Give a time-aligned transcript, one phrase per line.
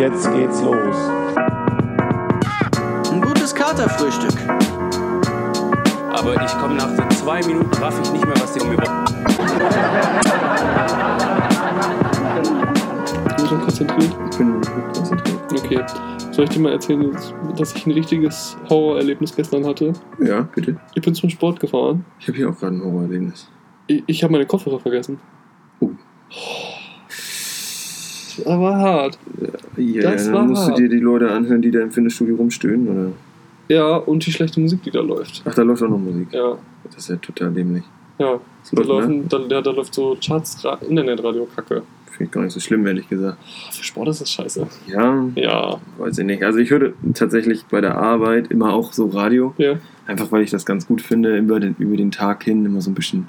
[0.00, 0.96] Jetzt geht's los.
[3.12, 4.32] Ein gutes Katerfrühstück.
[6.10, 8.78] Aber ich komme nach so zwei Minuten, raff ich nicht mehr, was die um mir
[13.26, 14.16] Bist du schon konzentriert?
[14.30, 14.60] Ich bin
[14.94, 15.38] konzentriert.
[15.52, 15.84] Okay.
[16.30, 17.14] Soll ich dir mal erzählen,
[17.58, 19.92] dass ich ein richtiges Horrorerlebnis gestern hatte?
[20.18, 20.80] Ja, bitte.
[20.94, 22.06] Ich bin zum Sport gefahren.
[22.18, 23.50] Ich habe hier auch gerade ein Horrorerlebnis.
[23.86, 25.20] Ich, ich habe meine Kopfhörer vergessen.
[25.80, 25.90] Oh.
[28.44, 29.18] War hart.
[29.76, 30.78] Ja, Das ja, war dann musst hart.
[30.78, 33.12] du dir die Leute anhören, die da im Fitnessstudio rumstöhnen, oder?
[33.74, 35.42] Ja, und die schlechte Musik, die da läuft.
[35.44, 36.28] Ach, da läuft auch noch Musik.
[36.32, 37.84] Ja, Das ist ja total dämlich.
[38.18, 38.40] ja.
[38.62, 39.16] Das Da, läuft, ne?
[39.22, 41.82] laufen, da, ja, da läuft so Charts, Ra- Internetradio-Kacke.
[42.06, 43.38] Finde ich gar nicht so schlimm, ehrlich gesagt.
[43.72, 44.66] Für Sport ist das scheiße.
[44.88, 46.42] Ja, Ja, weiß ich nicht.
[46.42, 49.54] Also ich höre tatsächlich bei der Arbeit immer auch so Radio.
[49.58, 49.74] ja.
[50.06, 52.90] Einfach weil ich das ganz gut finde, über den, über den Tag hin immer so
[52.90, 53.28] ein bisschen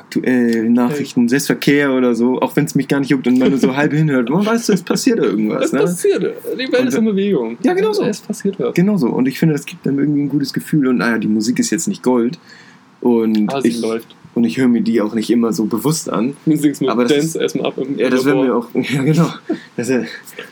[0.00, 3.50] aktuell, Nachrichten, selbst Verkehr oder so, auch wenn es mich gar nicht juckt und man
[3.50, 5.66] nur so halb hinhört, man weiß, es passiert da irgendwas.
[5.66, 5.80] Es Ne?
[5.80, 6.22] passiert.
[6.54, 7.56] Die Welt Und- ist in Bewegung.
[7.62, 8.02] Ja, genau so.
[8.04, 8.74] Es passiert was.
[8.74, 9.08] Genau so.
[9.08, 10.88] Und ich finde, das gibt einem irgendwie ein gutes Gefühl.
[10.88, 12.38] Und naja, die Musik ist jetzt nicht Gold.
[13.00, 14.14] Und Ah, sie ich, läuft.
[14.34, 16.34] und ich höre mir die auch nicht immer so bewusst an.
[16.44, 17.78] Du singst mit Aber das Dance ist- erstmal ab.
[17.78, 19.30] Im Ja, das wäre mir auch, ja genau,
[19.76, 20.02] das ja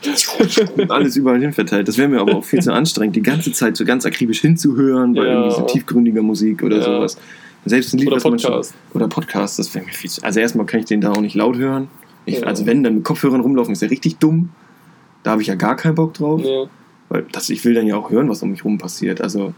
[0.89, 1.87] alles überall hin verteilt.
[1.87, 5.13] Das wäre mir aber auch viel zu anstrengend, die ganze Zeit so ganz akribisch hinzuhören
[5.13, 5.33] bei Ja.
[5.33, 6.83] irgendwie so tiefgründiger Musik oder Ja.
[6.83, 7.17] sowas.
[7.65, 8.73] Selbst ein Lied, Oder man schon, Podcast.
[8.93, 11.35] oder Podcast, das wäre mir viel zu, also erstmal kann ich den da auch nicht
[11.35, 11.87] laut hören.
[12.25, 12.47] Ich, Ja.
[12.47, 14.49] Also wenn, dann mit Kopfhörern rumlaufen, ist ja richtig dumm.
[15.23, 16.41] Da habe ich ja gar keinen Bock drauf.
[16.43, 16.65] Ja.
[17.09, 19.21] Weil das, ich will dann ja auch hören, was um mich rum passiert.
[19.21, 19.53] Also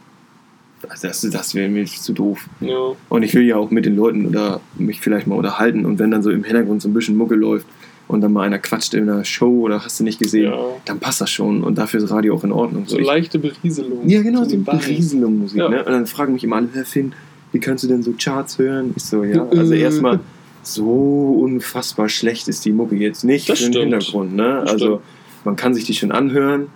[0.89, 2.47] also das, das wäre mir zu doof.
[2.59, 2.94] Ja.
[3.09, 5.85] Und ich will ja auch mit den Leuten oder mich vielleicht mal unterhalten.
[5.85, 7.67] Und wenn dann so im Hintergrund so ein bisschen Mucke läuft
[8.07, 10.57] und dann mal einer quatscht in einer Show oder hast du nicht gesehen, Ja.
[10.85, 11.63] dann passt das schon.
[11.63, 12.85] Und dafür ist Radio auch in Ordnung.
[12.88, 14.07] So ich, leichte Berieselung.
[14.09, 14.77] ja, genau, so nebenbei.
[14.77, 15.59] Berieselung Musik.
[15.59, 15.69] Ja.
[15.69, 15.83] Ne?
[15.83, 17.13] Und dann fragen mich immer alle, Herr Finn,
[17.52, 18.94] wie kannst du denn so Charts hören?
[18.95, 19.81] Ich so, ja, also Äh.
[19.81, 20.19] erstmal
[20.63, 23.94] so unfassbar schlecht ist die Mucke jetzt nicht Das für den stimmt.
[23.94, 24.35] Hintergrund.
[24.35, 24.59] Ne?
[24.63, 25.02] Das Also stimmt.
[25.45, 26.67] man kann sich die schon anhören.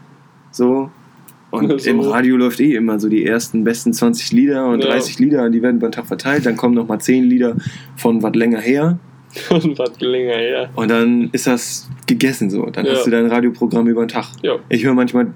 [0.52, 0.90] So.
[1.52, 1.90] Und So.
[1.90, 4.90] im Radio läuft eh immer so die ersten besten 20 Lieder und Ja.
[4.90, 6.46] 30 Lieder, die werden beim Tag verteilt.
[6.46, 7.56] Dann kommen nochmal 10 Lieder
[7.96, 8.98] von was länger her.
[9.50, 10.70] Und was länger her.
[10.76, 12.66] Und dann ist das gegessen so.
[12.68, 12.94] Dann Ja.
[12.94, 14.28] hast du dein Radioprogramm über den Tag.
[14.44, 14.56] Ja.
[14.70, 15.28] Ich höre manchmal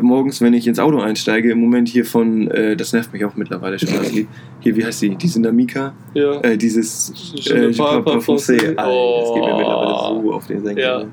[0.00, 3.34] morgens, wenn ich ins Auto einsteige, im Moment hier von, äh, das nervt mich auch
[3.36, 4.28] mittlerweile schon, das Lied.
[4.60, 5.16] Hier, wie heißt die?
[5.16, 5.92] Diese Namika?
[6.14, 6.40] Ja.
[6.42, 7.12] Äh, dieses
[7.50, 8.76] ne äh, français.
[8.76, 8.90] Alter,
[9.20, 9.56] das geht mir Oh.
[9.56, 10.84] mittlerweile so auf den Senkel.
[10.84, 11.04] Ja.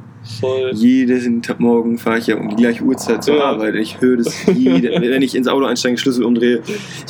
[0.41, 0.71] Voll.
[0.73, 3.43] Jeden Tag morgen fahre ich ja um die gleiche Uhrzeit zur Ja.
[3.45, 3.75] Arbeit.
[3.75, 6.61] Ich höre das jede, wenn ich ins Auto einsteige, Schlüssel umdrehe.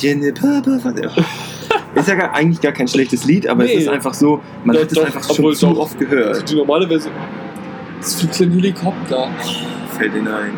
[0.04, 1.10] Ne.
[1.94, 3.74] Ist ja gar, eigentlich gar kein schlechtes Lied, aber Nee.
[3.74, 5.78] es ist einfach so, man Doch, hat es einfach schon zu doch.
[5.78, 6.48] oft gehört.
[6.48, 7.12] Die normale Version.
[8.00, 9.28] Es fliegt ein Helikopter.
[9.98, 10.52] Fällt Ihnen ein.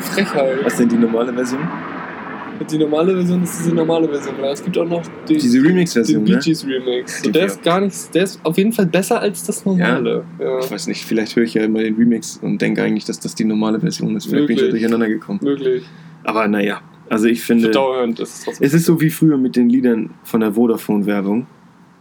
[0.00, 0.64] Frechheit.
[0.64, 1.60] Was ist denn die normale Version?
[2.70, 4.34] Die normale Version ist diese normale Version.
[4.38, 6.40] Ja, es gibt auch noch die, Diese Remix-Version, den Bee ne?
[6.44, 7.22] Gees Remix.
[7.22, 10.24] Die Und der ist gar nicht, der ist auf jeden Fall besser als das normale.
[10.38, 10.58] Ja.
[10.58, 13.34] Ich weiß nicht, vielleicht höre ich ja immer den Remix und denke eigentlich, dass das
[13.34, 14.26] die normale Version ist.
[14.26, 14.82] Vielleicht bin ich ja Möglich.
[14.82, 15.40] durcheinander gekommen.
[15.42, 15.84] Möglich.
[16.22, 18.66] Aber naja, also ich finde, Dauerhand ist es trotzdem.
[18.66, 21.46] es ist so wie früher mit den Liedern von der Vodafone-Werbung,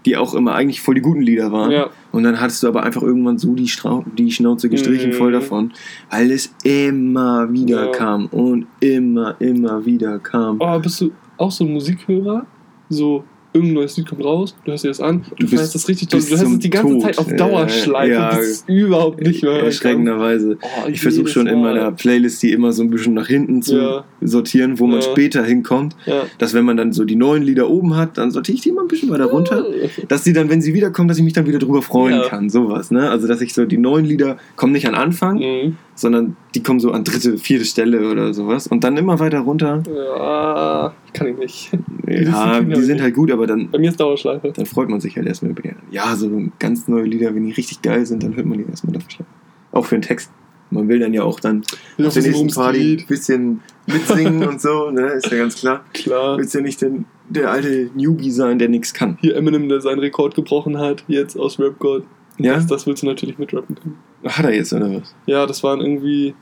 [0.09, 1.71] die auch immer eigentlich voll die guten Lieder waren.
[1.71, 1.89] Ja.
[2.11, 5.13] Und dann hattest du aber einfach irgendwann so die, Strau die Schnauze gestrichen Mhm.
[5.13, 5.71] voll davon,
[6.09, 7.91] weil es immer wieder Ja.
[7.91, 10.57] kam und immer, immer wieder kam.
[10.59, 12.45] Oh, bist du auch so ein Musikhörer?
[12.89, 13.23] So,
[13.53, 16.19] irgendein neues Lied kommt raus, du hörst dir das an, du, findest das richtig toll,
[16.21, 17.01] du hörst es die ganze Tod.
[17.03, 18.37] Zeit auf Dauerschleife, ja.
[18.39, 19.63] es überhaupt nicht mehr.
[19.63, 20.57] Erschreckenderweise.
[20.61, 21.73] Oh, Ich versuche schon in Mal.
[21.73, 24.03] meiner Playlist die immer so ein bisschen nach hinten zu Ja.
[24.21, 25.95] sortieren, wo man später hinkommt.
[26.38, 28.81] Dass wenn man dann so die neuen Lieder oben hat, dann sortiere ich die immer
[28.81, 29.65] ein bisschen weiter runter.
[30.07, 32.49] Dass die dann, wenn sie wiederkommen, dass ich mich dann wieder drüber freuen kann.
[32.49, 33.09] Sowas, ne?
[33.09, 35.77] Also dass ich so die neuen Lieder kommen nicht an Anfang, Mhm.
[35.99, 38.67] Sondern die kommen so an dritte, vierte Stelle oder sowas.
[38.67, 39.83] Und dann immer weiter runter.
[39.87, 41.71] Ja, kann ich nicht.
[42.07, 44.51] Ja, die sind halt gut, aber dann, Bei mir ist Dauerschleife.
[44.55, 45.88] dann freut man sich halt erstmal über die anderen.
[45.91, 48.93] Ja, so ganz neue Lieder, wenn die richtig geil sind, dann hört man die erstmal
[48.93, 49.25] dafür.
[49.71, 50.31] Auch für den Text.
[50.71, 51.63] Man will dann ja auch dann
[51.97, 55.07] auf der nächsten Party ein bisschen mitsingen und so, ne?
[55.13, 55.83] Ist ja ganz klar.
[55.93, 56.38] Klar.
[56.38, 59.17] Willst ja nicht den, der alte Newbie sein, der nichts kann.
[59.19, 62.03] Hier Eminem, der seinen Rekord gebrochen hat, jetzt aus Rap God.
[62.39, 62.56] Ja?
[62.56, 63.97] Das, das willst du natürlich mitrappen können.
[64.25, 65.15] Hat er jetzt, oder was?
[65.25, 66.33] Ja, das waren irgendwie,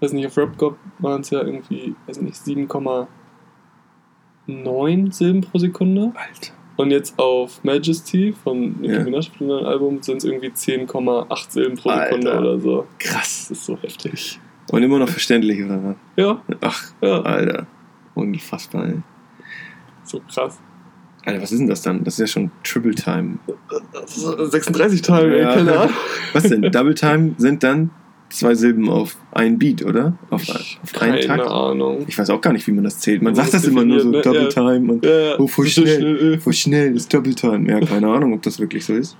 [0.00, 6.12] weiß nicht, auf Rap God waren es ja irgendwie, weiß nicht, 7,9 Silben pro Sekunde.
[6.14, 6.52] Alter.
[6.76, 9.04] Und jetzt auf Majesty von Nicki Ja.
[9.04, 12.06] Minaj, von dem neuen Album, sind es irgendwie 10,8 Silben pro Alter.
[12.16, 12.86] Sekunde oder so.
[12.98, 13.46] Krass.
[13.48, 14.40] Das ist so heftig.
[14.72, 15.96] Und immer noch verständlich, oder was?
[16.16, 17.66] Ja, Ach, ja, Alter.
[18.14, 19.02] Unfassbar, ey.
[20.04, 20.58] so krass.
[21.24, 22.02] Alter, was ist denn das dann?
[22.04, 23.38] Das ist ja schon Triple Time.
[24.06, 25.50] 36 Tage, Ja.
[25.50, 25.94] ey, keine Ahnung.
[26.32, 26.62] Was denn?
[26.62, 27.90] Double Time sind dann
[28.30, 30.16] zwei Silben auf ein Beat, oder?
[30.30, 31.46] Auf, auf einen Keine Takt?
[31.48, 32.04] Ahnung.
[32.06, 33.22] Ich weiß auch gar nicht, wie man das zählt.
[33.22, 34.20] Man Man sagt das immer nur so, ne?
[34.22, 34.48] Double Ja.
[34.48, 37.68] Time und Ja, oh, voll so schnell, äh, voll schnell ist Double Time.
[37.70, 39.16] Ja, keine Ahnung, ob das wirklich so ist.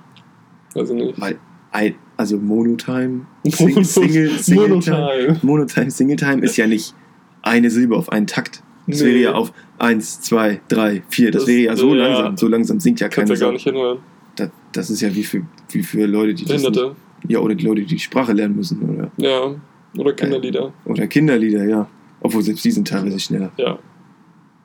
[0.73, 1.19] Ich nicht.
[1.19, 1.37] Weil,
[1.71, 5.39] ei- also Monotime, Sing, Single, Single Monotime.
[5.41, 6.95] Monotime, Singletime ist ja nicht
[7.41, 8.63] eine Silbe auf einen Takt.
[8.91, 11.31] Das wäre ja auf 1, 2, 3, 4.
[11.31, 12.07] Das, Das- wäre ja so ja.
[12.07, 12.37] langsam.
[12.37, 13.99] So langsam singt ja Kannst keine ja gar nicht hinhören.
[14.35, 16.95] Das, das ist ja wie für, wie für Leute, die das nicht, Behinderte.
[17.27, 18.81] Ja, oder die Leute, die die Sprache lernen müssen.
[18.89, 19.55] Oder, Ja.
[19.97, 20.71] Oder Kinderlieder.
[20.85, 21.87] oder Kinderlieder, ja.
[22.21, 23.51] Obwohl selbst die sind teilweise schneller.
[23.57, 23.77] Ja.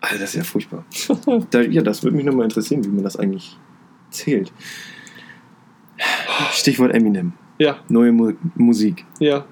[0.01, 0.85] Alter, das ist ja furchtbar.
[1.51, 3.59] da, ja, das würde mich nochmal interessieren, wie man das eigentlich
[4.11, 4.53] zählt.
[6.53, 7.33] Stichwort Eminem.
[7.59, 7.79] Ja.
[7.89, 9.05] Neue Mu Musik.
[9.19, 9.47] Ja.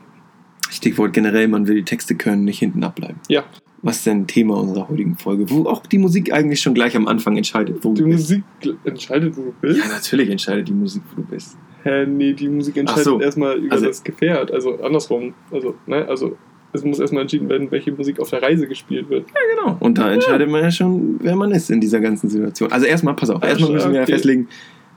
[0.71, 3.17] Stichwort generell, man will die Texte können, nicht hinten abbleiben.
[3.29, 3.45] Ja.
[3.85, 5.49] Was ist denn Thema unserer heutigen Folge?
[5.51, 8.31] Wo auch die Musik eigentlich schon gleich am Anfang entscheidet, wo Die du bist.
[8.31, 8.43] Musik
[8.85, 9.79] entscheidet, wo du bist.
[9.79, 11.57] Ja, natürlich entscheidet die Musik, wo du bist.
[11.83, 13.21] Hä, nee, die Musik entscheidet so.
[13.21, 14.51] erstmal über Also- das Gefährt.
[14.51, 15.35] Also andersrum.
[15.53, 16.37] Also, ne, also
[16.73, 19.27] es muss erstmal entschieden werden, welche Musik auf der Reise gespielt wird.
[19.29, 19.77] Ja, genau.
[19.81, 22.73] Und da entscheidet man ja schon, wer man ist in dieser ganzen Situation.
[22.73, 24.13] Also erstmal, pass auf, erstmal müssen wir ja okay.
[24.13, 24.49] festlegen,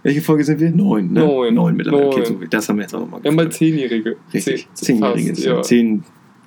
[0.03, 0.71] welche Folge sind wir?
[0.71, 1.19] Neun, ne?
[1.19, 1.53] Neun.
[1.53, 2.05] Neun mittlerweile.
[2.07, 4.15] Okay, so, das haben wir jetzt auch nochmal Wir haben mal Zehnjährige.
[4.33, 5.27] Richtig, Zehn- zehnjähriges.
[5.39, 5.55] fast, Ja.
[5.55, 5.61] ja.
[5.61, 6.03] Zehn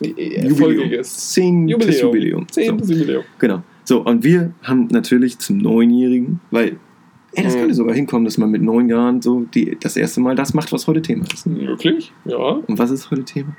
[0.08, 0.50] Jubiläum.
[0.50, 1.31] Erfolgiges.
[1.32, 2.06] Zehn Jubiläum.
[2.06, 2.49] Jubiläum.
[2.49, 3.25] Zehntes So, Jubiläum.
[3.38, 3.62] genau.
[3.85, 6.76] So, und wir haben natürlich zum Neunjährigen, weil,
[7.32, 7.58] ey, das Mhm.
[7.61, 10.73] könnte sogar hinkommen, dass man mit neun Jahren so die, das erste Mal das macht,
[10.73, 11.47] was heute Thema ist.
[11.47, 12.12] Möglich?
[12.25, 12.37] Ja.
[12.37, 13.56] Und was ist heute Thema?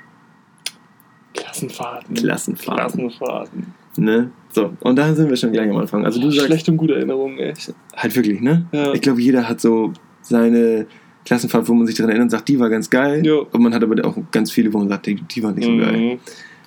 [1.34, 2.16] Klassenfahrten.
[2.16, 3.10] Klassenfahrten.
[3.10, 3.66] Klassenfahrten.
[3.98, 4.32] Ne?
[4.54, 6.06] So, und da sind wir schon gleich am Anfang.
[6.06, 7.54] Also du sagst Schlecht und gute Erinnerungen, ey.
[7.96, 8.66] halt wirklich, ne?
[8.72, 8.94] Ja.
[8.94, 9.92] Ich glaube, jeder hat so
[10.22, 10.88] seine
[11.26, 13.26] Klassenfahrt, wo man sich daran erinnert und sagt, die war ganz geil.
[13.26, 13.36] Ja.
[13.36, 15.78] Und man hat aber auch ganz viele, wo man sagt, die, die war nicht so
[15.78, 15.98] geil.
[15.98, 16.20] Mhm.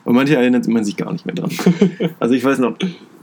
[0.05, 1.51] Und manche erinnert man sich gar nicht mehr dran.
[2.21, 2.77] also ich weiß noch,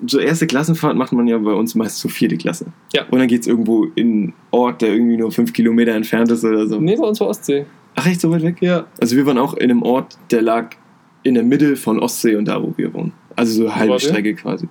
[0.06, 2.66] so erste Klassenfahrt macht man ja bei uns meist so vierte Klasse.
[2.94, 3.06] Ja.
[3.10, 6.44] Und dann geht es irgendwo in einen Ort, der irgendwie nur fünf Kilometer entfernt ist
[6.44, 6.80] oder so.
[6.80, 7.66] Nee, bei uns war Ostsee.
[7.95, 8.57] Ach, echt so weit weg?
[8.62, 8.88] Ja.
[9.00, 10.72] Also wir waren auch in einem Ort, der lag
[11.24, 13.13] in der Mitte von Ostsee und da, wo wir wohnen.
[13.36, 14.00] Also so halbe?
[14.00, 14.68] Strecke quasi.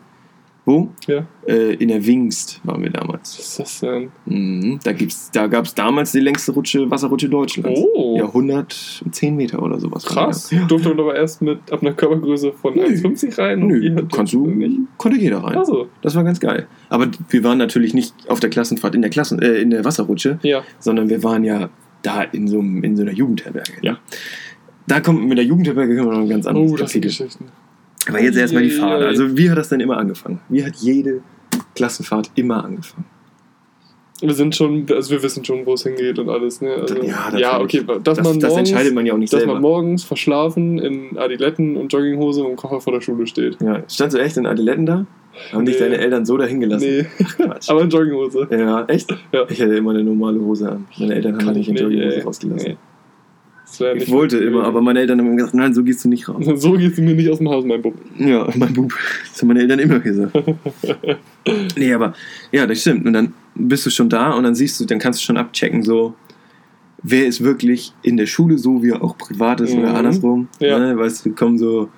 [0.71, 0.89] Wo?
[1.07, 1.27] Ja.
[1.47, 3.39] Äh, in der Wingst waren wir damals.
[3.39, 4.11] Was ist das denn?
[4.27, 4.79] Mhm.
[4.85, 7.81] Da, gibt's, da gab es damals die längste Rutsche, Wasserrutsche Deutschlands.
[7.95, 8.17] Oh.
[8.19, 10.05] Ja, 110 Meter oder sowas.
[10.05, 10.51] Krass.
[10.51, 10.65] Ja.
[10.67, 12.83] Durfte man aber erst mit ab einer Körpergröße von Nö.
[12.85, 13.67] 1,50 rein.
[13.67, 14.79] Nö, kannst du nicht.
[14.97, 15.57] Konnte jeder rein.
[15.57, 16.67] Also, Das war ganz geil.
[16.89, 20.39] Aber wir waren natürlich nicht auf der Klassenfahrt in der, Klassen, äh, in der Wasserrutsche,
[20.43, 20.63] ja.
[20.79, 21.69] sondern wir waren ja
[22.03, 23.73] da in so, einem- in so einer Jugendherberge.
[23.83, 23.99] Ja.
[24.87, 27.01] Da kommt mit der Jugendherberge können wir noch ganz anderes Oh.
[27.01, 27.47] Geschichten.
[28.09, 29.03] Aber jetzt erstmal die Fahrt.
[29.03, 30.41] Also wie hat das denn immer angefangen?
[30.49, 31.21] Wie hat jede
[31.75, 33.05] Klassenfahrt immer angefangen?
[34.23, 36.73] Wir sind schon, also wir wissen schon, wo es hingeht und alles, ne?
[36.75, 39.41] Also, Ja, ja, okay, dass Das, man das morgens, entscheidet man ja auch nicht dass
[39.41, 39.55] selber.
[39.55, 43.57] man morgens verschlafen in Adiletten und Jogginghose und Koffer vor der Schule steht.
[43.63, 43.83] ja.
[43.89, 45.07] Standst du echt in Adiletten da?
[45.53, 45.85] Haben dich Nee.
[45.85, 46.87] deine Eltern so dahin gelassen?
[46.87, 47.07] Nee,
[47.37, 47.69] Quatsch.
[47.71, 48.47] aber in Jogginghose.
[48.51, 49.11] Ja, echt?
[49.33, 49.47] Ja.
[49.49, 50.87] Ich hatte immer eine normale Hose an.
[50.99, 52.21] Meine Eltern haben mich in Jogginghose ey.
[52.23, 52.69] rausgelassen.
[52.73, 52.77] Nee.
[53.97, 56.45] Ich wollte immer, aber meine Eltern haben gesagt, nein, so gehst du nicht raus.
[56.57, 57.95] So gehst du mir nicht aus dem Haus, mein Bub.
[58.19, 58.93] Ja, mein Bub.
[59.31, 60.33] Das haben meine Eltern immer gesagt.
[61.77, 62.15] nee, aber
[62.53, 63.07] ja, das stimmt.
[63.07, 65.83] Und dann bist du schon da und dann siehst du, dann kannst du schon abchecken,
[65.83, 66.15] so,
[67.03, 69.97] wer ist wirklich in der Schule so, wie er auch privat ist oder Mhm.
[69.97, 70.49] andersrum.
[70.59, 70.79] Ja.
[70.79, 70.97] Ne?
[70.99, 71.89] Weißt du, kommen so,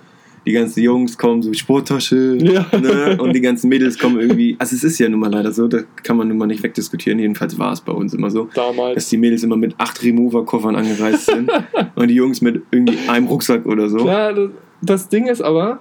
[0.46, 2.66] die ganzen Jungs kommen so Sporttasche Ja.
[2.78, 3.16] ne?
[3.20, 4.56] und die ganzen Mädels kommen irgendwie.
[4.58, 7.18] Also, es ist ja nun mal leider so, da kann man nun mal nicht wegdiskutieren.
[7.18, 8.48] Jedenfalls war es bei uns immer so.
[8.54, 8.94] Damals.
[8.96, 11.50] Dass die Mädels immer mit acht Remover-Koffern angereist sind
[11.94, 14.06] und die Jungs mit irgendwie einem Rucksack oder so.
[14.06, 14.50] Ja, das,
[14.82, 15.78] das Ding ist aber,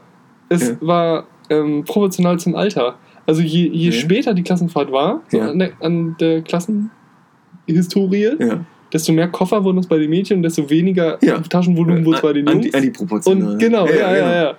[0.50, 0.76] es Ja.
[0.82, 2.96] war ähm, proportional zum Alter.
[3.26, 3.98] Also je, je Okay.
[4.00, 5.50] später die Klassenfahrt war, so Ja.
[5.50, 6.42] an, der, an der
[7.68, 8.66] Klassenhistorie, Ja.
[8.94, 11.40] Desto mehr Koffer wurden es bei den Mädchen und desto weniger Ja.
[11.40, 12.66] Taschenvolumen wurde es bei den Jungs.
[12.66, 13.54] die, an die proportional.
[13.54, 14.34] und genau, ja, ja, ja.
[14.44, 14.58] ja.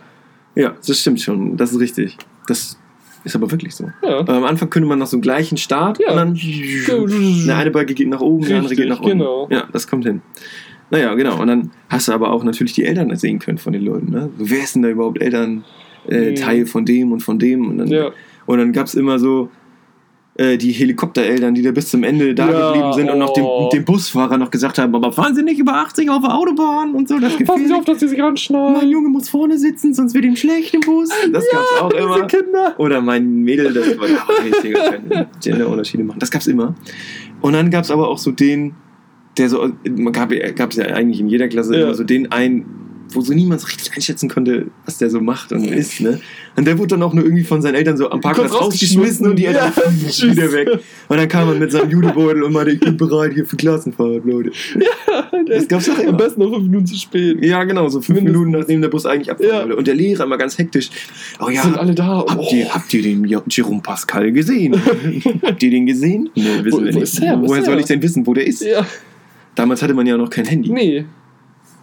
[0.54, 1.56] Ja, das stimmt schon.
[1.56, 2.16] Das ist richtig.
[2.46, 2.78] Das
[3.24, 3.86] ist aber wirklich so.
[4.02, 6.10] Aber am Anfang könnte man noch so einen gleichen Start Ja.
[6.10, 6.38] und dann
[7.44, 9.18] eine eine Balke geht nach oben, die andere geht nach unten.
[9.18, 9.48] genau.
[9.50, 10.20] Ja, das kommt hin.
[10.90, 11.40] Naja, genau.
[11.40, 14.10] Und dann hast du aber auch natürlich die Eltern sehen können von den Leuten.
[14.10, 14.28] Ne?
[14.38, 15.64] So, wer ist denn da überhaupt Eltern?
[16.08, 16.34] Äh, Mhm.
[16.34, 17.70] Teil von dem und von dem.
[17.70, 18.10] Und dann,
[18.46, 19.48] und dann gab es immer so
[20.34, 23.44] äh, die Helikoptereltern, die da bis zum Ende da Ja, geblieben sind und noch dem,
[23.44, 23.68] oh.
[23.70, 27.06] dem Busfahrer noch gesagt haben, aber fahren Sie nicht über 80 auf der Autobahn und
[27.08, 27.18] so.
[27.18, 28.88] Das Passen Sie auf, dass Sie sich Mein anschnallen.
[28.88, 31.10] Junge muss vorne sitzen, sonst wird ihm schlecht im Bus.
[31.32, 32.26] Das gab's auch immer.
[32.26, 32.74] Kinder.
[32.78, 36.18] Oder mein Mädel, das war ja, Genderunterschiede machen.
[36.18, 36.74] Das gab's immer.
[37.42, 38.74] Und dann gab's aber auch so den,
[39.36, 41.84] der so, man gab es ja eigentlich in jeder Klasse Ja.
[41.84, 42.64] immer so den einen,
[43.14, 46.20] wo so niemand so richtig einschätzen konnte, was der so macht und ist, ne?
[46.56, 49.36] Und der wurde dann auch nur irgendwie von seinen Eltern so am Parkplatz rausgeschmissen und
[49.36, 50.68] die Eltern Ja, wieder weg.
[51.08, 54.24] Und dann kam er mit seinem Judebeutel und meinte, ich bin bereit hier für Klassenfahrt,
[54.24, 54.52] Leute.
[55.48, 57.44] Das gab's doch Am besten noch fünf Minuten zu spät.
[57.44, 58.38] Ja, genau, so fünf Mindestens.
[58.40, 59.74] Minuten nachdem der Bus eigentlich abfahren Ja.
[59.76, 60.90] Und der Lehrer immer ganz hektisch.
[61.40, 62.24] Oh ja, Sind alle da.
[62.28, 64.74] Habt, ihr, habt ihr den Jerome Pascal gesehen?
[65.42, 66.30] habt ihr den gesehen?
[66.34, 67.20] Nee, wissen Wo- wir nicht.
[67.20, 68.62] Woher soll ich denn wissen, wo der ist?
[68.62, 68.86] Ja.
[69.54, 70.70] Damals hatte man ja noch kein Handy.
[70.70, 71.04] Nee.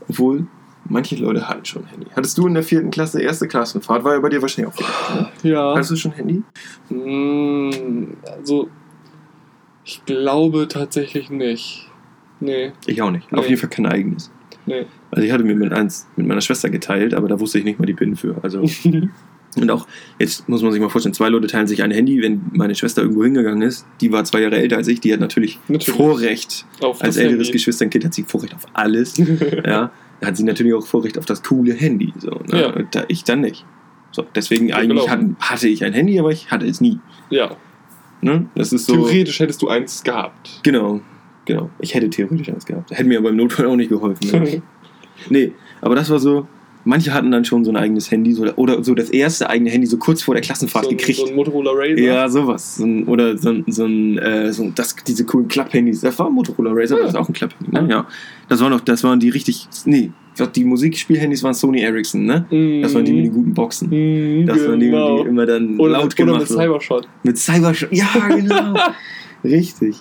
[0.07, 0.47] Obwohl,
[0.89, 2.07] manche Leute hatten schon Handy.
[2.15, 4.03] Hattest du in der vierten Klasse erste Klassenfahrt?
[4.03, 5.15] War ja bei dir wahrscheinlich auch viel.
[5.43, 5.51] Ne?
[5.51, 5.73] Ja.
[5.75, 6.43] Hattest du schon Handy?
[6.89, 8.69] Mm, Also,
[9.85, 11.87] ich glaube tatsächlich nicht.
[12.39, 13.31] Nee, Ich auch nicht.
[13.31, 13.39] Nee.
[13.39, 14.31] Auf jeden Fall kein eigenes.
[14.65, 14.85] nee.
[15.11, 17.79] Also ich hatte mir mit eins mit meiner Schwester geteilt, aber da wusste ich nicht
[17.79, 18.35] mal die PIN für.
[18.43, 18.61] Also
[19.57, 19.87] und auch
[20.19, 23.01] jetzt muss man sich mal vorstellen, zwei Leute teilen sich ein Handy, wenn meine Schwester
[23.01, 25.97] irgendwo hingegangen ist, die war zwei Jahre älter als ich, die hat natürlich, Natürlich.
[25.97, 26.65] Vorrecht.
[26.81, 27.51] Auf Als älteres.
[27.51, 29.17] Geschwisterkind hat sie Vorrecht auf alles.
[29.65, 29.91] ja,
[30.23, 32.13] hat sie natürlich auch Vorrecht auf das coole Handy.
[32.17, 32.61] So, ne?
[32.61, 32.73] Ja.
[32.73, 33.65] Und da, ich dann nicht.
[34.11, 35.11] So, deswegen Ja, eigentlich genau.
[35.11, 36.99] hatten, hatte ich ein Handy, aber ich hatte es nie.
[37.29, 37.55] Ja,
[38.21, 38.47] Ne?
[38.53, 38.95] Das ist so.
[38.95, 40.59] theoretisch hättest du eins gehabt.
[40.63, 40.99] Genau,
[41.45, 41.69] genau.
[41.79, 42.91] Ich hätte theoretisch eins gehabt.
[42.91, 44.29] Hätte mir aber im Notfall auch nicht geholfen.
[44.29, 44.61] Ne?
[45.29, 46.45] nee, aber das war so.
[46.85, 49.85] Manche hatten dann schon so ein eigenes Handy so, oder so das erste eigene Handy
[49.85, 51.19] so kurz vor der Klassenfahrt so, ein- gekriegt.
[51.19, 51.99] So ein Motorola Razr.
[52.01, 52.77] ja, sowas.
[52.77, 56.01] So ein, oder so ein, so ein, äh, so ein das, diese coolen Klapp-Handys.
[56.01, 57.05] Das war ein Motorola Razr, aber Ja.
[57.07, 57.71] das ist auch ein Klapp-Handy.
[57.81, 57.87] Ne?
[57.89, 58.07] Ja.
[58.47, 59.67] Das, war noch, das waren die richtig.
[59.85, 60.11] Nee,
[60.55, 62.45] die Musikspielhandys waren Sony Ericsson, ne?
[62.81, 63.89] Das waren die mit den guten Boxen.
[63.89, 65.21] Mhm, Das waren die, genau.
[65.23, 66.61] die immer dann oder laut mit, oder gemacht mit wurden.
[66.61, 67.07] Cybershot.
[67.23, 67.89] Mit Cybershot.
[67.91, 68.73] Ja, genau.
[69.43, 69.95] Richtig.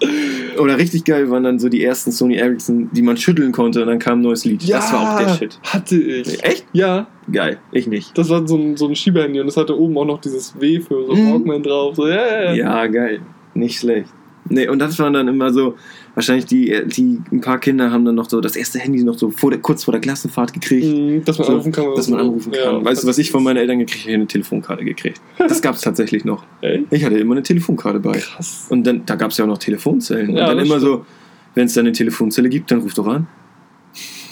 [0.58, 3.86] Oder richtig geil waren dann so die ersten Sony Ericsson, die man schütteln konnte und
[3.88, 4.68] dann kam ein neues Lied.
[4.68, 5.58] das war auch der Shit.
[5.62, 6.42] Hatte ich.
[6.44, 6.66] Echt?
[6.72, 7.58] Ja, Geil.
[7.72, 8.16] Ich nicht.
[8.16, 10.80] das war so ein, so ein Schiebehandy und es hatte oben auch noch dieses W
[10.80, 11.32] für so Mhm.
[11.32, 11.94] Walkman drauf.
[11.96, 12.52] So, ja, ja, ja.
[12.54, 13.20] Ja, geil.
[13.54, 14.08] Nicht schlecht.
[14.48, 15.74] Nee, und das waren dann immer so,
[16.18, 19.30] wahrscheinlich die, die ein paar Kinder haben dann noch so das erste Handy noch so
[19.30, 20.84] vor der, kurz vor der Klassenfahrt gekriegt.
[20.86, 21.94] Mhm, Dass man So, anrufen kann.
[21.94, 22.60] dass man anrufen kann.
[22.60, 24.10] Ja, weißt du, was ich von meinen Eltern gekriegt habe?
[24.10, 25.20] Ich habe eine Telefonkarte gekriegt.
[25.38, 26.44] Das gab es tatsächlich noch.
[26.60, 28.18] Ey, Ich hatte immer eine Telefonkarte bei.
[28.18, 28.66] krass.
[28.68, 30.36] Und dann, da gab es ja auch noch Telefonzellen.
[30.36, 30.80] Ja, und dann immer stimmt.
[30.82, 31.06] so,
[31.54, 33.26] wenn es da eine Telefonzelle gibt, dann ruf doch an.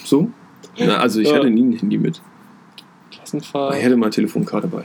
[0.03, 0.29] So?
[0.77, 1.35] Na, also ich Ja.
[1.37, 2.21] hatte nie ein Handy mit.
[3.11, 3.75] Klassenfahrt.
[3.77, 4.83] Ich hatte mal eine Telefonkarte bei.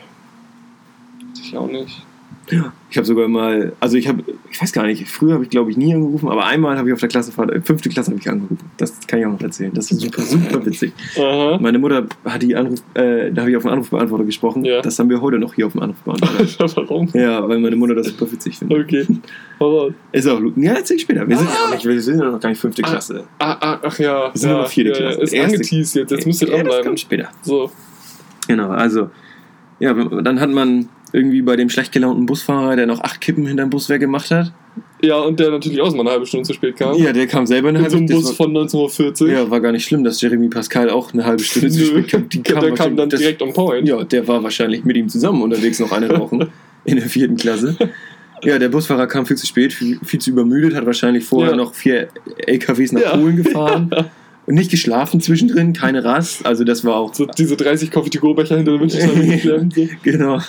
[1.42, 2.02] Ich auch nicht.
[2.50, 2.72] Ja.
[2.92, 5.70] Ich habe sogar mal, also ich habe, ich weiß gar nicht, früher habe ich glaube
[5.70, 8.28] ich nie angerufen, aber einmal habe ich auf der Klassenfahrt, äh, fünfte Klasse habe ich
[8.28, 8.58] angerufen.
[8.76, 9.72] Das kann ich auch noch erzählen.
[9.72, 10.92] Das ist super, super witzig.
[11.16, 11.56] Aha.
[11.58, 14.62] Meine Mutter hat die Anruf, äh, da habe ich auf den Anrufbeantworter gesprochen.
[14.66, 14.82] Ja.
[14.82, 16.76] Das haben wir heute noch hier auf dem Anrufbeantworter.
[16.76, 17.08] Warum?
[17.14, 18.78] ja, weil meine Mutter das super witzig findet.
[18.84, 19.06] Okay.
[19.58, 19.94] Raus.
[20.12, 21.26] Ist auch, ja, erzähl ich später.
[21.26, 22.90] Wir sind ja noch nicht, wir sind ja noch gar nicht fünfte Ah.
[22.90, 23.24] Klasse.
[23.38, 24.30] Ah, ah, ach ja.
[24.34, 25.20] Wir sind ja, noch vierte ja, Klasse.
[25.22, 26.10] Ist Erste- angeteased jetzt.
[26.10, 26.84] Jetzt müsst ihr ja, das dranbleiben.
[26.88, 27.28] kommt später.
[27.40, 27.70] So.
[28.48, 29.08] Genau, also,
[29.80, 33.70] ja, dann hat man irgendwie bei dem schlecht gelaunten Busfahrer, der noch acht Kippen hinterm
[33.70, 34.52] Bus weggemacht hat.
[35.02, 36.96] Ja, und der natürlich auch mal eine halbe Stunde zu spät kam.
[36.96, 39.28] Ja, der kam selber eine Mit so einem Bus war- von 1940.
[39.28, 42.28] Ja, war gar nicht schlimm, dass Jeremy Pascal auch eine halbe Stunde zu spät kam.
[42.28, 43.86] Die der kam dann das- direkt on point.
[43.88, 46.46] Ja, der war wahrscheinlich mit ihm zusammen unterwegs noch eine rauchen
[46.84, 47.76] in der vierten Klasse.
[48.44, 51.56] Ja, der Busfahrer kam viel zu spät, viel, viel zu übermüdet, hat wahrscheinlich vorher Ja.
[51.56, 52.08] noch vier
[52.46, 53.16] LKWs nach Ja.
[53.16, 53.90] Polen gefahren
[54.46, 56.46] und nicht geschlafen zwischendrin, keine Rast.
[56.46, 59.74] Also das war auch So diese 30 Coffee-to-go-Becher hinter der Windschutzscheibe geklemmt.
[60.02, 60.40] Genau.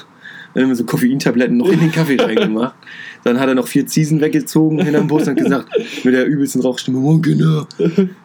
[0.53, 2.75] Dann haben wir so Koffeintabletten noch in den Kaffee reingemacht.
[3.23, 5.69] Dann hat er noch vier Ziesen weggezogen hinterm Bus und gesagt,
[6.03, 7.67] mit der übelsten Rauchstimme, Moin Kinder,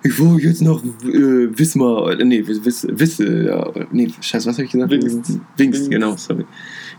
[0.03, 4.65] ich wollte jetzt noch äh, Wismar, äh, nee, Wiss, Wisse, ja, nee, scheiß, was habe
[4.65, 4.91] ich gesagt?
[4.91, 5.89] Wings, Wings.
[5.89, 6.45] genau, sorry.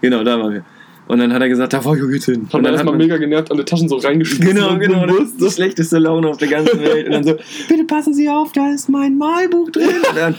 [0.02, 0.66] Genau, da waren wir.
[1.10, 2.36] Und dann hat er gesagt, da wollte ich jetzt hin.
[2.36, 4.56] Hat und man dann erstmal mega genervt alle Taschen so reingeschmissen.
[4.56, 7.08] Genau, genau, das ist die schlechteste Laune auf der ganzen Welt.
[7.08, 7.36] Und dann so,
[7.68, 9.90] bitte passen Sie auf, da ist mein Malbuch drin.
[10.08, 10.36] Und dann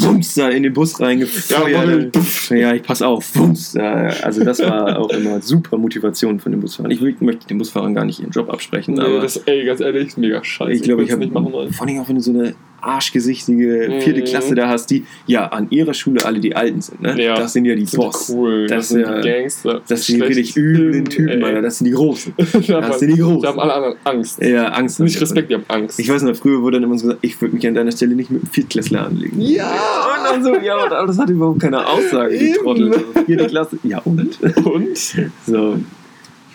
[0.00, 2.16] wumms da in den Bus reingefeuert.
[2.50, 3.76] Ja, Ja, ich pass auf, wumms.
[3.76, 6.90] Also das war auch immer super Motivation von den Busfahrern.
[6.90, 10.16] Ich möchte den Busfahrern gar nicht ihren Job absprechen, Nee, aber das, ey, ganz ehrlich,
[10.16, 10.72] mega scheiße.
[10.72, 14.24] ich glaube, ich will's habe vor allem auch wenn du so eine arschgesichtige vierte Mhm.
[14.24, 17.00] Klasse da hast, die ja an ihrer Schule alle die Alten sind.
[17.02, 17.22] Ne?
[17.22, 17.34] Ja.
[17.36, 18.26] Das sind ja die sind Boss.
[18.26, 18.66] die cool.
[18.66, 19.82] Das Das, sind ja- die Gangster.
[19.88, 21.62] Das sind die richtig üblen Typen, Alter.
[21.62, 22.34] Das sind die Großen.
[22.68, 23.42] da, Das sind die Großen.
[23.42, 24.42] da haben alle anderen Angst.
[24.42, 25.00] Ja, Angst.
[25.00, 25.98] Nicht Respekt, die haben Angst.
[25.98, 28.14] Ich weiß noch, früher wurde dann immer so gesagt, ich würde mich an deiner Stelle
[28.14, 29.40] nicht mit einem Viertklässler anlegen.
[29.40, 29.64] Ja!
[29.66, 32.52] Und dann so, ja, aber das hat überhaupt keine Aussage, die.
[32.52, 32.88] Trottel.
[32.92, 34.38] Also, Vierte Klasse, ja und?
[34.64, 34.98] Und?
[35.46, 35.78] So.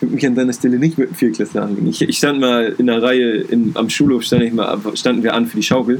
[0.04, 1.86] Ich würde mich an deiner Stelle nicht mit einem Viertklässler anlegen.
[1.88, 5.34] Ich, ich stand mal in der Reihe in, am Schulhof, stand ich mal, standen wir
[5.34, 5.98] an für die Schaukel.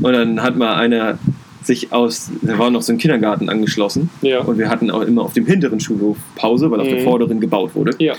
[0.00, 1.18] Und dann hat mal einer
[1.64, 4.10] sich aus, da war noch so ein Kindergarten angeschlossen.
[4.22, 4.40] Ja.
[4.40, 7.04] Und wir hatten auch immer auf dem hinteren Schulhof Pause, weil auf dem Mhm.
[7.04, 7.92] vorderen gebaut wurde.
[7.98, 8.14] Ja.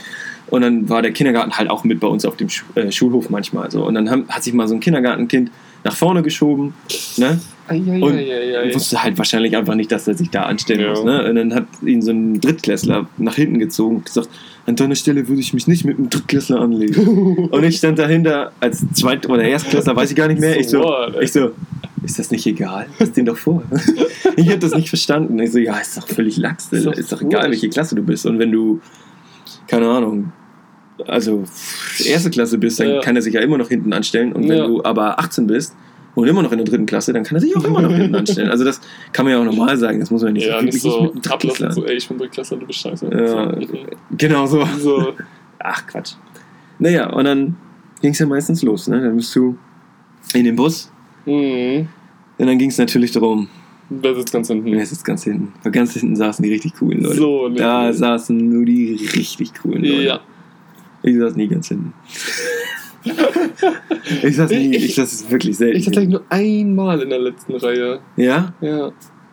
[0.47, 3.69] Und dann war der Kindergarten halt auch mit bei uns auf dem äh, Schulhof manchmal.
[3.71, 3.85] So.
[3.85, 5.51] Und dann haben, hat sich mal so ein Kindergartenkind
[5.83, 6.73] nach vorne geschoben.
[7.17, 7.39] Ne?
[7.69, 10.89] Und wusste halt wahrscheinlich einfach nicht, dass er sich da anstellen Ja.
[10.89, 11.03] muss.
[11.03, 11.29] Ne?
[11.29, 14.29] Und dann hat ihn so ein Drittklässler nach hinten gezogen und gesagt,
[14.67, 17.47] an deiner Stelle würde ich mich nicht mit einem Drittklässler anlegen.
[17.51, 20.59] und ich stand dahinter als Zweit- oder Erstklässler, weiß ich gar nicht mehr.
[20.59, 21.23] Ich so, ey?
[21.23, 21.51] ich so
[22.03, 22.85] ist das nicht egal?
[22.99, 23.63] Lass den doch vor.
[24.37, 25.39] ich habe das nicht verstanden.
[25.39, 26.71] Ich so, ja, ist doch völlig lax.
[26.71, 28.25] Ist Ist doch egal, welche Klasse du bist.
[28.25, 28.79] Und wenn du,
[29.67, 30.31] keine Ahnung,
[31.05, 31.43] also
[32.05, 33.01] erste Klasse bist, dann Ja.
[33.01, 34.31] kann er sich ja immer noch hinten anstellen.
[34.33, 34.67] Und wenn Ja.
[34.67, 35.75] du aber 18 bist
[36.17, 38.15] und immer noch in der dritten Klasse, dann kann er sich auch immer noch hinten
[38.15, 38.49] anstellen.
[38.49, 38.81] Also das
[39.13, 39.99] kann man ja auch normal sagen.
[39.99, 42.57] Das muss man nicht Ja, ich nicht so Drittklässler- ablassen, so, ey, ich bin Drittklassler,
[42.57, 43.07] du bist scheiße.
[43.11, 43.55] Ja.
[44.17, 44.65] Genau so.
[44.79, 45.13] so.
[45.59, 46.13] Ach Quatsch.
[46.79, 47.55] Naja, und dann
[48.01, 48.87] ging es ja meistens los.
[48.87, 48.99] Ne?
[49.01, 49.57] Dann bist du
[50.33, 50.91] in den Bus
[51.25, 51.87] Mhm.
[52.39, 53.47] und dann ging es natürlich darum,
[53.89, 54.71] Wer sitzt ganz hinten?
[54.71, 55.53] wer sitzt ganz hinten.
[55.63, 57.15] Weil ganz hinten saßen die richtig coolen Leute.
[57.15, 57.55] So, ne.
[57.55, 60.01] Da saßen nur die richtig coolen Leute.
[60.03, 60.19] Ja.
[61.03, 61.93] Ich saß nie ganz hinten.
[64.23, 65.77] Ich saß nie, Ich- ich saß wirklich selten.
[65.77, 67.99] Ich tatsächlich nur einmal in der letzten Reihe.
[68.15, 68.53] ja?
[68.61, 68.91] Ja.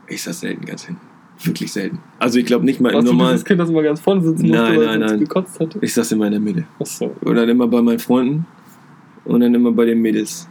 [0.08, 1.00] Ich saß selten ganz hinten.
[1.42, 1.98] Wirklich selten.
[2.18, 3.32] Also ich glaube nicht mal im Warst du normalen.
[3.34, 5.20] dieses Kind, das immer ganz vorne sitzen musste, Nein, weil nein, es nein.
[5.20, 5.78] gekotzt hatte?
[5.82, 6.64] Ich saß immer in der Mitte.
[6.78, 7.14] Achso.
[7.20, 8.46] Und dann immer bei meinen Freunden
[9.24, 10.48] und dann immer bei den Mädels.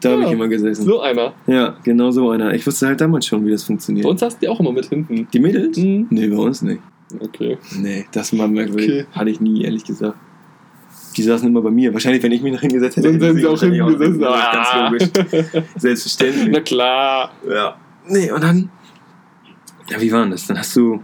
[0.00, 0.28] Da habe Ja.
[0.28, 0.84] ich immer gesessen.
[0.84, 1.32] So einer.
[1.46, 2.54] Ja, genau so einer.
[2.54, 4.04] Ich wusste halt damals schon, wie das funktioniert.
[4.04, 5.26] Bei uns saßen die auch immer mit hinten.
[5.32, 5.76] Die Mädels?
[5.76, 6.06] Mhm.
[6.10, 6.80] Nee, bei uns nicht.
[7.20, 7.58] Okay.
[7.80, 8.88] Nee, das war merkwürdig.
[8.90, 9.06] Okay.
[9.12, 10.16] Hatte ich nie, ehrlich gesagt.
[11.16, 11.92] Die saßen immer bei mir.
[11.92, 13.10] Wahrscheinlich, wenn ich mich noch hingesetzt hätte.
[13.10, 14.20] Dann wären sie auch hinten gesessen.
[14.20, 15.62] Ganz logisch.
[15.76, 16.48] Selbstverständlich.
[16.50, 17.32] Na klar.
[17.48, 17.76] Ja.
[18.08, 18.70] Nee, und dann.
[19.88, 20.46] Ja, wie war denn das?
[20.46, 21.02] Dann hast du.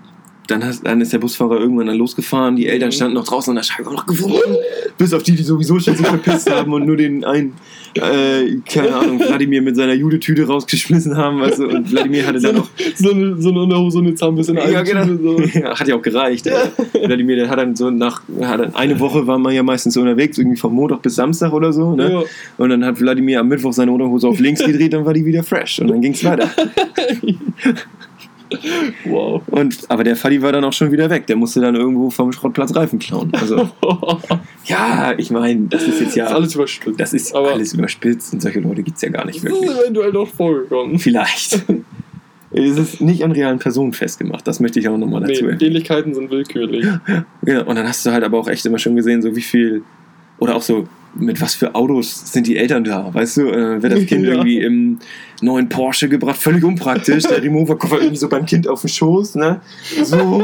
[0.48, 2.92] Dann, hast, dann ist der Busfahrer irgendwann dann losgefahren, die Eltern Mhm.
[2.92, 4.56] standen noch draußen an der Scheibe, noch gewunken.
[4.96, 7.52] Bis auf die, die sowieso schon sich verpisst haben und nur den einen,
[7.94, 12.56] äh, keine Ahnung, Wladimir mit seiner Judetüte rausgeschmissen haben, weißt du, und Wladimir hatte dann
[12.56, 12.68] noch.
[12.96, 15.04] so eine, so eine Unterhose und eine Zahnbürste in der Ja, genau.
[15.04, 15.38] So.
[15.58, 16.46] Ja, hat ja auch gereicht.
[16.46, 16.54] Ja.
[16.94, 20.00] Wladimir, der hat dann so nach, hat dann eine Woche war man ja meistens so
[20.00, 22.10] unterwegs, irgendwie vom Montag bis Samstag oder so, ne?
[22.10, 22.22] Ja.
[22.56, 25.42] Und dann hat Wladimir am Mittwoch seine Unterhose auf links gedreht, dann war die wieder
[25.42, 26.48] fresh und dann ging's weiter.
[29.04, 29.42] Wow.
[29.48, 31.26] Und, aber der Fadi war dann auch schon wieder weg.
[31.26, 33.30] Der musste dann irgendwo vom Schrottplatz Reifen klauen.
[33.32, 33.68] Also,
[34.64, 36.26] ja, ich meine, das ist jetzt Das ist ja.
[36.26, 37.00] alles überstürzt.
[37.00, 39.60] Das ist Aber- alles überspitzt und solche Leute gibt es ja gar nicht Das ist
[39.60, 39.78] wirklich.
[39.80, 40.98] eventuell doch vorgekommen.
[40.98, 41.62] Vielleicht.
[42.50, 44.46] es ist nicht an realen Personen festgemacht.
[44.46, 45.60] Das möchte ich auch nochmal Nee, dazu erwähnen.
[45.60, 46.86] Ähnlichkeiten sind willkürlich.
[47.42, 47.64] Genau.
[47.64, 49.82] Und dann hast du halt aber auch echt immer schon gesehen, so wie viel.
[50.38, 53.12] Oder auch so, mit was für Autos sind die Eltern da?
[53.12, 54.32] Weißt du, äh, wird das Kind Ja.
[54.32, 54.98] irgendwie im
[55.40, 57.24] neuen Porsche gebracht, völlig unpraktisch.
[57.24, 59.60] Der Remover-Koffer irgendwie so beim Kind auf dem Schoß, ne?
[60.02, 60.42] So.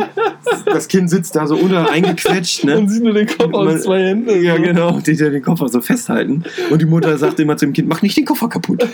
[0.66, 2.76] Das Kind sitzt da so unter eingequetscht, ne?
[2.76, 4.42] Man sieht nur den Kopf Man- aus zwei Händen.
[4.42, 6.44] Ja, genau, die da den Koffer so festhalten.
[6.70, 8.86] Und die Mutter sagt immer zu dem Kind, mach nicht den Koffer kaputt.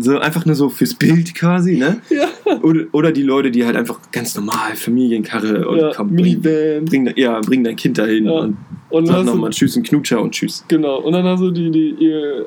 [0.00, 1.98] So einfach nur so fürs Bild quasi, ne?
[2.10, 2.26] Ja.
[2.62, 7.12] Oder, oder die Leute, die halt einfach ganz normal Familienkarre und Ja, komm, bring, bring,
[7.16, 8.32] ja, bring dein Kind dahin Ja.
[8.32, 8.56] und
[8.90, 10.64] Und dann sag nochmal Tschüss, ein Knutscher und Tschüss.
[10.68, 10.98] genau.
[11.00, 12.46] Und dann hast du die, die ihr,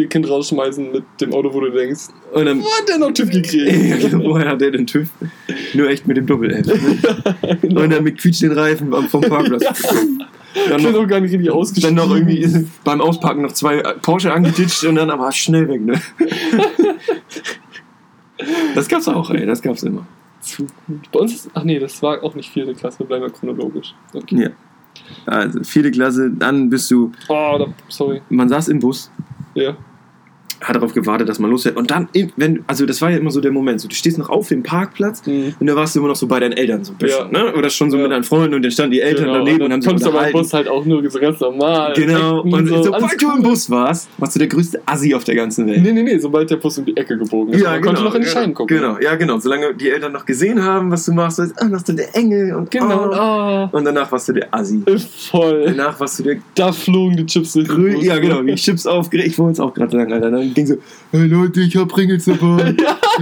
[0.00, 3.12] ihr Kind rausschmeißen mit dem Auto, wo du denkst, Und dann, wo hat der noch
[3.12, 4.02] TÜV gekriegt?
[4.12, 5.08] ja, woher hat der den TÜV?
[5.74, 6.66] Nur echt mit dem Doppel-F.
[7.42, 7.58] Ne?
[7.62, 7.82] genau.
[7.82, 9.64] Und dann mit quietschenden Reifen vom Parkplatz.
[10.68, 11.94] Dann noch, gar nicht richtig dann ausgeschnitten.
[11.96, 16.00] noch irgendwie beim Auspacken noch zwei Porsche angeditscht und dann aber schnell weg, ne?
[18.74, 20.06] Das gab's auch, ey, das gab's immer.
[20.40, 21.10] Zu gut.
[21.12, 23.94] Bei uns ist, ach nee, das war auch nicht vierte Klasse, bleiben wir chronologisch.
[24.12, 24.42] Okay.
[24.44, 24.50] Ja.
[25.26, 28.20] Also, vierte Klasse, dann bist du, Oh, da, sorry.
[28.28, 29.10] man saß im Bus,
[29.54, 29.76] Ja.
[30.60, 31.76] Hat darauf gewartet, dass man losfährt.
[31.76, 34.28] Und dann, wenn, also das war ja immer so der Moment, so, du stehst noch
[34.28, 35.54] auf dem Parkplatz Mhm.
[35.58, 37.52] und da warst du immer noch so bei deinen Eltern so ein bisschen, ne?
[37.54, 38.02] Oder schon so Ja.
[38.04, 40.10] mit deinen Freunden und dann standen die Eltern Genau, daneben und, dann haben sich du
[40.12, 40.38] aber im unterhalten.
[40.38, 41.92] Bus halt auch nur so ganz normal.
[41.94, 45.34] Genau, und so, sobald du im Bus warst, warst du der größte Assi auf der
[45.34, 45.82] ganzen Welt.
[45.82, 47.62] Nee, nee, nee, sobald der Bus um die Ecke gebogen ist.
[47.64, 48.76] Man konnte noch in die Scheiben gucken.
[48.76, 49.38] Genau, ja, genau.
[49.38, 52.54] Solange die Eltern noch gesehen haben, was du machst, so, ah, machst du der Engel
[52.54, 53.08] und Genau.
[53.10, 53.14] oh.
[53.14, 54.82] Ah, Und danach warst du der Assi.
[55.30, 55.64] voll.
[55.66, 59.28] Danach warst du der Da flogen die Chips durch ja genau, wie Chips aufgeregt.
[59.28, 60.30] Ich wollte es auch gerade sagen, Alter.
[60.30, 60.76] Dann ging so,
[61.12, 62.74] hey Leute, ich hab Pringles dabei.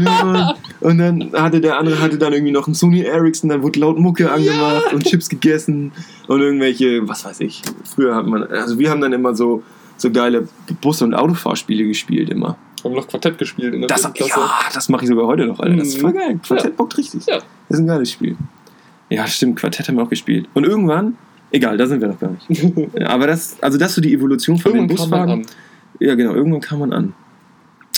[0.05, 0.55] ja.
[0.81, 3.99] Und dann hatte der andere hatte dann irgendwie noch einen Sony Ericsson, dann wurde laut
[3.99, 5.93] Mucke angemacht und Chips gegessen
[6.29, 7.63] und irgendwelche, was weiß ich.
[7.85, 9.63] Früher hat man, also wir haben dann immer so,
[9.97, 10.47] so geile
[10.81, 12.57] Bus- und Autofahrspiele gespielt immer.
[12.85, 14.31] Haben noch Quartett gespielt in der Das, Klasse.
[14.39, 15.77] ja, das mache ich sogar heute noch, Alter.
[15.77, 16.01] Das ist Mhm.
[16.03, 16.41] voll geil.
[16.47, 17.27] Quartett bockt richtig.
[17.27, 17.39] Ja.
[17.69, 18.37] Das ist ein geiles Spiel.
[19.11, 20.47] Ja, stimmt, Quartett haben wir auch gespielt.
[20.55, 21.17] Und irgendwann,
[21.51, 22.49] egal, da sind wir noch gar nicht.
[22.97, 25.47] Ja, aber das, also das ist so die Evolution von Irgendwann den an.
[26.01, 27.15] Ja, genau, irgendwann kam man an.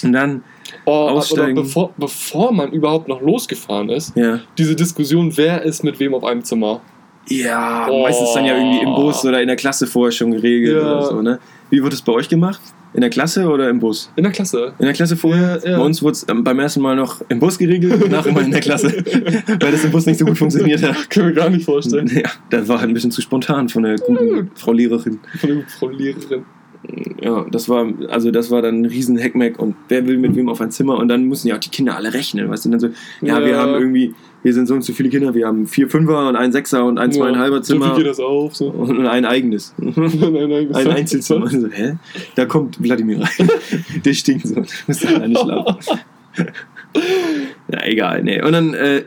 [0.03, 0.43] Und dann,
[0.87, 1.55] Oh, Aussteigen.
[1.57, 4.39] Bevor, bevor man überhaupt noch losgefahren ist, ja.
[4.57, 6.81] diese Diskussion, wer ist mit wem auf einem Zimmer.
[7.29, 8.03] Ja, Oh.
[8.03, 10.97] meistens dann ja irgendwie im Bus oder in der Klasse vorher schon geregelt Ja.
[10.99, 11.39] oder so, ne?
[11.71, 12.61] Wie wird es bei euch gemacht?
[12.93, 14.11] In der Klasse oder im Bus?
[14.17, 14.73] In der Klasse.
[14.79, 15.61] In der Klasse vorher?
[15.65, 15.79] Ja, ja.
[15.79, 18.61] Bei uns wurde es beim ersten Mal noch im Bus geregelt, danach immer in der
[18.61, 18.89] Klasse.
[19.61, 21.09] Weil das im Bus nicht so gut funktioniert hat.
[21.11, 22.09] Können wir gar nicht vorstellen.
[22.13, 25.21] Ja, das war halt ein bisschen zu spontan von der guten Frau Lehrerin.
[25.39, 26.45] Von der Frau Lehrerin.
[27.23, 30.49] Ja, das war, also das war dann ein riesen Heckmeck und wer will mit wem
[30.49, 32.81] auf ein Zimmer und dann müssen ja auch die Kinder alle rechnen, weißt du, dann
[32.81, 32.87] so,
[33.21, 33.45] ja, Ja.
[33.45, 36.37] wir haben irgendwie, wir sind so und so viele Kinder, wir haben vier Fünfer und
[36.37, 38.57] ein Sechser und ein zweieinhalber So Zimmer wie geht das auf?
[38.57, 38.69] So.
[38.71, 39.75] und ein eigenes.
[39.79, 41.49] nein, nein, Ein Einzelzimmer.
[41.51, 41.97] So, hä?
[42.37, 43.49] Da kommt Wladimir rein.
[44.05, 44.63] Der stinkt so.
[44.87, 45.99] Müsste alleine schlafen.
[47.71, 48.23] ja, egal.
[48.23, 48.43] Nee.
[48.43, 49.03] Und dann, äh,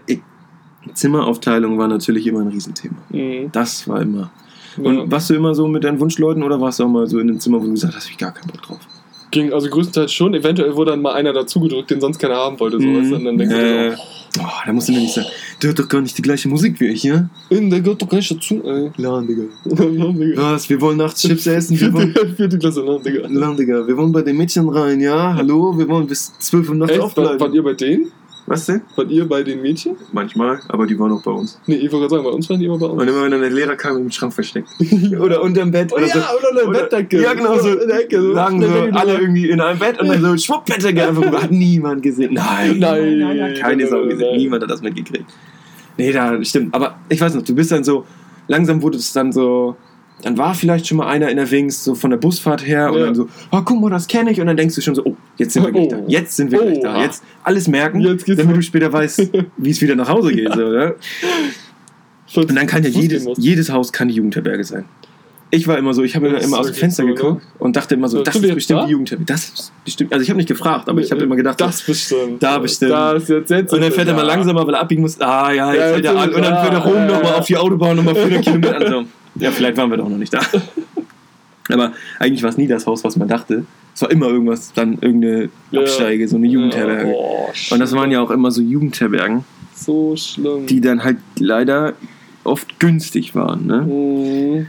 [0.93, 2.97] Zimmeraufteilung war natürlich immer ein Riesenthema.
[3.09, 3.51] Mhm.
[3.51, 4.31] Das war immer.
[4.77, 5.11] Und Ja.
[5.11, 7.39] warst du immer so mit deinen Wunschleuten oder warst du auch mal so in einem
[7.39, 8.79] Zimmer, wo du gesagt hast, ich gar keinen Bock drauf?
[9.31, 10.33] Ging also größtenteils schon.
[10.35, 12.79] Eventuell wurde dann mal einer dazugedrückt, den sonst keiner haben wollte.
[12.79, 13.15] So, weißt du?
[13.15, 13.95] Und dann denkst äh, du
[14.41, 15.27] oh, da musst du mir nicht sagen,
[15.61, 17.27] der hat doch gar nicht die gleiche Musik wie ich, ja?
[17.49, 18.91] so, in der gehört doch gar nicht dazu, ey.
[18.97, 19.43] Lan, Digga.
[19.65, 20.53] Lan, Digga.
[20.53, 20.69] Was?
[20.69, 21.79] Wir wollen nachts Chips essen?
[21.79, 23.27] Wir wollen, Vierte, Klasse, Lan, Digga.
[23.27, 23.87] Lan, Digga.
[23.87, 25.33] Wir wollen bei den Mädchen rein, ja?
[25.35, 25.75] Hallo?
[25.77, 27.01] Wir wollen bis 12 Uhr nachts Echt?
[27.01, 27.53] War, wart aufbleiben.
[27.55, 28.11] ihr bei denen?
[28.45, 28.81] Was denn?
[28.95, 29.95] Wart ihr bei den Mädchen?
[30.11, 31.59] Manchmal, aber die waren auch bei uns.
[31.65, 33.01] Nee, ich wollte gerade sagen, bei uns waren die immer bei uns.
[33.01, 34.67] Und immer wenn dann der Lehrer kam, im Schrank versteckt.
[35.19, 35.91] oder unterm Bett.
[35.93, 36.19] Oh oder ja, so.
[36.19, 37.21] oder eine Bettdecke.
[37.21, 38.21] Ja, genau, so in der Ecke.
[38.21, 41.41] So lagen so alle irgendwie in einem Bett und dann so schwupp, Bettdecke einfach rüber.
[41.41, 42.33] Hat niemand gesehen.
[42.33, 44.27] Nein, Nein, nein, keine nein, Sau nein, gesehen.
[44.31, 44.37] nein.
[44.37, 45.25] Niemand hat das mitgekriegt.
[45.97, 46.73] Nee, da stimmt.
[46.73, 48.05] Aber ich weiß noch, du bist dann so,
[48.47, 49.77] langsam wurde es dann so,
[50.21, 52.99] dann war vielleicht schon mal einer in der Wings, so von der Busfahrt her und
[52.99, 53.05] Ja.
[53.07, 54.39] dann so, oh, guck mal, das kenne ich.
[54.39, 55.89] Und dann denkst du schon so, oh, jetzt sind wir gleich Oh.
[55.89, 55.99] da.
[56.07, 56.97] Jetzt sind wir gleich da.
[56.97, 57.01] Oh.
[57.01, 58.65] Jetzt alles merken, Jetzt damit du los.
[58.65, 60.53] später weißt, wie es wieder nach Hause geht.
[60.53, 60.95] So, ne?
[62.35, 64.85] Und dann kann ja jedes, jedes Haus kann die Jugendherberge sein.
[65.51, 67.13] Ich war immer so, ich habe Das immer ist aus dem Fenster so, ne?
[67.13, 68.85] geguckt und dachte immer so, So, das ist bestimmt da?
[68.85, 69.31] die Jugendherberge.
[69.31, 72.41] Das ist bestimmt, also ich habe nicht gefragt, aber ich habe immer gedacht, Das bestimmt.
[72.41, 72.91] Da bestimmt.
[72.91, 75.21] Da ist jetzt, jetzt und dann fährt er mal langsamer, weil er abbiegen muss.
[75.21, 76.29] Ah ja, jetzt Ja, fährt jetzt er an.
[76.33, 77.37] Und dann fährt er rum Ja, nochmal ja.
[77.37, 78.75] auf die Autobahn nochmal 400 Kilometer.
[78.79, 79.03] Also,
[79.35, 80.41] ja, vielleicht waren wir doch noch nicht da.
[81.69, 83.65] Aber eigentlich war es nie das Haus, was man dachte.
[83.95, 85.49] Es war immer irgendwas, dann irgendeine.
[85.73, 87.09] Absteige, so eine Jugendherberge.
[87.09, 90.65] Ja, oh, Und das waren ja auch immer so Jugendherbergen, so schlimm.
[90.65, 91.93] die dann halt leider
[92.43, 93.65] oft günstig waren.
[93.65, 93.81] Ne?
[93.81, 94.67] Mhm.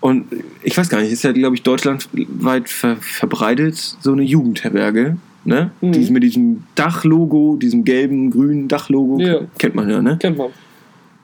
[0.00, 0.26] Und
[0.64, 5.16] ich weiß gar nicht, ist ja, glaube ich, deutschlandweit ver verbreitet, so eine Jugendherberge.
[5.44, 5.70] Ne?
[5.80, 5.92] Mhm.
[5.92, 9.20] Die ist mit diesem Dachlogo, diesem gelben, grünen Dachlogo.
[9.20, 9.40] Ja.
[9.58, 10.18] Kennt man ja, ne?
[10.20, 10.48] Kennt man.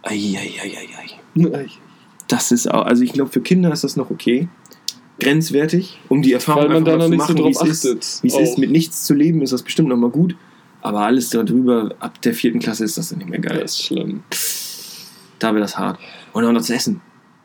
[0.03, 1.79] Eieieiei.
[2.29, 4.49] Das ist auch, also ich glaube, für Kinder ist das noch okay.
[5.21, 7.67] Grenzwertig, um die Erfahrung Weil man einfach da mal noch zu nicht so machen, drauf
[7.67, 8.23] wie es ist.
[8.23, 10.37] Wie es ist, mit nichts zu leben, ist das bestimmt noch mal gut.
[10.81, 13.59] Aber alles darüber, ab der vierten Klasse ist das dann nicht mehr geil.
[13.61, 14.23] Das ist schlimm.
[15.41, 15.99] Da wird das hart.
[16.33, 17.01] Und auch noch zu essen.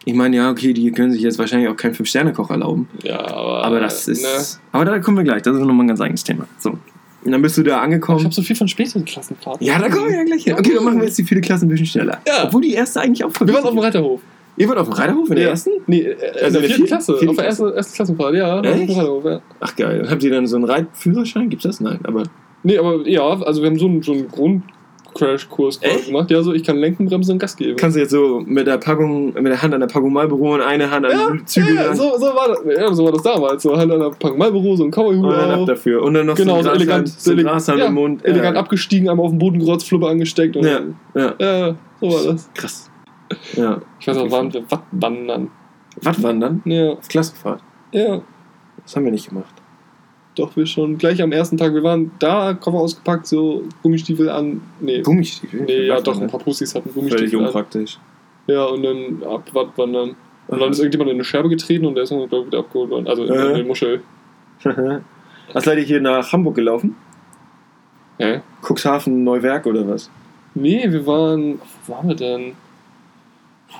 [0.06, 2.89] Ich meine, ja, okay, die können sich jetzt wahrscheinlich auch keinen Fünf-Sterne-Koch erlauben.
[3.04, 3.63] Ja, aber.
[3.63, 4.22] Aber das ist.
[4.22, 4.60] Ne?
[4.74, 5.41] Aber da kommen wir gleich.
[5.41, 6.46] Das ist nochmal ein ganz eigenes Thema.
[6.60, 6.78] So.
[7.24, 8.24] Und dann bist du da Ich angekommen.
[8.24, 9.65] habe so viel von späteren Klassenfahrten.
[9.65, 10.56] Ja, da kommen wir ja gleich hin.
[10.60, 12.22] Okay, dann machen wir jetzt die vierte Klasse ein bisschen schneller.
[12.28, 12.46] Ja.
[12.46, 13.80] Obwohl die erste eigentlich auch voll Wir waren auf dem.
[13.80, 14.22] Reiterhof.
[14.58, 15.50] Ihr wart auf dem Reiterhof in der Ja.
[15.52, 15.72] ersten?
[15.88, 17.13] Nee, äh, Also in der vierten Klasse.
[17.13, 18.62] vierten auf der ersten, ersten Klassenfahrt, ja.
[18.62, 18.89] Echt?
[18.89, 19.42] Ja.
[19.60, 20.06] Ach geil.
[20.10, 21.50] Habt ihr dann so einen Reitführerschein?
[21.50, 21.80] Gibt's das?
[21.82, 22.24] Nein, aber.
[22.63, 26.06] Nee, aber ja, also wir haben so einen, so einen Grundcrash-Kurs quasi Echt?
[26.08, 26.32] gemacht.
[26.32, 27.76] Ja, so ich kann lenken, bremsen und Gas geben.
[27.78, 30.62] Kannst du jetzt so mit der Packung, mit der Hand an der Packung Marlboro und
[30.62, 33.24] eine Hand an ja, den Zügel ja, so, so, war das, ja, so war das
[33.24, 33.63] damals.
[33.63, 36.04] So halt an der Packung Marlboro, so ein Cowboy-Hut und dann ab dafür.
[36.04, 38.24] Und dann noch Genau, so so elegant, so ein eleg- Grashand ja, im Mund.
[38.26, 38.62] Elegant ja.
[38.62, 40.56] abgestiegen, einmal auf den Boden gerotzt, Fluppe angesteckt.
[40.56, 40.80] Und Ja,
[41.16, 42.50] ja, ja, so war das.
[42.54, 42.89] krass.
[43.56, 43.82] Ja.
[44.00, 45.50] Ich weiß auch, waren wir Wattwandern.
[46.02, 46.62] Wattwandern?
[46.65, 47.62] Ja, Auf Klassenfahrt.
[47.91, 48.22] ja.
[48.84, 49.54] Das haben wir nicht gemacht.
[50.36, 51.74] Doch, wir schon gleich am ersten Tag.
[51.74, 54.62] Wir waren da, Koffer ausgepackt, so Gummistiefel an.
[54.82, 55.62] Nee, Gummistiefel?
[55.62, 57.46] nee ja, doch, ein paar Pussys hatten Völlig Gummistiefel an.
[57.46, 58.00] unpraktisch.
[58.48, 60.15] Ja, und dann ab Wattwandern.
[60.48, 62.60] Und dann ist irgendjemand in eine Scherbe getreten und der ist dann, glaube ich, wieder
[62.60, 63.08] abgeholt worden.
[63.08, 63.54] Also in Äh.
[63.54, 64.02] eine Muschel.
[65.54, 66.96] Was seid ihr hier nach Hamburg gelaufen?
[68.17, 68.41] Hä?
[68.62, 70.10] Cuxhaven, Neuwerk oder was?
[70.56, 71.60] Nee, wir waren.
[71.86, 72.54] Wo waren wir denn?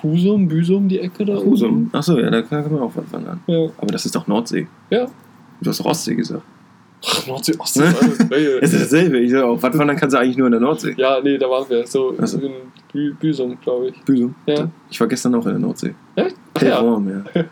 [0.02, 1.36] Husum, Büsum, die Ecke da?
[1.36, 1.88] Husum.
[1.92, 3.40] Achso, ja, da kann man auch Wattwandern.
[3.46, 3.58] oben?
[3.64, 3.70] Ja.
[3.78, 4.66] Aber das ist doch Nordsee.
[4.90, 5.06] Ja.
[5.60, 6.42] Du hast doch Ostsee gesagt.
[7.06, 8.58] Ach, Nordsee, Ostsee, alles geil.
[8.62, 9.18] Es ist dasselbe.
[9.18, 10.94] Ich sag auch, Wattwandern kannst du eigentlich nur in der Nordsee.
[10.96, 11.86] Ja, nee, da waren wir.
[11.86, 12.38] So Also.
[12.38, 12.52] in
[12.92, 14.00] Bü Büsum, glaube ich.
[14.04, 14.34] Büsum.
[14.46, 14.68] Ja.
[14.90, 15.94] Ich war gestern auch in der Nordsee.
[16.16, 16.36] Echt?
[16.54, 16.84] Ach ja.
[16.84, 17.44] Warm, ja.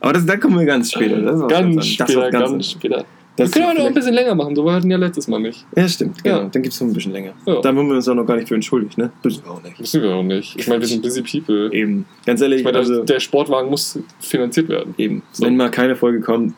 [0.00, 1.18] Aber das, da kommen wir ganz später.
[1.18, 2.70] Ist was Ganz ist was später, ganz, anderes.
[2.70, 3.04] später.
[3.40, 5.40] Das wir können heute auch ein bisschen länger machen, so war hatten ja letztes Mal
[5.40, 5.64] nicht.
[5.76, 6.22] Ja, stimmt.
[6.22, 6.36] Genau.
[6.42, 6.48] Ja.
[6.52, 7.32] Dann gibt es noch ein bisschen länger.
[7.46, 7.60] Ja.
[7.60, 9.10] Da haben wir uns auch noch gar nicht für entschuldigt, ne?
[9.22, 9.78] Müssen wir auch nicht.
[9.80, 10.58] Müssen wir auch nicht.
[10.58, 11.72] Ich meine, wir sind busy people.
[11.72, 12.04] Eben.
[12.26, 14.94] Ganz ehrlich, Ich meine, also, der Sportwagen muss finanziert werden.
[14.98, 15.22] eben.
[15.32, 15.44] So.
[15.44, 16.54] Wenn mal keine Folge kommt,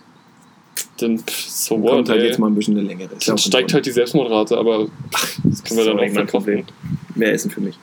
[0.98, 2.26] Dann, pff, so what, kommt halt ey.
[2.28, 3.10] jetzt mal ein bisschen eine längere.
[3.26, 3.74] Dann steigt Ordnung.
[3.74, 4.88] halt die Selbstmordrate, aber
[5.44, 6.64] das können wir dann auch verkaufen.
[7.14, 7.78] Mehr Essen für mich.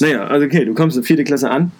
[0.00, 1.72] Naja, also okay, du kommst in vierte Klasse an.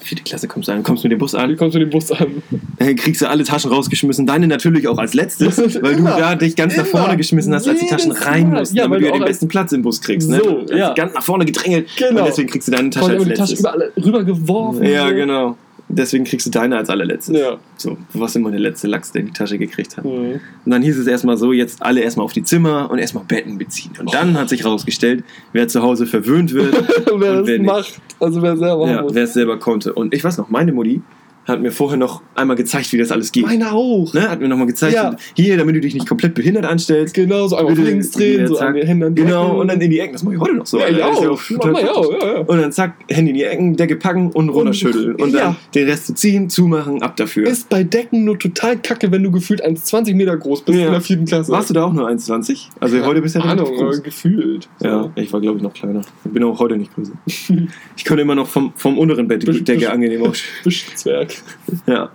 [0.00, 2.10] Vierte Klasse kommst du an, kommst mit dem Bus Wie an, kommst du den Bus
[2.12, 2.42] an?
[2.78, 6.56] dann kriegst du alle Taschen rausgeschmissen, deine natürlich auch als letztes, weil du da dich
[6.56, 9.12] ganz nach vorne geschmissen hast, als die Taschen rein mussten, Ja, damit weil du du
[9.14, 10.28] ja den besten Platz im Bus kriegst.
[10.30, 10.40] Ne?
[10.42, 10.94] So, ja.
[10.94, 12.20] ganz nach vorne gedrängelt Genau.
[12.20, 13.60] und deswegen kriegst du deine Tasche als die Tasche letztes.
[13.60, 14.84] überall rübergeworfen.
[14.84, 15.56] Ja, genau.
[15.90, 17.38] Deswegen kriegst du deine als allerletztes.
[17.38, 17.58] Ja.
[17.76, 20.04] So, warst immer der letzte Lachs, der die Tasche gekriegt hat.
[20.04, 20.40] Mhm.
[20.64, 23.56] Und dann hieß es erstmal so, jetzt alle erstmal auf die Zimmer und erstmal Betten
[23.56, 23.92] beziehen.
[23.98, 26.74] Und dann hat sich rausgestellt, wer zu Hause verwöhnt wird,
[27.06, 27.66] wer Und das wer nicht.
[27.66, 29.14] macht, also wer selber ja, muss.
[29.14, 29.94] wer es selber konnte.
[29.94, 31.00] Und ich weiß noch, meine Mutti
[31.48, 33.44] hat mir vorher noch einmal gezeigt, wie das alles geht.
[33.46, 34.12] Meine auch.
[34.14, 34.28] Ne?
[34.28, 35.16] Hat mir nochmal gezeigt, Ja.
[35.34, 37.14] hier, damit du dich nicht komplett behindert anstellst.
[37.14, 38.68] Genau, so einmal links drehen, so zack.
[38.68, 39.58] an die Genau, Ecken.
[39.60, 40.12] und dann in die Ecken.
[40.12, 40.78] Das mache ich heute noch so.
[40.78, 41.26] Ja, ich auch.
[41.26, 42.38] auch, ja, ja.
[42.40, 45.14] Und dann zack, Hände in die Ecken, Decke packen und runterschütteln.
[45.16, 45.56] Und dann Ja.
[45.74, 47.46] den Rest zu ziehen, zumachen, ab dafür.
[47.46, 50.86] Ist bei Decken nur total kacke, wenn du gefühlt 1,20 Meter groß bist Ja.
[50.86, 51.50] in der vierten Klasse.
[51.52, 52.68] Warst du da auch nur 1,20?
[52.80, 54.02] Also heute bist du ja Ahnung, groß.
[54.02, 54.68] gefühlt.
[54.82, 56.02] Ja, ich war glaube ich noch kleiner.
[56.24, 57.12] Ich bin auch heute nicht größer.
[57.96, 60.54] Ich konnte immer noch vom, vom unteren Bett die Decke angenehm ausstellen.
[60.64, 61.34] Wischzwerg.
[61.86, 62.10] Ja.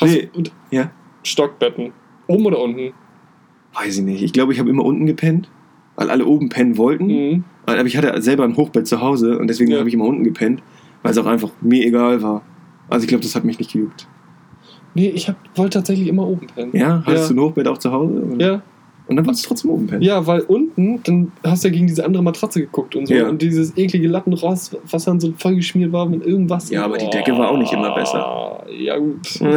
[0.00, 0.28] Hast Nee.
[0.32, 0.90] du, und Ja.
[1.22, 1.92] Stockbetten.
[2.26, 2.92] Oben oder unten?
[3.74, 4.22] Weiß ich nicht.
[4.22, 5.48] Ich glaube, ich habe immer unten gepennt,
[5.96, 7.06] weil alle oben pennen wollten.
[7.06, 7.44] Mhm.
[7.66, 9.78] Aber ich hatte selber ein Hochbett zu Hause und deswegen Ja.
[9.78, 10.62] habe ich immer unten gepennt,
[11.02, 12.42] weil es auch einfach mir egal war.
[12.88, 14.06] Also ich glaube, das hat mich nicht gejuckt.
[14.94, 16.70] Nee, ich hab, wollte tatsächlich immer oben pennen.
[16.74, 17.02] Ja?
[17.06, 17.34] Hattest Ja.
[17.34, 18.14] du ein Hochbett auch zu Hause?
[18.22, 18.44] oder?
[18.46, 18.62] Ja.
[19.08, 20.02] Und dann wolltest du trotzdem oben pennen.
[20.02, 23.14] Ja, weil unten, dann hast du ja gegen diese andere Matratze geguckt und so.
[23.14, 23.28] Ja.
[23.28, 26.70] Und dieses eklige Lattenrost, was dann so vollgeschmiert war mit irgendwas.
[26.70, 28.41] Ja, aber die Decke war auch nicht immer besser.
[28.68, 29.40] Ja, gut.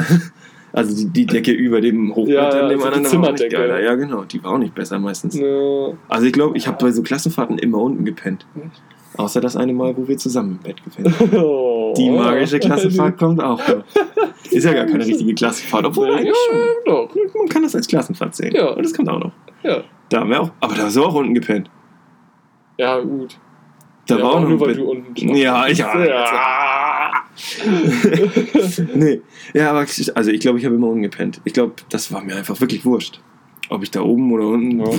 [0.76, 3.82] Also die, die Decke über dem Hochbett Ja, an dem also anderen war nicht geiler.
[3.82, 4.26] Ja, genau.
[4.26, 5.39] Die war auch nicht besser meistens.
[5.39, 5.94] Ja.
[6.10, 8.46] Also ich glaube, ich habe bei so Klassenfahrten immer unten gepennt.
[9.15, 11.32] Außer das eine Mal, wo wir zusammen im Bett gepennt haben.
[11.96, 13.86] Die magische Klassenfahrt kommt auch noch.
[14.52, 16.36] Ist ja gar keine richtige Klassenfahrt, obwohl Ja, eigentlich
[16.86, 17.08] schon.
[17.38, 18.54] Man kann das als Klassenfahrt sehen.
[18.54, 18.72] Ja.
[18.72, 19.32] Und das kommt auch noch.
[19.63, 19.82] Ja.
[20.10, 20.52] Da haben wir auch.
[20.60, 21.70] Aber da hast du auch unten gepennt.
[22.78, 23.38] ja, gut.
[24.08, 26.85] Da ja, war auch noch nur, weil du unten Ja, ich Ja.
[28.96, 29.22] nee.
[29.54, 31.41] Ja, aber ich- also ich glaube, ich habe immer unten gepennt.
[31.46, 33.20] Ich glaube, das war mir einfach wirklich wurscht.
[33.70, 34.80] Ob ich da oben oder unten.
[34.80, 34.91] Ja.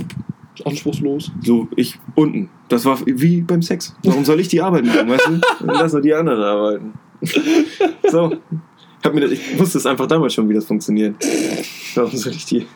[0.64, 1.30] Anspruchslos.
[1.42, 2.48] So, ich unten.
[2.68, 3.94] Das war wie beim Sex.
[4.04, 5.40] Warum soll ich die Arbeit machen, weißt du?
[5.66, 6.92] Lass doch die anderen arbeiten.
[8.10, 8.36] So.
[9.04, 11.14] Hab mir das, ich wusste es einfach damals schon, wie das funktioniert.
[11.94, 12.66] Warum soll ich die.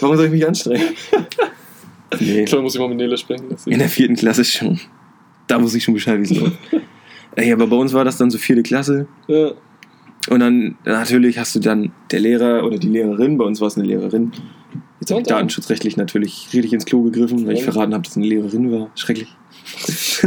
[0.00, 0.82] Warum soll ich mich anstrengen?
[2.20, 2.46] Nee.
[2.46, 3.44] Klar muss ich mal mit Nele sprechen.
[3.66, 4.80] In der vierten Klasse schon.
[5.46, 6.56] Da wusste ich schon Bescheid, läuft.
[7.36, 9.06] Ey, aber bei uns war das dann so vierte Klasse.
[9.26, 9.52] Ja.
[10.28, 13.76] Und dann natürlich hast du dann der Lehrer oder die Lehrerin, bei uns war es
[13.76, 14.32] eine Lehrerin.
[15.00, 18.16] Jetzt habe ich datenschutzrechtlich natürlich richtig ins Klo gegriffen, weil ich verraten habe, dass es
[18.16, 18.90] eine Lehrerin war.
[18.94, 19.28] Schrecklich.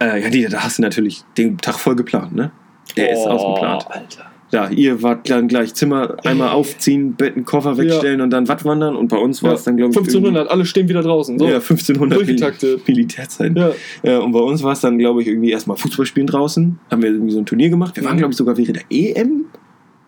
[0.00, 2.50] äh, ja, die, da hast du natürlich den Tag voll geplant, ne?
[2.96, 3.86] Der ist Oh, ausgeplant.
[3.90, 4.29] Alter.
[4.52, 6.54] Ja, ihr wart dann gleich Zimmer einmal Ey.
[6.54, 8.96] aufziehen, Betten, Koffer wegstellen und dann Wattwandern.
[8.96, 9.56] Und bei uns war Ja.
[9.56, 11.38] es dann, glaube ich, 1500, alle stehen wieder draußen.
[11.38, 11.46] So.
[11.46, 12.80] Ja, 1500 Mil.
[12.86, 13.56] Militärzeit.
[13.56, 13.70] Ja.
[14.02, 16.78] Ja, und bei uns war es dann, glaube ich, irgendwie erstmal Fußball spielen draußen.
[16.90, 17.96] Haben wir irgendwie so ein Turnier gemacht.
[17.96, 19.44] Wir waren, glaube ich, sogar während der EM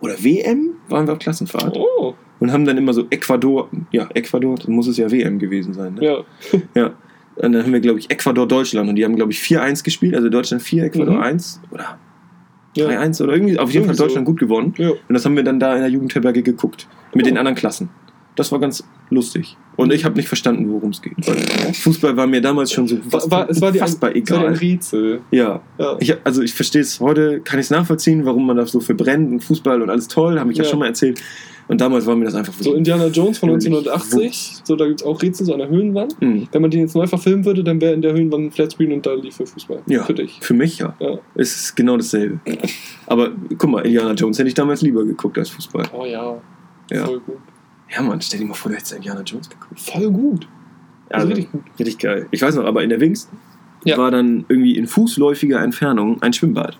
[0.00, 1.76] oder WM waren wir auf Klassenfahrt.
[1.76, 2.14] Oh.
[2.40, 5.94] Und haben dann immer so Ecuador, ja, Ecuador, dann muss es ja WM gewesen sein.
[5.94, 6.04] Ne?
[6.04, 6.16] Ja.
[6.74, 6.90] Ja.
[7.36, 8.88] Und dann haben wir, glaube ich, Ecuador, Deutschland.
[8.90, 10.14] Und die haben, glaube ich, 4-1 gespielt.
[10.14, 11.22] Also Deutschland 4, Ecuador Mhm.
[11.22, 11.60] 1.
[11.70, 11.98] Oder
[12.74, 12.88] Ja.
[12.88, 13.58] 3-1 oder irgendwie.
[13.58, 13.96] Auf jeden Fall.
[13.96, 14.74] Deutschland gut gewonnen.
[14.78, 14.90] Ja.
[14.90, 16.86] Und das haben wir dann da in der Jugendherberge geguckt.
[17.14, 17.90] Mit den anderen Klassen.
[18.34, 19.58] Das war ganz lustig.
[19.76, 21.12] Und ich habe nicht verstanden, worum es geht.
[21.76, 24.38] Fußball war mir damals schon so War, war, es war dir ein, unfassbar es war
[24.38, 24.54] ein egal.
[24.54, 25.20] Rätsel.
[25.30, 25.96] Ja, Ja.
[26.00, 28.94] ich, also ich verstehe es heute, kann ich es nachvollziehen, warum man das so für
[28.94, 30.64] brennt und Fußball und alles toll, habe ich ja.
[30.64, 30.70] Ja.
[30.70, 31.20] schon mal erzählt.
[31.68, 34.62] Und damals war mir das einfach So Indiana Jones von Völlig 1980.
[34.64, 36.16] So, da gibt es auch Rätsel so an der Höhlenwand.
[36.20, 36.48] Hm.
[36.50, 39.06] Wenn man den jetzt neu verfilmen würde, dann wäre in der Höhlenwand ein Flatscreen und
[39.06, 39.82] da lief für Fußball.
[39.86, 40.04] Ja.
[40.04, 40.38] Für dich.
[40.42, 40.94] Für mich ja.
[41.00, 41.18] Ja.
[41.34, 42.40] Es ist genau dasselbe.
[43.06, 45.86] Aber guck mal, Indiana Jones hätte ich damals lieber geguckt als Fußball.
[45.96, 46.40] Oh ja.
[46.90, 47.36] Ja, Voll gut.
[47.94, 49.78] ja Mann, stell dir mal vor, du hättest Indiana Jones geguckt.
[49.80, 50.48] Voll gut.
[51.10, 51.62] Also, richtig gut.
[51.78, 52.26] richtig geil.
[52.30, 53.28] Ich weiß noch, aber in der Wings
[53.84, 53.96] Ja.
[53.98, 56.78] war dann irgendwie in fußläufiger Entfernung ein Schwimmbad.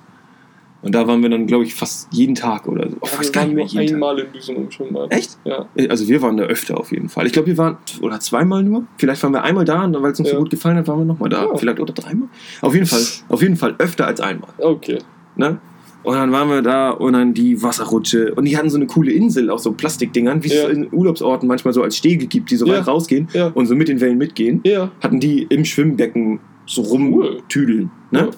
[0.83, 2.97] Und da waren wir dann, glaube ich, fast jeden Tag oder so.
[2.97, 4.11] Oh, Aber fast wir gar waren nicht mehr nur jeden Tag.
[4.11, 5.13] einmal in diesem Schwimmbad.
[5.13, 5.39] Echt?
[5.45, 5.67] Ja.
[5.89, 7.27] Also wir waren da öfter auf jeden Fall.
[7.27, 8.85] Ich glaube, wir waren oder zweimal nur.
[8.99, 10.35] Vielleicht waren wir einmal da und weil es uns Ja.
[10.35, 11.45] so gut gefallen hat, waren wir nochmal da.
[11.45, 11.55] Ja.
[11.57, 12.29] Vielleicht oder dreimal.
[12.63, 14.51] Auf jeden Fall, auf jeden Fall öfter als einmal.
[14.59, 14.99] Okay.
[15.37, 15.59] Ne?
[16.03, 18.35] Und dann waren wir da und dann die Wasserrutsche.
[18.35, 20.69] Und die hatten so eine coole Insel aus so Plastikdingern, wie es Ja.
[20.69, 22.79] in Urlaubsorten manchmal so als Stege gibt, die so Ja.
[22.79, 23.53] weit rausgehen Ja.
[23.55, 24.61] und so mit den Wellen mitgehen.
[24.65, 24.91] Ja.
[25.01, 27.91] Hatten die im Schwimmbecken so rumtüdeln.
[28.11, 28.31] Ne?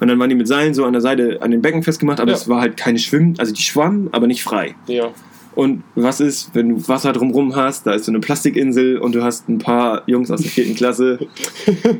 [0.00, 2.30] Und dann waren die mit Seilen so an der Seite an den Becken festgemacht, aber
[2.32, 2.36] Ja.
[2.36, 4.74] es war halt keine Schwimmen, also die schwammen, aber nicht frei.
[4.86, 5.10] Ja.
[5.56, 9.22] Und was ist, wenn du Wasser drumrum hast, da ist so eine Plastikinsel und du
[9.24, 11.18] hast ein paar Jungs aus der vierten Klasse.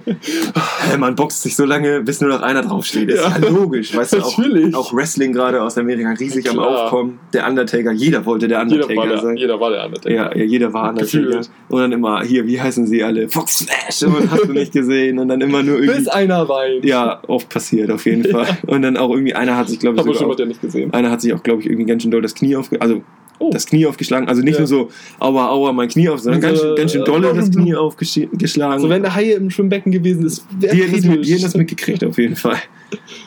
[0.98, 3.08] Man boxt sich so lange, bis nur noch einer draufsteht.
[3.08, 3.48] Ist ja, Ja.
[3.48, 4.38] logisch, weißt du, auch,
[4.74, 6.84] auch Wrestling gerade aus Amerika riesig am Klar.
[6.84, 7.18] Aufkommen.
[7.32, 9.36] Der Undertaker, jeder wollte der Jeder Undertaker war, der, sein.
[9.36, 10.14] jeder war der Undertaker.
[10.14, 11.22] Ja, ja, jeder war Undertaker.
[11.22, 11.50] Gefühlt.
[11.68, 13.28] Und dann immer, hier, wie heißen sie alle?
[13.28, 14.02] Fox Smash!
[14.14, 15.18] Und hast du nicht gesehen.
[15.18, 15.98] Und dann immer nur irgendwie.
[16.00, 16.84] Bis einer weint.
[16.84, 18.58] Ja, oft passiert auf jeden Fall.
[18.66, 20.92] Und dann auch irgendwie, einer hat sich, glaube ich, ich schon mal der nicht gesehen.
[20.92, 22.80] einer hat sich auch, glaube ich, irgendwie ganz schön doll das Knie aufge...
[22.82, 23.02] Also
[23.38, 23.50] Oh.
[23.52, 24.28] das Knie aufgeschlagen.
[24.28, 24.60] Also nicht Ja.
[24.60, 27.34] nur so, aua, aua, mein Knie auf, sondern ganz, Also, schön- ganz schön äh, dolle
[27.34, 28.80] das Knie aufgeschlagen.
[28.80, 31.42] So, wenn der Haie im Schwimmbecken gewesen ist, wäre die, hätten das, mit- die hätten
[31.42, 32.58] das mitgekriegt, auf jeden Fall.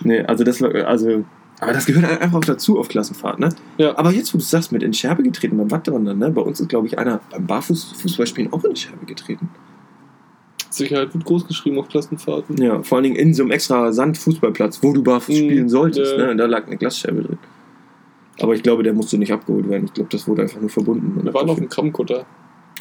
[0.03, 1.23] Nee, also das war, also,
[1.59, 3.49] aber das gehört einfach auch dazu auf Klassenfahrt, ne?
[3.77, 3.97] Ja.
[3.97, 6.29] Aber jetzt, wo du sagst, mit in Scherbe getreten beim Wattwandern, ne?
[6.31, 9.49] Bei uns ist, glaube ich, einer beim Barfußfußballspielen auch in Scherbe getreten.
[10.71, 12.57] Sicherheit wird groß geschrieben auf Klassenfahrten.
[12.61, 16.11] Ja, vor allen Dingen in so einem extra Sandfußballplatz, wo du barfuß Mhm, spielen solltest,
[16.13, 16.25] ja.
[16.25, 16.31] ne?
[16.31, 17.37] Und da lag eine Glasscherbe drin.
[18.41, 19.85] Aber ich glaube, der musste nicht abgeholt werden.
[19.85, 21.19] Ich glaube, das wurde einfach nur verbunden.
[21.23, 22.25] Wir waren auf dem Krabbenkutter.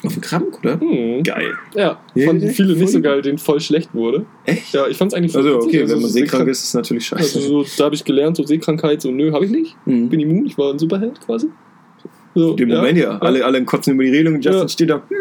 [0.05, 0.79] auf dem Krank, oder?
[0.79, 1.23] Hm.
[1.23, 1.53] Geil.
[1.75, 3.01] Ja, Ja, fanden ja, viele nicht so voll.
[3.01, 4.25] geil, den voll schlecht wurde.
[4.45, 4.73] Echt?
[4.73, 5.67] Ja, ich fand's eigentlich voll Also, witzig.
[5.69, 7.39] okay, Also, wenn man seekrank ist, ist es natürlich scheiße.
[7.39, 9.75] Also, so, da habe ich gelernt, so Seekrankheit, so, nö, habe ich nicht.
[9.85, 10.07] Mhm.
[10.09, 11.49] Bin immun, ich war ein Superheld quasi.
[12.35, 13.17] So, Dem Moment ja.
[13.17, 14.69] Alle, alle kotzen über die Regelung und Justin Ja.
[14.69, 15.01] steht da.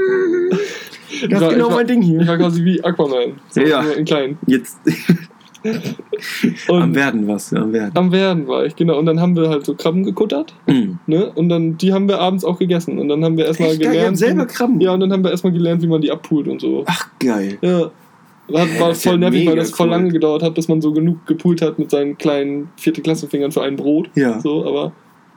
[1.11, 2.27] Ich Das ist genau ich war, mein Ding Ich hier.
[2.29, 3.33] war quasi wie Aquaman.
[3.49, 3.83] So, Ja.
[3.83, 4.39] In klein.
[4.47, 4.77] Jetzt
[6.69, 7.93] Und am Werden was, am Werden.
[7.97, 8.99] am Werden war ich, genau.
[8.99, 10.55] Und dann haben wir halt so Krabben gekuttert.
[10.67, 10.99] Mhm.
[11.07, 11.31] Ne?
[11.35, 12.99] Und dann, die haben wir abends auch gegessen.
[12.99, 14.19] Und dann haben wir erstmal Echt geil, gelernt.
[14.19, 14.81] selber wie, Krabben.
[14.81, 16.85] ja, und dann haben wir erstmal gelernt, wie man die abpult und so.
[16.87, 17.59] Ach, geil.
[17.61, 17.91] Ja.
[18.51, 19.91] War, war ja voll nervig, weil das voll cool.
[19.93, 23.63] lange gedauert hat, bis man so genug gepult hat mit seinen kleinen vierte Klassenfingern für
[23.63, 24.09] ein Brot.
[24.15, 24.41] Ja.
[24.41, 24.93] So, aber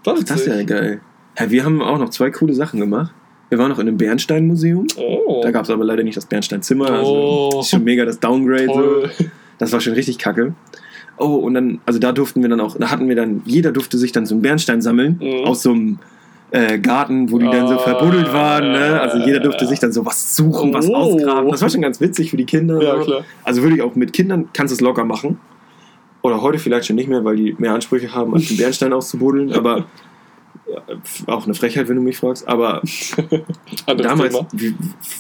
[0.06, 1.02] war Ach, das ist ja geil.
[1.38, 3.14] Ja, wir haben auch noch zwei coole Sachen gemacht.
[3.50, 4.88] Wir waren noch in einem Bernstein-Museum.
[4.98, 5.42] Oh.
[5.44, 6.90] Da gab es aber leider nicht das Bernstein-Zimmer.
[6.90, 7.60] Also Oh.
[7.60, 8.68] ist schon mega das Downgrade.
[8.68, 9.26] So.
[9.62, 10.54] Das war schon richtig kacke.
[11.18, 13.98] Oh, und dann, also da durften wir dann auch, da hatten wir dann, jeder durfte
[13.98, 15.46] sich dann so einen Bernstein sammeln Mhm.
[15.46, 16.00] aus so einem
[16.54, 18.74] äh, Garten, wo die dann so Ah, verbuddelt waren.
[18.74, 19.00] Ne?
[19.00, 20.96] Also jeder durfte sich dann so was suchen, was Oh.
[20.96, 21.50] ausgraben.
[21.52, 22.82] Das war schon ganz witzig für die Kinder.
[22.84, 23.24] Ja, klar.
[23.46, 25.40] Also würde ich auch mit Kindern, kannst du es locker machen.
[26.24, 29.54] Oder heute vielleicht schon nicht mehr, weil die mehr Ansprüche haben, als den Bernstein auszubuddeln.
[29.54, 29.86] Aber
[31.28, 32.48] auch eine Frechheit, wenn du mich fragst.
[32.48, 32.82] Aber
[33.98, 34.76] damals wie,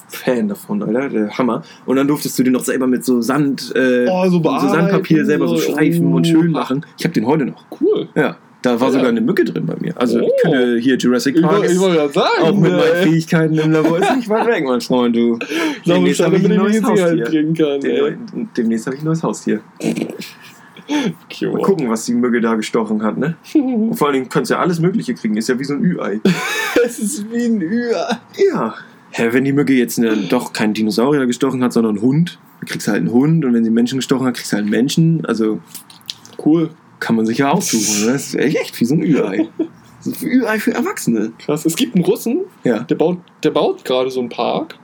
[0.07, 1.63] Fan davon, Alter, der Hammer.
[1.85, 5.25] Und dann durftest du den noch selber mit so Sand, äh, Oh, so so Sandpapier
[5.25, 6.29] selber so schleifen und Oh.
[6.31, 6.85] schön machen.
[6.97, 7.65] Ich habe den heute noch.
[7.79, 8.07] Cool.
[8.15, 8.93] Ja, da war Ja.
[8.93, 9.93] sogar eine Mücke drin bei mir.
[9.99, 10.31] Also ich Oh.
[10.43, 13.71] könnte hier Jurassic Ich, Park ich wollte gerade sagen, auch mit meinen äh, Fähigkeiten im
[13.71, 15.39] Labor ist nicht weit weg, mein Freund, du.
[15.85, 18.17] Demnächst habe ich ein neues ich jetzt halt Haustier.
[18.57, 19.61] Demnächst habe ich ein neues Haustier.
[21.29, 21.51] Cute.
[21.53, 23.35] Mal gucken, was die Mücke da gestochen hat, ne?
[23.53, 25.37] Und vor allen Dingen kannst du ja alles Mögliche kriegen.
[25.37, 26.19] Ist ja wie so ein Ü-Ei.
[26.85, 27.91] Es ist wie ein Ü.
[28.51, 28.75] Ja.
[29.11, 32.67] Hä, wenn die Mücke jetzt eine, doch keinen Dinosaurier gestochen hat, sondern einen Hund, dann
[32.69, 33.43] kriegst du halt einen Hund.
[33.45, 35.25] Und wenn sie Menschen gestochen hat, kriegst du halt einen Menschen.
[35.25, 35.59] Also
[36.43, 36.69] Cool.
[36.99, 38.05] kann man sich ja aussuchen.
[38.05, 38.13] Ne?
[38.13, 39.47] Das ist echt wie so ein Ü-Ei.
[40.23, 41.31] Ü-Ei für Erwachsene.
[41.37, 41.65] Krass.
[41.65, 44.75] Es gibt einen Russen, Ja, der baut, der baut gerade so einen Park.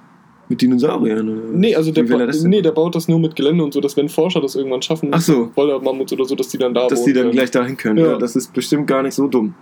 [0.49, 1.27] Mit Dinosauriern.
[1.27, 1.41] Oder?
[1.53, 3.97] Nee, also der, er ba nee, der baut das nur mit Gelände und so, dass
[3.97, 5.51] wenn Forscher das irgendwann schaffen, Ach so.
[5.55, 7.33] Wollermammuts oder so, dass die dann da dass die dann können.
[7.33, 7.97] gleich dahin können.
[7.97, 8.11] Ja.
[8.13, 8.17] Ja.
[8.17, 9.53] das ist bestimmt gar nicht so dumm.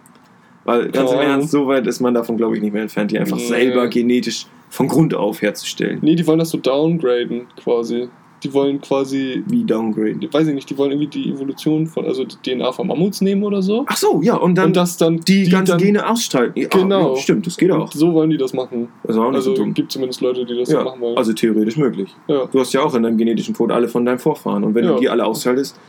[0.64, 1.24] Weil ganz im Ja.
[1.24, 3.48] Ernst, so weit ist man davon, glaube ich, nicht mehr entfernt, die einfach Nee.
[3.48, 6.00] selber genetisch von Grund auf herzustellen.
[6.02, 8.10] Nee, die wollen das so downgraden quasi.
[8.44, 10.16] Die wollen quasi, Wie Downgrade.
[10.16, 13.22] die- weiß ich nicht, die wollen irgendwie die Evolution von, also die DNA von Mammuts
[13.22, 13.86] nehmen oder so.
[13.88, 16.00] Ach so, ja, und dann und das dann die, ganzen dann, Gene.
[16.00, 17.16] Ja, Genau.
[17.16, 17.92] Ja, stimmt, das geht auch.
[17.92, 18.90] So wollen die das machen.
[19.04, 19.74] Das ist auch nicht Also so dumm.
[19.74, 21.18] gibt zumindest Leute, die das Ja, machen wollen.
[21.18, 22.14] also theoretisch möglich.
[22.28, 22.46] ja.
[22.46, 24.64] Du hast ja auch in deinem genetischen Code alle von deinen Vorfahren.
[24.64, 25.80] Und wenn du die alle ausschaltest,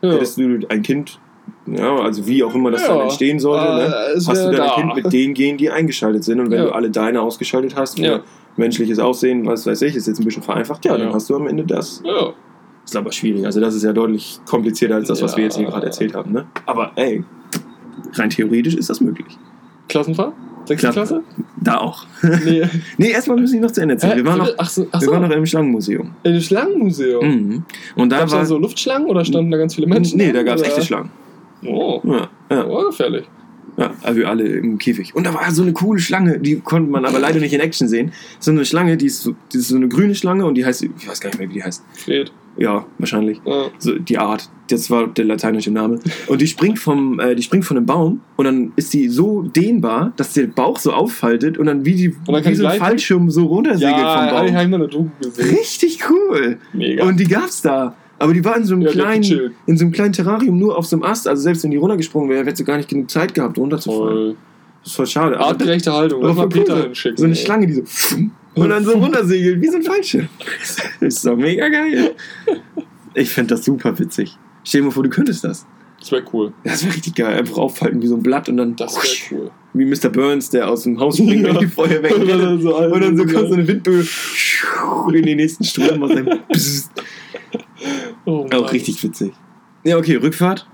[0.00, 1.18] hättest du ein Kind,
[1.66, 2.94] ja, also wie auch immer das Ja.
[2.94, 3.94] dann entstehen sollte, ne?
[4.16, 4.74] es hast du dann ein da.
[4.74, 6.40] Kind mit den Genen, die eingeschaltet sind.
[6.40, 6.64] Und wenn Ja.
[6.66, 8.20] du alle deine ausgeschaltet hast, Ja.
[8.56, 11.14] Menschliches Aussehen, was weiß ich, ist jetzt ein bisschen vereinfacht, ja, dann Ja.
[11.14, 12.02] hast du am Ende das.
[12.04, 12.32] ja.
[12.84, 13.44] Ist aber schwierig.
[13.44, 15.36] Also das ist ja deutlich komplizierter als das, was Ja.
[15.38, 16.30] wir jetzt hier gerade erzählt haben.
[16.32, 16.46] Ne?
[16.66, 17.24] Aber ey,
[18.14, 19.36] rein theoretisch ist das möglich.
[19.88, 20.32] Klassenfahrt?
[20.66, 21.22] Sechste Klasse.
[21.60, 22.06] Da auch.
[22.44, 22.62] Nee.
[22.98, 24.16] Nee, erstmal müssen wir noch zu Ende erzählen.
[24.18, 25.12] Wir waren noch, ach so, ach wir so.
[25.12, 26.10] waren noch im Schlangenmuseum.
[26.22, 27.24] in einem Schlangenmuseum.
[27.26, 27.64] Mhm.
[27.96, 28.40] Und da Gab es war...
[28.40, 30.18] da so Luftschlangen oder standen da ganz viele Menschen?
[30.18, 31.10] nee, da gab es echte Schlangen.
[31.64, 33.24] Oh, Ja, ja, oh gefährlich.
[33.76, 35.14] Ja, also alle im Käfig.
[35.14, 37.88] Und da war so eine coole Schlange, die konnte man aber leider nicht in Action
[37.88, 38.12] sehen.
[38.40, 40.82] So eine Schlange, die ist so, die ist so eine grüne Schlange und die heißt,
[40.82, 41.82] ich weiß gar nicht mehr, wie die heißt.
[41.94, 42.32] Fred.
[42.58, 43.38] Ja, wahrscheinlich.
[43.44, 43.66] Ja.
[43.78, 44.48] so die Art.
[44.70, 46.00] Das war der lateinische Name.
[46.26, 49.42] Und die springt vom, äh, die springt von einem Baum und dann ist die so
[49.42, 52.78] dehnbar, dass der Bauch so auffaltet und dann wie die dann wie so ein?
[52.78, 54.56] Fallschirm so runtersegelt Ja, vom habe Baum.
[54.56, 55.50] hab ich mal eine Doku gesehen.
[55.54, 56.56] Richtig cool.
[56.72, 57.04] Mega.
[57.04, 57.94] Und die gab's da.
[58.18, 60.86] Aber die war in so einem Ja, kleinen, in so einem kleinen Terrarium nur auf
[60.86, 61.28] so einem Ast.
[61.28, 64.14] Also selbst wenn die runtergesprungen wäre, hätte sie gar nicht genug Zeit gehabt, runterzufallen.
[64.14, 64.36] Toll.
[64.82, 65.38] Das ist voll schade.
[65.38, 66.22] Artgerechte Haltung.
[66.22, 67.18] Lass mal voll Peter so- hinschicken.
[67.18, 67.40] So eine ey.
[67.44, 67.82] Schlange, die so
[68.54, 70.28] und dann so runtersegelt, wie so ein Fallschirm.
[70.58, 70.76] Das
[71.16, 72.14] ist doch mega geil.
[73.14, 74.36] Ich fände das super witzig.
[74.64, 75.66] Stell dir mal vor, du könntest das.
[76.00, 76.52] Das wäre cool.
[76.64, 77.36] Das wäre richtig geil.
[77.38, 79.50] Einfach aufhalten wie so ein Blatt und dann Das wäre cool.
[79.74, 80.08] wie Mr.
[80.10, 81.54] Burns, der aus dem Haus springt, Ja.
[81.54, 84.04] wenn die Feuer weg Und dann so und dann so kommt so eine Windböe
[85.14, 86.90] in den nächsten Strom aus einem Psst.
[88.26, 89.32] Oh, Auch richtig witzig.
[89.84, 90.68] Ja, okay, Rückfahrt.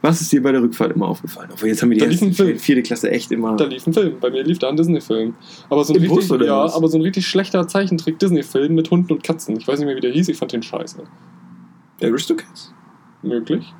[0.00, 1.50] Was ist dir bei der Rückfahrt immer aufgefallen?
[1.52, 2.58] Obwohl, jetzt haben wir die erste, Film.
[2.58, 3.56] vierte Klasse echt immer.
[3.56, 4.16] Da lief ein Film.
[4.20, 5.34] Bei mir lief da ein Disney-Film.
[5.70, 9.24] Aber so ein Bus richtig, ja, aber so ein richtig schlechter Zeichentrick-Disney-Film mit Hunden und
[9.24, 9.56] Katzen.
[9.56, 10.28] Ich weiß nicht mehr, wie der hieß.
[10.28, 11.02] Ich fand den scheiße.
[12.00, 12.72] Aristocats.
[13.22, 13.74] Möglich.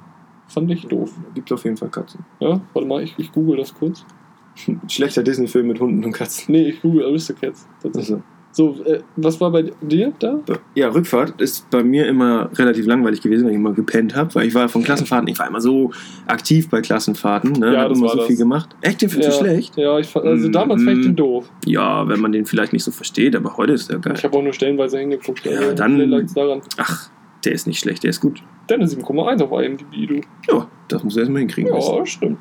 [0.48, 1.12] Fand ich doof.
[1.34, 2.24] Gibt auf jeden Fall Katzen.
[2.40, 4.04] Ja, warte mal, ich, ich google das kurz.
[4.88, 6.52] Schlechter Disney-Film mit Hunden und Katzen.
[6.52, 7.68] Nee, ich google Aristocats.
[7.80, 8.16] Tatsächlich.
[8.16, 10.40] Also, So, äh, was war bei dir da?
[10.74, 14.46] ja, Rückfahrt ist bei mir immer relativ langweilig gewesen, weil ich immer gepennt habe, weil
[14.48, 15.90] ich war von Klassenfahrten, ich war immer so
[16.26, 17.74] aktiv bei Klassenfahrten, ne?
[17.74, 18.26] Ja, hab das immer war so das.
[18.26, 18.74] viel gemacht.
[18.80, 19.76] Echt, den findest du schlecht?
[19.76, 21.16] Ja, ich fand, also damals fand ich den Mm.
[21.16, 21.50] doof.
[21.66, 24.14] Ja, wenn man den vielleicht nicht so versteht, aber heute ist der geil.
[24.16, 25.44] Ich habe auch nur stellenweise hingeguckt.
[25.44, 26.62] Ja, also dann-.
[26.78, 27.10] Ach,
[27.44, 28.42] der ist nicht schlecht, der ist gut.
[28.68, 30.20] Denn eine 7,1 auf IMDb, du.
[30.52, 31.72] Ja, das muss er erstmal hinkriegen.
[31.72, 32.38] Ja, stimmt.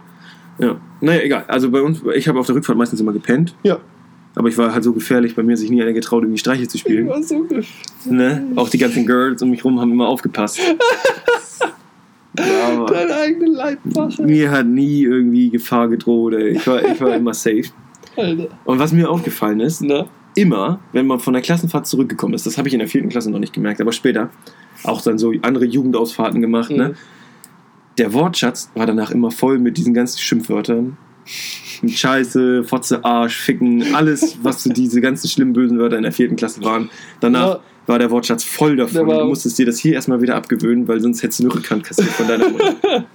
[0.57, 0.77] Ja.
[1.01, 1.45] Naja, egal.
[1.47, 3.53] Also bei uns, ich habe auf der Rückfahrt meistens immer gepennt.
[3.63, 3.77] Ja.
[4.37, 6.67] Aber ich war halt so gefährlich, bei mir hat sich nie einer getraut, irgendwie Streiche
[6.67, 7.07] zu Ich spielen.
[7.07, 7.65] war so gesch-
[8.05, 8.45] Ne?
[8.55, 10.59] Auch die ganzen Girls um mich rum haben immer aufgepasst.
[12.37, 14.21] ja, Deine eigene Leibwache.
[14.23, 16.33] mir hat nie irgendwie Gefahr gedroht.
[16.33, 16.49] Ey.
[16.49, 17.63] Ich, war, ich war immer safe.
[18.15, 18.47] Alter.
[18.65, 20.05] Und was mir aufgefallen ist, Na?
[20.35, 23.31] immer, wenn man von der Klassenfahrt zurückgekommen ist, das habe ich in der vierten Klasse
[23.31, 24.29] noch nicht gemerkt, aber später,
[24.83, 26.89] auch dann so andere Jugendausfahrten gemacht, ne?
[26.89, 26.93] Mhm.
[27.97, 30.95] der Wortschatz war danach immer voll mit diesen ganzen Schimpfwörtern.
[31.87, 36.35] Scheiße, Fotze, Arsch, Ficken, alles, was so diese ganzen schlimmen, bösen Wörter in der vierten
[36.35, 36.89] Klasse waren.
[37.19, 37.59] Danach Ja.
[37.85, 39.07] war der Wortschatz voll davon.
[39.07, 42.09] Du musstest dir das hier erstmal wieder abgewöhnen, weil sonst hättest du eine Rückhand kassiert
[42.09, 42.75] von deiner Mutter.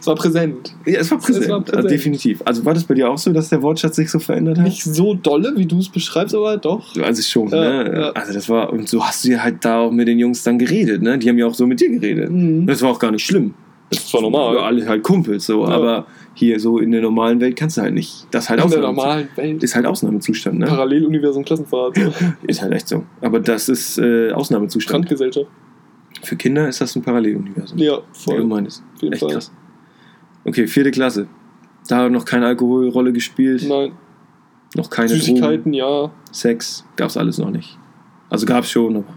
[0.00, 0.74] Es war präsent.
[0.86, 1.44] Ja, es war präsent.
[1.44, 1.76] Es war präsent.
[1.76, 2.40] Also definitiv.
[2.44, 4.64] Also war das bei dir auch so, dass der Wortschatz sich so verändert hat?
[4.64, 6.96] Nicht so dolle, wie du es beschreibst, aber doch.
[7.02, 7.92] Also schon, Ja, ne?
[7.98, 8.10] ja.
[8.12, 10.58] Also das war, und so hast du ja halt da auch mit den Jungs dann
[10.58, 11.18] geredet, ne?
[11.18, 12.30] Die haben ja auch so mit dir geredet.
[12.30, 12.66] Mhm.
[12.66, 13.52] Das war auch gar nicht schlimm.
[13.90, 14.58] Das war Wir normal.
[14.58, 15.66] alle halt Kumpels, so.
[15.66, 16.06] Aber
[16.38, 18.26] hier so in der normalen Welt kannst du halt nicht.
[18.30, 19.62] Das ist halt In der normalen Welt.
[19.62, 20.66] Ist halt Ausnahmezustand, ne?
[20.66, 21.96] Paralleluniversum Klassenfahrt.
[22.46, 23.04] Ist halt echt so.
[23.20, 25.06] Aber das ist äh, Ausnahmezustand.
[25.06, 25.50] Strandgesellschaft.
[26.22, 27.78] Für Kinder ist das ein Paralleluniversum.
[27.78, 28.40] Ja, voll.
[28.52, 28.70] Auf
[29.00, 29.32] jeden Echt Fall.
[29.32, 29.52] krass.
[30.44, 31.28] Okay, vierte Klasse.
[31.88, 33.92] Da hat noch keine Alkoholrolle gespielt, Nein.
[34.74, 36.10] noch keine Drogen, Süßigkeiten, ja.
[36.32, 37.78] Sex, gab's alles noch nicht.
[38.30, 39.14] Also gab's schon, aber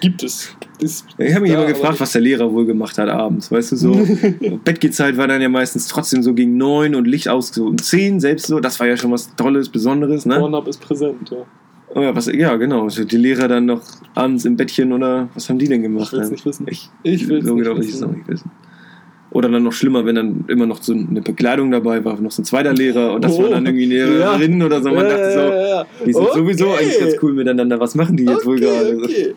[0.00, 0.54] Gibt es.
[0.80, 2.00] Ist Ich habe mich immer gefragt, nicht.
[2.00, 3.50] was der Lehrer wohl gemacht hat abends.
[3.50, 3.92] Weißt du, so
[4.64, 8.20] Bettgehzeit war dann ja meistens trotzdem so gegen neun und Licht aus so um zehn,
[8.20, 8.60] selbst so.
[8.60, 10.38] Das war ja schon was Tolles, Besonderes, ne?
[10.38, 11.38] Pornhub ist präsent, ja.
[11.94, 12.84] Oh ja, was, ja, genau.
[12.84, 13.82] Also die Lehrer dann noch
[14.14, 16.12] abends im Bettchen oder was haben die denn gemacht?
[16.12, 16.32] Ich will's dann?
[16.32, 16.66] nicht wissen.
[16.68, 18.04] Ich, Ich so nicht will es wissen.
[18.04, 18.50] auch nicht wissen.
[19.32, 22.42] Oder dann noch schlimmer, wenn dann immer noch so eine Bekleidung dabei war, noch so
[22.42, 24.90] ein zweiter Lehrer und das Oh, war dann irgendwie eine Lehrerin oder so.
[24.90, 26.38] Man dachte so, ja, die sind Okay.
[26.38, 27.78] sowieso eigentlich ganz cool miteinander.
[27.78, 28.96] Was machen die jetzt wohl Okay, gerade?
[29.04, 29.34] okay.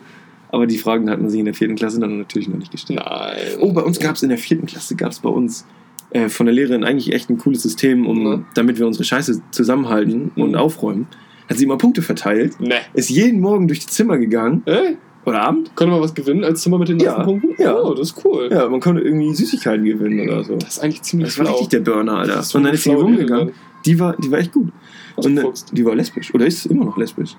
[0.50, 3.00] Aber die Fragen hat man sich in der vierten Klasse dann natürlich noch nicht gestellt.
[3.04, 3.36] Nein.
[3.60, 5.64] Oh, bei uns gab es in der vierten Klasse, gab es bei uns
[6.10, 8.44] äh, von der Lehrerin eigentlich echt ein cooles System, um, Mhm.
[8.54, 10.54] damit wir unsere Scheiße zusammenhalten und Mhm.
[10.56, 11.06] aufräumen.
[11.48, 12.76] Hat sie immer Punkte verteilt, Ne.
[12.94, 15.74] ist jeden Morgen durch die Zimmer gegangen, Ey, oder Abend.
[15.76, 17.62] konnte man was gewinnen als Zimmer mit den Ja, meisten Punkten?
[17.62, 17.74] ja.
[17.80, 18.48] Oh, das ist cool.
[18.50, 20.56] Ja, man konnte irgendwie Süßigkeiten gewinnen oder so.
[20.56, 22.34] Das ist eigentlich ziemlich Das war richtig der Burner, Alter.
[22.36, 23.52] Das ist Und dann ist sie rumgegangen.
[23.86, 24.68] Die war, die war echt gut.
[25.16, 25.68] Was Und fuchst.
[25.76, 26.32] die war lesbisch.
[26.34, 27.36] Oder ist immer noch lesbisch.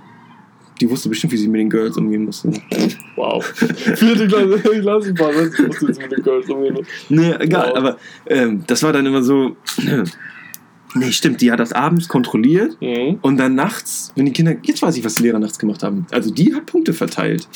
[0.82, 2.52] Die wusste bestimmt, wie sie mit den Girls umgehen musste.
[3.16, 3.44] Wow.
[3.46, 6.78] Vierte Klasse, Klassenfahrt, du jetzt mit den Girls umgehen?
[7.08, 7.78] Nee, egal, Wow.
[7.78, 9.56] aber ähm, das war dann immer so.
[10.96, 13.20] nee, stimmt, die hat das abends kontrolliert Mhm.
[13.22, 14.56] und dann nachts, wenn die Kinder.
[14.64, 16.06] Jetzt weiß ich, was die Lehrer nachts gemacht haben.
[16.12, 17.48] Also die hat Punkte verteilt.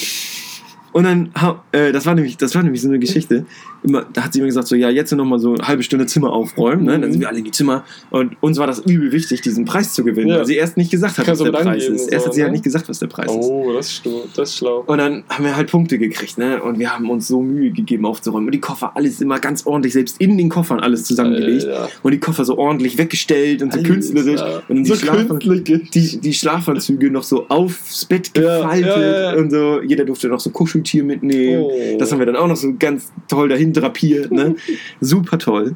[0.91, 1.29] Und dann,
[1.71, 3.45] äh, das war nämlich, das war nämlich so eine Geschichte.
[3.83, 6.05] Immer, da hat sie immer gesagt, so, ja, jetzt noch mal so eine halbe Stunde
[6.05, 6.83] Zimmer aufräumen.
[6.85, 6.91] Ne?
[6.99, 7.11] Dann Mhm.
[7.13, 7.83] sind wir alle in die Zimmer.
[8.09, 10.37] Und uns war das übel wichtig, diesen Preis zu gewinnen, Ja.
[10.39, 11.89] weil sie erst nicht gesagt hat, Kannst was der Preis ist.
[12.05, 12.57] und Erst so, hat sie halt ne?
[12.57, 13.37] nicht gesagt, was der Preis ist.
[13.37, 14.01] Oh, das ist,
[14.35, 14.83] das ist schlau.
[14.85, 16.61] Und dann haben wir halt Punkte gekriegt, ne?
[16.61, 18.47] Und wir haben uns so Mühe gegeben aufzuräumen.
[18.47, 21.65] Und die Koffer, alles immer ganz ordentlich, selbst in den Koffern alles zusammengelegt.
[21.65, 21.89] Alter.
[22.03, 23.89] Und die Koffer so ordentlich weggestellt und so Alter.
[23.93, 24.41] künstlerisch.
[24.41, 28.99] Und dann die, So Schlafan die, die Schlafanzüge noch so aufs Bett Ja, gefaltet ja,
[29.01, 29.37] ja, ja.
[29.37, 29.81] und so.
[29.81, 30.49] Jeder durfte noch so
[30.83, 31.63] Kuscheltier mitnehmen.
[31.63, 31.97] Oh.
[31.97, 34.55] Das haben wir dann auch noch so ganz toll dahin drapiert, ne?
[35.01, 35.75] Super toll.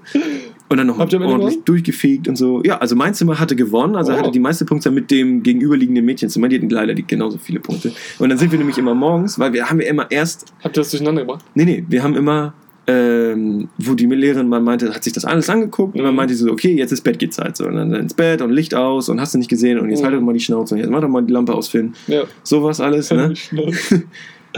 [0.69, 1.61] Und dann noch ordentlich gewonnen?
[1.65, 2.63] durchgefegt und so.
[2.63, 4.15] Ja, also mein Zimmer hatte gewonnen, also Oh.
[4.17, 6.47] hatte die meiste Punkte mit dem gegenüberliegenden Mädchenzimmer.
[6.49, 7.91] Die hatten leider genauso viele Punkte.
[8.19, 10.81] Und dann sind wir nämlich immer morgens, weil wir haben ja immer erst Habt ihr
[10.81, 11.45] das durcheinander gebracht?
[11.53, 12.53] Nee, nee, wir haben immer,
[12.87, 16.17] ähm, wo die Lehrerin mal meinte, hat sich das alles angeguckt und dann Mhm.
[16.17, 17.55] meinte sie so, okay, jetzt ist Bettgehzeit.
[17.55, 19.99] So, und dann ins Bett und Licht aus und hast du nicht gesehen und jetzt
[20.01, 20.05] Mhm.
[20.05, 21.93] halt doch mal die Schnauze und jetzt mach doch mal die Lampe aus, Finn.
[22.07, 22.23] Ja.
[22.43, 23.33] Sowas alles, ne?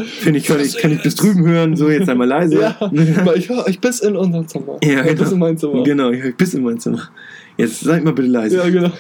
[0.04, 2.60] Finde ich, kann ich, kann ich bis drüben hören, so jetzt einmal leise.
[2.60, 4.78] Ja, aber ich höre euch bis in unser Zimmer.
[4.84, 5.32] Ja, bis genau.
[5.32, 5.84] in mein Zimmer.
[5.84, 7.10] Genau, ich höre bis in mein Zimmer.
[7.58, 8.58] Jetzt seid mal bitte leise.
[8.58, 8.91] Ja, genau.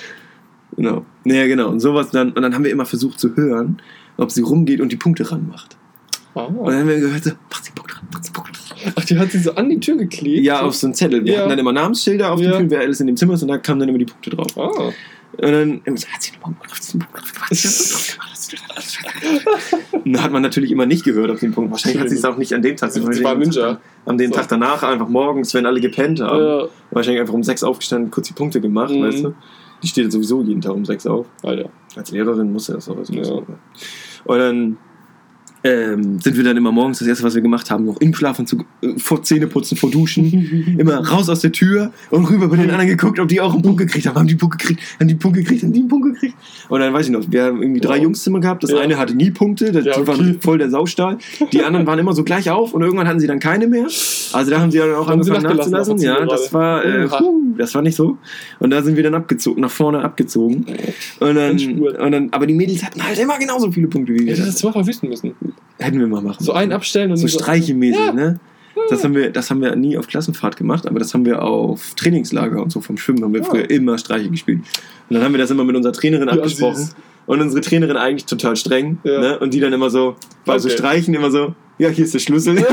[0.77, 1.05] Genau.
[1.25, 1.69] Ja, genau.
[1.69, 3.81] Und sowas dann, und dann haben wir immer versucht zu hören,
[4.17, 5.75] ob sie rumgeht und die Punkte ranmacht.
[6.33, 6.49] Und Ah.
[6.71, 8.93] dann haben wir gehört, so, mach die Punkte ran, mach die Punkte ran.
[8.95, 10.43] Ach, die hat sie so an die Tür geklebt?
[10.45, 11.23] Ja, auf so einen Zettel.
[11.23, 11.39] Wir Ja.
[11.41, 12.47] hatten dann immer Namensschilder auf Ja.
[12.51, 14.29] den Türen, wer alles in dem Zimmer ist und da kamen dann immer die Punkte
[14.31, 14.57] drauf.
[14.57, 14.69] Ah.
[15.37, 17.57] Und dann immer so, hat sie einen Punkt gemacht, hat sie einen Punkt gemacht, hat
[17.57, 18.34] sie einen Punkt gemacht,
[20.21, 21.71] hat man natürlich immer nicht gehört auf den Punkt.
[21.71, 22.91] Wahrscheinlich hat sie es auch nicht an dem Tag.
[22.91, 23.79] Sie war Ninja.
[24.05, 24.37] An dem So.
[24.37, 26.43] Tag danach, einfach morgens, wenn alle gepennt haben.
[26.43, 26.67] Ja.
[26.91, 29.03] Wahrscheinlich einfach um sechs aufgestanden, kurz die Punkte gemacht, Mhm.
[29.03, 29.33] weißt du.
[29.83, 31.27] Die steht sowieso jeden Tag um sechs auf.
[31.43, 31.69] Alter.
[31.95, 32.97] Als Lehrerin muss er das auch.
[32.97, 33.23] Also Ja.
[34.25, 34.77] Und dann
[35.65, 38.65] ähm, sind wir dann immer morgens, das erste, was wir gemacht haben, noch im Schlafanzug,
[38.81, 42.87] äh, vor Zähneputzen, vor Duschen, immer raus aus der Tür und rüber bei den anderen
[42.87, 44.15] geguckt, ob die auch einen Punkt gekriegt haben.
[44.15, 44.79] Haben die einen Punkt gekriegt?
[44.99, 45.63] Haben die einen Punkt gekriegt?
[45.63, 46.35] Haben die einen Punkt gekriegt?
[46.69, 48.03] Und dann weiß ich noch, wir haben irgendwie drei Wow.
[48.03, 48.63] Jungszimmer gehabt.
[48.63, 48.79] Das Ja.
[48.79, 50.07] eine hatte nie Punkte, das, Ja, die okay.
[50.07, 51.17] waren voll der Saustall.
[51.51, 53.85] Die anderen waren immer so gleich auf und irgendwann hatten sie dann keine mehr.
[54.33, 55.97] Also da haben sie dann auch Haben angefangen nachzulassen.
[55.99, 58.17] Ja, das war, äh, huh, das war nicht so.
[58.59, 60.65] Und da sind wir dann abgezogen, nach vorne abgezogen.
[61.19, 64.25] Und dann, und dann, aber die Mädels hatten halt immer genauso viele Punkte wie Ich
[64.25, 64.33] wir.
[64.33, 65.33] hätte das Zimmer verwüsten müssen.
[65.77, 66.43] Hätten wir mal machen.
[66.43, 68.13] So einen abstellen und so so- streichemäßig, Ja.
[68.13, 68.39] ne?
[68.89, 71.93] Das haben, wir, das haben wir nie auf Klassenfahrt gemacht, aber das haben wir auf
[71.95, 73.47] Trainingslager und so vom Schwimmen haben wir Ja.
[73.47, 74.59] früher immer Streiche gespielt.
[75.09, 76.75] Und dann haben wir das immer mit unserer Trainerin abgesprochen.
[76.75, 76.95] süß.
[77.25, 78.99] Und unsere Trainerin eigentlich total streng.
[79.03, 79.39] Ne?
[79.39, 80.77] Und die dann immer so, bei so Okay.
[80.77, 82.55] Streichen immer so, ja, hier ist der Schlüssel.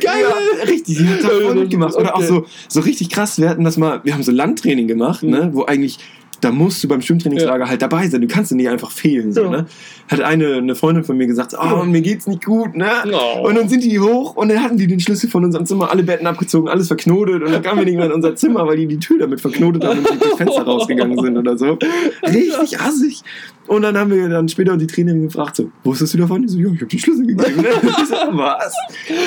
[0.02, 1.54] Ja, richtig, die hat das Okay.
[1.58, 1.94] mitgemacht.
[1.96, 5.22] Oder auch so, so richtig krass, wir hatten das mal, wir haben so Landtraining gemacht,
[5.22, 5.30] Mhm.
[5.30, 5.50] ne?
[5.52, 5.98] wo eigentlich
[6.46, 8.20] Da musst du beim Schwimmtrainingslager halt dabei sein.
[8.20, 9.32] Du kannst nicht einfach fehlen.
[9.32, 9.50] So, Ja.
[9.50, 9.66] ne?
[10.08, 12.88] Hat eine, eine Freundin von mir gesagt, oh, mir geht's nicht gut, ne?
[13.12, 13.48] Oh.
[13.48, 16.04] Und dann sind die hoch und dann hatten die den Schlüssel von unserem Zimmer, alle
[16.04, 18.86] Betten abgezogen, alles verknotet und dann kamen wir nicht mehr in unser Zimmer, weil die
[18.86, 21.76] die Tür damit verknotet haben und durch das Fenster rausgegangen sind oder so.
[22.22, 23.22] Richtig assig.
[23.66, 26.42] Und dann haben wir dann später die Trainerin gefragt, so, wusstest du davon?
[26.42, 27.60] Die so, ja, ich habe die Schlüssel gegeben.
[27.62, 27.68] Ne?
[27.82, 28.72] Ich so, was?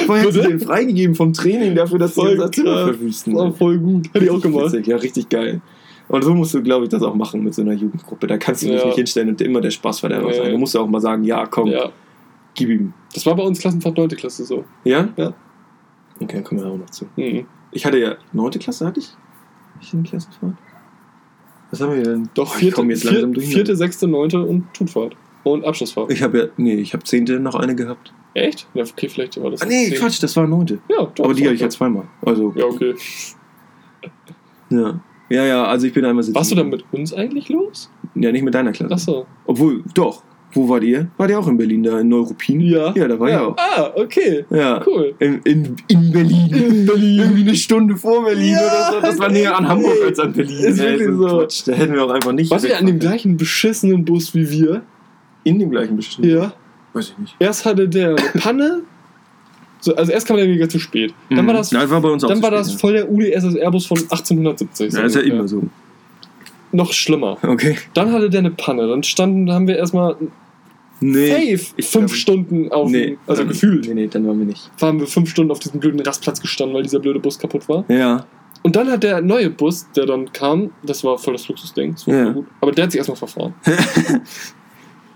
[0.05, 3.35] Vorher hast du den freigegeben vom Training dafür, dass die Voll unser Zimmer verwüsten.
[3.35, 4.07] War voll gut.
[4.13, 4.67] Hätte ich auch gemacht.
[4.71, 5.59] Witzig, ja, richtig geil.
[6.09, 8.27] Und so musst du, glaube ich, das auch machen mit so einer Jugendgruppe.
[8.27, 8.85] Da kannst du dich Ja.
[8.87, 10.33] nicht hinstellen und immer der Spaßverderber Nee.
[10.37, 10.51] sein.
[10.51, 11.89] Da musst du auch mal sagen, ja, komm, Ja.
[12.55, 12.93] gib ihm.
[13.13, 14.09] Das war bei uns Klassenfahrt 9.
[14.17, 14.65] Klasse so.
[14.83, 15.07] Ja?
[15.15, 15.33] Ja.
[16.21, 17.05] Okay, dann kommen wir auch noch zu.
[17.15, 17.45] Mhm.
[17.71, 18.59] Ich hatte ja, 9.
[18.59, 19.07] Klasse hatte ich?
[19.07, 19.17] Hatte
[19.85, 20.53] ich eine Klassenfahrt?
[21.71, 22.29] Was haben wir denn?
[22.33, 23.47] Doch, Oh, vierte, jetzt vier, langsam durch.
[23.47, 25.15] vierte, sechste, neunte und Tutfahrt.
[25.43, 26.11] Und Abschlussfahrt.
[26.11, 27.39] Ich habe ja, nee, ich habe 10.
[27.39, 28.11] noch eine gehabt.
[28.33, 28.67] Echt?
[28.73, 29.61] Ja, okay, vielleicht war das.
[29.61, 29.97] Ah, nee, zehn.
[29.99, 30.79] Quatsch, das war 9.
[30.89, 32.05] Ja, doch, Aber die habe ich ja ja zweimal.
[32.25, 32.95] Also, Ja, okay.
[34.71, 34.99] ja.
[35.29, 36.35] Ja, ja, also ich bin einmal sitzen.
[36.35, 37.91] Warst du dann mit uns eigentlich los?
[38.15, 38.93] Ja, nicht mit deiner Klasse.
[38.93, 39.25] Achso.
[39.45, 40.23] Obwohl, doch.
[40.51, 41.09] Wo wart ihr?
[41.17, 42.59] Wart ihr auch in Berlin, da in Neuruppin?
[42.61, 42.91] Ja.
[42.95, 43.45] Ja, da war ich ja.
[43.45, 43.55] auch.
[43.57, 44.45] Ah, okay.
[44.49, 44.83] Ja.
[44.85, 45.13] Cool.
[45.19, 46.47] In, in, in Berlin.
[46.51, 47.19] In Berlin.
[47.19, 49.01] Irgendwie eine Stunde vor Berlin Ja, oder so.
[49.01, 50.07] Das war näher an Hamburg nee.
[50.07, 50.57] als an Berlin.
[50.57, 51.27] Ist wirklich so.
[51.27, 51.67] Quatsch.
[51.67, 52.49] Da hätten wir auch einfach nicht.
[52.49, 54.81] Warst du an dem gleichen beschissenen Bus wie wir?
[55.43, 56.27] In dem gleichen bestimmt.
[56.27, 56.53] Ja.
[56.93, 57.35] Weiß ich nicht.
[57.37, 58.81] Erst hatte der eine Panne.
[59.81, 61.13] So, also erst kam der wieder zu spät.
[61.29, 61.77] Dann war das, Mhm.
[61.79, 62.77] Nein, war bei uns auch dann zu war spät, das ja.
[62.79, 64.93] voll der UdSSR-Bus von 1870.
[64.93, 65.63] Ja, ist ja immer so.
[66.71, 67.37] Noch schlimmer.
[67.41, 67.77] Okay.
[67.93, 68.87] Dann hatte der eine Panne.
[68.87, 70.15] Dann standen, haben wir erstmal
[71.01, 71.29] Nee.
[71.29, 73.17] safe ich fünf glaub- Stunden auf, Nee.
[73.25, 74.69] also dann- gefühlt, Nee, nee, dann waren wir nicht.
[74.79, 77.85] waren wir fünf Stunden auf diesem blöden Rastplatz gestanden, weil dieser blöde Bus kaputt war.
[77.87, 78.25] Ja.
[78.63, 82.05] Und dann hat der neue Bus, der dann kam, das war voll das Luxusding, das
[82.05, 82.29] war Ja.
[82.33, 82.45] gut.
[82.59, 83.53] Aber der hat sich erstmal verfahren.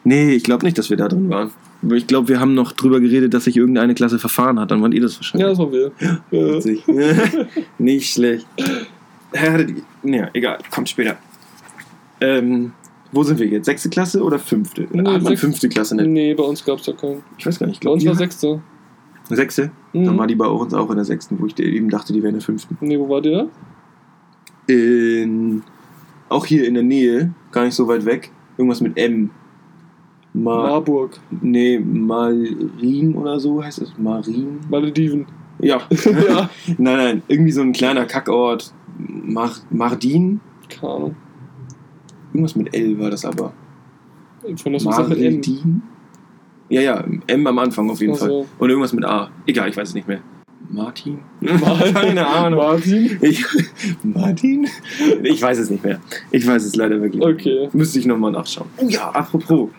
[0.06, 1.52] Nee, ich glaube nicht, dass wir da drin waren.
[1.92, 4.72] Ich glaube, wir haben noch drüber geredet, dass sich irgendeine Klasse verfahren hat.
[4.72, 5.50] Dann waren ihr das Ja, wahrscheinlich.
[5.50, 5.92] das war wir.
[6.00, 6.56] Ja.
[6.56, 6.84] Witzig.
[7.78, 8.48] nicht schlecht.
[10.04, 10.60] Ja, egal.
[10.72, 11.18] Kommt später.
[12.22, 12.72] Ähm,
[13.12, 13.66] wo sind wir jetzt?
[13.66, 14.88] Sechste Klasse oder fünfte?
[14.92, 16.08] Nee, hat man fünfte Klasse nicht?
[16.08, 17.24] Nee, bei uns gab es da keinen.
[17.38, 17.78] Ich weiß gar nicht.
[17.78, 18.62] Ich Bei uns war sechste.
[19.30, 19.72] sechste.
[19.94, 20.06] Mhm.
[20.06, 22.30] Dann war die bei uns auch in der sechsten, wo ich eben dachte, die wäre
[22.30, 22.78] in der fünften.
[22.80, 23.48] Nee, wo war die da?
[24.68, 25.64] In,
[26.30, 28.32] auch hier in der Nähe, gar nicht so weit weg.
[28.58, 29.30] Irgendwas mit M.
[30.34, 31.20] Ma Marburg.
[31.42, 33.94] nee, Marin oder so heißt es.
[33.98, 34.60] Marin?
[34.70, 35.28] Malediven.
[35.60, 35.82] Ja.
[36.06, 36.50] ja.
[36.78, 37.22] nein, nein.
[37.28, 38.74] Irgendwie so ein kleiner Kackort.
[38.98, 40.40] Mar Mardin?
[40.70, 41.16] Keine Ahnung.
[42.34, 43.54] Irgendwas mit L war das aber.
[44.62, 45.82] Von das gesagt mit M.
[46.70, 48.26] Ja, ja, M am Anfang auf jeden Ach so.
[48.26, 48.46] Fall.
[48.58, 49.30] Und irgendwas mit A.
[49.46, 50.22] Egal, ich weiß es nicht mehr.
[50.70, 51.20] Martin?
[51.40, 51.94] Martin.
[51.94, 52.60] Keine Ahnung.
[52.60, 53.18] Martin.
[53.22, 53.46] Ich,
[54.04, 54.68] Martin?
[55.24, 56.00] Ich weiß es nicht mehr.
[56.32, 57.22] Ich weiß es leider wirklich.
[57.22, 57.70] Okay.
[57.74, 58.68] Müsste ich nochmal nachschauen.
[58.78, 59.70] Oh ja, apropos.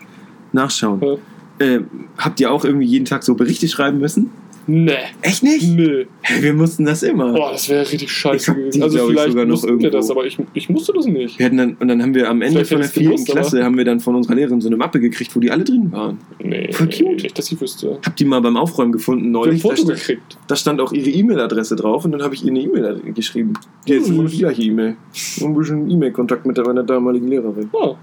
[0.55, 1.01] Nachschauen.
[1.01, 1.65] Ja.
[1.65, 1.81] Äh,
[2.17, 4.29] habt ihr auch irgendwie jeden Tag so Berichte schreiben müssen?
[4.67, 4.93] Nee.
[5.21, 5.69] Echt nicht?
[5.77, 6.07] Nee.
[6.23, 7.31] Hä, Wir mussten das immer.
[7.33, 8.81] Boah, das wäre richtig Ich scheiße gewesen.
[8.81, 9.89] Also vielleicht sogar noch wir irgendwo.
[9.91, 11.37] das, aber ich, ich musste das nicht.
[11.37, 13.77] Wir hatten dann, und dann haben wir am Ende Vielleicht von der vierten Klasse haben
[13.77, 16.17] wir dann von unserer Lehrerin so eine Mappe gekriegt, wo die alle drin waren.
[16.43, 16.71] Nee.
[16.73, 17.21] Voll cute.
[17.21, 17.99] Nicht, dass ich wüsste.
[18.03, 19.61] Hab die mal beim Aufräumen gefunden Ich hab ein neulich.
[19.61, 20.37] Da Foto stand, gekriegt.
[20.47, 23.53] da stand auch ihre E-Mail-Adresse drauf und dann habe ich ihr eine E-Mail geschrieben.
[23.85, 24.15] Jetzt Hm.
[24.19, 24.95] immer die gleiche E-Mail.
[25.41, 27.69] Ein bisschen E-Mail-Kontakt mit meiner damaligen Lehrerin.
[27.79, 27.93] Ah.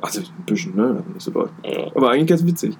[0.00, 1.02] Also ein bisschen, ne?
[1.12, 1.50] Nicht so doll.
[1.64, 2.76] Ja, Aber eigentlich ganz witzig.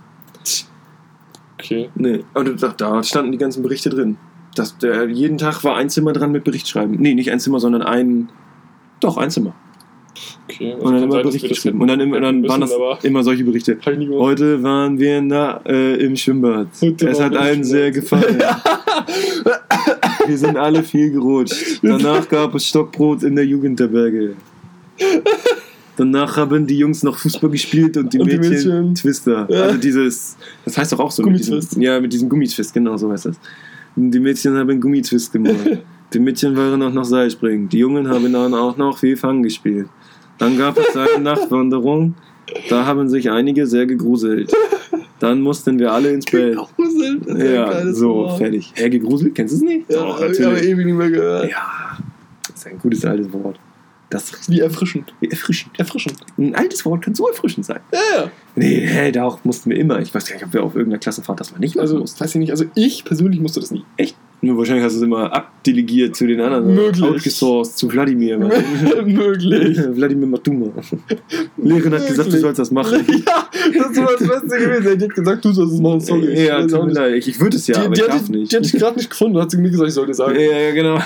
[1.58, 1.90] okay.
[1.94, 4.16] Nee, und da, da standen die ganzen Berichte drin.
[4.54, 6.96] Das, der, jeden Tag war ein Zimmer dran mit Berichtschreiben.
[6.98, 8.30] Nee, nicht ein Zimmer, sondern ein.
[9.00, 9.54] Doch, ein Zimmer.
[10.48, 10.72] okay.
[10.74, 11.80] Also Und dann immer Berichte geschrieben.
[11.80, 12.72] Und dann, immer, dann waren das
[13.04, 13.78] immer solche Berichte.
[13.84, 16.68] Heute waren wir na, äh, im Schwimmbad.
[16.80, 18.38] Heute es hat im allen sehr gefallen.
[20.26, 21.80] wir sind alle viel gerutscht.
[21.82, 24.34] Danach gab es Stockbrot in der Jugendherberge.
[25.96, 28.50] Danach haben die Jungs noch Fußball gespielt und die, Und die Mädchen,
[28.90, 29.46] Mädchen- Twister.
[29.50, 29.62] Ja.
[29.64, 31.22] Also dieses, das heißt doch auch so.
[31.22, 31.70] mit Gummitwist.
[31.72, 33.36] Diesem, ja, mit diesem Gummitwist, genau so heißt das.
[33.96, 35.54] Die Mädchen haben Gummitwist gemacht.
[36.12, 37.68] Die Mädchen waren auch noch Seilspringen.
[37.68, 39.86] Die Jungen haben dann auch noch viel Fang gespielt.
[40.38, 42.14] Dann gab es eine Nachtwanderung.
[42.68, 44.50] Da haben sich einige sehr gegruselt.
[45.20, 46.56] Dann mussten wir alle ins Bett.
[46.56, 47.26] Gegruselt.
[47.38, 48.38] Ja, so, Wort.
[48.38, 48.72] fertig.
[48.74, 49.34] Hä, gegruselt?
[49.36, 49.88] Kennst du es nicht?
[49.90, 51.50] Ja, Doch, hab ich aber ewig nicht mehr gehört.
[51.50, 51.98] Ja,
[52.48, 53.60] das ist ein gutes altes Wort.
[54.10, 55.14] Das ist Wie erfrischend.
[55.22, 55.78] erfrischend.
[55.78, 56.16] Erfrischend.
[56.36, 57.78] Ein altes Wort kann so erfrischend sein.
[57.92, 58.30] Ja, ja.
[58.56, 60.00] Nee, hä, da auch mussten wir immer.
[60.00, 62.18] Ich weiß gar nicht, ob wir auf irgendeiner Klassenfahrt das mal nicht machen Also, mussten.
[62.20, 62.50] weiß ich nicht.
[62.50, 63.84] Also, ich persönlich musste das nie.
[64.42, 66.74] Nur wahrscheinlich hast du es immer abdelegiert zu den anderen.
[66.74, 67.02] Möglich.
[67.04, 68.38] Outgesourced zu Wladimir.
[69.06, 69.78] Möglich.
[69.92, 70.72] Wladimir Matuma.
[71.56, 73.06] Lehrerin hat gesagt, du sollst das machen.
[73.72, 74.98] Ja, das war das Beste gewesen.
[74.98, 76.00] Die hat gesagt, du sollst es machen.
[76.00, 76.44] Sorry.
[76.46, 76.96] ja, Ich weiß auch tut mir nicht.
[76.96, 77.14] leid.
[77.16, 78.52] Ich, ich würde es ja, die, aber die, ich hat darf dich, nicht.
[78.52, 80.34] die hat dich gerade nicht gefunden, hat sie mir gesagt, ich sollte sagen.
[80.34, 80.98] Ja, ja, genau.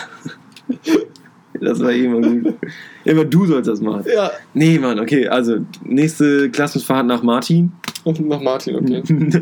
[1.64, 2.54] Das war eh immer gut.
[3.04, 4.04] Immer du sollst das machen.
[4.14, 4.30] Ja.
[4.54, 7.72] Nee, Mann, okay, also nächste Klassenfahrt nach Martin.
[8.18, 9.02] Nach Martin, okay.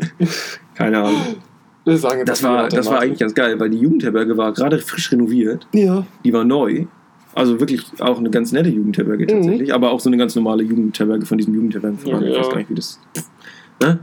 [0.75, 1.35] Keine Ahnung.
[1.85, 5.11] Wir sagen Das war, das war eigentlich ganz geil, weil die Jugendherberge war gerade frisch
[5.11, 5.67] renoviert.
[5.73, 6.05] Ja.
[6.23, 6.85] Die war neu.
[7.35, 11.25] Also wirklich auch eine ganz nette Jugendherberge tatsächlich, aber auch so eine ganz normale Jugendherberge
[11.25, 12.15] von diesem Jugendherbergenverein.
[12.15, 12.51] Okay, ich weiß ja.
[12.51, 12.99] gar nicht, wie das.
[13.81, 13.99] Ne?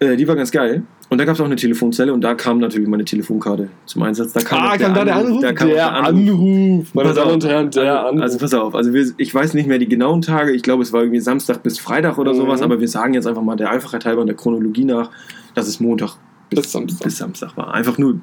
[0.00, 0.82] Äh, die war ganz geil.
[1.10, 4.32] Und da gab es auch eine Telefonzelle und da kam natürlich meine Telefonkarte zum Einsatz.
[4.32, 5.42] Da kam Ah, auch kam der Anruf?
[5.42, 6.94] Da kam der Anruf.
[6.94, 8.22] Meine Pass Damen und Herren, der Anruf.
[8.22, 10.92] Also pass auf, also wir, ich weiß nicht mehr die genauen Tage, ich glaube es
[10.92, 12.36] war irgendwie Samstag bis Freitag oder Mhm.
[12.38, 15.10] sowas, aber wir sagen jetzt einfach mal der Einfachheit halber und der Chronologie nach,
[15.54, 16.16] dass es Montag
[16.50, 17.04] bis, Bis Samstag.
[17.04, 17.72] bis Samstag war.
[17.74, 18.18] Einfach nur,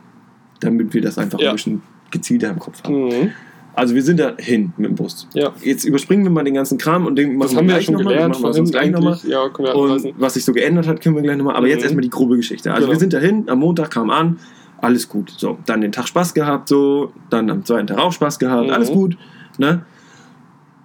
[0.59, 1.51] damit wir das einfach Ja.
[1.51, 3.05] ein bisschen gezielter im Kopf haben.
[3.05, 3.31] Mhm.
[3.73, 5.27] Also wir sind da hin mit dem Bus.
[5.33, 5.53] Ja.
[5.63, 7.85] Jetzt überspringen wir mal den ganzen Kram und den Das machen haben wir ja gleich
[7.85, 9.17] schon noch mal, gelernt vorhin sonst gleich nochmal.
[9.23, 11.55] Ja, wir Und was sich so geändert hat, können wir gleich nochmal.
[11.55, 11.71] Aber Mhm.
[11.71, 12.69] jetzt erstmal die grobe Geschichte.
[12.71, 12.91] Also Genau.
[12.93, 14.39] wir sind dahin, am Montag kam an,
[14.79, 15.33] alles gut.
[15.37, 18.73] So, dann den Tag Spaß gehabt, so, dann am zweiten Tag auch Spaß gehabt, Mhm.
[18.73, 19.17] alles gut.
[19.57, 19.85] Ne?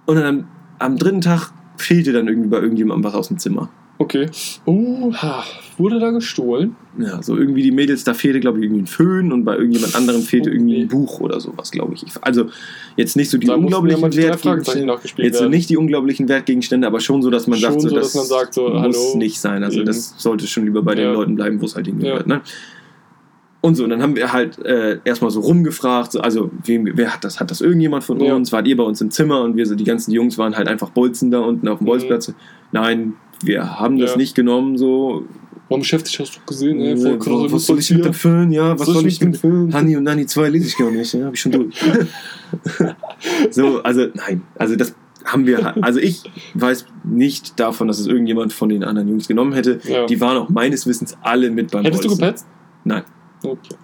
[0.05, 0.47] Und dann am,
[0.79, 3.69] am dritten Tag fehlte dann irgendwie bei irgendjemandem was aus dem Zimmer.
[3.97, 4.29] Okay.
[4.65, 5.43] Oh, ha.
[5.77, 6.75] Wurde da gestohlen?
[6.97, 9.95] Ja, so irgendwie die Mädels, da fehlte, glaube ich, irgendwie ein Föhn und bei irgendjemand
[9.95, 12.03] anderem fehlte Oh, irgendwie ein Buch oder sowas, glaube ich.
[12.21, 12.47] Also
[12.95, 14.97] jetzt nicht so die Da ja unglaublichen die Wertgegenstände.
[15.17, 17.95] Jetzt so nicht die unglaublichen Wertgegenstände, aber schon so, dass man Schon sagt, so, so,
[17.95, 19.17] das man sagt, so, muss hallo.
[19.17, 19.63] nicht sein.
[19.63, 19.85] Also Eben.
[19.87, 21.13] das sollte schon lieber bei den Ja.
[21.13, 22.27] Leuten bleiben, wo es halt hingehört.
[22.27, 22.35] Ja.
[22.37, 22.41] Ne?
[23.61, 27.13] Und so, und dann haben wir halt äh, erstmal so rumgefragt, so, also wem, wer
[27.13, 27.39] hat das?
[27.39, 28.33] Hat das irgendjemand von Ja.
[28.35, 28.51] uns?
[28.51, 29.41] Wart ihr bei uns im Zimmer?
[29.41, 31.87] Und wir so, die ganzen Jungs waren halt einfach Bolzen da unten auf dem Mhm.
[31.89, 32.33] Bolzplatz.
[32.71, 33.13] Nein,
[33.43, 34.17] wir haben das Ja.
[34.17, 35.25] nicht genommen, so.
[35.69, 36.79] Warum beschäftigt hast du gesehen?
[36.79, 38.51] Ey, voll krass, was soll ich mit dem Föhn?
[38.51, 39.73] Ja, was soll ich mit Föhn?
[39.73, 41.75] Hani und Nani 2 lese ich gar nicht, ja, hab ich schon durch.
[43.51, 44.95] so, also nein, also das
[45.25, 49.51] haben wir, also ich weiß nicht davon, dass es irgendjemand von den anderen Jungs genommen
[49.53, 49.79] hätte.
[49.83, 50.05] Ja.
[50.05, 52.23] Die waren auch meines Wissens alle mit beim Hättest du Bolzen.
[52.25, 52.47] gepetzt?
[52.85, 53.03] Nein,
[53.43, 53.75] Okay.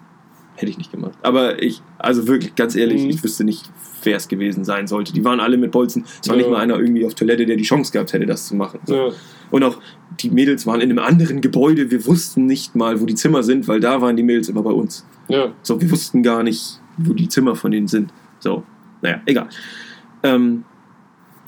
[0.55, 1.17] hätte ich nicht gemacht.
[1.21, 3.09] Aber ich, also wirklich, ganz ehrlich, Mhm.
[3.09, 3.69] ich wüsste nicht,
[4.03, 5.11] wer es gewesen sein sollte.
[5.11, 6.05] Die waren alle mit Bolzen.
[6.21, 6.41] Es war Ja.
[6.43, 8.79] nicht mal einer irgendwie auf Toilette, der die Chance gehabt hätte, das zu machen.
[8.85, 8.95] So.
[8.95, 9.09] Ja.
[9.53, 9.77] Und auch
[10.19, 11.91] die Mädels waren in einem anderen Gebäude.
[11.91, 14.71] Wir wussten nicht mal, wo die Zimmer sind, weil da waren die Mädels immer bei
[14.71, 15.05] uns.
[15.27, 15.53] ja.
[15.61, 18.11] So, wir wussten gar nicht, wo die Zimmer von denen sind.
[18.39, 18.63] So,
[19.03, 19.49] naja, egal.
[20.23, 20.63] Ähm,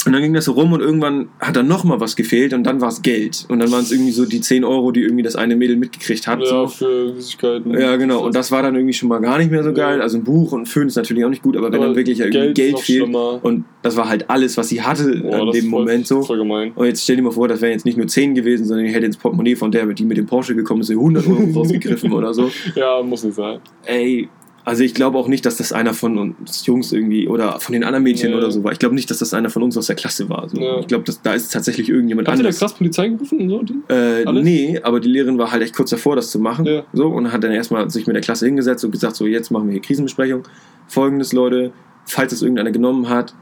[0.06, 2.80] und dann ging das so rum und irgendwann hat dann nochmal was gefehlt und dann
[2.82, 3.46] war es Geld.
[3.50, 6.28] Und dann waren es irgendwie so die 10 Euro, die irgendwie das eine Mädel mitgekriegt
[6.28, 6.40] hat.
[6.42, 6.68] Ja, so.
[6.68, 7.74] für Süßigkeiten.
[7.78, 8.26] Ja, genau.
[8.26, 9.98] Und das war dann irgendwie schon mal gar nicht mehr so geil.
[9.98, 10.04] Ja.
[10.04, 11.96] Also ein Buch und ein Föhn ist natürlich auch nicht gut, aber wenn Aber dann
[11.96, 13.04] wirklich irgendwie Geld, Geld, ist noch fehlt.
[13.04, 13.40] schlimmer.
[13.44, 16.08] Und das war halt alles, was sie hatte Boah, an das dem ist voll, Moment
[16.08, 16.22] so.
[16.22, 16.72] Voll gemein.
[16.76, 18.94] Und jetzt stell dir mal vor, das wären jetzt nicht nur 10 gewesen, sondern ich
[18.94, 22.34] hätte ins Portemonnaie von der, die mit dem Porsche gekommen ist, 100 Euro rausgegriffen oder
[22.34, 22.52] so.
[22.76, 23.60] Ja, muss nicht sein.
[23.86, 24.30] Ey,
[24.66, 27.84] also ich glaube auch nicht, dass das einer von uns Jungs irgendwie oder von den
[27.84, 28.36] anderen Mädchen Nee.
[28.38, 28.72] oder so war.
[28.72, 30.50] Ich glaube nicht, dass das einer von uns aus der Klasse war.
[30.50, 30.60] So.
[30.60, 30.80] Ja.
[30.80, 32.60] Ich glaube, dass- da ist tatsächlich irgendjemand Hat der anderes.
[32.60, 33.94] krass Polizei gerufen und so?
[33.94, 36.66] Äh, nee, aber die Lehrerin war halt echt kurz davor, das zu machen.
[36.66, 36.84] Ja.
[36.94, 39.68] So, und hat dann erstmal sich mit der Klasse hingesetzt und gesagt, so jetzt machen
[39.68, 40.44] wir hier Krisenbesprechung.
[40.88, 41.72] Folgendes, Leute,
[42.06, 43.34] falls es irgendeiner genommen hat,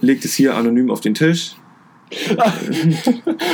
[0.00, 1.56] legt es hier anonym auf den Tisch.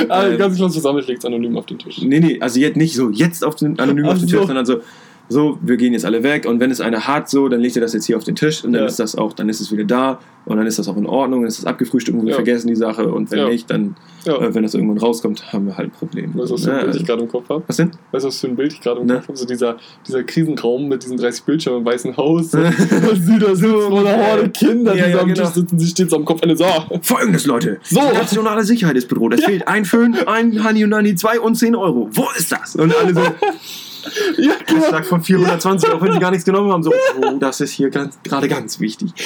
[0.09, 2.01] Ähm, ganz klasse versammelt legt es anonym auf den Tisch.
[2.01, 4.37] Nee, nee, also jetzt nicht so, jetzt auf den anonym Ach auf den so.
[4.37, 4.81] Tisch, sondern so,
[5.29, 7.81] so, wir gehen jetzt alle weg und wenn es einer hat, so, dann legt ihr
[7.81, 8.87] das jetzt hier auf den Tisch und dann Ja.
[8.87, 11.41] ist das auch, dann ist es wieder da und dann ist das auch in Ordnung,
[11.41, 12.35] dann ist das abgefrühstückt und wir Ja.
[12.35, 13.49] vergessen die Sache und wenn Ja.
[13.49, 16.33] nicht, dann, äh, wenn das irgendwann rauskommt, haben wir halt ein Problem.
[16.35, 17.63] Weißt du, was für ein Bild also- ich gerade im Kopf habe?
[17.67, 17.91] was denn?
[18.11, 19.15] Weißt du, was für ein Bild ich gerade im Ne.
[19.15, 19.37] Kopf habe?
[19.37, 19.75] So dieser,
[20.07, 22.53] dieser Krisenraum mit diesen 30 Bildschirmen im Weißen Haus.
[22.53, 25.41] und sie da sitzen vor einer Horde Kinder, die ja, am genau.
[25.43, 26.65] Tisch sitzen, sie steht so am Kopf eine so.
[27.01, 27.79] Folgendes, Leute.
[27.83, 27.99] So.
[27.99, 29.33] Die nationale Sicherheit ist bedroht.
[29.33, 32.07] Es fehlt ein Föhn, ein Hani und Nani 2 und 10 Euro.
[32.13, 32.75] Wo ist das?
[32.77, 33.21] Und alle so,
[34.37, 34.81] Ja, genau.
[34.81, 36.83] Hashtag von 420, auch wenn sie gar nichts genommen haben.
[36.83, 36.91] So,
[37.21, 39.11] oh, das ist hier gerade ganz wichtig.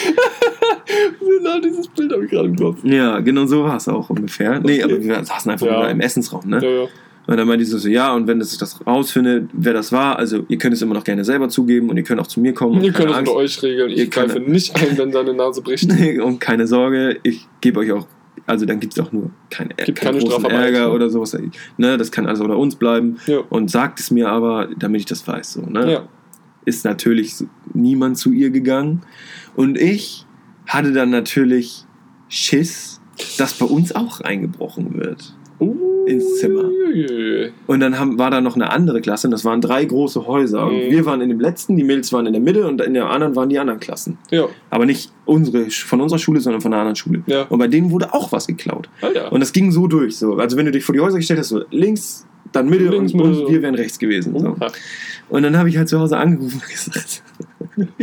[1.20, 2.80] Genau dieses Bild habe ich gerade im Kopf.
[2.84, 4.60] Ja, genau so war es auch ungefähr.
[4.60, 4.94] Nee, Okay.
[4.94, 5.74] aber wir saßen einfach Ja.
[5.74, 6.60] nur da im Essensraum, ne?
[6.62, 6.88] Ja, ja.
[7.28, 10.44] Und dann meinte sie so, ja, und wenn es das rausfindet, wer das war, also
[10.50, 12.78] ihr könnt es immer noch gerne selber zugeben und ihr könnt auch zu mir kommen.
[12.78, 13.90] und Ihr könnt es unter euch regeln.
[13.90, 15.88] Ihr Ich greife nicht ein, wenn deine Nase bricht.
[15.92, 18.06] Nee, und keine Sorge, ich gebe euch auch,
[18.52, 20.52] also dann gibt es auch nur keine, Gibt keinen keine großen.
[20.52, 21.38] Ärger oder sowas.
[21.78, 23.18] Ne, das kann alles unter uns bleiben.
[23.26, 23.40] Ja.
[23.50, 25.54] Und sagt es mir aber, damit ich das weiß.
[25.54, 25.90] So, ne?
[25.90, 26.10] Ja.
[26.66, 27.36] Ist natürlich
[27.74, 29.04] niemand zu ihr gegangen.
[29.56, 30.26] Und ich
[30.68, 31.86] hatte dann natürlich
[32.28, 33.00] Schiss,
[33.38, 35.34] dass bei uns auch eingebrochen wird.
[36.08, 36.64] Ins Zimmer.
[37.68, 40.66] Und dann haben, war da noch eine andere Klasse und das waren drei große Häuser.
[40.66, 40.92] Und Mhm.
[40.92, 43.36] wir waren in dem letzten, die Mädels waren in der Mitte und in der anderen
[43.36, 44.18] waren die anderen Klassen.
[44.32, 44.48] Ja.
[44.72, 47.22] Aber nicht unsere, von unserer Schule, sondern von einer anderen Schule.
[47.28, 47.44] Ja.
[47.44, 48.90] Und bei denen wurde auch was geklaut.
[49.02, 49.28] Ah, ja.
[49.30, 50.18] Und das ging so durch.
[50.18, 50.36] So.
[50.36, 53.22] Also wenn du dich vor die Häuser gestellt hast, so links, dann Mitte Links, und,
[53.22, 54.38] und wir wären rechts gewesen.
[54.38, 54.56] So.
[55.30, 57.24] Und dann habe ich halt zu Hause angerufen und gesagt,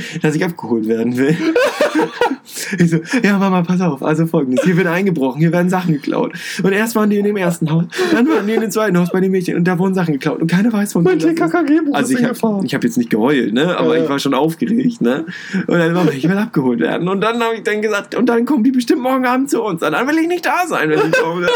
[0.22, 1.36] dass ich abgeholt werden will.
[2.78, 6.32] ich so, ja Mama, pass auf, also folgendes, hier wird eingebrochen, hier werden Sachen geklaut.
[6.62, 9.10] Und erst waren die in dem ersten Haus, dann waren die in dem zweiten Haus
[9.12, 11.36] bei den Mädchen und da wurden Sachen geklaut und keiner weiß von Mein das ist.
[11.38, 13.76] TKKG-Buch Also ist ich habe hab jetzt nicht geheult, ne?
[13.76, 14.02] aber Ja, ja.
[14.04, 15.00] ich war schon aufgeregt.
[15.00, 15.26] Ne?
[15.66, 17.08] Und dann war ich will abgeholt werden.
[17.08, 19.82] Und dann habe ich dann gesagt, und dann kommen die bestimmt morgen Abend zu uns.
[19.82, 21.46] Und dann will ich nicht da sein, wenn die kommen.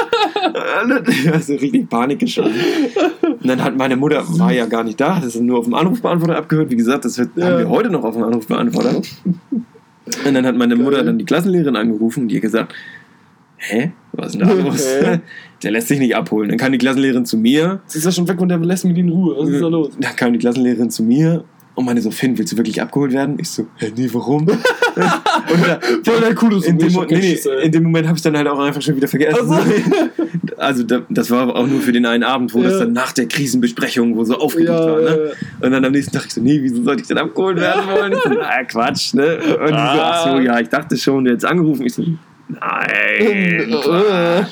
[1.32, 2.52] also richtig Panik geschoben.
[3.22, 5.74] Und dann hat meine Mutter, war ja gar nicht da, hat es nur auf dem
[5.74, 6.70] Anrufbeantworter abgehört.
[6.70, 7.46] Wie gesagt, das wird, Ja.
[7.46, 8.96] haben wir heute noch auf dem Anrufbeantworter.
[10.26, 10.84] Und dann hat meine Geil.
[10.84, 12.74] Mutter dann die Klassenlehrerin angerufen und die hat gesagt,
[13.56, 14.84] hä, was ist denn da los?
[15.62, 16.48] Der lässt sich nicht abholen.
[16.48, 18.98] Dann kam die Klassenlehrerin zu mir, Sie ist ja schon weg und der lässt mich
[18.98, 19.36] in Ruhe.
[19.38, 19.90] Was ist da los?
[20.00, 21.44] dann kam die Klassenlehrerin zu mir
[21.74, 23.36] und meinte so, Finn, willst du wirklich abgeholt werden?
[23.40, 24.42] Ich so, hä, nee, warum?
[24.48, 24.58] und
[24.96, 28.36] da, Voll der coole in, dem, Mo- nee, nee, in dem Moment habe ich dann
[28.36, 29.48] halt auch einfach schon wieder vergessen.
[29.50, 29.72] Ach so.
[30.58, 32.68] Also da, das war auch nur für den einen Abend, wo Ja.
[32.68, 35.00] das dann nach der Krisenbesprechung, wo so aufgeregt Ja, war.
[35.00, 35.32] Ne?
[35.60, 38.12] Und dann am nächsten Tag ich so, nee, wieso sollte ich denn abgeholt werden wollen?
[38.12, 39.36] Ich so, na, Quatsch, ne?
[39.38, 41.84] Und die so, ach so, ja, ich dachte schon, du hättest angerufen.
[41.86, 42.04] Ich so,
[42.48, 43.72] nein.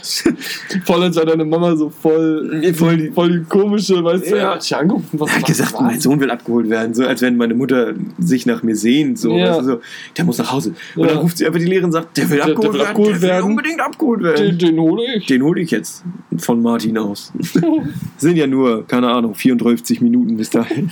[0.85, 4.55] Voll wäre deine Mama so voll, Voll die- voll die komische, weißt du, Ja.
[4.55, 5.19] hat dich angerufen.
[5.21, 5.81] Was Er hat gesagt, was?
[5.81, 9.37] mein Sohn will abgeholt werden, so als wenn meine Mutter sich nach mir sehnt, so,
[9.37, 9.49] Ja.
[9.51, 9.81] weißt du, so
[10.17, 10.75] der muss nach Hause.
[10.97, 11.09] Und Ja.
[11.09, 12.91] dann ruft sie einfach die Lehrerin und sagt, der will Der- der abgeholt will werden,
[12.91, 13.45] abgeholt der will werden.
[13.47, 14.47] unbedingt abgeholt werden.
[14.47, 15.27] Den, den hole ich.
[15.27, 16.05] Den hole ich jetzt
[16.39, 17.33] von Martin aus.
[18.19, 20.91] Sind ja nur, keine Ahnung, 34 Minuten bis dahin.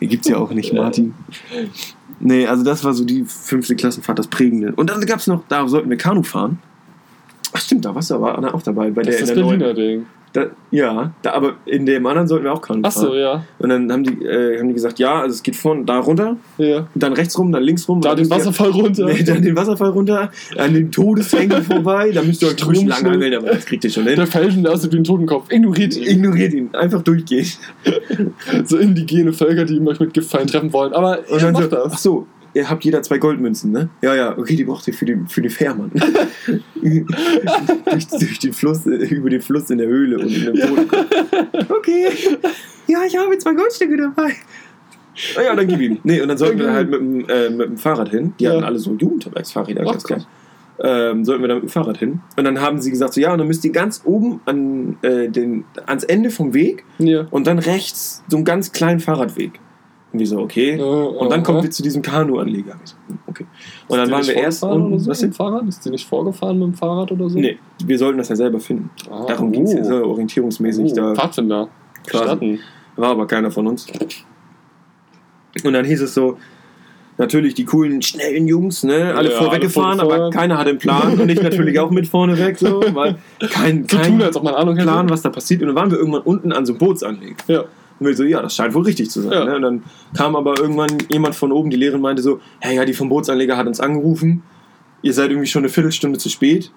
[0.00, 1.14] Gibt's ja auch nicht, Martin.
[2.20, 4.72] Nee, also das war so die fünfte Klassenfahrt, das Prägende.
[4.74, 6.58] Und dann gab's noch, da sollten wir Kanu fahren.
[7.52, 8.90] Ach stimmt, da warst du aber auch dabei.
[8.90, 10.06] Bei Das der ist das Berliner Ding.
[10.32, 13.18] Da, ja, da, aber in dem anderen sollten wir auch Kanu Achso, fahren.
[13.18, 13.44] ja.
[13.58, 16.36] Und dann haben die, äh, haben die gesagt, ja, also es geht von da runter,
[16.58, 16.86] ja.
[16.94, 18.00] dann rechts rum, dann links rum.
[18.00, 19.06] Da den Wasserfall runter.
[19.06, 23.06] Nee, dann den Wasserfall runter, an den Todeshängen vorbei, da müsst ihr euch Strom lang
[23.06, 24.16] angeln, aber das kriegt ihr schon hin.
[24.16, 25.50] Der Felsen, der aussieht wie ein Totenkopf.
[25.50, 26.06] Ignoriert ihn.
[26.06, 27.46] Ignoriert ihn, einfach durchgehen.
[28.64, 30.92] So indigene Völker, die euch mit Giftfallen treffen wollen.
[30.92, 32.02] Aber Und ihr macht so, ach das.
[32.02, 32.26] so,
[32.58, 33.88] ihr habt jeder zwei Goldmünzen, ne?
[34.02, 35.90] Ja, ja, okay, die braucht ihr für die, für die Fährmann.
[36.74, 40.88] durch, durch den Fluss, äh, über den Fluss in der Höhle und in dem Boden.
[41.68, 42.06] Okay,
[42.86, 44.32] ja, ich habe zwei Goldstücke dabei.
[45.36, 45.98] Ah ja, dann gib ihm.
[46.04, 48.34] Nee, und dann sollten wir halt mit dem, äh, mit dem Fahrrad hin.
[48.38, 48.52] Die Ja.
[48.52, 50.26] hatten alle so Jugendherbergsfahrräder, Ach, ganz.
[50.80, 52.20] Ähm, sollten wir dann mit dem Fahrrad hin.
[52.36, 55.28] Und dann haben sie gesagt, so ja, und dann müsst ihr ganz oben an, äh,
[55.28, 57.26] den, ans Ende vom Weg Ja.
[57.32, 59.58] und dann rechts so einen ganz kleinen Fahrradweg.
[60.12, 60.80] Und wir so, okay.
[60.80, 62.76] Und dann kommen wir zu diesem Kanuanleger.
[62.84, 62.94] So,
[63.26, 63.46] Okay.
[63.88, 64.64] Und dann waren wir erst.
[64.64, 65.34] Oder so Was mit dem?
[65.34, 65.68] Fahrrad?
[65.68, 67.38] Ist die nicht vorgefahren mit dem Fahrrad oder so?
[67.38, 68.90] Nee, wir sollten das ja selber finden.
[69.10, 69.84] Ah, Darum ging es ja oh.
[69.84, 70.92] so orientierungsmäßig.
[70.92, 71.68] Oh, Da Pfadfinder.
[72.06, 72.58] Quasi.
[72.96, 73.86] War aber keiner von uns.
[75.62, 76.38] Und dann hieß es so,
[77.18, 79.14] natürlich die coolen, schnellen Jungs, ne?
[79.14, 81.20] Alle Ja, vorweggefahren, alle aber keiner hatte einen Plan.
[81.20, 83.16] Und ich natürlich auch mit vorne weg, so, weil
[83.50, 84.86] kein, kein tun, als ob man Ahnung hätte.
[84.86, 85.60] Plan, was da passiert.
[85.60, 87.36] Und dann waren wir irgendwann unten an so einem Bootsanleger.
[87.48, 87.64] Ja.
[88.00, 89.32] Und wir so, ja, das scheint wohl richtig zu sein.
[89.32, 89.44] Ja.
[89.44, 89.56] Ne?
[89.56, 89.82] Und dann
[90.16, 93.56] kam aber irgendwann jemand von oben, die Lehrerin meinte so, hey, ja, die vom Bootsanleger
[93.56, 94.42] hat uns angerufen,
[95.02, 96.70] ihr seid irgendwie schon eine Viertelstunde zu spät.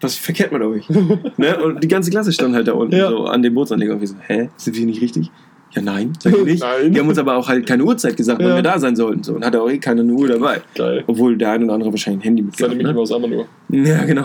[0.00, 0.88] Was verkehrt mit euch?
[1.36, 1.62] ne?
[1.62, 3.08] Und die ganze Klasse stand halt da unten Ja.
[3.10, 5.30] so an dem Bootsanleger und wir so, hä, sind wir nicht richtig?
[5.72, 6.62] Ja, nein, sag ich nicht.
[6.62, 6.92] Nein.
[6.92, 8.54] Die haben uns aber auch halt keine Uhrzeit gesagt, wann Ja.
[8.56, 9.24] wir da sein sollten.
[9.24, 9.34] So.
[9.34, 10.60] Und hatte auch eh keine Uhr dabei.
[10.76, 11.02] Geil.
[11.08, 12.94] Obwohl der ein oder andere wahrscheinlich ein Handy Seine mitgebracht Mickey hat.
[12.96, 13.46] Maus einmal nur.
[13.70, 14.24] Ja, genau.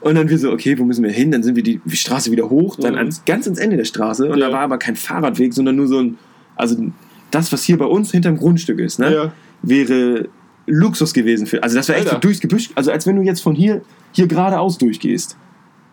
[0.00, 1.30] Und dann wir so, okay, wo müssen wir hin?
[1.30, 2.98] Dann sind wir die, Straße wieder hoch, dann Mhm.
[2.98, 4.28] ans, ganz ans Ende der Straße.
[4.30, 4.46] Und Ja.
[4.48, 6.18] da war aber kein Fahrradweg, sondern nur so ein,
[6.54, 6.76] also
[7.30, 9.32] das, was hier bei uns hinterm Grundstück ist, ne, Ja.
[9.62, 10.28] wäre
[10.66, 11.46] Luxus gewesen.
[11.46, 13.82] Für, also das war echt so durchs Gebüsch, also als wenn du jetzt von hier,
[14.12, 15.36] hier geradeaus durchgehst.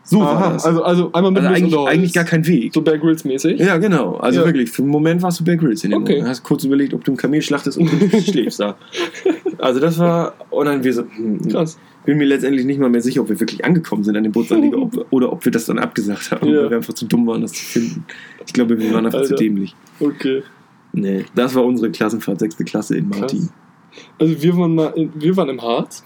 [0.06, 0.66] So war Aha, das.
[0.66, 2.74] also, also einmal mit Also eigentlich, eigentlich gar kein Weg.
[2.74, 3.58] So Bear Grylls mäßig.
[3.62, 4.16] Ja, genau.
[4.18, 4.46] Also Ja.
[4.46, 6.14] wirklich, für einen Moment warst du Bear Grylls in dem Okay.
[6.16, 6.28] Moment.
[6.30, 8.78] Hast kurz überlegt, ob du ein Kamel schlachtest und du schläfst da.
[9.60, 11.78] Also das war, und dann wir so, hm, Krass.
[12.06, 14.78] Bin mir letztendlich nicht mal mehr sicher, ob wir wirklich angekommen sind an dem Bootsanleger
[14.82, 16.64] ob, oder ob wir das dann abgesagt haben, Ja.
[16.64, 18.06] weil wir einfach zu dumm waren, das zu finden.
[18.46, 19.36] Ich glaube, wir waren einfach Alter.
[19.36, 19.76] zu dämlich.
[20.00, 20.44] Okay.
[20.92, 23.50] Nee, das war unsere Klassenfahrt, sechste Klasse in Martin.
[24.20, 26.04] Also wir waren mal in, wir waren im Harz.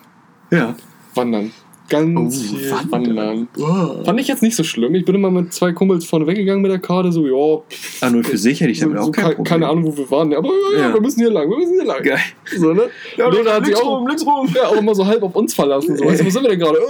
[0.51, 0.75] Ja.
[1.15, 1.51] Wandern.
[1.89, 3.47] Ganz Oh, viel wandern.
[3.55, 4.05] wandern.
[4.05, 4.93] Fand ich jetzt nicht so schlimm.
[4.95, 7.61] Ich bin immer mit zwei Kumpels vorne weggegangen mit der Karte, so, ja,
[8.01, 9.43] Ah, nur für sich hätte ich damit so auch kein ke- Problem.
[9.45, 11.85] keine Ahnung, wo wir waren, aber ja, ja, wir müssen hier lang, wir müssen hier
[11.85, 12.03] lang.
[12.03, 12.19] Geil.
[12.57, 12.83] So, ne?
[13.15, 14.49] Ja, Lehrer hat sich links auch, rum, links rum.
[14.55, 15.95] ja, auch immer so halb auf uns verlassen.
[15.97, 16.05] So.
[16.05, 16.77] Weißt du, wo sind wir denn gerade?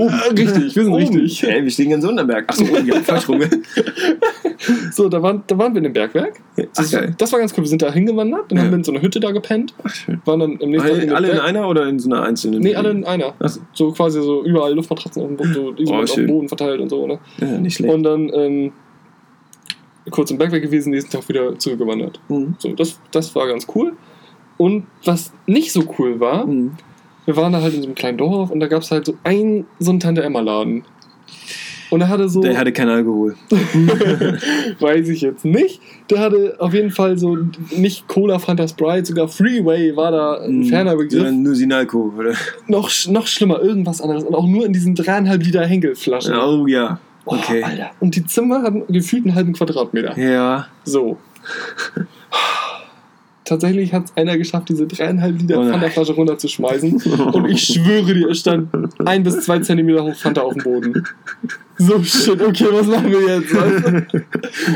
[0.00, 1.42] Oh, richtig, wir sind richtig.
[1.42, 2.44] Hey, wir stehen in Sonnenberg.
[2.48, 3.40] Achso, oh, ja, falsch rum.
[4.92, 6.34] So, da waren, da waren wir in dem Bergwerk.
[6.58, 7.14] Ach, Das, geil.
[7.16, 7.64] das war ganz cool.
[7.64, 8.64] Wir sind da hingewandert, dann Ja.
[8.64, 9.74] haben wir in so einer Hütte da gepennt.
[9.84, 10.20] Ach, schön.
[10.24, 12.60] Waren dann im nächsten Tag Alle, dem in Berg- einer oder in so einer einzelnen?
[12.60, 13.34] Nee, alle in einer.
[13.38, 13.92] Ach so.
[13.92, 16.26] Quasi so überall Luftmatratzen auf dem Boden, so Isolat auf dem.
[16.26, 17.18] Boden verteilt und so, ne?
[17.40, 17.94] Ja, nicht schlecht.
[17.94, 18.72] Und dann ähm,
[20.10, 22.20] kurz im Bergwerk gewesen, nächsten Tag wieder zurückgewandert.
[22.28, 22.54] Mhm.
[22.58, 23.94] So, das, das war ganz cool.
[24.56, 26.72] Und was nicht so cool war, Mhm.
[27.26, 29.14] wir waren da halt in so einem kleinen Dorf und da gab es halt so
[29.24, 30.84] einen, so einen Tante-Emma-Laden.
[31.90, 33.34] Und er hatte so, Der hatte keinen Alkohol.
[34.80, 35.80] weiß ich jetzt nicht,
[36.10, 37.38] der hatte auf jeden Fall so
[37.70, 41.12] nicht Cola, Fanta Sprite, sogar Freeway war da ein ferner Begriff.
[41.20, 42.34] Sondern nur Sinalco, oder?
[42.66, 44.24] Noch, noch schlimmer, irgendwas anderes.
[44.24, 46.34] Und auch nur in diesen dreieinhalb Liter Henkelflaschen.
[46.34, 47.00] Oh ja.
[47.24, 47.62] Boah, Okay.
[47.62, 47.90] Alter.
[48.00, 50.18] Und die Zimmer hatten gefühlt einen halben Quadratmeter.
[50.18, 50.66] Ja.
[50.84, 51.18] So.
[53.48, 55.64] Tatsächlich hat es einer geschafft, diese dreieinhalb Liter Oh.
[55.70, 57.00] Fanta-Flasche runterzuschmeißen.
[57.32, 58.68] Und ich schwöre dir, es stand
[59.06, 61.04] ein bis zwei Zentimeter hoch Fanta auf dem Boden.
[61.78, 63.52] So shit, okay, was machen wir jetzt?
[63.54, 64.20] Du?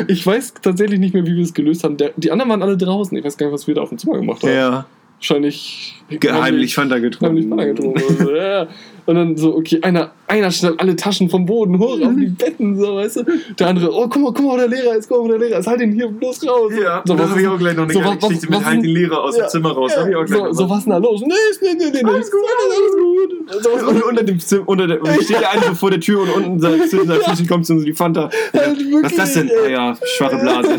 [0.09, 1.97] Ich weiß tatsächlich nicht mehr, wie wir es gelöst haben.
[1.99, 3.17] Der, die anderen waren alle draußen.
[3.19, 4.53] Ich weiß gar nicht, was wir da auf dem Zimmer gemacht haben.
[4.55, 4.87] Ja.
[5.23, 7.49] Wahrscheinlich Geheimlich Fanta getrunken.
[7.49, 8.37] Fanta getrunken.
[8.37, 8.67] ja.
[9.07, 12.79] Und dann so, okay, einer, einer schnallt alle Taschen vom Boden hoch auf die Betten,
[12.79, 13.25] so, weißt du?
[13.59, 15.39] Der andere, oh, guck mal, guck mal, wo der Lehrer ist, guck mal, wo der
[15.49, 16.71] Lehrer ist, halt ihn hier bloß raus.
[16.81, 18.65] Ja, so, das was habe ich auch gleich noch eine so, was- Geschichte was- mit
[18.67, 19.93] halt den Lehrer aus Ja, dem Zimmer raus.
[19.97, 20.85] Ja, Hab ich auch gleich so, so, was.
[20.85, 21.21] denn da los?
[21.23, 21.29] Nee,
[21.63, 23.63] nee, nee, nee, Alles gut, alles gut.
[23.65, 26.21] So, was- Und unter dem Zim- unter der, steht der eine so vor der Tür
[26.23, 28.31] und unten zwischen seinen Füßen kommt so die Fanta.
[28.53, 29.51] Halt Was ist das denn?
[29.65, 30.79] Ah ja, schwache Blase.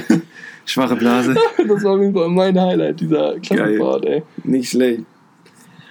[0.66, 1.36] Schwache Blase.
[1.68, 4.24] Das war auf jeden Fall mein Highlight dieser Klassenfahrt, ey.
[4.44, 5.04] Nicht schlecht.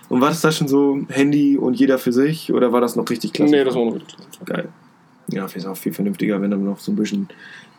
[0.09, 2.53] Und war das da schon so Handy und jeder für sich?
[2.53, 3.53] Oder war das noch richtig klasse?
[3.53, 4.47] Nee, das war noch richtig Klassenfahrt.
[4.47, 4.69] geil.
[5.29, 7.29] Ja, finde ich auch viel vernünftiger, wenn dann noch so ein bisschen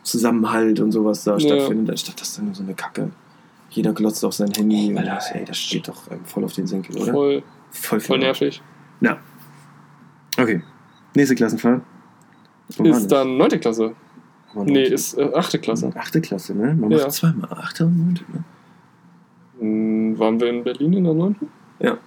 [0.02, 3.10] Zusammenhalt und sowas da stattfindet, anstatt dass dann nur so eine Kacke.
[3.70, 6.66] Jeder glotzt auf sein Handy und das, ey, das steht doch ähm, voll auf den
[6.66, 7.12] Senkel, oder?
[7.12, 8.60] Voll, voll, voll nervig.
[9.00, 9.18] Ja.
[10.38, 10.62] Okay.
[11.14, 11.82] Nächste Klassenfahrt.
[12.82, 13.60] Ist dann 9.
[13.60, 13.94] Klasse.
[14.54, 15.60] War Nee, ist äh, 8.
[15.62, 15.90] Klasse.
[15.94, 16.74] Achte Klasse, ne?
[16.74, 16.98] Man Ja.
[16.98, 17.48] macht zweimal.
[17.50, 18.44] Achte und neunte, ne?
[19.60, 21.36] Hm, waren wir in Berlin in der 9.?
[21.80, 21.98] Ja.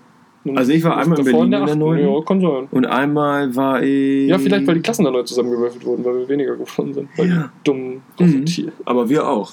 [0.45, 1.75] Und Also ich war einmal in Berlin in der 8..
[1.77, 1.99] 9..
[1.99, 2.67] Ja, kann sein.
[2.71, 4.29] Und einmal war ich.
[4.29, 7.09] Ja, vielleicht, weil die Klassen dann neu zusammengewürfelt wurden, weil wir weniger geworden sind.
[7.17, 7.51] Weil Ja.
[7.59, 8.45] die dummen Mhm.
[8.85, 9.51] Aber wir auch.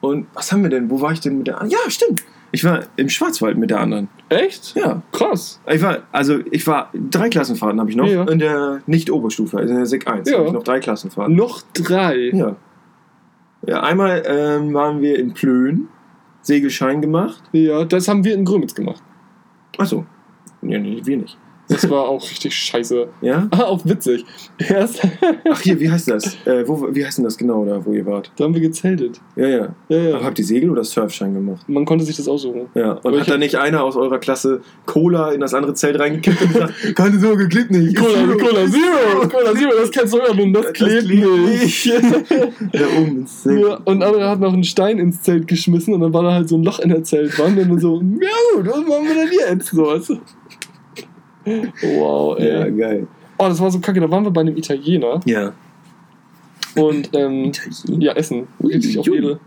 [0.00, 0.90] Und was haben wir denn?
[0.90, 1.62] Wo war ich denn mit der?
[1.68, 2.24] Ja, stimmt.
[2.54, 4.08] Ich war im Schwarzwald mit der anderen.
[4.28, 4.76] Echt?
[4.76, 5.02] Ja.
[5.10, 5.60] Krass.
[5.66, 8.24] Ich war, also ich war, drei Klassenfahrten habe ich noch Ja.
[8.24, 10.36] in der Nicht-Oberstufe, also in der Sek 1 Ja.
[10.38, 11.34] habe ich noch drei Klassenfahrten.
[11.34, 12.30] Noch drei.
[12.34, 12.56] Ja.
[13.66, 15.88] Ja, einmal ähm, waren wir in Plön,
[16.42, 17.42] Segelschein gemacht.
[17.52, 19.02] Ja, das haben wir in Grömitz gemacht.
[19.78, 20.04] Achso.
[20.62, 21.38] Ja, nee, wir nicht.
[21.68, 23.08] Das war auch richtig scheiße.
[23.20, 23.48] Ja?
[23.62, 24.24] Ah, auch witzig.
[24.58, 25.02] Erst,
[25.50, 26.36] Ach hier, wie heißt das?
[26.46, 28.32] Äh, wo, wie heißt denn das genau da, wo ihr wart?
[28.36, 29.20] da haben wir gezeltet.
[29.36, 29.58] Ja, ja.
[29.88, 30.24] Ja, Aber ja.
[30.24, 31.68] habt ihr Segel- oder Surfschein gemacht?
[31.68, 32.62] Man konnte sich das aussuchen.
[32.74, 32.92] Ja.
[32.92, 35.98] Und Aber hat ich da nicht einer aus eurer Klasse Cola in das andere Zelt
[35.98, 37.96] reingekippt und gesagt, keine Sorge, klebt nicht.
[37.96, 39.28] Cola, Cola Zero!
[39.30, 41.92] Cola Zero, das kennst du ja nun, das klebt klebt nicht.
[42.72, 43.60] Da oben ins Zelt.
[43.60, 46.48] Ja, und andere hat noch einen Stein ins Zelt geschmissen und dann war da halt
[46.48, 49.58] so ein Loch in der Zeltwand und dann so, ja gut, was machen wir denn
[49.58, 49.68] jetzt?
[49.68, 50.18] So, weißt du?
[51.44, 52.48] Wow, ey.
[52.48, 53.06] Ja, geil.
[53.38, 55.52] Oh, das war so kacke, da waren wir bei einem Italiener Ja.
[56.76, 58.00] und ähm, Italien?
[58.00, 58.46] ja, Essen.
[58.62, 59.06] Richtig auf.
[59.08, 59.38] Edel.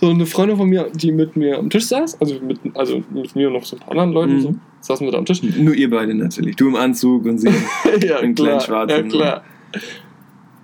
[0.00, 3.36] So eine Freundin von mir, die mit mir am Tisch saß, also mit, also mit
[3.36, 4.40] mir und noch so ein paar anderen Leuten, Mhm.
[4.40, 5.42] so, saßen wir da am Tisch.
[5.42, 6.56] Nur ihr beide natürlich.
[6.56, 7.48] Du im Anzug und sie.
[8.06, 9.42] ja, Einen kleinen Schwarzen, Ja, klar.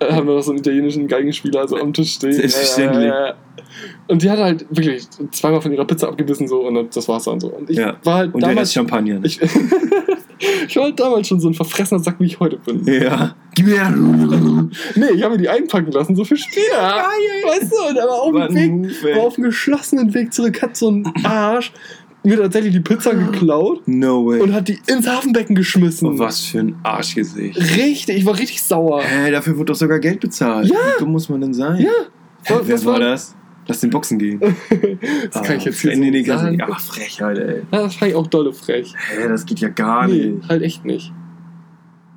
[0.00, 2.32] Äh, haben wir noch so einen italienischen Geigenspieler so am Tisch stehen.
[2.32, 3.06] Selbstverständlich.
[3.06, 3.34] Ja.
[4.08, 7.38] Und die hat halt wirklich zweimal von ihrer Pizza abgebissen so und das war's dann
[7.40, 7.48] so.
[7.48, 7.96] Und ich Ja.
[8.04, 9.20] war halt Und der damals Rest Champagner.
[9.24, 9.40] ich,
[10.68, 12.84] ich war halt damals schon so ein verfressener Sack, wie ich heute bin.
[12.86, 13.34] Ja.
[13.54, 13.90] Gib mir her.
[13.90, 16.76] Nee, ich habe mir die einpacken lassen, so für später.
[17.46, 20.76] Weißt du, und aber auf dem Weg, Move, war auf dem geschlossenen Weg zurück, hat
[20.76, 21.72] so ein Arsch
[22.24, 24.40] mir tatsächlich die Pizza geklaut No way.
[24.40, 26.08] und hat die ins Hafenbecken geschmissen.
[26.08, 27.56] Oh, was für ein Arschgesicht.
[27.76, 29.02] Richtig, ich war richtig sauer.
[29.02, 30.68] Hä, dafür wurde doch sogar Geld bezahlt.
[30.68, 30.74] Ja.
[30.76, 31.80] Wie dumm muss man denn sein?
[31.80, 31.88] Ja.
[32.42, 33.34] Hä, Was- wer was war- das?
[33.68, 34.40] Lass den Boxen gehen.
[35.30, 36.50] Das kann ich jetzt hier Ah, nee, nee, so sagen.
[36.52, 36.62] nicht.
[36.62, 37.62] Aber Frechheit, ey.
[37.70, 38.94] Ja, das fand ich auch dolle frech.
[38.96, 40.48] Hä, das geht ja gar Nee, nicht.
[40.48, 41.12] halt echt nicht.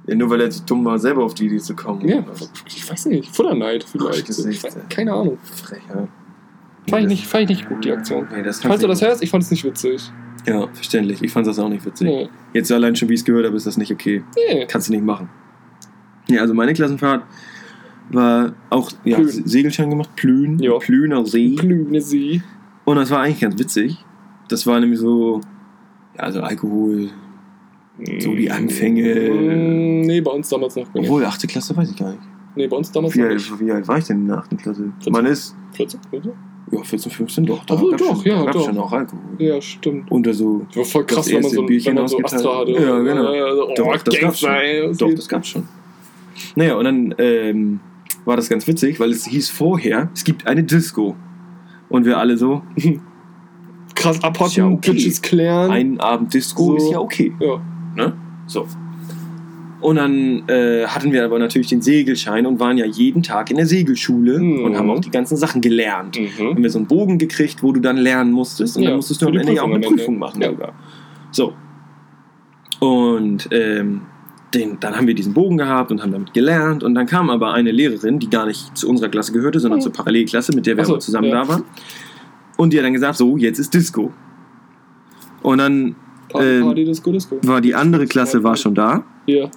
[0.07, 2.07] Ja, nur weil er so dumm war, selber auf die Idee zu kommen.
[2.07, 2.23] Ja,
[2.65, 4.01] ich weiß nicht, Futterneid vielleicht.
[4.01, 5.37] So, Arschgesicht, ich weiß- keine Ahnung.
[5.43, 6.07] Frechheit.
[6.89, 8.27] Fand ich nicht, fand ich nicht gut, die Aktion.
[8.35, 10.01] Nee, das Falls du das hörst, ich fand es nicht witzig.
[10.47, 11.21] Ja, verständlich.
[11.21, 12.07] Ich fand das auch nicht witzig.
[12.07, 12.29] Nee.
[12.53, 14.23] Jetzt allein schon, wie ich es gehört habe, ist das nicht okay.
[14.35, 14.65] Nee.
[14.67, 15.29] Kannst du nicht machen.
[16.27, 17.23] Ja, also meine Klassenfahrt
[18.13, 19.29] war auch ja, Plön.
[19.29, 20.77] Segelschein gemacht, Plün, Ja.
[20.79, 21.55] Plüner See.
[21.55, 22.41] Glühende See.
[22.85, 23.97] Und das war eigentlich ganz witzig.
[24.49, 25.41] Das war nämlich so,
[26.17, 27.09] ja, also Alkohol,
[28.19, 29.29] so die Anfänge.
[29.29, 31.03] Mm, Nee, bei uns damals noch nicht.
[31.05, 31.47] Obwohl, 8.
[31.47, 32.21] Klasse weiß ich gar nicht.
[32.55, 33.49] Nee, bei uns damals Wie noch nicht.
[33.51, 34.57] alt, wie alt war ich denn in der 8.
[34.57, 34.91] Klasse?
[34.99, 35.13] 14.
[35.13, 36.31] Man ist, 14, oder?
[36.71, 37.63] ja, 14, 15, doch.
[37.65, 38.65] Da Obwohl, doch, schon, ja, da gab's doch.
[38.65, 39.21] schon auch Alkohol.
[39.37, 40.11] Ja, stimmt.
[40.11, 42.19] Unter so, Das war voll krass, wenn man so, Bierchen wenn man so.
[42.23, 42.71] Astra hatte.
[42.71, 43.33] Ja, genau.
[43.33, 44.49] Ja, so, oh, Doch, das gab's schon.
[44.97, 45.63] Doch, das gab's schon.
[46.55, 47.79] Naja, und dann ähm,
[48.25, 51.15] war das ganz witzig, weil es hieß vorher, es gibt eine Disco.
[51.89, 52.61] Und wir alle so,
[53.95, 54.91] Krass Ist ja abhocken, okay.
[54.93, 55.69] Bitches klären.
[55.69, 56.75] ein Abend Disco So.
[56.77, 57.33] ist ja okay.
[57.39, 57.61] ja.
[57.95, 58.13] Ne?
[58.47, 58.65] So.
[59.81, 63.57] Und dann äh, hatten wir aber natürlich den Segelschein und waren ja jeden Tag in
[63.57, 64.63] der Segelschule Mhm.
[64.63, 66.17] und haben auch die ganzen Sachen gelernt.
[66.19, 66.51] Mhm.
[66.51, 69.21] Haben wir so einen Bogen gekriegt, wo du dann lernen musstest und Ja, dann musstest
[69.23, 69.79] du am Ende ja auch eine.
[69.79, 70.49] Prüfung machen Ja.
[70.51, 70.73] sogar.
[71.31, 71.53] So.
[72.79, 74.01] Und ähm,
[74.53, 77.53] den, dann haben wir diesen Bogen gehabt und haben damit gelernt und dann kam aber
[77.53, 79.83] eine Lehrerin, die gar nicht zu unserer Klasse gehörte, sondern Mhm.
[79.83, 81.41] zur Parallelklasse, mit der wir so, zusammen ja.
[81.43, 81.63] da waren.
[82.57, 84.11] Und die hat dann gesagt, so, jetzt ist Disco.
[85.41, 85.95] Und dann
[86.29, 87.37] Party, Ähm, Party, Disco, Disco.
[87.43, 89.03] war die andere Klasse war schon da.
[89.25, 89.49] Ja.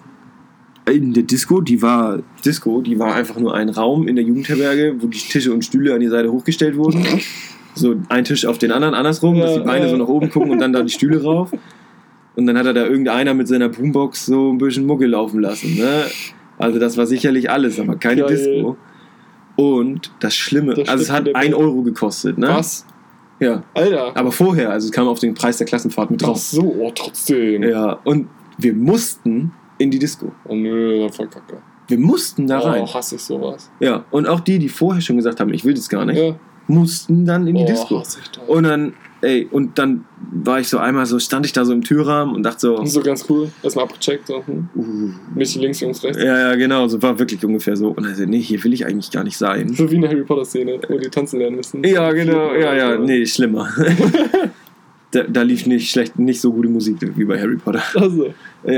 [0.91, 4.97] In der Disco, die war Disco, die war einfach nur ein Raum in der Jugendherberge,
[5.01, 7.05] wo die Tische und Stühle an die Seite hochgestellt wurden.
[7.77, 9.91] So ein Tisch auf den anderen, andersrum, dass Ja, die Beine ja.
[9.91, 11.51] so nach oben gucken und dann da die Stühle rauf.
[12.37, 15.77] Und dann hat er da irgendeiner mit seiner Boombox so ein bisschen Mucke laufen lassen.
[15.77, 16.05] Ne?
[16.59, 18.37] Also das war sicherlich alles, aber keine Geil.
[18.37, 18.77] Disco.
[19.57, 21.55] Und das Schlimme, Das also es hat der 1 Welt.
[21.57, 22.39] Euro gekostet.
[22.39, 22.49] Ne?
[22.49, 22.87] Was?
[23.39, 23.63] Ja.
[23.75, 24.17] Alter.
[24.17, 26.39] Aber vorher, also es kam auf den Preis der Klassenfahrt mit Ach drauf.
[26.39, 27.63] so, oh, trotzdem.
[27.63, 28.01] Ja.
[28.05, 28.29] Und
[28.59, 30.33] wir mussten in die Disco.
[30.49, 31.59] Oh nö, das war kacke.
[31.87, 32.83] Wir mussten da rein.
[32.83, 33.71] Oh, hasse ich sowas.
[33.79, 34.05] Ja.
[34.11, 36.35] Und auch die, die vorher schon gesagt haben, ich will das gar nicht, Ja.
[36.67, 38.01] mussten dann in die oh, Disco.
[38.01, 38.49] hasse ich das.
[38.49, 41.83] Und dann, ey, und dann war ich so einmal so, stand ich da so im
[41.83, 43.51] Türrahmen und dachte so, Und so ganz cool.
[43.63, 44.27] Erstmal abgecheckt.
[44.29, 44.45] So.
[44.47, 44.69] Hm.
[44.77, 46.19] uh, Mich links, Jungs rechts.
[46.23, 47.89] ja, ja, genau, so war wirklich ungefähr so.
[47.89, 49.73] Und also, nee, hier will ich eigentlich gar nicht sein.
[49.75, 51.83] So wie in der Harry Potter Szene, wo die tanzen lernen müssen.
[51.85, 53.69] Ja, genau, ja, ja, nee, schlimmer.
[55.11, 57.83] da, da lief nicht schlecht, nicht so gute Musik wie bei Harry Potter.
[57.95, 58.33] Also,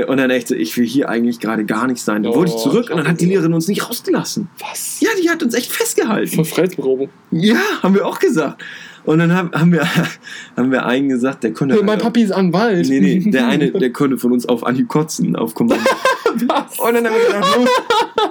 [0.07, 2.23] Und dann echt ich will hier eigentlich gerade gar nicht sein.
[2.23, 3.25] Da Oh, wollte ich zurück und dann hat die.
[3.25, 4.47] Lehrerin uns nicht rausgelassen.
[4.59, 4.99] was?
[5.01, 6.35] Ja, die hat uns echt festgehalten.
[6.35, 7.09] Voll Freiheitsberaubung.
[7.31, 8.61] Ja, haben wir auch gesagt.
[9.07, 9.87] Und dann haben, haben, wir,
[10.57, 11.75] haben wir einen gesagt, der konnte.
[11.75, 12.89] Hey, mein Papi ist Anwalt.
[12.89, 15.81] Nee, nee, der eine, der konnte von uns auf Anhieb kotzen, auf Kommando.
[16.47, 16.77] was?
[16.77, 17.69] Und dann haben wir gesagt, los,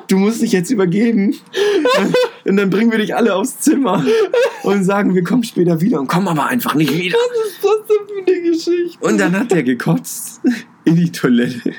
[0.07, 1.35] du musst dich jetzt übergeben.
[2.45, 4.05] Und dann bringen wir dich alle aufs Zimmer
[4.64, 7.16] und sagen, wir kommen später wieder und kommen aber einfach nicht wieder.
[7.16, 8.99] Was ist das denn für eine Geschichte?
[9.01, 10.43] Und dann hat der gekotzt
[10.85, 11.72] in die Toilette.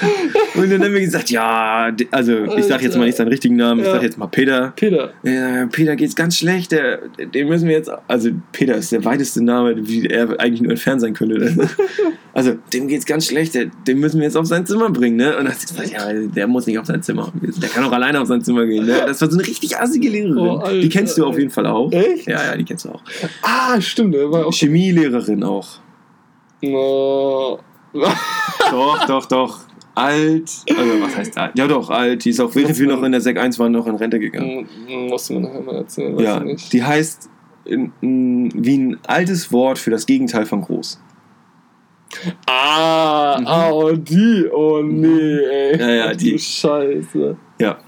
[0.54, 3.80] Und dann haben wir gesagt, ja, also ich sag jetzt mal nicht seinen richtigen Namen,
[3.80, 3.92] ich Ja.
[3.94, 4.72] sag jetzt mal Peter.
[4.76, 5.12] Peter.
[5.22, 6.98] Ja, Peter geht's ganz schlecht, der,
[7.32, 11.00] den müssen wir jetzt, also Peter ist der weiteste Name, wie er eigentlich nur entfernt
[11.00, 11.68] sein könnte.
[12.34, 15.30] Also dem geht's ganz schlecht, der, den müssen wir jetzt auf sein Zimmer bringen, ne?
[15.36, 17.90] Und dann hat sie gesagt, ja, der muss nicht auf sein Zimmer, der kann auch
[17.90, 18.94] alleine auf sein Zimmer gehen, ne?
[19.06, 20.38] Das war so eine richtig assige Lehrerin.
[20.38, 21.90] Oh, die kennst du auf jeden Fall auch.
[21.90, 22.28] Echt?
[22.28, 23.02] Ja, ja, die kennst du auch.
[23.42, 24.52] Ah, stimmt, war auch.
[24.52, 25.80] Chemielehrerin auch.
[26.62, 27.58] No.
[27.92, 29.58] Doch, doch, doch.
[29.98, 30.50] Alt.
[30.76, 31.58] Also, was heißt alt?
[31.58, 32.24] Ja, doch, alt.
[32.24, 34.68] Die ist auch, während wir noch in der Sek 1 waren, noch in Rente gegangen.
[34.86, 36.72] Hm, Musst du mir nachher mal erzählen, weiß Ja, ich nicht.
[36.72, 37.28] die heißt
[37.64, 41.00] in, in, wie ein altes Wort für das Gegenteil von groß.
[42.46, 43.46] Ah, Mhm.
[43.46, 44.46] ah, oh, die.
[44.52, 45.78] Oh, nee, ey.
[45.78, 46.38] Ja, ja, die.
[46.38, 47.36] Scheiße.
[47.60, 47.78] Ja.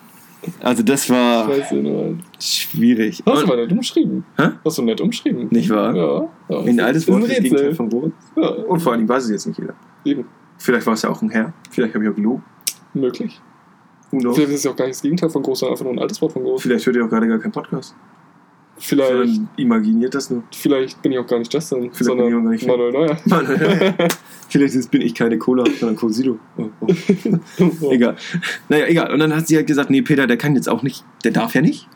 [0.60, 3.22] Also, das war Scheiße, schwierig.
[3.26, 4.24] Hast du mal nett umschrieben?
[4.38, 4.48] Hä?
[4.64, 5.48] Hast du nett umschrieben?
[5.50, 5.94] nicht wahr?
[5.94, 6.28] Ja.
[6.48, 6.64] ja.
[6.64, 8.10] Wie ein altes Wort für das Gegenteil von groß.
[8.36, 9.74] Ja, Und vor allem weiß es jetzt nicht jeder.
[10.04, 10.24] eben.
[10.60, 11.52] Vielleicht war es ja auch ein Herr.
[11.70, 12.44] Vielleicht habe ich auch gelogen.
[12.94, 13.40] Möglich.
[14.10, 14.36] Who knows?
[14.36, 15.98] Vielleicht ist es ja auch gar nicht das Gegenteil von groß, sondern einfach nur ein
[16.00, 16.62] altes Wort von groß.
[16.62, 17.94] Vielleicht hört ihr auch gerade gar keinen Podcast.
[18.82, 20.42] Vielleicht, Sondern imaginiert das nur.
[20.54, 22.92] vielleicht bin ich auch gar nicht Justin, Vielleicht bin ich auch gar sondern nicht- Manuel
[22.92, 23.16] Neuer.
[23.26, 24.08] Mann,
[24.48, 26.38] Vielleicht ist- bin ich keine Cola, sondern Cosido.
[26.56, 26.86] Oh, oh.
[27.92, 28.16] Egal.
[28.70, 29.12] Naja, egal.
[29.12, 31.54] Und dann hat sie halt gesagt, nee, Peter, der kann jetzt auch nicht, der darf
[31.54, 31.88] ja nicht.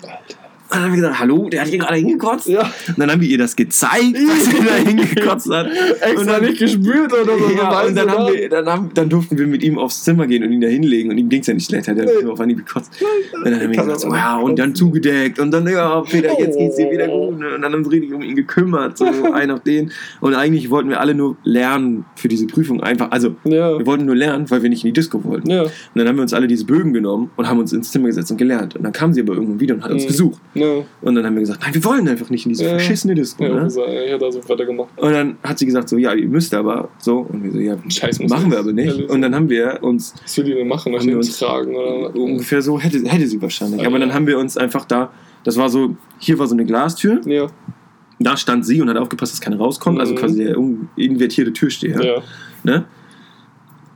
[0.75, 2.49] Und dann haben wir gesagt, hallo, der hat hier gerade hingekotzt.
[2.49, 5.67] Ja, Und dann haben wir ihr das gezeigt, was er da hingekotzt hat.
[6.01, 7.51] extra Und dann- nicht gespürt oder so.
[7.57, 10.43] Ja, und dann, haben wir, dann, haben, dann durften wir mit ihm aufs Zimmer gehen
[10.45, 12.27] und ihn da hinlegen und ihm ging es ja nicht schlecht, hat er Nee.
[12.29, 12.91] auf Anhieb gekotzt.
[13.35, 16.59] Und dann haben wir gesagt, so, ja, und dann zugedeckt und dann, ja, Peter, jetzt
[16.59, 17.31] geht's dir wieder Oh.
[17.31, 17.45] gut.
[17.45, 19.93] Und dann haben wir richtig um ihn gekümmert, so ein auf den.
[20.21, 24.07] Und eigentlich wollten wir alle nur lernen für diese Prüfung einfach, also Ja, wir wollten
[24.07, 25.51] nur lernen, weil wir nicht in die Disco wollten.
[25.51, 28.07] ja, Und dann haben wir uns alle diese Bögen genommen und haben uns ins Zimmer
[28.09, 28.77] gesetzt und gelernt.
[28.77, 30.09] Und dann kam sie aber irgendwann wieder und hat uns Mhm.
[30.09, 30.41] gesucht.
[30.55, 30.64] ja.
[31.03, 32.71] Und dann haben wir gesagt, nein, wir wollen einfach nicht in diese Ja.
[32.71, 33.43] verschissene Disco.
[33.45, 33.61] Ja, ne?
[33.63, 34.89] also, ich hätte also weitergemacht.
[34.97, 37.19] Und dann hat sie gesagt, so, ja, ihr müsst aber so.
[37.19, 38.97] Und wir so, ja, Scheiß machen wir aber nicht.
[38.99, 40.95] Ja, Und dann haben wir uns Was will die denn machen?
[40.95, 42.15] Haben wir uns- tragen oder?
[42.17, 43.81] ungefähr so, hätte, hätte sie wahrscheinlich.
[43.83, 43.89] Ja.
[43.89, 45.11] Aber dann haben wir uns einfach da,
[45.45, 47.47] das war so, hier war so eine Glastür, Ja,
[48.21, 49.99] da stand sie und hat aufgepasst, dass keine rauskommt.
[50.01, 50.19] Also Mhm.
[50.19, 50.57] quasi der
[50.97, 52.03] invertierte Türsteher.
[52.03, 52.23] ja,
[52.63, 52.85] Ne?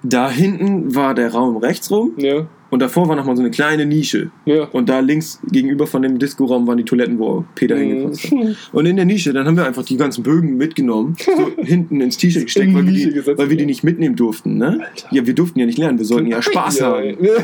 [0.02, 3.86] Da hinten war der Raum rechts rum ja, und davor war nochmal so eine kleine
[3.86, 4.30] Nische.
[4.44, 4.64] ja.
[4.64, 8.32] Und da links gegenüber von dem Disco-Raum waren die Toiletten, wo Peter hingekotzt hat.
[8.32, 8.56] Mhm.
[8.72, 12.16] Und in der Nische, dann haben wir einfach die ganzen Bögen mitgenommen, so hinten ins
[12.18, 14.58] T-Shirt gesteckt, weil die, gesetzt, weil wir die nicht mitnehmen durften.
[14.58, 14.80] Ne?
[14.80, 15.08] Alter.
[15.10, 17.16] Ja, wir durften ja nicht lernen, wir sollten ja Spaß ja, haben.
[17.20, 17.32] Ja.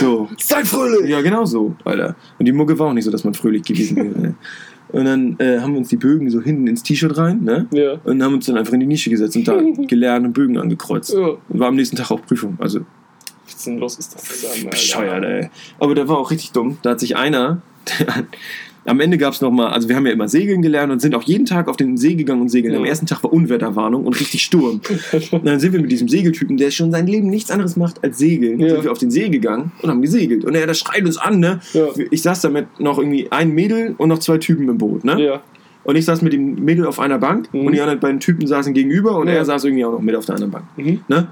[0.00, 0.28] So.
[0.38, 1.08] Seid fröhlich!
[1.08, 2.16] Ja, genau so, Alter.
[2.38, 4.20] Und die Mucke war auch nicht so, dass man fröhlich gewesen wäre.
[4.20, 4.34] ne?
[4.88, 7.66] Und dann äh, haben wir uns die Bögen so hinten ins T-Shirt rein, ne?
[7.72, 7.94] Ja.
[8.04, 11.12] Und haben uns dann einfach in die Nische gesetzt und da gelernt und Bögen angekreuzt.
[11.12, 11.30] Ja.
[11.48, 12.56] Und war am nächsten Tag auch Prüfung.
[12.60, 12.80] Also
[13.46, 14.44] sinnlos ist das?
[14.52, 14.70] Alter?
[14.70, 15.48] bescheuert, ey.
[15.78, 16.78] Aber der war auch richtig dumm.
[16.82, 17.60] Da hat sich einer.
[18.84, 21.22] am Ende gab es nochmal, also wir haben ja immer segeln gelernt und sind auch
[21.24, 22.72] jeden Tag auf den See gegangen und segeln.
[22.72, 22.78] Ja.
[22.78, 24.80] Am ersten Tag war Unwetterwarnung und richtig Sturm.
[25.32, 28.18] Und dann sind wir mit diesem Segeltypen, der schon sein Leben nichts anderes macht als
[28.18, 28.68] segeln, Ja.
[28.70, 30.44] sind wir auf den See gegangen und haben gesegelt.
[30.44, 31.60] Und er, der schreit uns an, ne?
[31.72, 31.86] Ja.
[32.10, 35.20] Ich saß da mit noch irgendwie ein Mädel und noch zwei Typen im Boot, ne?
[35.20, 35.42] Ja.
[35.82, 37.66] Und ich saß mit dem Mädel auf einer Bank Mhm.
[37.66, 40.26] und die anderen beiden Typen saßen gegenüber und er saß irgendwie auch noch mit auf
[40.26, 40.64] der anderen Bank.
[40.76, 41.00] Mhm.
[41.08, 41.28] Ne?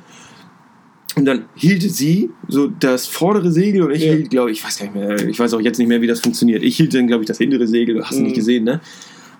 [1.16, 4.14] Und dann hielt sie so das vordere Segel und ich Ja.
[4.14, 6.06] hielt, glaube ich, ich weiß gar nicht mehr, ich weiß auch jetzt nicht mehr, wie
[6.08, 6.62] das funktioniert.
[6.62, 8.24] Ich hielt dann, glaube ich, das hintere Segel, hast du Mhm.
[8.24, 8.80] nicht gesehen, ne?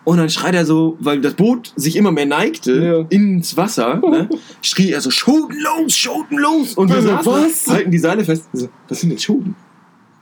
[0.05, 3.07] Und dann schreit er so, weil das Boot sich immer mehr neigte Ja.
[3.09, 4.29] ins Wasser, ne?
[4.62, 6.75] schrie er so, Schoten los, Schoten los!
[6.75, 7.66] Und wir saßen, was?
[7.68, 8.45] halten die Seile fest.
[8.53, 9.57] So, was sind denn Schoten?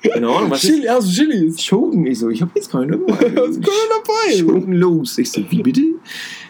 [0.03, 1.63] Keine Ahnung, was ist Chili, also Chilis.
[1.63, 2.07] Schoten?
[2.07, 3.07] Ich so, ich habe jetzt keine dabei.
[3.37, 4.37] Was ist dabei?
[4.37, 5.17] Schoten los.
[5.19, 5.83] Ich so, wie bitte?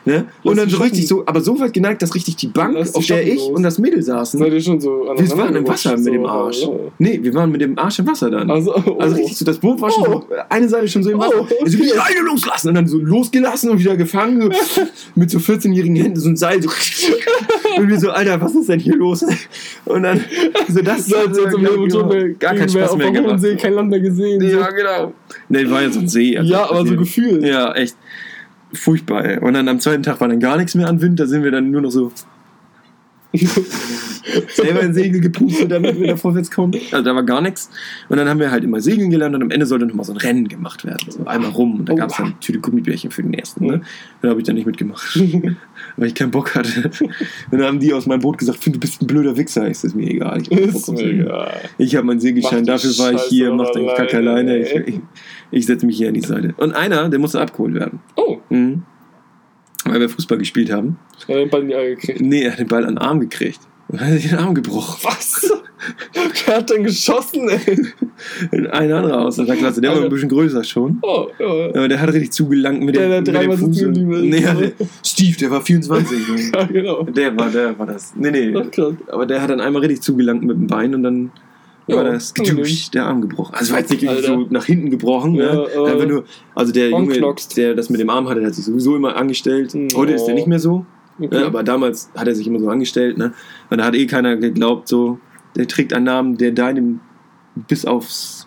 [0.05, 0.27] Ne?
[0.43, 3.07] Und dann so richtig so, aber so weit geneigt, dass richtig die Bank, Lass auf
[3.07, 3.51] der ich los.
[3.51, 6.29] und das Mädel saßen, Seid ihr schon so wir waren im Wasser mit dem so,
[6.29, 6.63] Arsch.
[6.65, 6.81] oder?
[6.99, 8.51] Nee, wir waren mit dem Arsch im Wasser dann.
[8.51, 8.99] Also, oh.
[8.99, 10.13] Also richtig so, das Boot war schon Oh.
[10.13, 11.35] so, eine Seite schon so im Wasser.
[11.41, 11.87] Oh, Also okay.
[11.93, 14.41] die Leine loslassen und dann so losgelassen und wieder gefangen.
[14.43, 14.83] So,
[15.15, 16.61] mit so 14-jährigen Händen, so ein Seil.
[16.63, 16.69] So.
[17.79, 19.25] Und wir so, Alter, was ist denn hier los?
[19.87, 20.23] Und dann,
[20.69, 23.15] so das So als als im glaub schon mal gar keinen Spaß mehr auf dem
[23.25, 23.41] gemacht.
[23.41, 24.43] See kein Land mehr gesehen.
[24.43, 24.75] Ja, so.
[24.77, 25.13] genau.
[25.49, 26.37] Nee, war ja so ein See.
[26.37, 27.43] also Ja, aber so gefühlt.
[27.45, 27.97] Ja, echt.
[28.75, 29.39] Furchtbar, ey.
[29.39, 31.51] Und dann am zweiten Tag war dann gar nichts mehr an Wind, da sind wir
[31.51, 32.13] dann nur noch so
[34.55, 36.75] selber in Segel gepustet, damit wir da vorwärts kommen.
[36.91, 37.71] Also da war gar nichts.
[38.11, 40.19] Und dann haben wir halt immer Segeln gelernt und am Ende sollte nochmal so ein
[40.19, 40.99] Rennen gemacht werden.
[41.11, 41.81] So einmal rum.
[41.81, 41.97] Und da Oh.
[41.97, 43.67] gab es dann Tüte Gummibärchen für den ersten.
[43.67, 43.81] Ne?
[44.21, 45.19] Da habe ich dann nicht mitgemacht.
[45.97, 46.91] weil ich keinen Bock hatte.
[47.51, 49.67] Und dann haben die aus meinem Boot gesagt, "Finn, du bist ein blöder Wichser.
[49.69, 50.43] Ist das mir egal.
[50.43, 51.53] Ich, Ist mir egal.
[51.79, 54.59] ich habe meinen Segelschein, dafür war ich hier, mach den Kack alleine.
[54.59, 55.01] Ich.
[55.53, 56.55] Ich, setze mich hier an die Seite.
[56.57, 58.01] Und einer, der musste abgeholt werden.
[58.17, 58.83] Oh, Mhm.
[59.85, 60.97] Weil wir Fußball gespielt haben.
[61.27, 62.21] er hat den Ball in die Eier gekriegt.
[62.21, 63.61] Nee, er hat den Ball an den Arm gekriegt.
[63.89, 64.99] Und hat sich den Arm gebrochen.
[65.03, 65.51] Was?
[66.47, 67.89] Wer hat denn geschossen, ey?
[68.53, 70.09] Ein anderer aus der Klasse, der war Alter.
[70.09, 70.99] ein bisschen größer schon.
[71.03, 71.47] Oh, ja.
[71.71, 73.83] Aber der hat richtig zugelangt mit Der, dem, der mit dem Fuß.
[73.83, 73.97] ist.
[73.99, 74.73] Nee, der,
[75.05, 76.53] Steve, der war 24.
[76.55, 77.03] Ja, genau.
[77.03, 78.15] der war, der war das.
[78.15, 78.55] Nee, nee.
[78.57, 78.93] Ach.
[79.13, 81.33] Aber der hat dann einmal richtig zugelangt mit dem Bein und dann
[81.87, 83.55] Ja, war das geduscht, der Arm gebrochen.
[83.55, 84.23] Also war jetzt nicht Alter.
[84.23, 85.35] so nach hinten gebrochen.
[85.35, 85.67] Ja, ne?
[85.75, 86.25] äh, Einfach nur,
[86.55, 87.19] also der Junge,
[87.57, 89.75] der das mit dem Arm hatte, der hat sich sowieso immer angestellt.
[89.75, 89.89] Mhm.
[89.97, 90.87] Heute ist der nicht mehr so.
[91.19, 91.41] Okay.
[91.41, 91.47] Ne?
[91.47, 93.19] Aber damals hat er sich immer so angestellt.
[93.19, 93.33] Ne?
[93.71, 95.19] Und da hat eh keiner geglaubt, so,
[95.57, 97.01] der trägt einen Namen, der deinem
[97.69, 98.42] bis aufs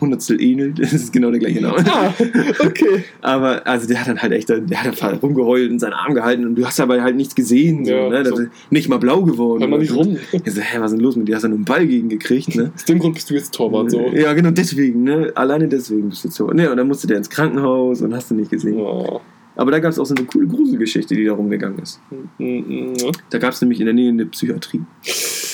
[0.00, 0.78] Hundertstel ähnelt.
[0.80, 1.84] Das ist genau der gleiche Name.
[1.86, 2.12] Ah,
[2.60, 3.04] okay.
[3.22, 6.46] Aber also der hat dann halt echt, der hat einfach rumgeheult und seinen Arm gehalten
[6.46, 7.84] und du hast dabei halt nichts gesehen.
[7.84, 8.24] So, Ja, ne?
[8.24, 8.36] So.
[8.70, 9.60] nicht mal blau geworden.
[9.62, 10.16] Hör mal nicht rum.
[10.44, 11.36] Ich so, hä, was ist denn los mit dir?
[11.36, 12.72] Hast du nur einen Ball gegen gekriegt, ne?
[12.74, 14.00] Aus dem Grund bist du jetzt Torwart, so.
[14.12, 15.32] Ja, genau deswegen, ne?
[15.34, 16.48] Alleine deswegen bist du so.
[16.48, 18.78] Ne, und dann musste der ins Krankenhaus und hast du nicht gesehen.
[18.78, 19.20] Ja.
[19.56, 22.00] Aber da gab es auch so eine coole Gruselgeschichte, die da rumgegangen ist.
[22.38, 23.10] Mm, mm, ja.
[23.30, 24.80] Da gab es nämlich in der Nähe eine Psychiatrie.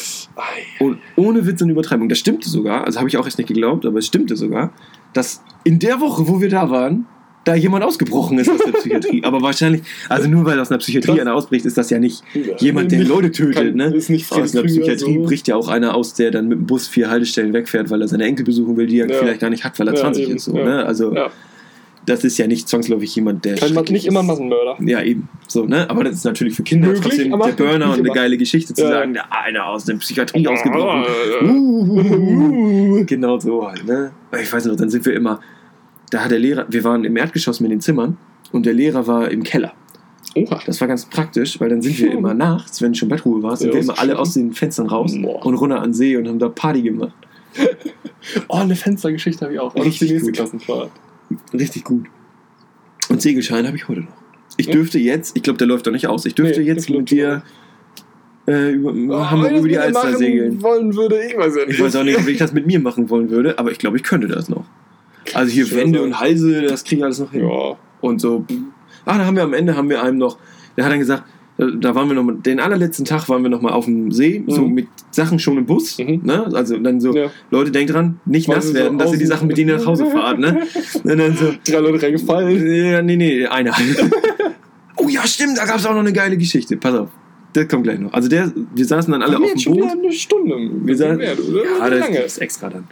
[0.81, 3.87] Und ohne Witz und Übertreibung, das stimmte sogar, also habe ich auch erst nicht geglaubt,
[3.87, 4.73] aber es stimmte sogar,
[5.13, 7.07] dass in der Woche, wo wir da waren,
[7.45, 9.23] da jemand ausgebrochen ist aus der Psychiatrie.
[9.25, 11.21] aber wahrscheinlich, also nur weil aus einer Psychiatrie Krass.
[11.21, 12.23] einer ausbricht, ist das ja nicht
[12.59, 13.55] jemand, der Nicht- Leute tötet.
[13.55, 13.85] kann- ne?
[13.95, 15.23] ist nicht aus einer Psychiatrie so.
[15.23, 18.09] bricht ja auch einer aus, der dann mit dem Bus vier Haltestellen wegfährt, weil er
[18.09, 19.17] seine Enkel besuchen will, die er Ja.
[19.17, 20.45] vielleicht gar nicht hat, weil er Ja, 20 eben, ist.
[20.47, 20.65] So, ja.
[20.65, 20.85] ne?
[20.87, 21.31] Also Ja.
[22.07, 24.23] Das ist ja nicht zwangsläufig jemand, der Kein, nicht immer.
[24.23, 24.77] Massenmörder.
[24.81, 25.29] Ja, eben.
[25.49, 25.89] So, ne?
[25.91, 28.83] Aber das ist natürlich für Kinder Möglich, trotzdem der Burner und eine geile Geschichte zu
[28.83, 28.91] Ja.
[28.91, 31.05] sagen, der einer aus der Psychiatrie ausgebrochen.
[31.43, 31.67] Uh,
[32.99, 34.13] Uh, genau so halt, ne?
[34.41, 35.41] Ich weiß noch, dann sind wir immer,
[36.11, 38.17] da hat der Lehrer, wir waren im Erdgeschoss mit den Zimmern
[38.53, 39.73] und der Lehrer war im Keller.
[40.35, 40.61] Oha.
[40.67, 43.69] Das war ganz praktisch, weil dann sind wir immer nachts, wenn schon Bettruhe war, sind
[43.69, 45.45] Ja, wir immer alle aus den Fenstern raus Boah.
[45.45, 47.13] und runter an den See und haben da Party gemacht.
[48.49, 49.73] Oh, eine Fenstergeschichte habe ich auch.
[49.77, 50.35] Ist die Richtig nächste gut.
[50.35, 50.91] Klassenfahrt.
[51.53, 52.07] Richtig gut.
[53.09, 54.17] Und Segelschein habe ich heute noch.
[54.57, 57.11] Ich dürfte jetzt, ich glaube, der läuft doch nicht aus, ich dürfte Nee, jetzt mit
[57.11, 57.43] dir
[58.47, 60.63] äh, über, Hamburg Wenn ich über die Alster segeln.
[60.63, 61.75] wollen würde, ich weiß ja nicht.
[61.79, 63.97] Ich weiß auch nicht, ob ich das mit mir machen wollen würde, aber ich glaube,
[63.97, 64.65] ich könnte das noch.
[65.35, 66.09] Also hier Wände sein.
[66.09, 67.47] und Halse, das kriege ich alles noch hin.
[67.47, 67.77] Ja.
[68.01, 68.45] Und so,
[69.05, 70.39] ah, da haben wir am Ende haben wir einem noch,
[70.77, 71.25] der hat dann gesagt,
[71.59, 74.45] da waren wir noch mal, den allerletzten Tag waren wir noch mal auf dem See,
[74.47, 74.75] so Mhm.
[74.75, 76.21] mit Sachen schon im Bus, Mhm.
[76.23, 76.47] ne?
[76.53, 77.31] Also dann so, Ja.
[77.51, 79.77] Leute, denkt dran, nicht Weil nass wir so werden, dass ihr die Sachen mit denen
[79.77, 80.59] nach Hause fahrt, ne?
[81.05, 82.67] Und dann so, Drei Leute reingefallen.
[82.75, 83.73] ja, nee, nee, einer.
[84.97, 86.77] oh ja, stimmt, da gab es auch noch eine geile Geschichte.
[86.77, 87.09] Pass auf,
[87.53, 88.13] das kommt gleich noch.
[88.13, 89.83] Also der, wir saßen dann alle Haben wir auf dem schon Boot.
[89.85, 90.55] wieder eine Stunde.
[90.85, 91.99] Wir saßen, mehr, oder?
[91.99, 92.85] ja, das ist extra dann.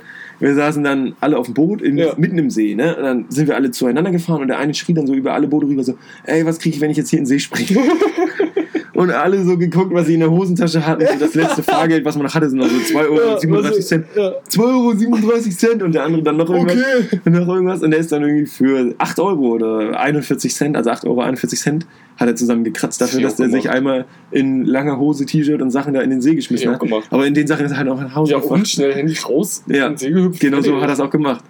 [0.45, 2.13] Wir saßen dann alle auf dem Boot in, Ja.
[2.19, 2.95] mitten im See, ne?
[2.97, 5.47] Und dann sind wir alle zueinander gefahren und der eine schrie dann so über alle
[5.49, 7.81] Boote rüber so, ey, was kriege ich, wenn ich jetzt hier in den See springe?
[8.95, 11.05] und alle so geguckt, was sie in der Hosentasche hatten.
[11.07, 13.79] So das letzte Fahrgeld, was man noch hatte, sind noch so 2,37 Euro Ja, 37
[13.79, 14.07] was- Cent.
[14.15, 14.33] Ja.
[14.51, 16.77] 2,37 Euro Cent und der andere dann noch irgendwas.
[16.77, 17.31] Okay.
[17.31, 21.07] noch irgendwas und der ist dann irgendwie für 8 Euro oder 41 Cent, also 8,41
[21.09, 21.87] Euro Cent,
[22.17, 25.95] hat er zusammengekratzt dafür, Ja, dass der sich einmal in langer Hose, T-Shirt und Sachen
[25.95, 26.81] da in den See geschmissen hat.
[26.81, 27.09] gemacht.
[27.11, 28.61] Aber in den Sachen ist er halt auch nach Hause Ja, gefahren.
[28.61, 29.65] und schnell Handy raus.
[29.69, 30.41] Ja, in den See gehüpft.
[30.41, 31.45] Genau so hat er es auch gemacht.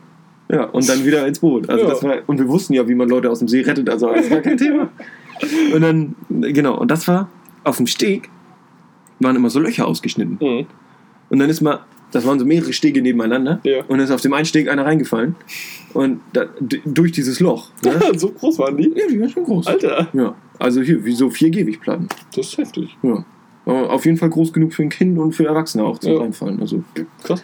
[0.51, 1.69] Ja, und dann wieder ins Boot.
[1.71, 1.91] Also Ja.
[1.91, 4.31] das war, und wir wussten ja, wie man Leute aus dem See rettet, also das
[4.31, 4.89] war kein Thema.
[5.75, 7.29] Und dann, genau, und das war
[7.65, 8.29] auf dem Steg,
[9.21, 10.39] waren immer so Löcher ausgeschnitten.
[10.41, 10.67] Mhm.
[11.31, 11.81] Und dann ist mal,
[12.13, 13.79] das waren so mehrere Stege nebeneinander, Ja.
[13.83, 15.35] und dann ist auf dem einen Steg einer reingefallen.
[15.95, 16.47] Und da,
[16.85, 17.71] durch dieses Loch.
[17.85, 18.01] Ne?
[18.17, 18.93] so groß waren die.
[18.95, 19.67] ja, die waren schon groß.
[19.67, 22.09] Alter, Ja, also hier, wie so vier Gehwegplatten.
[22.35, 22.97] das ist heftig.
[23.03, 23.25] Ja.
[23.67, 26.19] Aber auf jeden Fall groß genug für ein Kind und für Erwachsene auch zum Ja.
[26.21, 26.61] reinfallen.
[26.61, 26.85] Also
[27.23, 27.43] Krass.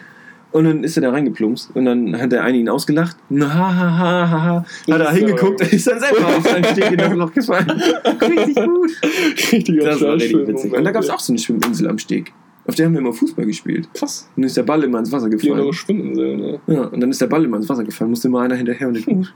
[0.51, 3.15] Und dann ist er da reingeplumpst und dann hat der eine ihn ausgelacht.
[3.29, 4.65] Na, ha, ha, ha, ha, ha.
[4.91, 7.69] Hat er hingeguckt und ist dann selber auf seinen Steg in das Loch gefallen.
[8.21, 8.91] Richtig gut.
[9.51, 10.73] Richtiger Das war richtig witzig.
[10.73, 12.33] Und da gab es auch so eine Schwimminsel am Steg.
[12.67, 13.87] Auf der haben wir immer Fußball gespielt.
[13.93, 14.29] Krass.
[14.35, 15.59] Und dann ist der Ball immer ins Wasser Die gefallen.
[15.61, 16.59] eure Schwimminsel, ne?
[16.67, 18.09] Ja, und dann ist der Ball immer ins Wasser gefallen.
[18.09, 19.27] Musste immer einer hinterher und den.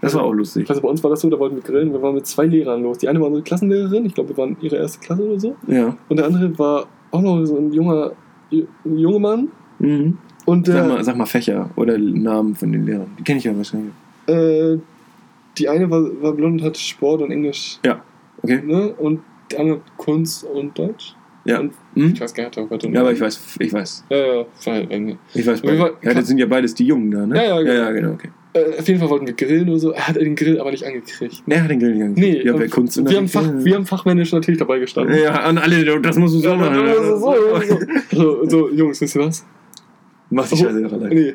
[0.00, 0.68] Das war auch lustig.
[0.68, 1.92] weiß, bei uns war das so, da wollten wir grillen.
[1.92, 2.98] Wir waren mit zwei Lehrern los.
[2.98, 5.56] Die eine war unsere Klassenlehrerin, ich glaube, wir waren ihre erste Klasse oder so.
[5.66, 5.96] Ja.
[6.08, 8.12] Und der andere war auch noch so ein junger,
[8.52, 9.48] ein junger Mann.
[9.78, 10.18] Mhm.
[10.44, 13.08] Und Sag, der, mal, sag mal Fächer oder Namen von den Lehrern.
[13.18, 13.92] Die kenne ich ja wahrscheinlich.
[14.28, 14.76] äh,
[15.58, 17.78] die eine war, war blond und hatte Sport und Englisch.
[17.84, 18.02] Ja.
[18.42, 18.60] Okay.
[18.64, 18.92] Ne?
[18.98, 19.20] Und
[19.50, 21.14] der andere Kunst und Deutsch.
[21.44, 21.60] Ja.
[21.60, 22.12] Und Mhm.
[22.12, 24.04] ich weiß gar nicht, ob er Ja, aber ich weiß, ich weiß.
[24.10, 24.16] Ja,
[24.66, 25.18] ja, eng.
[25.32, 25.94] Ich weiß beide.
[26.02, 27.36] Ja, das sind ja beides die Jungen da, ne?
[27.36, 27.72] Ja, ja, genau.
[27.72, 28.28] ja, ja genau okay.
[28.52, 29.92] Äh, auf jeden Fall wollten wir grillen oder so.
[29.92, 31.42] Er hat den Grill aber nicht angekriegt.
[31.46, 32.44] Nee, hat den Grill nicht Nee, angekriegt.
[32.46, 35.16] ja, bei und Kunst wir, haben Fach, wir haben fachmännisch natürlich dabei gestanden.
[35.22, 36.86] Ja, an alle, das musst du so Ja, machen.
[37.20, 39.46] so, so, so, Jungs, wisst ihr was?
[40.30, 41.08] Mach die Scheiße doch allein.
[41.10, 41.34] Nee.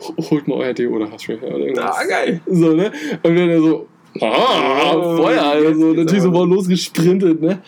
[0.00, 1.96] Ho- Holt mal euer Deo oder Hassspray her oder irgendwas.
[1.96, 2.40] Ah, geil.
[2.46, 2.90] So, ne?
[3.22, 3.86] Und dann er so,
[4.20, 6.46] ah, Oh, Feuer, also natürlich so aber.
[6.46, 7.58] mal losgesprintet, ne?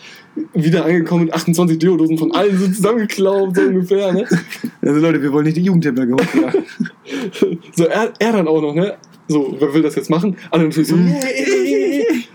[0.53, 4.25] Wieder angekommen mit 28 Deodosen von allen so zusammengeklaubt, so ungefähr, ne?
[4.81, 6.27] Also Leute, wir wollen nicht die Jugendtempler geholt.
[6.35, 6.51] Ja.
[7.75, 8.95] So, er, er dann auch noch, ne?
[9.29, 10.35] So, wer will das jetzt machen?
[10.51, 10.97] Alle natürlich so.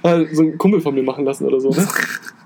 [0.02, 1.86] Hat so ein Kumpel von mir machen lassen oder so, ne?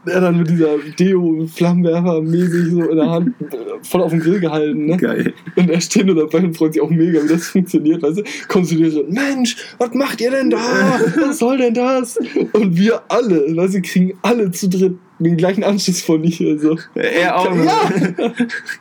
[0.06, 4.40] Er dann mit dieser Deo-Flammenwerfer mäßig so in der Hand äh, voll auf den Grill
[4.40, 4.96] gehalten, ne?
[4.96, 5.34] Geil.
[5.56, 8.22] Und er steht nur dabei und freut sich auch mega, wie das funktioniert, weißt du?
[8.48, 11.00] Kommst du dir so, Mensch, was macht ihr denn da?
[11.20, 12.18] Was soll denn das?
[12.52, 16.76] Und wir alle, weißt du, kriegen alle zu dritt den gleichen Anschluss von ihr, so.
[16.94, 17.56] Er auch.
[17.56, 17.90] Ja.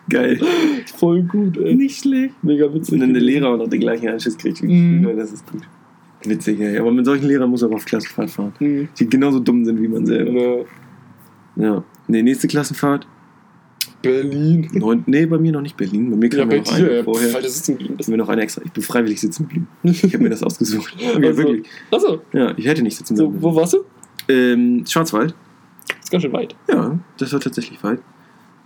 [0.10, 0.40] Geil.
[0.98, 1.76] Voll gut, ey.
[1.76, 2.34] Nicht schlecht.
[2.44, 2.96] Mega witzig.
[2.96, 4.62] Und dann der Lehrer auch noch den gleichen Anschluss kriegt.
[4.62, 5.18] wie Mhm.
[5.18, 5.62] Das ist gut.
[6.26, 6.78] Witzig, ey.
[6.78, 8.54] Aber mit solchen Lehrern muss er auf Klassenfahrt fahren.
[8.60, 8.90] Mhm.
[9.00, 10.32] Die genauso dumm sind wie man selber.
[10.32, 10.66] Ne,
[11.56, 11.84] Ja.
[12.08, 13.08] Nee, nächste Klassenfahrt.
[14.02, 14.70] Berlin.
[14.74, 16.12] Neun, nee, bei mir noch nicht Berlin.
[16.12, 17.04] Bei mir Ja, kam bei noch dir, eine ja.
[17.04, 17.34] vorher.
[17.42, 18.62] Das ist ein Ich mir noch eine extra.
[18.64, 19.68] Ich bin freiwillig sitzen geblieben.
[19.84, 20.94] Ich habe mir das ausgesucht.
[20.96, 21.68] Okay, Also, wirklich.
[21.92, 23.44] Achso, Ja, ich hätte nicht sitzen so, bleiben.
[23.44, 23.78] wo warst du?
[24.28, 25.34] Ähm, Schwarzwald.
[26.04, 26.56] ist ganz schön weit.
[26.70, 28.00] Ja, das war tatsächlich weit.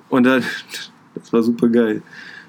[0.09, 0.43] Und dann,
[1.15, 2.01] das war super geil.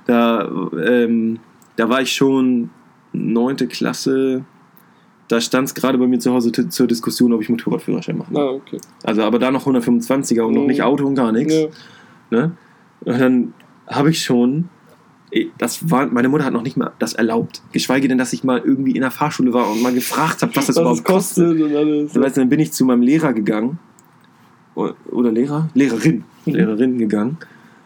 [0.06, 0.50] Da,
[0.84, 1.38] ähm,
[1.76, 2.70] da war ich schon
[3.12, 4.44] neunte Klasse.
[5.30, 8.42] Da stand es gerade bei mir zu Hause zur Diskussion, ob ich Motorradführerschein machen soll.
[8.48, 8.78] Ah, okay.
[9.04, 10.66] Also, aber da noch 125er und noch Mhm.
[10.66, 11.54] nicht Auto und gar nichts.
[11.54, 11.68] Ja.
[12.30, 12.52] Ne?
[13.04, 13.54] Und dann
[13.86, 14.68] habe ich schon,
[15.30, 17.62] eh, das war, meine Mutter hat noch nicht mal das erlaubt.
[17.70, 20.66] Geschweige denn, dass ich mal irgendwie in der Fahrschule war und mal gefragt habe, was
[20.66, 22.16] das Was überhaupt es kostet und alles.
[22.20, 23.78] Weißt, dann bin ich zu meinem Lehrer gegangen.
[24.74, 25.68] Oder Lehrer?
[25.74, 26.24] Lehrerin.
[26.44, 26.52] Mhm.
[26.54, 27.38] Lehrerin gegangen.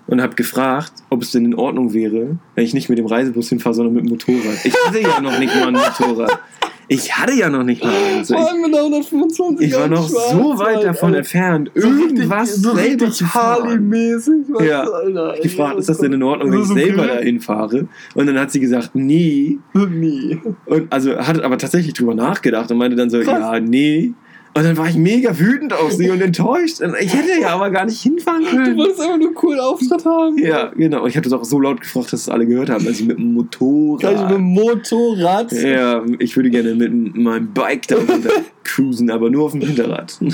[0.07, 3.51] Und habe gefragt, ob es denn in Ordnung wäre, wenn ich nicht mit dem Reisebus
[3.51, 4.65] hinfahre, sondern mit dem Motorrad.
[4.65, 6.39] Ich hatte ja noch nicht mal ein Motorrad.
[6.89, 8.29] Ich hatte ja noch nicht mal eins.
[8.29, 12.75] Vor Ich, allem mit der 125 ich war noch so weit davon entfernt, irgendwas so
[12.75, 13.91] selber zu fahren.
[13.91, 14.31] Weißt
[14.67, 14.83] Ja.
[14.83, 15.35] Alter.
[15.37, 17.17] Ich gefragt, ist das denn in Ordnung, wenn ich So selber Grill?
[17.17, 17.89] dahin fahre?
[18.15, 19.59] Und dann hat sie gesagt, nee.
[19.75, 20.41] Nie.
[20.67, 23.27] Und also hat aber tatsächlich drüber nachgedacht und meinte dann so, Krass.
[23.39, 24.13] ja, nee.
[24.57, 26.81] Und dann war ich mega wütend auf sie und enttäuscht.
[26.81, 28.77] Und ich hätte ja aber gar nicht hinfahren Du können.
[28.79, 30.39] wolltest einfach nur einen coolen Auftritt haben.
[30.39, 31.03] Ja, genau.
[31.03, 33.07] Und ich habe das auch so laut gefragt, dass es alle gehört haben, dass ich
[33.07, 34.31] mit dem Kann ich mit Motorrad.
[34.31, 35.53] dem Motorrad?
[35.53, 38.31] Ja, ich würde gerne mit meinem Bike da runter
[38.63, 40.19] cruisen, aber nur auf dem Hinterrad.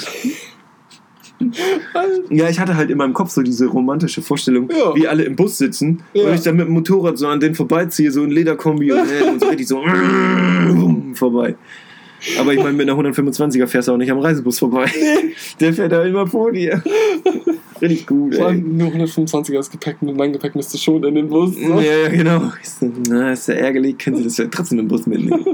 [2.29, 4.95] Ja, ich hatte halt in meinem Kopf so diese romantische Vorstellung, Ja.
[4.95, 6.27] wie alle im Bus sitzen Ja.
[6.29, 9.27] und ich dann mit dem Motorrad so an denen vorbeiziehe, so ein Lederkombi und, äh,
[9.27, 9.81] und so richtig so
[11.15, 11.55] vorbei.
[12.39, 14.91] Aber ich meine, mit einer 125er fährst du auch nicht am Reisebus vorbei.
[15.61, 16.83] Der fährt da immer vor dir.
[17.81, 21.29] Richtig gut, Vor allem nur 125er das Gepäck, mit mein Gepäck müsste schon in den
[21.29, 21.55] Bus.
[21.59, 22.53] Ja, ja, genau.
[23.09, 25.45] Na, ist ja ärgerlich, können Sie das ja trotzdem im Bus mitnehmen.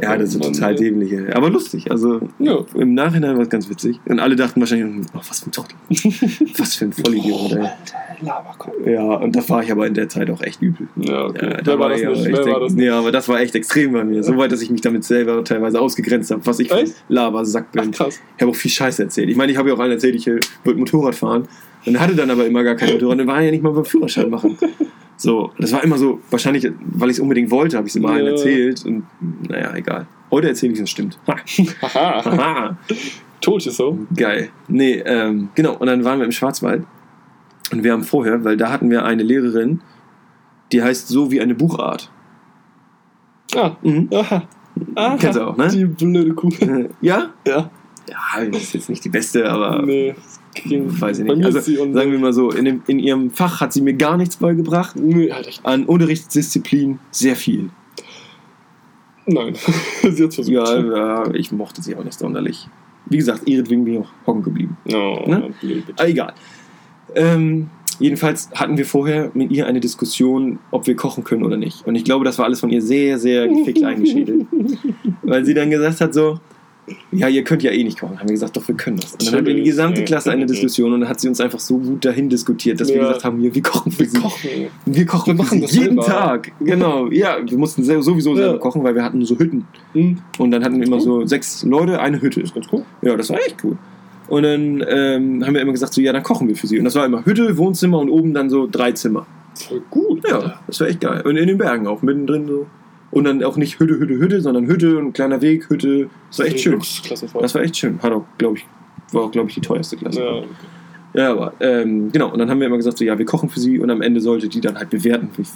[0.00, 1.32] Ja, das ist Mann, total dämlich, ey.
[1.32, 1.90] aber lustig.
[1.90, 2.58] Also Ja.
[2.74, 3.98] im Nachhinein war es ganz witzig.
[4.06, 5.76] Und alle dachten wahrscheinlich, oh, was für ein Trottel.
[6.58, 7.68] was für ein Vollidiot, ey.
[8.22, 8.74] Laberkopf.
[8.86, 10.88] Ja, und das war ich aber in der Zeit auch echt übel.
[10.96, 11.50] Ja, okay.
[11.50, 12.28] Ja, Wer war das ich nicht?
[12.34, 12.84] aber Wer war das nicht?
[12.86, 14.22] Ja, aber das war echt extrem bei mir.
[14.22, 16.94] So weit, dass ich mich damit selber teilweise ausgegrenzt habe, was ich für Echt?
[17.08, 17.90] Labersack Ach, bin.
[17.90, 18.18] krass.
[18.36, 19.28] Ich habe auch viel Scheiße erzählt.
[19.28, 21.46] Ich meine, ich habe ja auch allen erzählt, ich wollte Motorrad fahren.
[21.84, 23.18] Und hatte dann aber immer gar kein Motorrad.
[23.20, 24.56] Dann war ja nicht mal beim Führerschein machen.
[25.16, 28.10] So, das war immer so, wahrscheinlich, weil ich es unbedingt wollte, habe ich es immer
[28.10, 28.84] allen erzählt.
[28.84, 29.04] Und
[29.48, 30.06] naja, egal.
[30.30, 31.18] Heute erzähle ich es, stimmt.
[31.26, 32.24] Ha.
[32.24, 32.78] Haha.
[33.40, 33.98] Told you so.
[34.14, 34.50] Geil.
[34.68, 35.76] Nee, ähm, genau.
[35.76, 36.84] Und dann waren wir im Schwarzwald.
[37.72, 39.80] Und wir haben vorher, weil da hatten wir eine Lehrerin,
[40.72, 42.10] die heißt so wie eine Buchart.
[43.54, 43.76] Ah.
[43.82, 44.08] Mhm.
[44.12, 44.42] Aha.
[44.94, 45.16] Aha.
[45.18, 45.68] Kennst du auch, ne?
[45.68, 46.50] Die blöde Kuh.
[47.00, 47.30] Ja?
[47.46, 47.70] Ja.
[48.08, 50.14] Ja, das ist jetzt nicht die beste, aber Nee.
[50.64, 51.44] Weiß ich nicht.
[51.44, 54.36] Also sagen wir mal so, in, dem, in ihrem Fach hat sie mir gar nichts
[54.36, 54.96] beigebracht.
[54.96, 55.64] Nee, halt echt.
[55.64, 57.70] An Unterrichtsdisziplin sehr viel.
[59.26, 59.54] Nein.
[60.02, 60.54] sie hat's versucht.
[60.54, 62.68] Ja, ja, ich mochte sie auch nicht sonderlich.
[63.06, 64.76] Wie gesagt, ihretwegen bin ich auch hocken geblieben.
[64.92, 65.50] Oh, Ne?
[65.60, 65.84] blöd.
[65.96, 66.32] Ah, egal.
[67.14, 71.86] Ähm, jedenfalls hatten wir vorher mit ihr eine Diskussion, ob wir kochen können oder nicht.
[71.86, 74.46] Und ich glaube, das war alles von ihr sehr, sehr gefickt eingeschädelt.
[75.22, 76.40] Weil sie dann gesagt hat so,
[77.10, 78.18] ja, ihr könnt ja eh nicht kochen.
[78.18, 79.12] Haben wir gesagt, doch, wir können das.
[79.12, 80.04] Und dann hatten wir die Natürlich, gesamte.
[80.04, 82.96] Klasse eine Diskussion und dann hat sie uns einfach so gut dahin diskutiert, dass wir
[82.96, 83.02] Ja.
[83.08, 84.18] gesagt haben, hier, wir kochen für Wir sie.
[84.20, 84.50] kochen.
[84.86, 86.02] Wir kochen Wir machen das jeden selber.
[86.04, 86.52] Tag.
[86.60, 88.58] Genau, ja, wir mussten sel- sowieso selber Ja.
[88.58, 89.64] kochen, weil wir hatten so Hütten.
[89.94, 90.18] Hm.
[90.38, 92.42] Und dann hatten wir immer so sechs Leute, eine Hütte.
[92.42, 92.82] Ganz cool.
[93.02, 93.76] Ja, das war echt cool.
[94.28, 96.78] Und dann ähm, haben wir immer gesagt, so, ja, dann kochen wir für sie.
[96.78, 99.26] Und das war immer Hütte, Wohnzimmer und oben dann so drei Zimmer.
[99.54, 100.28] Voll gut.
[100.28, 101.22] Ja, das war echt geil.
[101.24, 102.66] Und in den Bergen auch, mittendrin so.
[103.16, 106.10] Und dann auch nicht Hütte, Hütte, Hütte, sondern Hütte und kleiner Weg, Hütte.
[106.28, 106.78] Das war echt schön.
[106.78, 107.98] Das war echt schön.
[108.02, 108.66] Hat auch, glaube ich,
[109.10, 110.20] war auch, glaube ich, die teuerste Klasse.
[110.20, 110.42] ja.
[111.14, 112.30] Ja, aber ähm, genau.
[112.30, 114.20] Und dann haben wir immer gesagt, so, ja, wir kochen für sie und am Ende
[114.20, 115.46] sollte die dann halt bewerten, wie,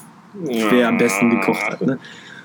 [0.70, 1.82] wer am besten gekocht hat.
[1.82, 1.98] Ne?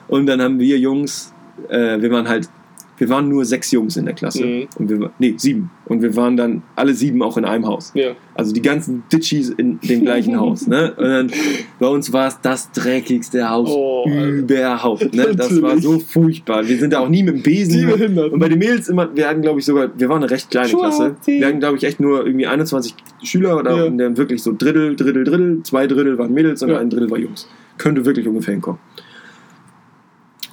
[0.09, 1.33] Und dann haben wir Jungs,
[1.69, 2.49] äh, wir waren halt,
[2.97, 4.45] wir waren nur sechs Jungs in der Klasse.
[4.45, 4.67] Mhm.
[4.77, 5.69] Und wir, nee, sieben.
[5.85, 7.91] Und wir waren dann alle sieben auch in einem Haus.
[7.93, 8.11] Ja.
[8.33, 10.65] Also die ganzen Ditchies in dem gleichen Haus.
[10.67, 10.93] Ne?
[10.97, 11.31] Und dann,
[11.79, 15.13] bei uns war es das dreckigste Haus Oh, überhaupt.
[15.13, 15.35] Ne?
[15.35, 16.67] Das war so furchtbar.
[16.67, 17.91] Wir sind da auch nie mit dem Besen.
[18.31, 20.69] Und bei den Mädels immer, wir hatten glaube ich sogar, wir waren eine recht kleine.
[20.69, 21.15] Klasse.
[21.25, 23.83] Wir hatten glaube ich echt nur irgendwie 21 Schüler oder Ja.
[23.85, 26.79] und dann wirklich so Drittel, Drittel, Drittel, zwei Drittel waren Mädels und Ja.
[26.79, 27.47] ein Drittel war Jungs.
[27.77, 28.79] Könnte wirklich ungefähr hinkommen.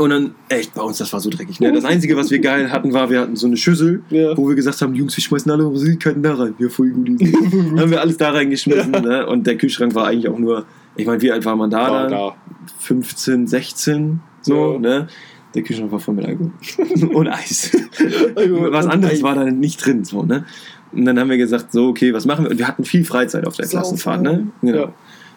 [0.03, 1.61] Und dann, echt, bei uns, das war so dreckig.
[1.61, 1.71] Ne?
[1.73, 4.37] Das Einzige, was wir geil hatten, war, wir hatten so eine Schüssel, Ja.
[4.37, 6.55] wo wir gesagt haben, Jungs, wir schmeißen alle Süßigkeiten da rein.
[6.59, 7.09] Ja, voll gut.
[7.21, 8.91] Haben wir alles da reingeschmissen.
[8.91, 9.27] Ne?
[9.27, 10.65] Und der Kühlschrank war eigentlich auch nur,
[10.97, 11.91] ich meine, wie alt war man da?
[11.91, 12.35] War da.
[12.81, 14.79] 15, 16, so, Ja.
[14.79, 15.07] ne?
[15.55, 16.51] Der Kühlschrank war voll mit Alkohol.
[17.15, 17.71] und Eis.
[18.37, 20.45] Was anderes war da nicht drin, so, ne?
[20.93, 22.51] Und dann haben wir gesagt, so, okay, was machen wir?
[22.51, 23.67] Und wir hatten viel Freizeit auf der.
[23.67, 24.49] Klassenfahrt, ne?
[24.61, 24.77] Genau.
[24.79, 24.93] Ja.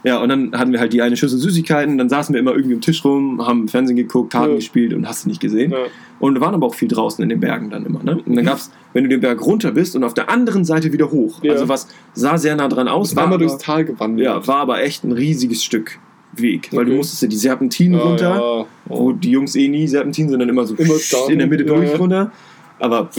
[0.05, 0.21] Ja.
[0.21, 2.81] und dann hatten wir halt die eine Schüssel Süßigkeiten, dann saßen wir immer irgendwie am
[2.81, 4.55] Tisch rum, haben Fernsehen geguckt, Karten Ja.
[4.57, 5.71] gespielt und hast du nicht gesehen.
[5.71, 5.77] Ja.
[6.19, 8.01] Und wir waren aber auch viel draußen in den Bergen dann immer.
[8.03, 8.17] Ne?
[8.25, 11.11] Und dann gab's, wenn du den Berg runter bist und auf der anderen Seite wieder
[11.11, 11.43] hoch.
[11.43, 11.51] Ja.
[11.53, 14.25] Also was sah sehr nah dran aus, War mal aber, durchs Tal gewandert.
[14.25, 15.99] ja, war aber echt ein riesiges Stück
[16.37, 16.69] Weg.
[16.73, 16.97] Weil du Okay.
[16.97, 20.75] musstest ja die Serpentinen Ja, runter, wo die Jungs eh nie Serpentinen, sondern immer so
[20.75, 20.95] Immer
[21.29, 22.31] in der Mitte durch runter.
[22.77, 23.09] Aber,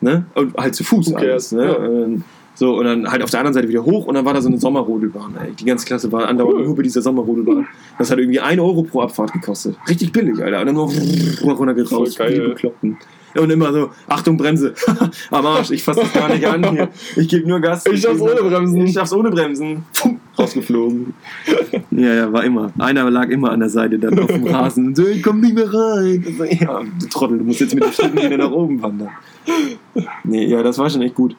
[0.00, 0.26] ne?
[0.34, 2.20] Und halt zu Fuß alles, ne?
[2.56, 4.48] So, und dann halt auf der anderen Seite wieder hoch und dann war da so
[4.48, 5.34] eine Sommerrodelbahn.
[5.42, 5.52] Ey.
[5.52, 6.66] Die ganze Klasse war andauernd Cool.
[6.66, 7.66] nur bei dieser Sommerrodelbahn.
[7.98, 9.76] Das hat irgendwie 1 Euro pro Abfahrt gekostet.
[9.88, 10.60] Richtig billig, Alter.
[10.60, 10.88] Und dann nur
[11.42, 12.48] runtergerauscht, Voll geil.
[12.50, 12.96] Bekloppten.
[13.36, 14.74] Und immer so, Achtung, Bremse.
[15.32, 16.88] Am Arsch, ich fasse das gar nicht an hier.
[17.16, 17.84] Ich gebe nur Gas.
[17.86, 18.82] Ich schaff's ohne Bremsen.
[18.86, 19.82] Ich schaff's ohne Bremsen.
[20.00, 21.14] Pum, rausgeflogen.
[21.90, 22.72] Ja, ja, war immer.
[22.78, 24.94] Einer lag immer an der Seite dann auf dem Rasen.
[24.94, 26.24] So, ich komm nicht mehr rein.
[26.38, 29.08] So, ja, du Trottel, du musst jetzt mit dem Schlitten wieder nach oben wandern.
[30.22, 31.34] Nee, ja, das war schon echt gut.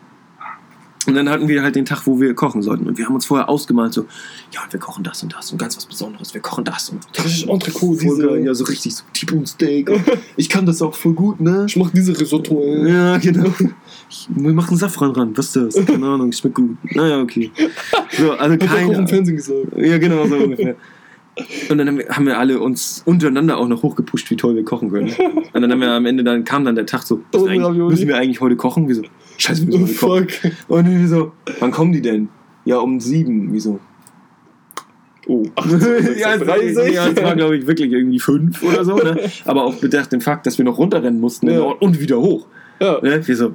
[1.08, 2.88] Und dann hatten wir halt den Tag, wo wir kochen sollten.
[2.88, 4.06] Und wir haben uns vorher ausgemalt, so,
[4.52, 6.34] ja, und wir kochen das und das und ganz was Besonderes.
[6.34, 7.26] Wir kochen das und das.
[7.26, 9.90] Richtig Entrecot, diese- ja, so richtig so T-Bone Steak.
[10.38, 11.66] Ich kann das auch voll gut, ne?
[11.68, 12.62] Ich mach diese Risotto.
[12.62, 12.92] ey.
[12.92, 13.54] Ja, genau.
[14.10, 15.32] Ich, wir machen Safran ran.
[15.38, 15.86] Was ist das?
[15.86, 16.78] Keine Ahnung, schmeckt gut.
[16.96, 17.52] Naja, okay.
[18.18, 19.08] So, also Hat der Koch im.
[19.08, 19.60] Fernsehen gesagt.
[19.78, 20.76] Ja, genau so ungefähr.
[21.70, 24.64] Und dann haben wir, haben wir alle uns untereinander auch noch hochgepusht, wie toll wir
[24.64, 25.14] kochen können.
[25.54, 27.80] Und dann haben wir am Ende, dann kam dann der Tag so, Ravioli.
[27.92, 28.88] müssen wir eigentlich heute kochen?
[28.88, 29.02] Wieso?
[29.38, 30.28] Scheiße, wir Oh, müssen kochen.
[30.30, 30.52] fuck.
[30.68, 32.30] Und wir so, wann kommen die denn?
[32.66, 33.50] Ja, um sieben.
[33.54, 33.80] Wieso?
[35.28, 35.44] Oh.
[36.18, 36.94] ja, es, 36.
[36.94, 38.96] ja, es war, glaube ich, wirklich irgendwie fünf oder so.
[38.98, 39.18] Ne?
[39.46, 41.62] Aber auch bedacht den Fakt, dass wir noch runterrennen mussten Ja.
[41.62, 42.46] und wieder hoch.
[42.80, 43.00] Ja.
[43.02, 43.26] Ne?
[43.28, 43.54] Wir so,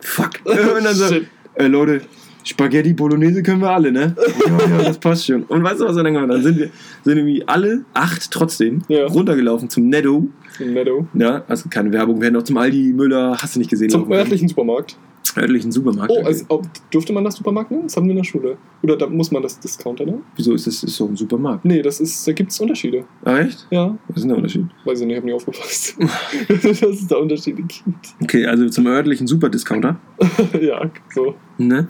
[0.00, 0.30] fuck.
[0.44, 1.14] Und dann so,
[1.54, 2.00] äh, Leute,
[2.42, 4.14] Spaghetti Bolognese können wir alle, ne?
[4.46, 5.44] Ja, ja, das passt schon.
[5.44, 6.42] Und weißt du, was wir dann gemacht haben?
[6.42, 6.70] Dann sind wir
[7.04, 9.06] sind irgendwie alle acht trotzdem Ja.
[9.06, 10.28] runtergelaufen zum Netto.
[10.58, 11.06] Netto.
[11.14, 13.88] Ja, also keine Werbung, wir hätten auch zum Aldi, Müller, hast du nicht gesehen.
[13.88, 14.96] Zum örtlichen Supermarkt.
[15.36, 16.12] Örtlichen Supermarkt.
[16.14, 17.84] Oh, also, ob, dürfte man das Supermarkt nennen?
[17.84, 18.56] Das haben wir in der Schule.
[18.82, 20.22] Oder da muss man das Discounter nennen?
[20.36, 21.64] Wieso ist das ist so ein Supermarkt?
[21.64, 23.04] Nee, das ist, da gibt es Unterschiede.
[23.24, 23.66] Ah, echt?
[23.70, 24.66] Ja, Was ist denn der Unterschied?
[24.84, 25.96] weiß ich nicht, hab nie aufgepasst.
[26.48, 27.84] dass es da Unterschiede gibt.
[28.22, 29.96] Okay, also zum örtlichen Superdiscounter.
[30.60, 31.34] ja, so.
[31.58, 31.88] Ne?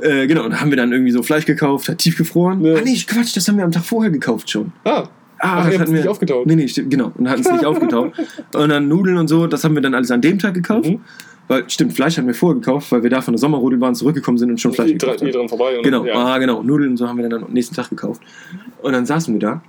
[0.00, 2.64] Äh, genau, und da haben wir dann irgendwie so Fleisch gekauft, hat tiefgefroren.
[2.64, 2.74] Ja.
[2.76, 4.72] Ah, nee, Quatsch, das haben wir am Tag vorher gekauft schon.
[4.84, 5.08] Ah,
[5.40, 6.46] Ah, Ach, das hatten wir nicht aufgetaut.
[6.46, 7.12] Nee, nee, stimmt, genau.
[7.16, 8.12] Und hatten es nicht aufgetaut.
[8.54, 10.88] Und dann Nudeln und so, das haben wir dann alles an dem Tag gekauft.
[10.90, 11.00] Mhm.
[11.48, 14.50] Weil, stimmt, Fleisch hatten wir vorher gekauft, weil wir da von der Sommerrodelbahn zurückgekommen sind
[14.50, 15.32] und schon Fleisch die, gekauft haben.
[15.32, 15.78] dran vorbei.
[15.78, 16.14] Und, Genau, Ja.
[16.14, 16.62] ah, genau.
[16.62, 18.20] Nudeln und so haben wir dann am nächsten Tag gekauft.
[18.82, 19.62] Und dann saßen wir da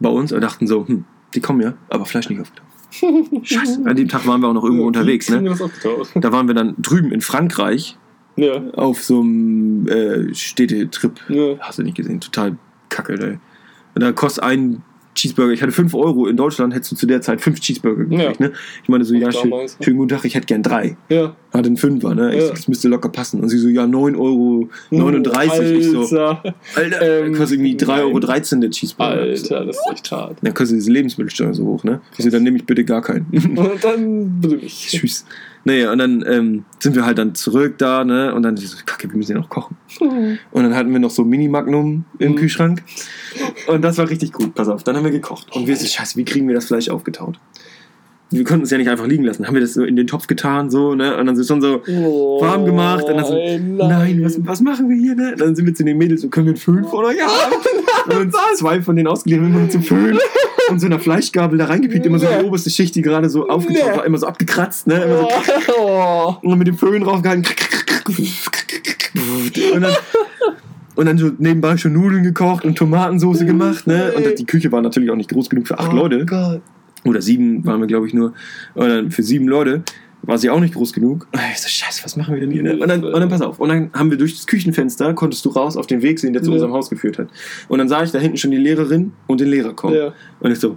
[0.00, 1.04] bei uns und dachten so, hm,
[1.34, 2.66] die kommen ja, aber Fleisch nicht aufgetaucht.
[3.46, 3.82] Scheiße.
[3.84, 5.42] An dem Tag waren wir auch noch irgendwo Ja, unterwegs, ne?
[6.16, 7.96] Da waren wir dann drüben in Frankreich
[8.36, 8.62] Ja.
[8.72, 11.20] auf so einem äh, Städtetrip.
[11.28, 11.56] ja.
[11.60, 12.56] Hast du nicht gesehen, total
[12.88, 13.38] kacke, ey.
[13.94, 14.82] Und da kostet ein
[15.14, 18.40] Cheeseburger, ich hatte 5 Euro, in Deutschland hättest du zu der Zeit 5 Cheeseburger gekriegt,
[18.40, 18.46] Ja.
[18.46, 18.52] ne?
[18.82, 19.84] Ich meine so, ja, schön, damals, ne?
[19.84, 20.96] schönen guten Tag, ich hätte gern drei.
[21.08, 21.34] Ja.
[21.52, 22.34] Hatte einen Fünfer, ne?
[22.34, 22.50] Ich, Ja.
[22.50, 23.40] Das müsste locker passen.
[23.40, 25.78] Und sie so, ja, 9 Euro 39.
[25.78, 26.00] Ich so,
[26.76, 27.24] Alter.
[27.26, 28.00] Ähm, kostet irgendwie 3,13 nein.
[28.00, 29.10] Euro der Cheeseburger.
[29.20, 30.36] Alter, das ist echt hart.
[30.42, 32.00] Dann kostet diese Lebensmittelsteuer so hoch, ne?
[32.16, 33.26] Ich so, dann nehme ich bitte gar keinen.
[33.56, 34.88] Und dann bitte mich.
[34.90, 35.24] Tschüss.
[35.64, 38.34] Naja, und dann ähm, sind wir halt dann zurück da, ne?
[38.34, 39.76] Und dann so, kacke, wir müssen ja noch kochen.
[40.00, 42.36] Und dann hatten wir noch so Mini-Magnum im Mhm.
[42.36, 42.82] Kühlschrank.
[43.66, 44.54] Und das war richtig gut.
[44.54, 45.54] Pass auf, dann haben wir gekocht.
[45.54, 47.38] Und wir so, scheiße, wie kriegen wir das Fleisch aufgetaut?
[48.32, 49.46] wir konnten es ja nicht einfach liegen lassen.
[49.46, 51.16] Haben wir das so in den Topf getan, so, ne?
[51.16, 51.82] Und dann sind schon so
[52.40, 53.02] warm gemacht.
[53.04, 55.32] Und dann so, ey, nein, was, was machen wir hier, ne?
[55.32, 58.16] Und dann sind wir zu den Mädels, so, können wir einen Föhn von euch haben?
[58.20, 59.80] Und zwei von denen ausgeliehen, wir mit so
[60.70, 63.96] und so einer Fleischgabel da reingepiekt, immer so die oberste Schicht, die gerade so aufgetaucht
[63.98, 65.02] war, immer so abgekratzt, ne?
[65.02, 65.28] Immer so,
[65.78, 66.34] Oh.
[66.42, 67.44] und dann mit dem Föhn raufgehalten.
[69.74, 69.92] Und dann,
[70.96, 74.12] und dann so nebenbei schon Nudeln gekocht und Tomatensauce gemacht, ne?
[74.16, 76.20] Und die Küche war natürlich auch nicht groß genug für acht Leute.
[76.22, 76.60] Oh Gott.
[77.04, 78.34] Oder sieben waren wir, glaube ich, nur.
[78.74, 79.82] Und dann für sieben Leute
[80.22, 81.26] war sie auch nicht groß genug.
[81.32, 82.62] Und ich so, scheiße, was machen wir denn hier?
[82.80, 83.58] Und, dann, und dann pass auf.
[83.58, 86.42] Und dann haben wir durch das Küchenfenster, konntest du raus auf den Weg sehen, der
[86.42, 86.54] zu Ja.
[86.54, 87.28] unserem Haus geführt hat.
[87.68, 89.94] Und dann sah ich da hinten schon die Lehrerin und den Lehrer kommen.
[89.96, 90.12] Ja.
[90.40, 90.76] Und ich so,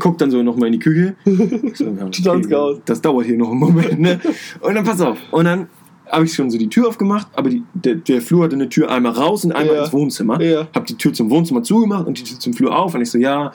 [0.00, 1.14] guck dann so nochmal in die Küche.
[1.74, 2.80] So, Chaos.
[2.84, 4.20] das dauert hier noch einen Moment, ne?
[4.60, 5.18] Und dann pass auf.
[5.30, 5.68] Und dann
[6.10, 8.90] habe ich schon so die Tür aufgemacht, aber die, der, der Flur hatte eine Tür
[8.90, 9.82] einmal raus und einmal Ja.
[9.84, 10.40] ins Wohnzimmer.
[10.40, 10.68] Ja.
[10.74, 13.18] Hab die Tür zum Wohnzimmer zugemacht und die Tür zum Flur auf und ich so,
[13.18, 13.52] ja,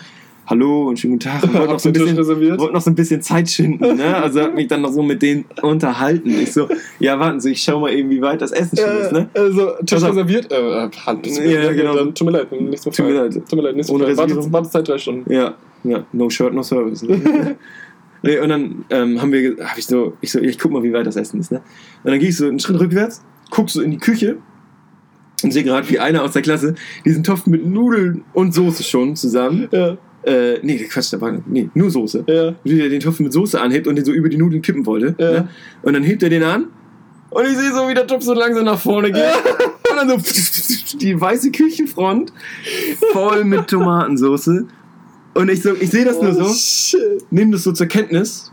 [0.49, 1.43] hallo und schönen guten Tag.
[1.43, 4.15] Und wollte noch, so ein bisschen, wollte noch so ein bisschen Zeit schinden, ne?
[4.23, 6.29] Also hab mich dann noch so mit denen unterhalten.
[6.29, 6.67] Ich so,
[6.99, 9.29] ja, warten Sie, ich schau mal eben, wie weit das Essen schon ist, ne?
[9.33, 10.09] Also, Tisch auf.
[10.09, 10.51] reserviert?
[10.51, 11.95] Äh, äh, Hand Ja, genau.
[11.95, 13.33] Dann, tut mir leid, nichts mehr Tut mir leid.
[13.33, 14.17] Tut mir leid, nichts mehr.
[14.17, 15.31] Wartezeit Wartezeit drei Stunden.
[15.31, 15.53] Ja,
[15.83, 17.03] ja, no shirt, no service.
[17.03, 17.55] Ne?
[18.23, 20.91] nee, und dann ähm, haben wir, hab ich so, ich so, ich guck mal, wie
[20.93, 21.61] weit das Essen ist, ne?
[22.03, 24.37] Und dann gehe ich so einen Schritt rückwärts, guck so in die Küche
[25.43, 29.15] und sehe gerade, wie einer aus der Klasse diesen Topf mit Nudeln und Soße schon
[29.15, 29.69] zusammen.
[29.71, 32.25] Ja, Äh, nee, Quatsch, da war nee, nur Soße.
[32.27, 32.53] ja.
[32.63, 35.15] Wie der den Topf mit Soße anhebt und den so über die Nudeln kippen wollte.
[35.17, 35.31] Ja.
[35.31, 35.49] Ne?
[35.81, 36.67] Und dann hebt er den an
[37.29, 39.23] und ich sehe so, wie der Topf so langsam nach vorne geht.
[39.89, 42.33] Und dann so die weiße Küchenfront
[43.11, 44.65] voll mit Tomatensoße.
[45.35, 47.31] Und ich so, ich sehe das nur Oh, so, shit.
[47.31, 48.51] nehme das so zur Kenntnis.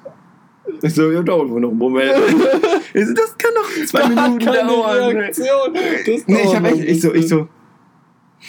[0.82, 2.12] Ich so, ja, dauert wohl noch einen Moment.
[2.94, 5.16] Ich so, das kann noch zwei Minuten dauern.
[5.18, 5.74] Reaktion.
[5.74, 7.47] Das Nee, ich hab echt, ich so, ich so.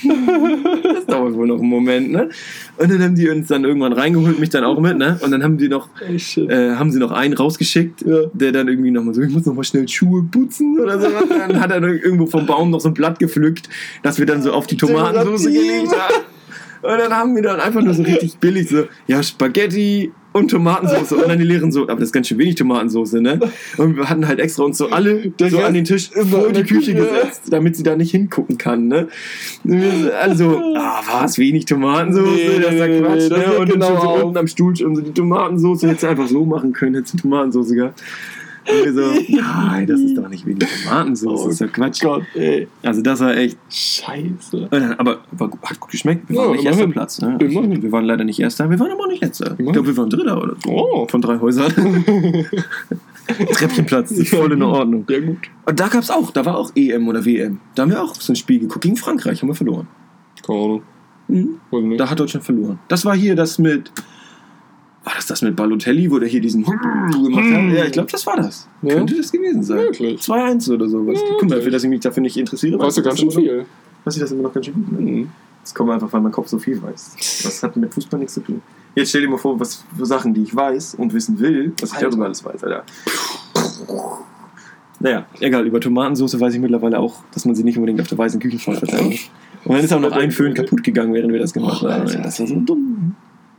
[0.04, 2.30] Das dauert wohl noch einen Moment, ne?
[2.78, 5.20] Und dann haben die uns dann irgendwann reingeholt, mich dann auch mit, ne?
[5.24, 8.22] Und dann haben die noch, äh, haben sie noch einen rausgeschickt, Ja.
[8.34, 11.08] der dann irgendwie nochmal so, ich muss nochmal schnell Schuhe putzen oder so.
[11.30, 13.70] Dann hat er irgendwo vom Baum noch so ein Blatt gepflückt,
[14.04, 15.72] dass wir dann so auf die Tomatensauce Dekorativ.
[15.72, 16.24] gelegt haben.
[16.84, 21.12] Und dann haben wir dann einfach nur so richtig billig so, ja, Spaghetti und Tomatensauce
[21.14, 23.40] und dann die leeren so, aber das ist ganz schön wenig Tomatensauce, ne?
[23.78, 26.64] Und wir hatten halt extra uns so alle Der so an den Tisch vor die
[26.64, 26.96] Küche Küche.
[26.96, 29.08] gesetzt, damit sie da nicht hingucken kann, ne?
[29.64, 33.60] Und Also, ah, war es wenig Tomatensauce, Nee, das ist ja Quatsch, nee, ne?
[33.60, 36.28] Und dann genau schon so unten am Stuhl schon so die Tomatensauce, hättest du einfach
[36.28, 38.02] so machen können, hättest du Tomatensauce gehabt.
[38.70, 42.02] Und wir so, nein, das ist doch nicht wenig Tomatensauce, das ist ja Quatsch.
[42.02, 42.68] Gott, ey.
[42.84, 44.68] Also das war echt, Scheiße.
[44.70, 46.30] dann- aber gut- hat gut geschmeckt.
[46.30, 46.88] Wir Ja, waren nicht erster.
[46.88, 47.22] Platz.
[47.22, 47.38] Ne?
[47.40, 47.82] Immerhin.
[47.82, 49.56] Wir waren leider nicht erster, wir waren aber auch nicht letzter.
[49.58, 50.70] Ich glaube, wir waren dritter oder so.
[50.72, 51.08] Oh.
[51.08, 51.72] Von drei Häusern.
[53.54, 55.06] Treppchenplatz, ist voll in Ordnung.
[55.10, 55.38] Ja, gut.
[55.66, 57.60] Und da gab's auch, da war auch EM oder WM.
[57.76, 58.82] Da haben wir auch so ein Spiel geguckt.
[58.84, 59.88] Gegen Frankreich haben wir verloren.
[60.46, 60.82] Keine Ahnung.
[61.28, 61.98] Mhm.
[61.98, 62.80] Da hat Deutschland verloren.
[62.88, 63.92] Das war hier das mit.
[65.08, 67.74] War das das mit Balotelli, wo der hier diesen gemacht hat?
[67.74, 68.68] Ja, ich glaube, das war das.
[68.82, 68.96] Ja?
[68.96, 69.78] Könnte das gewesen sein.
[69.78, 70.20] Wirklich?
[70.20, 71.18] 2-1 oder sowas.
[71.22, 71.64] Ja, Guck mal, wirklich.
[71.64, 72.78] für das ich mich dafür nicht interessiere.
[72.78, 73.66] Weißt du ganz schön viel.
[74.04, 74.92] Weiß ich das immer noch ganz schön gut.
[75.00, 75.00] ne?
[75.12, 75.30] Mhm.
[75.64, 77.16] Das kommt einfach, weil mein Kopf so viel weiß.
[77.44, 78.62] Das hat mit Fußball nichts zu tun.
[78.96, 81.94] Jetzt stell dir mal vor, was für Sachen, die ich weiß und wissen will, was
[81.94, 82.84] ich darüber alles weiß, Alter.
[85.00, 88.18] Naja, egal, über Tomatensauce weiß ich mittlerweile auch, dass man sie nicht unbedingt auf der
[88.18, 89.30] weißen Küchenfront verteilen muss.
[89.64, 92.06] Und dann ist auch noch ein Föhn kaputt geganern, während wir das gemacht Oh, haben.
[92.24, 93.16] Das war so dumm.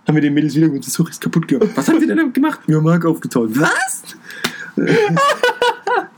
[0.08, 1.70] Haben wir den Mädels wieder gesagt, sorry, ist kaputt gegangen.
[1.74, 2.60] Was haben sie denn damit gemacht?
[2.66, 3.50] Ja, Mark aufgetaut.
[3.52, 4.16] Was?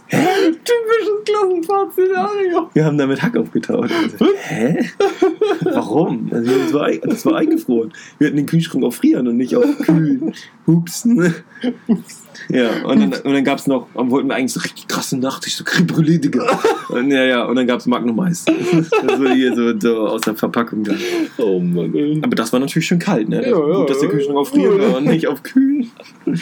[0.08, 2.70] Typisches Klassenfahrt-Szenario.
[2.72, 3.90] Wir haben damit Hack aufgetaut.
[3.90, 4.88] Also, hä?
[5.62, 6.30] Warum?
[6.32, 7.92] Also, das, war, das war eingefroren.
[8.18, 10.34] Wir hatten den Kühlschrank auf Frieren und nicht auf Kühlen.
[10.68, 11.04] Hups.
[11.04, 11.34] Ne?
[12.48, 15.18] Ja, und dann, und dann gab es noch, und wollten wir eigentlich so richtig krasse
[15.18, 16.58] Nachtisch, so Creme Brûlée, Digga.
[16.88, 18.44] Und, ja, ja, und dann gab es Magnum Eis.
[18.44, 20.98] Das war hier so, so aus der Verpackung dann.
[21.38, 22.20] Oh Mann, ey.
[22.22, 23.42] Aber das war natürlich schön kalt, ne?
[23.42, 24.14] Ja, ja, Gut, dass der ja.
[24.14, 25.90] Kühlschrank auf Frieren war und nicht auf Kühlen.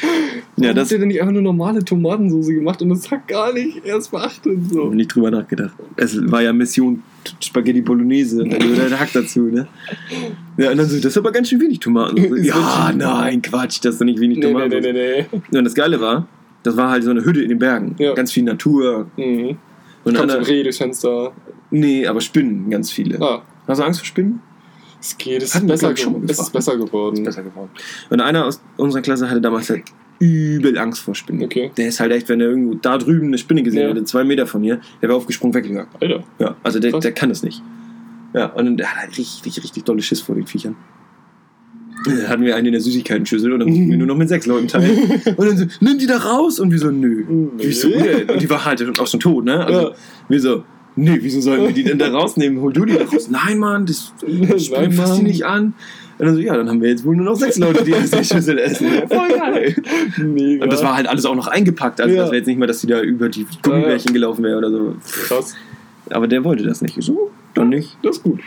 [0.56, 3.52] Ja, das habt ihr denn nicht einfach nur normale Tomatensauce gemacht und das hat gar
[3.52, 4.86] nicht erst beachtet so?
[4.86, 5.72] nicht drüber nachgedacht.
[5.96, 7.02] Es war ja Mission
[7.40, 9.66] Spaghetti Bolognese und dann Hack dazu, ne?
[10.56, 12.16] Ja, und dann so, das ist aber ganz schön wenig Tomaten.
[12.16, 14.80] Ist ja, wirklich- nein, Quatsch, das ist doch nicht wenig Nee, nee, Tomaten.
[14.82, 14.92] nee,
[15.50, 16.26] nee, Und das Geile war,
[16.62, 17.94] das war halt so eine Hütte in den Bergen.
[17.98, 18.14] Ja.
[18.14, 19.06] Ganz viel Natur.
[19.16, 19.52] nee.
[19.52, 19.58] Mhm.
[20.04, 21.32] Und Kommt so Reh durchs Fenster.
[21.70, 23.20] nee, aber Spinnen, ganz viele.
[23.20, 24.40] Ah, Hast du Angst vor Spinnen?
[25.00, 27.22] es geht, es ist besser, glaub ich, schon mal ge es ist geworden.
[27.24, 27.70] Besser geworden.
[28.10, 29.82] Und einer aus unserer Klasse hatte damals halt
[30.20, 31.44] übel Angst vor Spinnen.
[31.44, 31.70] Okay.
[31.76, 33.88] Der ist halt echt, wenn er irgendwo da drüben eine Spinne gesehen Ja.
[33.88, 35.88] hätte, zwei Meter von hier, der wäre aufgesprungen, weggegangen.
[36.00, 36.24] Alter.
[36.38, 37.62] Ja, also der, der kann das nicht.
[38.34, 40.76] Ja, und dann, der hat halt richtig, richtig dolle Schiss vor den Viechern.
[42.04, 44.46] Dann hatten wir einen in der Süßigkeiten-Schüssel und dann mussten wir nur noch mit sechs
[44.46, 45.20] Leuten teilen.
[45.36, 47.24] Und dann so, nimm die da raus und wir so, nö.
[47.56, 48.28] Wieso denn?
[48.30, 49.64] Und die war halt auch schon tot, ne?
[49.64, 49.94] Also, Ja.
[50.28, 50.64] wir so,
[51.00, 52.60] Nee, wieso sollen wir die denn da rausnehmen?
[52.60, 53.28] Hol du die da raus.
[53.30, 55.22] Nein, Mann, das, ich Nein, fass die Mann.
[55.22, 55.74] nicht an.
[56.18, 58.10] Und dann so, ja, dann haben wir jetzt wohl nur noch sechs Leute, die aus
[58.10, 58.88] der Schüssel essen.
[58.92, 59.76] Ja, voll geil.
[60.18, 60.64] Mega.
[60.64, 62.00] Und das war halt alles auch noch eingepackt.
[62.00, 62.22] Also Ja.
[62.22, 64.96] das wäre jetzt nicht mal, dass die da über die Gummibärchen gelaufen wäre oder so.
[65.04, 65.54] krass.
[66.10, 66.96] Aber der wollte das nicht.
[66.98, 67.96] Ich So, dann nicht.
[68.02, 68.40] Das ist gut.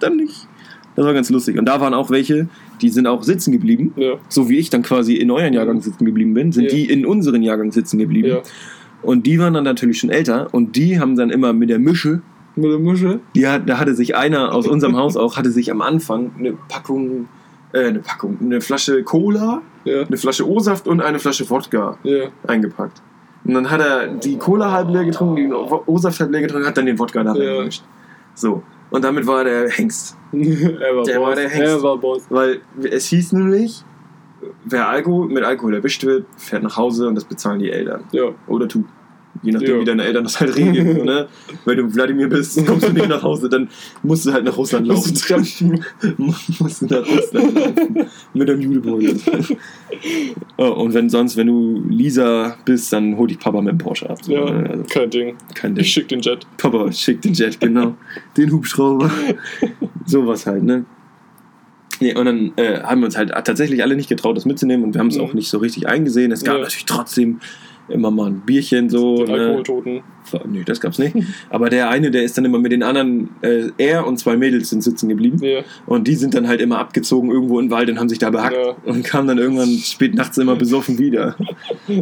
[0.00, 0.46] Dann nicht.
[0.94, 1.58] Das war ganz lustig.
[1.58, 2.48] Und da waren auch welche,
[2.80, 3.92] die sind auch sitzen geblieben.
[3.96, 4.14] Ja.
[4.28, 6.70] So wie ich dann quasi in euren Jahrgang sitzen geblieben bin, sind Ja.
[6.70, 8.28] die in unseren Jahrgang sitzen geblieben.
[8.28, 8.42] Ja.
[9.02, 12.22] Und die waren dann natürlich schon älter und die haben dann immer mit der Mische,
[12.56, 13.20] Mit der Muschel.
[13.34, 16.54] die hat, da hatte sich einer aus unserem Haus auch, hatte sich am Anfang eine
[16.68, 17.28] Packung,
[17.72, 20.02] äh, eine Packung, eine Flasche Cola, Ja.
[20.02, 22.26] eine Flasche O-Saft und eine Flasche Wodka Ja.
[22.46, 23.02] eingepackt.
[23.44, 26.76] Und dann hat er die Cola halb leer getrunken, die O-Saft halb leer getrunken, hat
[26.76, 27.68] dann den Wodka da Ja.
[28.34, 28.62] So.
[28.90, 30.16] Und damit war der Hengst.
[30.32, 31.26] er war Der Boss.
[31.28, 31.72] war der Hengst.
[31.74, 32.22] Er war Boss.
[32.30, 32.60] Weil
[32.90, 33.84] es hieß nämlich,
[34.64, 38.04] wer Alkohol, mit Alkohol erwischt wird, fährt nach Hause und das bezahlen die Eltern.
[38.12, 38.30] Ja.
[38.46, 38.84] Oder du.
[39.46, 39.80] Je nachdem, Ja.
[39.80, 41.04] wie deine Eltern das halt regeln.
[41.04, 41.28] ne?
[41.64, 43.68] Wenn du Wladimir bist, kommst du nicht nach Hause, dann
[44.02, 45.12] musst du halt nach Russland laufen.
[46.58, 48.06] musst du nach Russland laufen.
[48.34, 49.16] Mit einem Judebeutel.
[50.58, 54.10] oh, und wenn sonst, wenn du Lisa bist, dann hol dich Papa mit dem Porsche
[54.10, 54.18] ab.
[54.22, 54.70] So, Ja, ne?
[54.70, 55.36] also, kein Ding.
[55.54, 55.84] kein Ding.
[55.84, 56.46] Ich schick den Jet.
[56.56, 57.96] Papa, schick den Jet, genau.
[58.36, 59.10] den Hubschrauber.
[60.04, 60.84] Sowas halt, ne?
[62.00, 64.92] Nee, und dann äh, haben wir uns halt tatsächlich alle nicht getraut, das mitzunehmen und
[64.94, 65.22] wir haben es Mhm.
[65.24, 66.30] auch nicht so richtig eingesehen.
[66.30, 66.60] Es gab Ja.
[66.62, 67.40] natürlich trotzdem
[67.88, 69.24] immer mal ein Bierchen so.
[69.24, 69.40] Den Ne?
[69.42, 70.02] Alkoholtoten.
[70.48, 71.14] Nee, das gab's nicht.
[71.50, 74.70] Aber der eine, der ist dann immer mit den anderen, äh, er und zwei Mädels
[74.70, 75.38] sind sitzen geblieben.
[75.40, 75.60] Ja.
[75.86, 78.30] Und die sind dann halt immer abgezogen irgendwo in den Wald und haben sich da
[78.30, 78.74] behackt Ja.
[78.90, 81.36] und kamen dann irgendwann spät nachts immer besoffen wieder.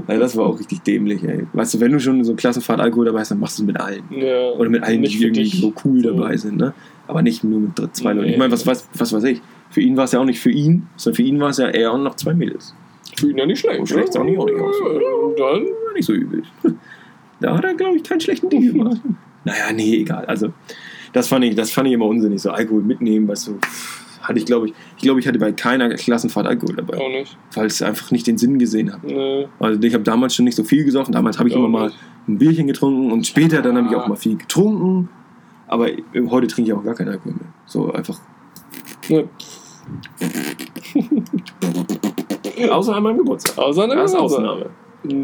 [0.07, 1.47] Also das war auch richtig dämlich, ey.
[1.53, 3.79] Weißt du, wenn du schon so Klassenfahrt Alkohol dabei hast, dann machst du es mit
[3.79, 4.03] allen.
[4.11, 4.51] ja.
[4.53, 5.61] Oder mit allen, Nicht die irgendwie dich.
[5.61, 6.11] so cool So.
[6.11, 6.73] dabei sind, ne?
[7.07, 8.27] Aber nicht nur mit zwei Leuten.
[8.29, 8.39] Ich Nee.
[8.39, 9.43] meine, was, was, was weiß ich?
[9.71, 11.67] Für ihn war es ja auch nicht für ihn, sondern für ihn war es ja
[11.69, 12.75] er und noch zwei Mädels.
[13.23, 13.81] Ihn ja nicht schlecht.
[13.81, 14.77] Oh, schlecht sah nicht auch nicht aus.
[14.81, 15.63] Und dann?
[15.65, 16.43] War nicht so übel.
[17.41, 19.01] Da hat er, glaube ich, keinen schlechten Ding gemacht.
[19.45, 20.25] Naja, nee, egal.
[20.27, 20.53] Also,
[21.13, 22.41] das fand ich, das fand ich immer unsinnig.
[22.41, 23.59] So Alkohol mitnehmen, weißt du.
[24.23, 27.37] Hatte ich, glaube ich, ich glaube, ich hatte bei keiner Klassenfahrt Alkohol dabei, Auch nicht.
[27.55, 29.07] weil ich einfach nicht den Sinn gesehen habe.
[29.07, 29.49] Nee.
[29.59, 31.13] Also ich habe damals schon nicht so viel gesoffen.
[31.13, 31.93] Damals habe ich Auch immer mal
[32.29, 34.03] ein Bierchen getrunken und später dann habe ich Ah.
[34.03, 35.11] auch mal viel getrunken.
[35.67, 35.89] Aber
[36.31, 37.53] heute trinke ich auch gar keinen Alkohol mehr.
[37.67, 38.19] So einfach.
[39.11, 39.27] Nee.
[42.71, 43.59] Außer an meinem Geburtstag.
[43.59, 44.41] Außer Das ist Geburtstag.
[44.43, 44.67] Ausnahme.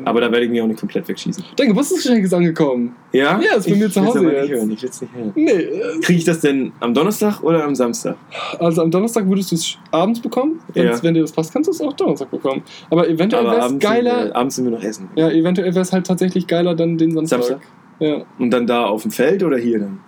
[0.04, 1.42] Aber da werde ich mich auch nicht komplett wegschießen.
[1.56, 2.94] Dein Geburtstagsgeschenk ist angekommen.
[3.12, 3.40] Ja?
[3.40, 4.42] Ja, ist bei mir Ich zu will's Hause aber jetzt.
[4.42, 4.70] Nicht hören.
[4.72, 5.32] Ich will es nicht hören.
[5.34, 8.16] Nee, äh, Kriege ich das denn am Donnerstag oder am Samstag?
[8.58, 10.60] also am Donnerstag würdest du es abends bekommen.
[10.74, 11.02] Wenn, Ja.
[11.02, 12.62] wenn dir das passt, kannst du es auch Donnerstag bekommen.
[12.90, 14.16] Aber eventuell wäre es geiler.
[14.18, 15.08] Sind wir, abends sind wir noch essen.
[15.16, 17.38] Ja, eventuell wäre es halt tatsächlich geiler dann den Samstag.
[17.44, 17.60] Samstag?
[18.00, 20.00] Ja, Und dann da auf dem Feld oder hier dann?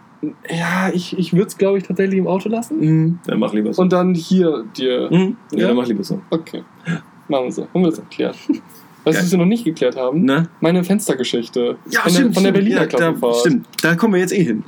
[0.51, 2.79] ja ich, ich würde es, glaube ich, tatsächlich im Auto lassen.
[2.79, 3.19] Mhm.
[3.27, 3.81] Dann mach lieber so.
[3.81, 5.09] Und dann hier dir.
[5.11, 5.37] Mhm.
[5.53, 5.67] Ja, Ja?
[5.69, 6.21] dann mach lieber so.
[6.31, 6.63] Okay.
[7.33, 7.63] Machen wir so.
[7.73, 8.37] Haben wir das erklärt.
[9.05, 9.31] Was Geil.
[9.33, 10.47] wir noch nicht geklärt haben, Na?
[10.61, 11.77] meine Fenstergeschichte.
[11.91, 12.27] Ja, von, stimmt.
[12.29, 12.53] der, von der.
[12.53, 13.37] Berliner ja, da, Klassenfahrt.
[13.37, 14.63] Stimmt, da kommen wir jetzt eh hin.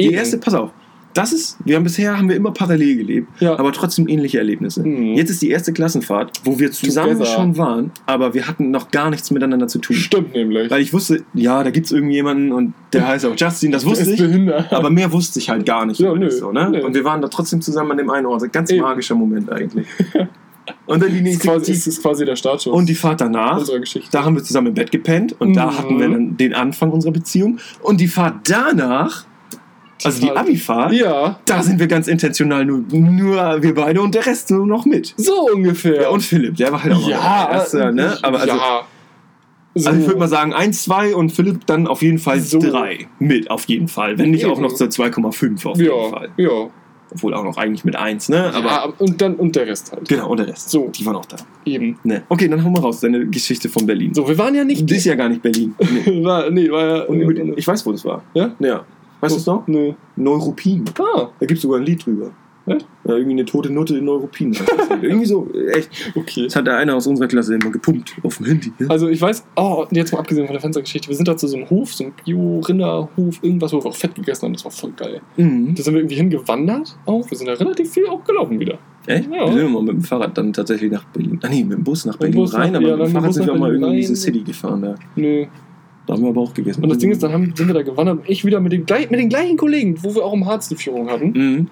[0.00, 0.14] Die Eben.
[0.14, 0.70] erste, pass auf.
[1.14, 3.58] Das ist, wir haben bisher haben wir immer parallel gelebt, Ja.
[3.58, 4.82] aber trotzdem ähnliche Erlebnisse.
[4.86, 5.14] Mhm.
[5.14, 7.26] Jetzt ist die erste Klassenfahrt, wo wir zusammen Together.
[7.26, 9.96] schon waren, aber wir hatten noch gar nichts miteinander zu tun.
[9.96, 10.70] Stimmt nämlich.
[10.70, 14.10] Weil ich wusste, ja, da gibt es irgendjemanden und der heißt auch Justin, das wusste
[14.12, 14.20] ich.
[14.20, 14.72] behindert.
[14.72, 15.98] Aber mehr wusste ich halt gar nicht.
[16.00, 16.82] Ja, nö, so, ne?
[16.84, 18.42] Und wir waren da trotzdem zusammen an dem einen Ort.
[18.42, 18.82] Ein ganz Eben.
[18.82, 19.86] magischer Moment eigentlich.
[20.86, 23.62] Und dann die nächste quasi, die, das ist quasi der Startschuss und die Fahrt danach.
[24.10, 25.78] Da haben wir zusammen im Bett gepennt und da Mhm.
[25.78, 27.58] hatten wir dann den Anfang unserer Beziehung.
[27.82, 29.24] Und die Fahrt danach,
[30.04, 34.14] also die Fahrt- Abi-Fahrt, Ja, da sind wir ganz intentional nur, nur wir beide und
[34.14, 35.14] der Rest nur noch mit.
[35.16, 36.02] so ungefähr.
[36.02, 38.16] Ja, und Philipp, der war halt auch ja, der Erste, ne?
[38.22, 38.82] Aber also, ja.
[39.74, 39.90] So.
[39.90, 42.58] also ich würde mal sagen, 1, 2 und Philipp dann auf jeden Fall So.
[42.58, 44.18] 3 mit, auf jeden Fall.
[44.18, 44.62] Wenn nicht auch Eben.
[44.62, 46.28] noch zur 2,5 auf jeden ja, Fall.
[46.36, 46.48] ja.
[47.10, 48.52] Obwohl auch noch eigentlich mit 1, ne?
[48.54, 50.08] Aber ja, und dann und der Rest halt.
[50.08, 50.68] genau, und der Rest.
[50.70, 50.88] So.
[50.88, 51.36] Die waren auch da.
[51.64, 51.98] Eben.
[52.04, 52.22] Ne.
[52.28, 54.12] Okay, dann hau mal raus, deine Geschichte von Berlin.
[54.14, 54.88] So, wir waren ja nicht.
[54.90, 55.74] Das ist ja gar nicht Berlin.
[55.80, 56.22] Nee.
[56.24, 57.02] war, nee, war ja.
[57.04, 58.22] Und über den, ich weiß, wo das war.
[58.34, 58.50] ja?
[58.58, 58.84] Ja.
[59.20, 59.66] Weißt du es noch?
[59.66, 59.94] Nö.
[60.16, 60.84] Neuruppin.
[60.98, 62.30] Ah, Da gibt es sogar ein Lied drüber.
[63.04, 64.54] Ja, irgendwie eine tote Nutte in Neuruppin.
[65.02, 66.12] irgendwie so, echt.
[66.14, 66.44] okay.
[66.44, 68.72] Das hat der eine aus unserer Klasse immer gepumpt auf dem Handy.
[68.78, 68.86] Ja?
[68.88, 71.56] Also ich weiß, oh, jetzt mal abgesehen von der Fenstergeschichte, wir sind da zu so
[71.56, 74.92] einem Hof, so einem Bio-Rinderhof, irgendwas, wo wir auch Fett gegessen haben, das war voll
[74.96, 75.20] geil.
[75.36, 75.74] Mhm.
[75.74, 78.78] Da sind wir irgendwie hingewandert auch, wir sind da relativ viel auch gelaufen wieder.
[79.06, 79.28] Echt?
[79.32, 79.46] Ja.
[79.46, 81.38] Wir sind immer mit dem Fahrrad dann tatsächlich nach Berlin.
[81.42, 83.12] Ah nee, mit dem Bus nach dem Berlin Bus rein, nach- aber ja, mit dem
[83.12, 84.16] dem Fahrrad sind wir nach mal irgendwie in diese.
[84.16, 84.94] City gefahren da.
[85.16, 85.46] Nö.
[86.06, 86.82] Da haben wir aber auch gegessen.
[86.82, 88.86] Und das Ding ist, dann haben, sind wir da gewandert und ich wieder mit den,
[88.86, 91.66] gleich- mit den gleichen Kollegen, wo wir auch im Harz die Führung hatten, Mhm.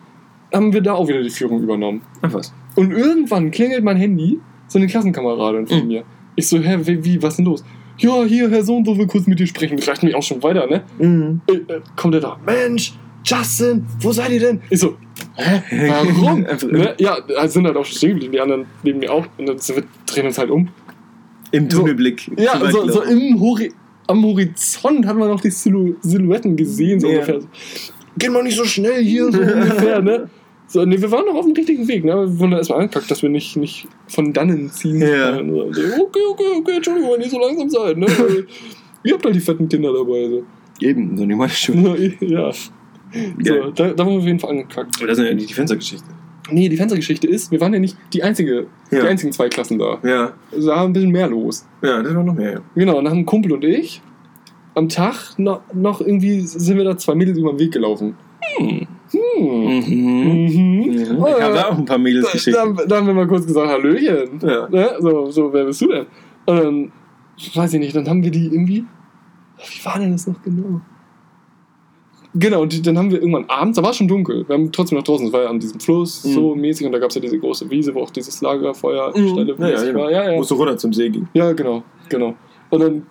[0.52, 2.02] Haben wir da auch wieder die Führung übernommen.
[2.22, 2.52] Ach was.
[2.74, 5.86] Und irgendwann klingelt mein Handy, so eine Klassenkameradin von Mhm.
[5.88, 6.02] mir.
[6.36, 7.64] Ich so, hä, wie, wie, was ist denn los?
[7.98, 9.76] Ja, hier, Herr Sohn, so will kurz mit dir sprechen.
[9.78, 10.82] Das reicht mich auch schon weiter, ne?
[10.98, 11.40] Mhm.
[11.48, 12.92] Äh, äh, kommt er da, Mensch,
[13.24, 14.60] Justin, wo seid ihr denn?
[14.70, 14.96] Ich so,
[15.34, 16.42] hä, warum?
[16.70, 16.94] Ne?
[16.98, 19.26] Ja, da sind halt auch schon stehen geblieben, die anderen neben mir auch.
[19.38, 20.68] Und dann wir, drehen uns halt um.
[21.52, 21.78] Im So.
[21.78, 22.30] Tunnelblick.
[22.36, 23.72] Ja, zu weit so, so im Hori
[24.08, 27.14] am Horizont hat man noch die Silhou Silhouetten gesehen, so Ja.
[27.14, 27.40] ungefähr.
[28.18, 30.28] Geht mal nicht so schnell hier, so ungefähr, ne?
[30.68, 32.12] So, nee, wir waren noch auf dem richtigen Weg, ne?
[32.12, 35.00] Wir wurden da erstmal angekackt, dass wir nicht, nicht von dannen ziehen.
[35.00, 35.34] Ja.
[35.36, 38.06] So, okay, okay, okay, Entschuldigung, wenn ihr so langsam seid, ne?
[39.04, 40.42] Ihr habt halt die fetten Kinder dabei, so.
[40.80, 41.84] Eben, so eine meine schon.
[42.20, 42.50] ja.
[42.52, 44.96] So, da, da wurden wir auf jeden Fall angekackt.
[44.98, 46.06] Aber das ist ja nicht die Fenstergeschichte.
[46.50, 49.00] Nee, die Fenstergeschichte ist, wir waren ja nicht die, einzige, Ja.
[49.00, 49.98] die einzigen zwei Klassen da.
[50.04, 51.64] Ja, Also da war ein bisschen mehr los.
[51.82, 52.52] ja, das war noch mehr.
[52.54, 52.60] Ja.
[52.74, 54.02] Genau, und dann haben Kumpel und ich
[54.76, 58.14] am Tag noch, noch irgendwie sind wir da zwei Mädels über den Weg gelaufen.
[58.58, 58.86] Hm.
[59.12, 59.84] Mhm.
[59.88, 60.82] Mhm.
[60.92, 61.68] Ich habe da ja.
[61.68, 62.76] auch ein paar Da, Mädelsgeschichten.
[62.76, 64.38] da, da haben wir mal kurz gesagt, Hallöchen.
[64.42, 64.68] Ja.
[64.68, 64.90] Ne?
[65.00, 66.06] So, so, wer bist du denn?
[66.46, 66.92] Und dann,
[67.54, 68.84] weiß ich nicht, dann haben wir die irgendwie.
[69.58, 70.80] Wie war denn das noch genau?
[72.34, 74.98] Genau, und dann haben wir irgendwann abends, da war es schon dunkel, wir haben trotzdem
[74.98, 76.32] noch draußen, es war ja an diesem Fluss Mhm.
[76.34, 79.66] so mäßig und da gab es ja diese große Wiese, wo auch dieses Lagerfeuerstelle Ja,
[79.66, 80.00] ja, mäßig genau.
[80.00, 80.10] war.
[80.10, 80.36] Ja, ja.
[80.36, 81.26] Musst du runter zum See gehen.
[81.32, 82.34] Ja, genau, genau.
[82.68, 83.06] Und dann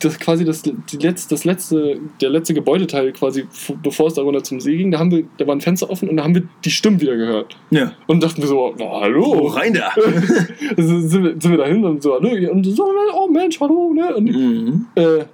[0.00, 3.46] das quasi das, die letzte, das letzte, der letzte Gebäudeteil quasi,
[3.82, 6.08] bevor es da runter zum See ging, da haben wir, da war ein Fenster offen
[6.08, 7.56] und da haben wir die Stimmen wieder gehört.
[7.70, 7.92] Ja.
[8.06, 9.24] Und dachten wir so, oh, hallo.
[9.24, 9.90] Oh, rein da.
[10.76, 12.50] also sind, wir, sind wir da hin und so, hallo.
[12.50, 12.84] Und so,
[13.14, 14.14] oh Mensch, hallo, ne?
[14.14, 14.86] Und, Mhm.
[14.96, 15.24] äh,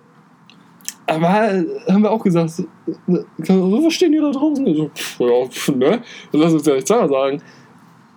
[1.09, 2.65] aber haben wir auch gesagt, so,
[3.07, 4.75] was stehen die da draußen?
[4.75, 6.03] So, pff, ja, pff, ne?
[6.33, 7.43] Lass uns ja nicht zweimal sagen.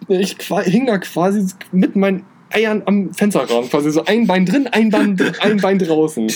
[0.08, 0.36] Ich
[0.66, 5.18] hing da quasi mit meinen Eiern am Fensterrahmen, quasi so ein Bein drin, ein Bein,
[5.42, 6.28] ein Bein draußen.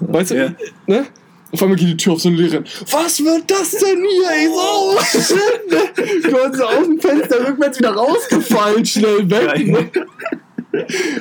[0.00, 0.52] Weißt du, Ja.
[0.86, 1.06] ne?
[1.52, 2.64] Auf einmal geht die Tür auf so eine Lehrerin.
[2.92, 4.30] Was wird das denn hier?
[4.40, 6.04] Ich so, oh shit, ne?
[6.24, 9.66] Ich war so aus dem Fenster rückwärts wieder rausgefallen, schnell weg.
[9.66, 9.90] Ne?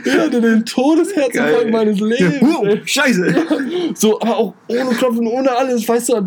[0.06, 2.36] Ich hatte den Todesherzinfarkt meines Lebens.
[2.42, 3.36] Wow, scheiße.
[3.96, 6.24] So, aber auch ohne Klopfen, ohne alles, weißt du, hat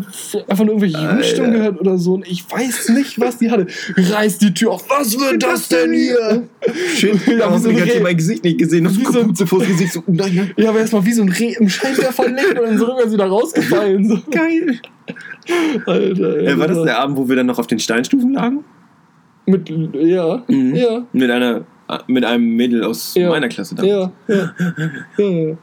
[0.49, 1.09] einfach nur irgendwelche Alter.
[1.11, 2.13] Jugendstimmen gehört oder so.
[2.15, 3.67] Und ich weiß nicht, was die hatte.
[3.95, 4.89] Reißt die Tür auf.
[4.89, 6.43] Was wird das denn hier?
[6.95, 7.99] Shit, Ja, ja, wie so ein ich Reh.
[8.01, 8.83] mein Gesicht nicht gesehen.
[8.83, 9.93] Noch Wie so so ein- vor das Gesicht.
[9.93, 10.51] So, nein, nein.
[10.57, 13.25] Ich habe erstmal wie so ein Reh im Scheinwerfer verlegt und dann so rückwärts wieder
[13.27, 14.07] rausgefallen.
[14.09, 14.17] So.
[14.31, 14.79] Geil.
[15.85, 16.37] Alter.
[16.39, 18.63] Äh, war das der Abend, wo wir dann noch auf den Steinstufen lagen?
[19.45, 20.75] Mit, ja, Mhm.
[20.75, 21.65] ja, Mit einer
[22.07, 23.29] mit einem Mädel aus Ja.
[23.29, 24.11] meiner Klasse damals.
[24.27, 24.53] ja, ja,
[25.17, 25.57] ja, ja.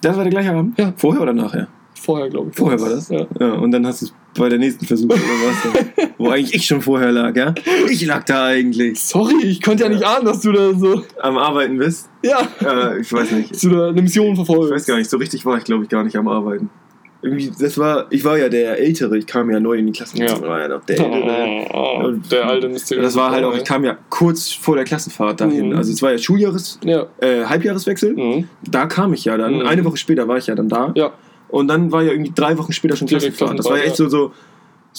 [0.00, 0.78] Das war der gleiche Abend?
[0.78, 0.92] Ja.
[0.96, 1.68] Vorher oder nachher?
[1.94, 2.56] Vorher, glaube ich.
[2.56, 3.08] Vorher war das?
[3.08, 3.26] Ja.
[3.40, 6.08] Ja, und dann hast du es bei der nächsten Versuch oder was?
[6.18, 7.54] Wo eigentlich ich schon vorher lag, ja?
[7.88, 9.00] Ich lag da eigentlich.
[9.02, 11.02] Sorry, ich konnte ja nicht ahnen, dass du da so.
[11.22, 12.10] Am Arbeiten bist?
[12.22, 12.40] Ja.
[12.60, 13.52] Äh, ich weiß nicht.
[13.52, 14.70] Dass du da eine Mission verfolgst.
[14.70, 16.68] Ich weiß gar nicht, so richtig war ich, glaube ich, gar nicht am Arbeiten.
[17.24, 20.18] Irgendwie, das war, ich war ja der Ältere, ich kam ja neu in die Klasse.
[20.18, 20.38] Ja.
[20.42, 21.66] War ja noch der Ältere.
[21.72, 22.96] Oh, der alte müsste.
[22.96, 25.70] Das war halt auch, ich kam ja kurz vor der Klassenfahrt dahin.
[25.70, 25.76] Mhm.
[25.76, 27.06] Also es war ja Schuljahres, Ja.
[27.20, 28.14] äh, Halbjahreswechsel.
[28.14, 28.48] Mhm.
[28.70, 29.54] Da kam ich ja dann.
[29.54, 29.66] Mhm.
[29.66, 30.92] Eine Woche später war ich ja dann da.
[30.94, 31.12] Ja.
[31.48, 33.58] Und dann war ja irgendwie drei Wochen später schon Direkt Klassenfahrt.
[33.58, 34.32] Das war ja echt so, so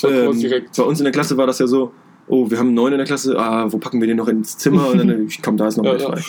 [0.04, 0.42] ähm,
[0.76, 1.92] bei uns in der Klasse war das ja so,
[2.28, 4.90] oh, wir haben neuen in der Klasse, ah, wo packen wir den noch ins Zimmer?
[4.90, 6.10] Und dann, komm, da ist noch Ja, mehr ja.
[6.12, 6.22] frei.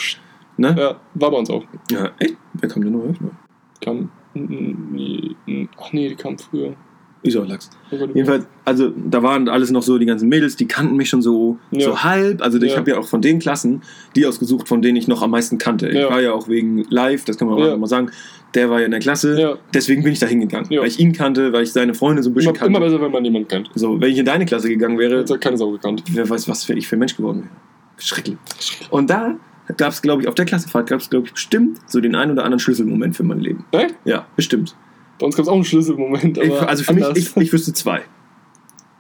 [0.59, 0.75] Ne?
[0.79, 1.65] ja, war bei uns auch.
[1.91, 2.37] Ja, echt?
[2.55, 3.13] Wer kam denn neu?
[3.83, 4.11] Kam.
[5.79, 6.75] Ach nee, die kam früher.
[7.23, 7.71] Ist auch Lachs.
[7.91, 11.59] Jedenfalls, also da waren alles noch so die ganzen Mädels, die kannten mich schon so,
[11.73, 11.81] Ja.
[11.87, 12.41] so halb.
[12.41, 12.79] Also ich Ja.
[12.79, 13.83] habe ja auch von den Klassen
[14.15, 15.89] die ausgesucht, von denen ich noch am meisten kannte.
[15.89, 16.11] Ich Ja.
[16.11, 18.11] war ja auch wegen Live, das kann man auch mal sagen,
[18.55, 19.41] der war ja in der Klasse.
[19.41, 19.57] Ja.
[19.75, 20.71] Deswegen bin ich da hingegangen.
[20.71, 22.77] Weil ich ihn kannte, weil ich seine Freunde so ein bisschen Immer, kannte.
[22.77, 23.71] immer besser, wenn man jemanden kennt.
[23.75, 26.05] So, wenn ich in deine Klasse gegangen wäre, hat keine Sau gekannt.
[26.13, 27.51] wer weiß, was für ich für ein Mensch geworden wäre.
[27.99, 28.37] Schrecklich.
[28.91, 29.35] Und da
[29.77, 32.31] gab es, glaube ich, auf der Klassenfahrt gab es, glaube ich, bestimmt so den ein
[32.31, 33.65] oder anderen Schlüsselmoment für mein Leben.
[33.73, 33.95] Echt?
[34.05, 34.77] Ja, bestimmt.
[35.19, 36.39] Bei uns gab es auch einen Schlüsselmoment.
[36.39, 37.19] Ich, also für mich, anders.
[37.19, 38.03] ich, ich wüsste zwei.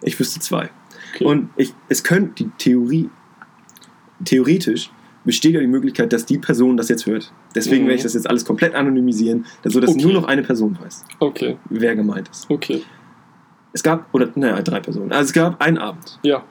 [0.02, 0.70] Ich wüsste zwei.
[1.14, 1.24] Okay.
[1.24, 3.09] Und ich, es könnte die Theorie,
[4.24, 4.90] theoretisch
[5.24, 7.32] besteht ja die Möglichkeit, dass die Person das jetzt hört.
[7.55, 7.88] Deswegen Mhm.
[7.88, 10.02] werde ich das jetzt alles komplett anonymisieren, so dass Okay.
[10.02, 12.48] nur noch eine Person weiß, Okay, wer gemeint ist.
[12.51, 12.82] okay.
[13.72, 15.12] Es gab, oder naja, drei Personen.
[15.12, 16.18] Also es gab einen Abend.
[16.22, 16.44] Ja,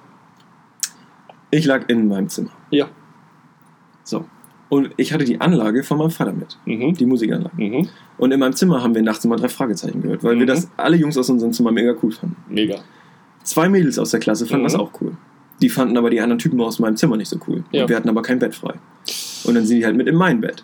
[1.52, 2.52] Ich lag in meinem Zimmer.
[2.72, 2.88] ja.
[4.06, 4.24] So.
[4.70, 6.58] Und ich hatte die Anlage von meinem Vater mit.
[6.66, 6.94] Mhm.
[6.96, 7.62] Die Musikanlage.
[7.62, 7.90] Mhm.
[8.18, 10.48] Und in meinem Zimmer haben wir nachts immer drei Fragezeichen gehört, weil wir Mhm.
[10.48, 12.38] das alle Jungs aus unserem Zimmer mega cool fanden.
[12.50, 12.78] Mega.
[13.44, 14.68] Zwei Mädels aus der Klasse fanden Mhm.
[14.70, 15.12] das auch cool.
[15.62, 17.64] Die fanden aber die anderen Typen aus meinem Zimmer nicht so cool.
[17.72, 17.84] Ja.
[17.84, 18.74] Und wir hatten aber kein Bett frei.
[19.46, 20.64] Und dann sind die halt mit in mein Bett.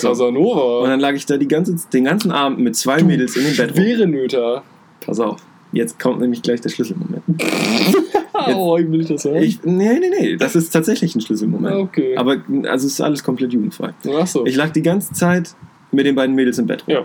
[0.00, 0.82] Casanova.
[0.84, 3.72] Und dann lag ich da ganze, den ganzen Abend mit zwei Mädels in dem Bett.
[3.76, 4.62] Schwere Nöter.
[5.04, 5.40] Pass auf.
[5.72, 7.22] Jetzt kommt nämlich gleich der Schlüsselmoment.
[8.48, 9.42] Oh, ich will ich das hören.
[9.42, 10.36] Ich, nee, nee, nee.
[10.36, 11.74] Das ist tatsächlich ein Schlüsselmoment.
[11.76, 12.16] Okay.
[12.16, 13.92] Aber also es ist alles komplett jugendfrei.
[14.18, 14.44] Achso.
[14.46, 15.54] Ich lag die ganze Zeit
[15.92, 16.94] mit den beiden Mädels im Bett rum.
[16.94, 17.04] Ja.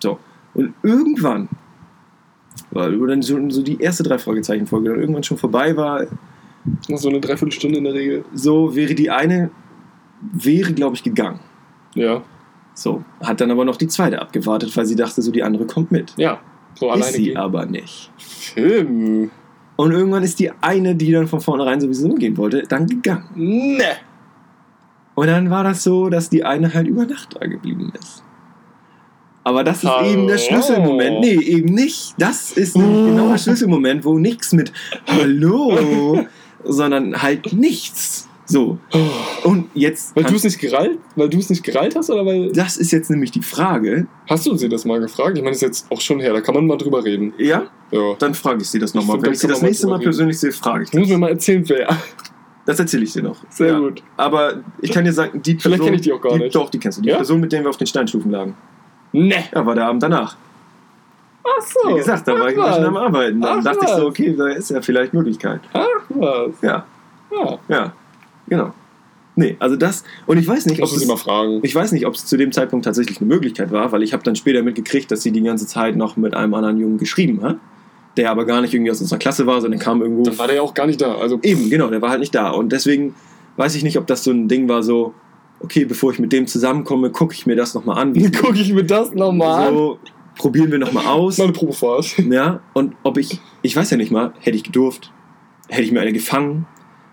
[0.00, 0.18] So.
[0.54, 1.48] Und irgendwann,
[2.70, 6.06] weil dann so, so die erste drei Fragezeichen-Folge dann irgendwann schon vorbei war,
[6.88, 8.24] So eine Dreiviertelstunde in der Regel.
[8.34, 9.50] so wäre die eine,
[10.32, 11.40] wäre glaube ich gegangen.
[11.94, 12.22] Ja.
[12.74, 13.04] So.
[13.20, 16.14] Hat dann aber noch die zweite abgewartet, weil sie dachte, so die andere kommt mit.
[16.16, 16.40] Ja.
[16.74, 17.36] So ist alleine sie gehen.
[17.36, 18.10] aber nicht.
[18.18, 19.30] Film.
[19.82, 23.24] Und irgendwann ist die eine, die dann von vornherein sowieso gehen wollte, dann gegangen.
[23.34, 23.82] Ne.
[25.16, 28.22] Und dann war das so, dass die eine halt über Nacht da geblieben ist.
[29.42, 30.04] Aber das ist Oh.
[30.04, 31.18] eben der Schlüsselmoment.
[31.18, 32.14] Nee, eben nicht.
[32.16, 34.72] Das ist nämlich genau der Schlüsselmoment, wo nichts mit
[35.08, 36.26] Hallo,
[36.64, 38.28] sondern halt nichts.
[38.44, 38.78] So.
[39.44, 40.14] Und jetzt.
[40.16, 42.90] Weil du es nicht gerallt, weil du es nicht gerallt hast oder weil das ist
[42.90, 44.06] jetzt nämlich die Frage.
[44.28, 45.36] hast du sie das mal gefragt?
[45.36, 47.32] Ich meine, das ist jetzt auch schon her, da kann man mal drüber reden.
[47.38, 48.14] Ja, Ja.
[48.18, 49.22] dann frage ich sie das nochmal.
[49.22, 50.04] Wenn ich sie das nächste Mal reden.
[50.04, 51.16] persönlich sehe, frage ich Du musst das.
[51.16, 51.96] mir mal erzählen, wer.
[52.66, 53.36] Das erzähle ich dir noch.
[53.48, 53.78] Sehr Ja.
[53.78, 54.02] gut.
[54.16, 55.72] Aber ich kann dir sagen, die Person.
[55.72, 56.54] Vielleicht kenn ich die auch gar nicht.
[56.54, 57.02] Doch, die kennst du.
[57.02, 57.16] Die Ja?
[57.16, 58.54] Person, mit der wir auf den Steinstufen lagen.
[59.12, 59.34] Ne.
[59.54, 60.36] Ja, war der Abend danach.
[61.44, 61.90] Ach so.
[61.90, 62.78] Wie gesagt, da war ich schon was.
[62.78, 63.40] am Arbeiten.
[63.40, 64.02] Dann Ach dachte ich so, was.
[64.04, 65.60] okay, da ist ja vielleicht Möglichkeit.
[65.72, 66.50] Ach was.
[66.62, 66.84] Ja,
[67.32, 67.58] Ja.
[67.68, 67.92] ja,
[68.52, 68.74] genau.
[69.34, 70.04] Nee, also das.
[70.26, 71.02] Und ich weiß nicht, ob es,
[71.62, 74.22] ich weiß nicht, ob es zu dem Zeitpunkt tatsächlich eine Möglichkeit war, weil ich habe
[74.22, 77.56] dann später mitgekriegt, dass sie die ganze Zeit noch mit einem anderen Jungen geschrieben hat,
[78.18, 80.24] der aber gar nicht irgendwie aus unserer Klasse war, sondern kam irgendwo.
[80.24, 81.14] Dann war der ja auch gar nicht da.
[81.14, 82.50] Also Eben, genau, der war halt nicht da.
[82.50, 83.14] Und deswegen
[83.56, 85.14] weiß ich nicht, ob das so ein Ding war, so,
[85.60, 88.14] okay, bevor ich mit dem zusammenkomme, gucke ich mir das nochmal an.
[88.14, 89.74] Wie gucke ich mir das nochmal an.
[89.74, 89.98] so,
[90.36, 91.38] probieren wir nochmal aus.
[91.38, 92.18] Meine Probefahrt.
[92.18, 95.10] Ja, und ob ich, ich weiß ja nicht mal, hätte ich gedurft,
[95.68, 96.66] hätte ich mir eine gefangen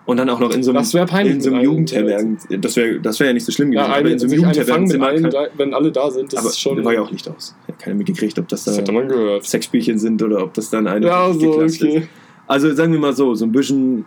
[0.10, 1.36] und dann auch noch in so einem, Das wäre peinlich.
[1.36, 1.62] in so einem.
[1.64, 4.26] Jugendherbergen, das wäre das wär ja nicht so schlimm gewesen, Ja, aber eine, in so
[4.26, 6.84] einem Jugendherbergenzimmer, kann, da- wenn alle da sind, das aber ist schon.
[6.84, 7.56] war ja auch Licht aus.
[7.68, 9.46] Hat keiner mitgekriegt, ob das das da gehört.
[9.46, 11.88] Sexspielchen sind oder ob das dann eine Ja, so, geklatscht ist.
[11.90, 12.08] okay.
[12.48, 14.06] Also sagen wir mal so, so ein bisschen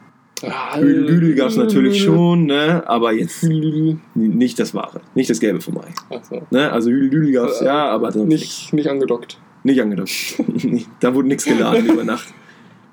[0.81, 2.83] Lüdel, Lüdel gab es natürlich schon, ne?
[2.87, 5.95] aber jetzt nicht das Wahre, nicht das Gelbe vom Ei.
[6.17, 6.43] Achso.
[6.51, 6.73] Ne?
[6.73, 8.27] Also Lüdel, gab es Äh, ja, aber sonst.
[8.29, 9.39] Nicht, nicht angedockt.
[9.63, 10.11] Nicht angedockt.
[11.01, 12.27] da wurde nichts geladen über Nacht.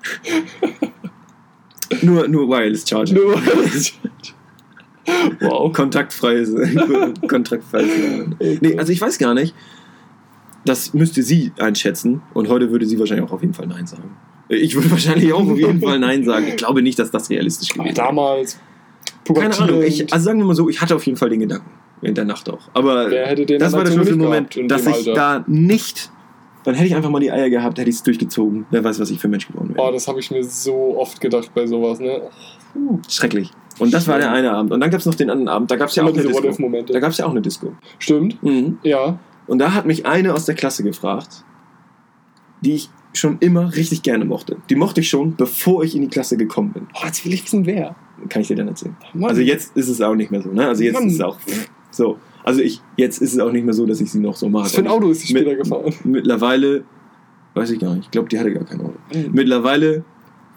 [2.02, 3.14] nur, nur Wireless Charger.
[3.14, 3.40] Nur-
[5.40, 5.72] wow.
[5.72, 6.54] Kontaktfreies.
[7.28, 8.36] kontaktfreies Laden.
[8.60, 9.54] Nee, also ich weiß gar nicht.
[10.64, 12.22] Das müsste sie einschätzen.
[12.34, 14.16] Und heute würde sie wahrscheinlich auch auf jeden Fall Nein sagen.
[14.48, 16.46] Ich würde wahrscheinlich auch auf jeden Fall Nein sagen.
[16.48, 18.06] Ich glaube nicht, dass das realistisch Aber gewesen wäre.
[18.08, 18.58] damals.
[19.32, 19.82] Keine Ahnung.
[19.82, 21.70] Ich, also sagen wir mal so, ich hatte auf jeden Fall den Gedanken.
[22.02, 22.68] In der Nacht auch.
[22.72, 25.12] Aber Wer hätte den das war der Schlüsselmoment, dass ich Alter?
[25.14, 26.10] da nicht.
[26.64, 28.66] Dann hätte ich einfach mal die Eier gehabt, hätte ich es durchgezogen.
[28.70, 29.88] Wer weiß, was ich für ein Mensch geworden wäre.
[29.88, 32.22] Oh, das habe ich mir so oft gedacht bei sowas, ne?
[33.08, 33.50] Schrecklich.
[33.78, 34.72] Und das war der eine Abend.
[34.72, 35.70] Und dann gab es noch den anderen Abend.
[35.70, 36.34] Da gab es ja auch eine Disco.
[36.36, 36.92] What-If-Momente.
[36.92, 37.72] Da gab es ja auch eine Disco.
[37.98, 38.78] Stimmt, Mhm.
[38.82, 39.18] ja.
[39.46, 41.44] Und da hat mich eine aus der Klasse gefragt,
[42.60, 44.58] die ich schon immer richtig gerne mochte.
[44.68, 46.86] Die mochte ich schon, bevor ich in die Klasse gekommen bin.
[46.94, 47.96] Oh, jetzt will ich wissen, wer.
[48.28, 48.94] Kann ich dir dann erzählen.
[49.14, 49.30] Mann.
[49.30, 50.68] Also jetzt ist es auch nicht mehr so, ne?
[50.68, 51.08] Also jetzt Mann.
[51.08, 51.38] ist es auch
[51.90, 52.18] so.
[52.44, 54.64] Also ich, jetzt ist es auch nicht mehr so, dass ich sie noch so mache.
[54.64, 55.92] Was für ein Auto ist die Mit- später gefahren?
[56.04, 56.84] Mittlerweile,
[57.54, 58.94] weiß ich gar nicht, ich glaube, die hatte gar kein Auto.
[59.14, 59.30] Mhm.
[59.32, 60.04] Mittlerweile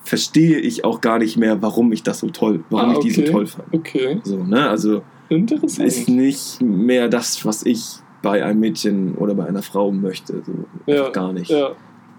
[0.04, 3.12] verstehe ich auch gar nicht mehr, warum ich das so toll, warum Ah, ich die
[3.12, 3.32] so okay.
[3.32, 3.74] toll fand.
[3.74, 4.68] Okay, So, ne?
[4.70, 5.88] Also interessant.
[5.88, 7.86] ist nicht mehr das, was ich
[8.22, 10.42] bei einem Mädchen oder bei einer Frau möchte.
[10.46, 10.54] So,
[10.86, 11.50] Ja, gar nicht.
[11.52, 11.72] Ja.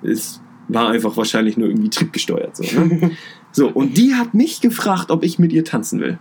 [0.03, 2.57] Es war einfach wahrscheinlich nur irgendwie triebgesteuert.
[2.57, 3.11] So, ne?
[3.53, 6.19] so, und die hat mich gefragt, ob ich mit ihr tanzen will.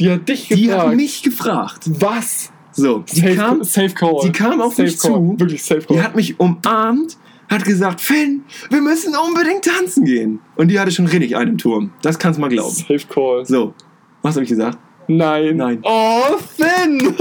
[0.00, 0.88] Die hat dich Die gefragt.
[0.88, 1.90] hat mich gefragt.
[2.00, 2.52] Was?
[2.72, 4.20] So, die Safe, kam, safe Call.
[4.24, 5.12] die kam auf safe mich call.
[5.12, 5.34] zu.
[5.38, 5.96] Wirklich safe Call.
[5.96, 7.16] die hat mich umarmt,
[7.48, 10.38] hat gesagt, Finn, wir müssen unbedingt tanzen gehen.
[10.56, 11.92] Und die hatte schon richtig einen im Turm.
[12.02, 12.74] Das kannst du mal glauben.
[12.74, 13.44] Safe Call.
[13.44, 13.74] So,
[14.22, 14.78] was habe ich gesagt?
[15.08, 15.56] Nein.
[15.56, 15.80] Nein.
[15.82, 17.16] Oh, Finn!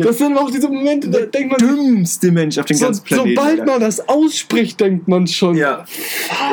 [0.00, 3.36] Das sind auch diese Momente, da denkt man, dümmste Mensch auf den so, ganzen Planeten.
[3.36, 5.54] sobald man das ausspricht, denkt man schon.
[5.54, 5.84] Ja,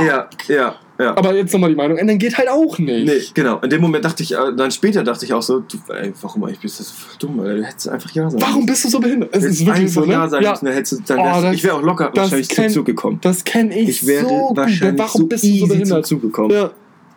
[0.05, 1.17] ja, ja, ja.
[1.17, 3.05] Aber jetzt nochmal die Meinung ändern geht halt auch nicht.
[3.05, 3.59] Nee, genau.
[3.59, 6.43] In dem Moment dachte ich, äh, dann später dachte ich auch so, du, ey, warum
[6.43, 7.55] eigentlich bist du so dumm, Alter?
[7.55, 9.29] Du hättest einfach Ja sagen Warum bist du so behindert?
[9.35, 10.13] Es ist wirklich so, ne?
[10.13, 12.11] Ja sagen ja, müssen, dann hättest du, dann Oh, wärst, das- ich wäre auch locker
[12.13, 13.17] wahrscheinlich kenn- zum Zug gekommen.
[13.21, 16.05] das kenne ich, Ich wäre so wahrscheinlich Warum so bist du so zum behindert?
[16.05, 16.51] Zug gekommen.
[16.51, 16.71] Ja.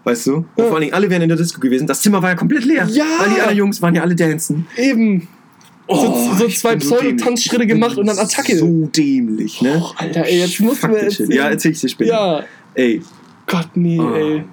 [0.04, 0.34] Weißt du?
[0.36, 0.64] Und Ja.
[0.64, 1.86] vor allen Dingen, alle wären in der Disco gewesen.
[1.86, 2.86] Das Zimmer war ja komplett leer.
[2.90, 3.04] Ja.
[3.18, 4.66] Weil die anderen Jungs waren ja alle dancen.
[4.76, 5.26] Eben.
[5.88, 7.16] so, so Oh, ich zwei bin so dämlich.
[7.16, 8.56] Pseudo-Tanzschritte Ich bin gemacht und dann Attacke.
[8.56, 9.80] So dämlich, ne?
[9.84, 10.66] Oh, Alter, ey, jetzt shit.
[10.82, 11.30] erzählen.
[11.32, 12.10] Ja, erzähl ich dir später.
[12.12, 12.44] Ja.
[12.74, 13.02] Ey,
[13.46, 14.14] Gott, nee, Oh.
[14.14, 14.44] ey.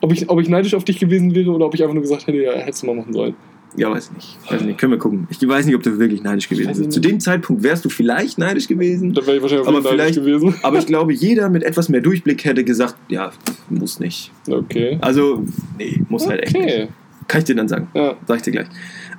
[0.00, 2.26] Ob ich, ob ich neidisch auf dich gewesen wäre oder ob ich einfach nur gesagt
[2.26, 3.34] hätte, ja, hättest du mal machen sollen.
[3.76, 4.36] ja, weiß nicht.
[4.50, 4.78] Weiß nicht.
[4.78, 5.26] Können wir gucken.
[5.30, 6.92] Ich weiß nicht, ob du wirklich neidisch gewesen bist.
[6.92, 9.14] Zu dem Zeitpunkt wärst du vielleicht neidisch gewesen.
[9.14, 10.54] Da wäre ich wahrscheinlich Aber neidisch gewesen.
[10.62, 13.32] Aber ich glaube, jeder mit etwas mehr Durchblick hätte gesagt, ja,
[13.70, 14.30] muss nicht.
[14.48, 14.98] Okay.
[15.00, 15.42] Also,
[15.78, 16.64] nee, muss halt echt nicht.
[16.64, 16.88] Okay.
[17.26, 17.88] Kann ich dir dann sagen.
[17.94, 18.14] Ja.
[18.28, 18.66] Sag ich dir gleich.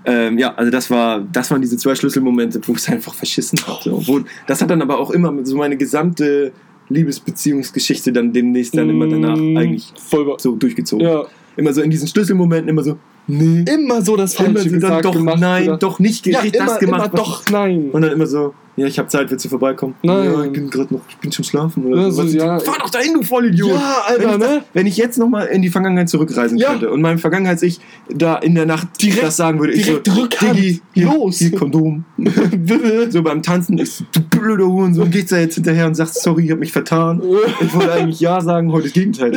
[0.06, 3.57] Ähm, ja, also das war, das waren diese zwei Schlüsselmomente, wo ich es einfach verschissen
[3.68, 3.82] habe.
[4.03, 4.23] So.
[4.45, 6.52] Das hat dann aber auch immer so meine gesamte
[6.90, 11.06] Liebesbeziehungsgeschichte dann demnächst dann immer danach Mm, eigentlich Voll so durchgezogen.
[11.06, 11.26] Ja.
[11.57, 14.80] Immer so in diesen Schlüsselmomenten immer so, nee, Immer so das immer Falsche so dann
[14.81, 15.39] gesagt, doch gemacht.
[15.39, 17.06] nein, oder- doch nicht ja, immer, das gemacht.
[17.07, 17.89] immer doch nein.
[17.91, 19.95] Und dann immer so, ja, ich habe Zeit, willst du vorbeikommen?
[20.03, 20.26] Nein.
[20.34, 21.85] Ja, ich bin gerade noch, ich bin schon schlafen.
[21.85, 22.27] Oder Ja, so.
[22.27, 22.60] so, ja.
[22.60, 23.69] Fahr doch dahin, du Vollidiot.
[23.69, 24.64] Ja, Alter, wenn, ich ne?
[24.73, 26.72] wenn ich jetzt nochmal in die Vergangenheit zurückreisen Ja.
[26.72, 27.80] könnte und meinem Vergangenheits-Ich
[28.10, 31.38] da in der Nacht Direkt- das sagen würde, direkt ich so, Rückhand, Diggi, hier, los.
[31.38, 32.03] hier Kondom.
[33.10, 36.43] so beim Tanzen, ich so, du blöder Hurensohn, geht's da jetzt hinterher und sagst, sorry,
[36.45, 37.22] ich hab mich vertan.
[37.61, 39.31] Ich wollte eigentlich Ja sagen, heute das Gegenteil.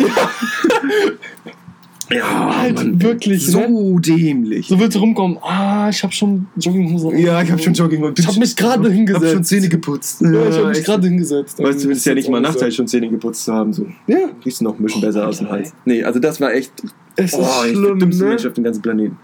[2.10, 4.68] Ja, Halt Mann, wirklich, So dämlich.
[4.68, 7.14] So willst du rumkommen, ah, ich hab schon Jogginghose.
[7.16, 9.24] Ja, ich hab schon Jogging und Ich hab mich gerade hingesetzt.
[9.24, 10.22] hab schon Zähne geputzt.
[10.22, 11.62] Ja, ich hab mich gerade hingesetzt.
[11.62, 13.72] Weißt du, es ist ja nicht mal Nachteil, schon Zähne geputzt zu haben.
[13.72, 13.86] So.
[14.06, 15.74] Ja, Riechst du noch ein bisschen besser aus dem Hals.
[15.84, 16.72] Nee, also das war echt
[17.16, 18.28] es oh, ist ich der schlimm, dümmste ne?
[18.30, 19.18] Mensch auf dem ganzen Planeten.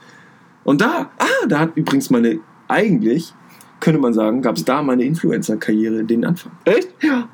[0.65, 3.33] Und da, ah, da hat übrigens meine, eigentlich,
[3.81, 6.53] könnte man sagen, gab es da meine Influencer-Karriere den Anfang.
[6.65, 6.89] Echt?
[7.03, 7.29] Ja.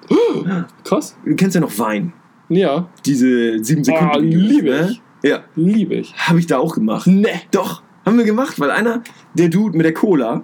[0.85, 1.16] Krass.
[1.24, 2.12] Du kennst ja noch Wein.
[2.48, 4.10] Ja, Diese sieben Sekunden.
[4.12, 5.02] Ah, liebe ich.
[5.22, 6.14] Ja, liebe ich.
[6.16, 7.06] habe ich da auch gemacht.
[7.06, 7.28] Ne.
[7.52, 9.02] Doch, haben wir gemacht, weil einer,
[9.34, 10.42] der Dude mit der Cola,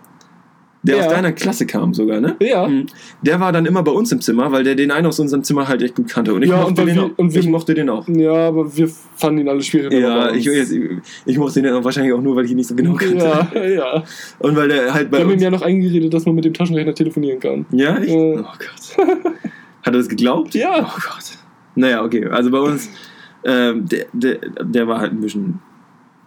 [0.82, 1.06] der Ja.
[1.06, 2.36] aus deiner Klasse kam sogar, ne?
[2.40, 2.68] Ja.
[2.68, 2.86] Mhm.
[3.22, 5.66] Der war dann immer bei uns im Zimmer, weil der den einen aus unserem Zimmer
[5.66, 6.32] halt echt gut kannte.
[6.32, 7.10] Und ich, Ja, mochte, und den wir- auch.
[7.16, 8.06] und wir- ich mochte den auch.
[8.06, 9.92] Ja, aber wir fanden ihn alle schwierig.
[9.92, 12.94] Ja, ich, ich, mochte den auch wahrscheinlich auch nur, weil ich ihn nicht so genau
[12.94, 13.16] kannte.
[13.54, 14.04] Ja, ja.
[14.38, 16.54] Und weil der halt bei Wir haben ihm ja noch eingeredet, dass man mit dem
[16.54, 17.66] Taschenrechner telefonieren kann.
[17.72, 18.10] Ja, echt?
[18.10, 18.14] Ja.
[18.14, 19.06] Oh Gott.
[19.82, 20.54] Hat er das geglaubt?
[20.54, 20.82] Ja.
[20.88, 21.38] Oh Gott.
[21.74, 22.26] Naja, okay.
[22.26, 22.88] Also bei uns,
[23.46, 25.60] ähm, der, der, der war halt ein bisschen,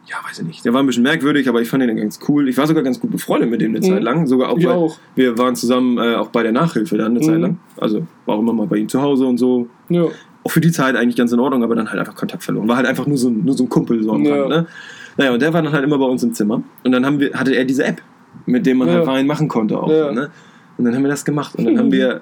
[0.08, 0.66] ja, weiß ich nicht.
[0.66, 2.48] Der war ein bisschen merkwürdig, aber ich fand ihn ganz cool.
[2.50, 3.92] Ich war sogar ganz gut befreundet mit dem eine Mhm.
[3.92, 4.26] Zeit lang.
[4.26, 4.98] Sogar auch, Ich weil auch.
[5.16, 7.42] wir waren zusammen äh, auch bei der Nachhilfe dann eine Zeit Mhm.
[7.42, 7.58] lang.
[7.78, 9.68] Also war auch immer mal bei ihm zu Hause und so.
[9.90, 10.06] Ja.
[10.44, 12.68] Auch für die Zeit eigentlich ganz in Ordnung, aber dann halt einfach Kontakt verloren.
[12.68, 14.36] War halt einfach nur so ein, nur so ein Kumpel so am Ja.
[14.38, 14.68] Rand, ne?
[15.18, 16.64] Naja, und der war dann halt immer bei uns im Zimmer.
[16.86, 18.02] Und dann haben wir, hatte er diese App,
[18.46, 18.94] mit dem man Ja.
[18.96, 19.92] halt Wein machen konnte auch.
[19.92, 20.12] Ja.
[20.14, 20.30] Ne?
[20.78, 21.56] Und dann haben wir das gemacht.
[21.56, 22.22] Und dann haben wir,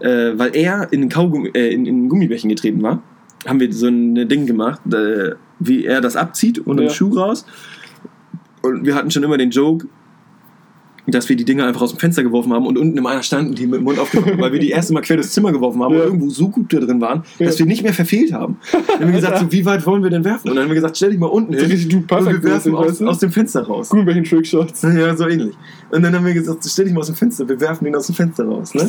[0.00, 3.02] äh, weil er in, Kaugummi, äh, in, in ein Gummibärchen getreten war,
[3.46, 6.92] haben wir so ein Ding gemacht, äh, wie er das abzieht und den Ja.
[6.92, 7.44] Schuh raus.
[8.62, 9.86] Und wir hatten schon immer den Joke,
[11.06, 13.54] dass wir die Dinger einfach aus dem Fenster geworfen haben und unten im einer standen
[13.54, 15.92] die mit dem Mund aufgefangen, weil wir die erste Mal quer durchs Zimmer geworfen haben
[15.92, 16.00] Ja.
[16.00, 17.44] und irgendwo so gut da drin waren, Ja.
[17.44, 18.56] dass wir nicht mehr verfehlt haben.
[18.72, 20.48] Dann haben wir gesagt, so, wie weit wollen wir denn werfen?
[20.48, 22.74] Und dann haben wir gesagt, stell dich mal unten So hin du und wir werfen
[22.74, 23.90] aus, aus dem Fenster raus.
[23.90, 24.80] Gummibärchen Trickshots.
[24.80, 25.54] Ja, so ähnlich.
[25.90, 27.94] Und dann haben wir gesagt, so, stell dich mal aus dem Fenster, wir werfen ihn
[27.96, 28.72] aus dem Fenster raus.
[28.74, 28.88] Ne?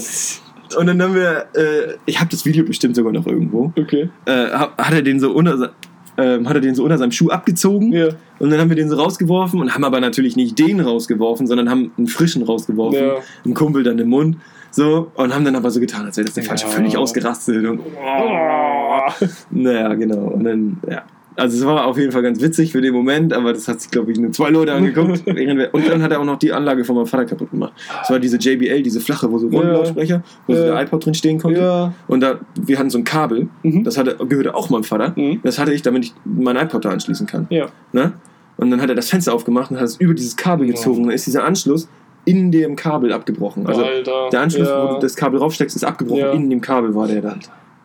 [0.78, 4.10] Und dann haben wir, äh, ich habe das Video bestimmt sogar noch irgendwo, Okay.
[4.26, 5.72] äh, hat er den so unter,
[6.18, 8.08] ähm, hat er den so unter seinem Schuh abgezogen Ja.
[8.40, 11.70] und dann haben wir den so rausgeworfen und haben aber natürlich nicht den rausgeworfen, sondern
[11.70, 13.16] haben einen frischen rausgeworfen, Ja.
[13.44, 14.38] einen Kumpel dann im Mund,
[14.72, 16.72] so und haben dann aber so getan, als wäre das der falsche, Ja.
[16.72, 17.82] völlig ausgerastet und
[19.52, 20.28] naja, genau.
[20.30, 21.04] Und dann, ja.
[21.38, 23.92] Also es war auf jeden Fall ganz witzig für den Moment, aber das hat sich,
[23.92, 25.24] glaube ich, nur zwei Leute angeguckt.
[25.74, 27.74] und dann hat er auch noch die Anlage von meinem Vater kaputt gemacht.
[28.00, 29.60] Das war diese JBL, diese flache, wo so Ja.
[29.60, 30.66] Rundlautsprecher, wo so Ja.
[30.76, 31.60] der iPod drin stehen konnte.
[31.60, 31.94] Ja.
[32.08, 33.84] Und da, wir hatten so ein Kabel, Mhm.
[33.84, 35.14] das hatte, gehörte auch meinem Vater.
[35.16, 35.42] Mhm.
[35.44, 37.48] Das hatte ich, damit ich mein iPod da anschließen kann.
[37.50, 37.68] Ja.
[37.92, 38.14] Ne?
[38.58, 41.00] Und dann hat er das Fenster aufgemacht und hat es über dieses Kabel gezogen.
[41.02, 41.90] Und dann ist dieser Anschluss
[42.24, 43.68] in dem Kabel abgebrochen.
[43.68, 44.30] Also Alter.
[44.32, 44.84] der Anschluss, ja.
[44.90, 46.22] wo du das Kabel raufsteckst, ist abgebrochen.
[46.22, 46.32] Ja.
[46.32, 47.36] In dem Kabel war der da.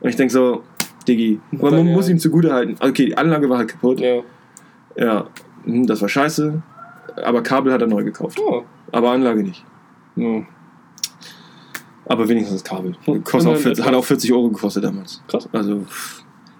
[0.00, 0.62] Und ich denke so,
[1.10, 2.10] Diggi, aber man muss Ernst?
[2.10, 2.76] ihm zugute halten.
[2.80, 4.00] Okay, die Anlage war halt kaputt.
[4.00, 4.22] Ja.
[4.96, 5.26] Ja,
[5.64, 6.62] hm, das war scheiße.
[7.24, 8.38] Aber Kabel hat er neu gekauft.
[8.40, 8.62] Oh.
[8.92, 9.64] Aber Anlage nicht.
[10.16, 10.42] Ja.
[12.06, 12.92] Aber wenigstens das Kabel.
[13.24, 15.22] Kostet auch Immerhin 40, hat auch 40 Euro gekostet damals.
[15.28, 15.48] Krass.
[15.52, 15.84] Also,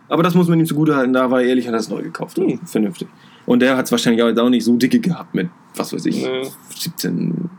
[0.09, 1.13] aber das muss man ihm zugute halten.
[1.13, 2.39] Da war er ehrlich, hat er es neu gekauft.
[2.39, 2.61] Hm.
[2.65, 3.09] Vernünftig.
[3.47, 6.43] Und der hat es wahrscheinlich auch nicht so dicke gehabt mit, was weiß ich, Nee.
[6.77, 7.51] 17.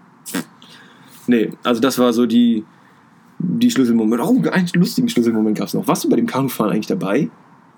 [1.28, 2.66] Nee, also das war so die,
[3.44, 4.22] die Schlüsselmoment.
[4.22, 5.88] Oh, einen lustigen Schlüsselmoment gab es noch.
[5.88, 7.30] Warst du bei dem Kanufahren eigentlich dabei,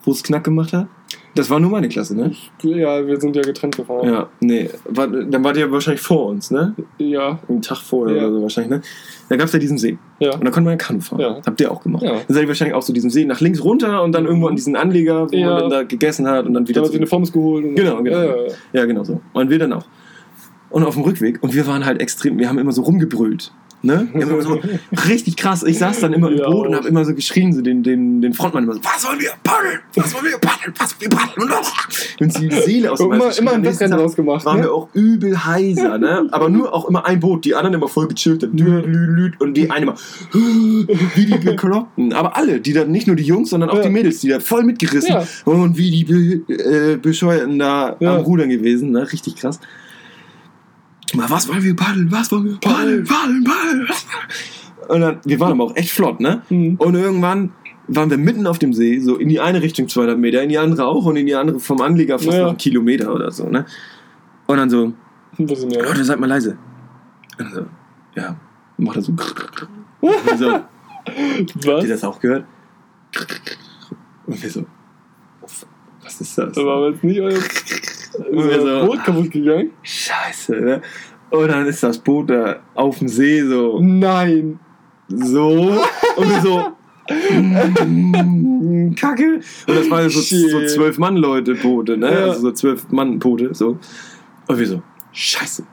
[0.03, 0.88] wo es Knack gemacht hat?
[1.35, 2.31] Das war nur meine Klasse, ne?
[2.61, 4.07] ja, wir sind ja getrennt gefahren.
[4.07, 4.69] Ja, nee.
[4.88, 6.76] War, dann wart ihr wahrscheinlich vor uns, ne?
[6.99, 7.40] Ja.
[7.49, 8.23] Einen Tag vorher Ja.
[8.27, 8.81] oder so wahrscheinlich, ne?
[9.30, 9.98] Da gab es ja diesen See.
[10.19, 10.34] Ja.
[10.35, 11.19] Und da konnte man ja Kanu fahren.
[11.22, 11.41] Ja.
[11.44, 12.03] Habt ihr auch gemacht.
[12.03, 12.11] Ja.
[12.11, 14.56] Dann seid ihr wahrscheinlich auch so diesen See nach links runter und dann irgendwo an
[14.56, 15.49] diesen Anleger, wo Ja.
[15.49, 17.65] man dann da gegessen hat und dann Da wieder hat sich eine Pommes geholt.
[17.65, 18.19] Und Genau, genau.
[18.22, 18.35] Ja.
[18.73, 19.19] Ja, genau so.
[19.34, 19.85] Und wir dann auch.
[20.69, 23.52] Und auf dem Rückweg, und wir waren halt extrem, wir haben immer so rumgebrüllt.
[23.85, 24.07] Ne?
[24.14, 24.61] Immer so
[25.10, 25.61] richtig krass.
[25.64, 28.22] Ich saß dann immer im Ja, Boot und habe immer so geschrien, so den, den,
[28.22, 29.80] den Frontmann immer so, was wollen wir paddeln?
[29.95, 30.73] Was wollen wir paddeln?
[30.80, 32.07] Was wollen wir paddeln?
[32.22, 34.45] Und die Seele aus dem immer, immer ein Tag rausgemacht.
[34.45, 34.64] waren Ne?
[34.64, 36.27] wir auch übel heiser, ne?
[36.31, 38.43] Aber nur auch immer ein Boot, die anderen immer voll gechillt.
[38.45, 39.95] Und die eine immer
[40.31, 42.14] wie die Bekloppten.
[42.14, 43.81] Aber alle, die dann nicht nur die Jungs, sondern auch Ja.
[43.84, 45.26] die Mädels, die da voll mitgerissen Ja.
[45.45, 48.15] und wie die Be äh, Bescheuerten da Ja.
[48.15, 49.11] am Rudern gewesen, ne?
[49.11, 49.60] Richtig krass.
[51.15, 52.11] Mal, was wollen wir paddeln?
[52.11, 53.03] Was wollen wir paddeln?
[53.03, 53.88] Paddeln, paddeln.
[54.88, 56.41] Und dann, wir waren aber auch echt flott, ne?
[56.49, 56.76] Mhm.
[56.76, 57.52] Und irgendwann
[57.88, 60.57] waren wir mitten auf dem See, so in die eine Richtung 200 Meter, in die
[60.57, 62.41] andere auch und in die andere vom Anleger fast Ja.
[62.44, 63.65] noch einen Kilometer oder so, ne?
[64.48, 64.94] Und dann so,
[65.38, 65.84] bisschen mehr.
[65.84, 66.57] Leute, seid mal leise.
[67.40, 67.65] Und so,
[68.15, 68.35] ja,
[68.77, 69.11] macht er so.
[70.02, 71.84] Und so, habt Was?
[71.84, 72.45] ihr das auch gehört?
[74.26, 74.65] Und wir so,
[75.41, 76.53] was ist das?
[76.53, 77.40] Das war aber jetzt nicht euer
[78.31, 79.72] Euer so, Boot kaputt gegangen.
[79.81, 80.81] Scheiße, ne?
[81.30, 84.60] Und dann ist das Boot da auf dem See so, Nein.
[85.07, 85.49] so,
[86.15, 86.73] und wir so,
[87.85, 89.40] mm, Kacke.
[89.68, 90.52] Und das waren so, Shit.
[90.52, 92.11] so zwölf Mann-Leute Boote, ne?
[92.11, 92.26] Ja.
[92.26, 93.77] Also so zwölf Mann-Boote, so.
[94.48, 94.81] Und wir so,
[95.11, 95.64] Scheiße.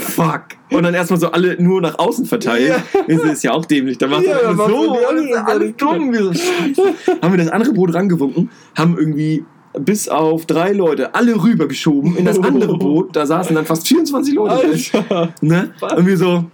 [0.00, 0.42] Fuck.
[0.70, 2.82] Und dann erstmal so alle nur nach außen verteilen.
[3.08, 3.98] Das ist ja auch dämlich.
[3.98, 4.64] Da macht Ja, alles so.
[4.64, 6.12] Alles, alles alle dumm.
[6.12, 6.94] Wir so, Scheiße.
[7.22, 9.44] haben wir das andere Boot rangewunken, haben irgendwie
[9.78, 13.14] bis auf drei Leute, alle rübergeschoben in das andere Boot.
[13.16, 14.54] Da saßen dann fast 24 Leute.
[14.54, 15.34] Alter.
[15.40, 15.70] Ne?
[15.96, 16.44] Und wir so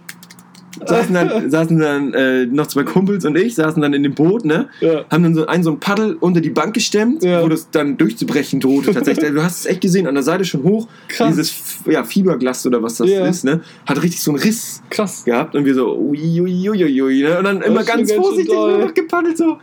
[0.85, 4.45] saßen dann, saßen dann äh, noch zwei Kumpels und ich saßen dann in dem Boot,
[4.45, 4.67] ne?
[4.79, 5.05] Ja.
[5.09, 7.43] Haben dann so ein so ein Paddel unter die Bank gestemmt, Ja.
[7.43, 9.31] wo das dann durchzubrechen drohte tatsächlich.
[9.33, 10.87] du hast es echt gesehen, an der Seite schon hoch.
[11.07, 11.29] Krass.
[11.29, 11.53] Dieses
[11.89, 13.25] ja, Fiberglas oder was das Ja.
[13.27, 13.61] ist, ne?
[13.85, 15.23] Hat richtig so einen Riss Krass.
[15.25, 17.37] gehabt und wir so ui, ui, ui, ui, ui, ne?
[17.37, 19.57] Und dann immer ganz vorsichtig nur noch gepaddelt so.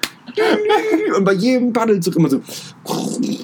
[1.16, 2.40] Und bei jedem Paddelzug immer so.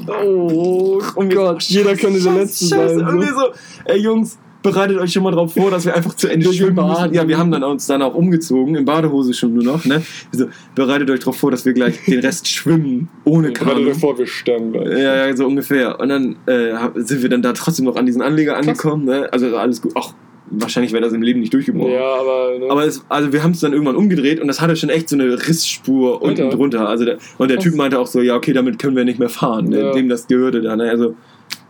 [0.06, 3.02] Oh wir Gott, jeder könnte der Letzte sein.
[3.02, 3.40] Und wir So.
[3.40, 3.46] so,
[3.86, 7.14] ey Jungs, bereitet euch schon mal drauf vor, dass wir einfach zu Ende schwimmen müssen.
[7.14, 10.02] Ja, wir haben dann uns dann auch umgezogen, in Badehose schon nur noch, ne?
[10.32, 13.84] Wir so, bereitet euch drauf vor, dass wir gleich den Rest schwimmen, ohne Warte Kanu.
[13.84, 14.88] davor, wir sterben gleich.
[14.98, 16.00] Ja, ja, so ungefähr.
[16.00, 19.28] Und dann äh, sind wir dann da trotzdem noch an diesen Anleger angekommen, ne?
[19.32, 19.92] Also alles gut.
[19.96, 20.14] Ach,
[20.50, 21.92] wahrscheinlich wäre das im Leben nicht durchgebrochen.
[21.92, 22.58] Ja, aber.
[22.58, 22.70] Ne?
[22.70, 25.16] Aber es, also wir haben es dann irgendwann umgedreht und das hatte schon echt so
[25.16, 26.56] eine Rissspur unten Alter.
[26.56, 26.88] drunter.
[26.88, 27.64] Also der, und der Krass.
[27.64, 29.80] Typ meinte auch so, ja okay, damit können wir nicht mehr fahren, ne?
[29.80, 29.92] Ja.
[29.92, 30.74] dem das gehörte da.
[30.74, 30.88] Ne?
[30.88, 31.14] Also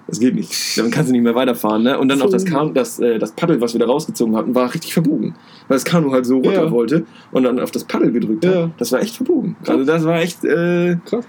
[0.07, 0.77] das geht nicht.
[0.79, 1.83] Damit kannst du nicht mehr weiterfahren.
[1.83, 1.99] Ne?
[1.99, 4.73] Und dann auch das, Kanu, das, äh, das Paddel, was wir da rausgezogen hatten, war
[4.73, 5.35] richtig verbogen.
[5.69, 6.71] Weil das Kanu halt so runter Ja.
[6.71, 8.65] wollte und dann auf das Paddel gedrückt Ja.
[8.65, 8.71] hat.
[8.79, 9.57] Das war echt verbogen.
[9.67, 10.45] Also das war echt...
[10.45, 11.25] Äh, Krass.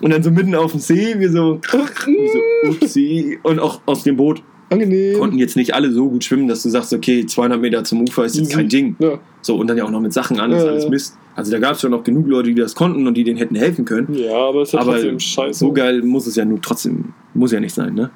[0.00, 1.60] und dann so mitten auf dem See, wir so,
[2.06, 3.38] wir so upsi.
[3.42, 5.18] Und auch aus dem Boot Angenehm.
[5.18, 8.24] konnten jetzt nicht alle so gut schwimmen, dass du sagst, okay, 200 Meter zum Ufer
[8.26, 8.56] ist jetzt Easy.
[8.56, 8.96] kein Ding.
[8.98, 9.18] Ja.
[9.40, 10.88] So, und dann ja auch noch mit Sachen an, ist Ja, alles.
[10.88, 11.16] Mist.
[11.34, 13.54] Also da gab es schon noch genug Leute, die das konnten und die denen hätten
[13.54, 14.12] helfen können.
[14.12, 15.58] ja, aber es ist Aber trotzdem scheiße.
[15.60, 18.10] So geil muss es ja nun trotzdem, muss ja nicht sein, ne?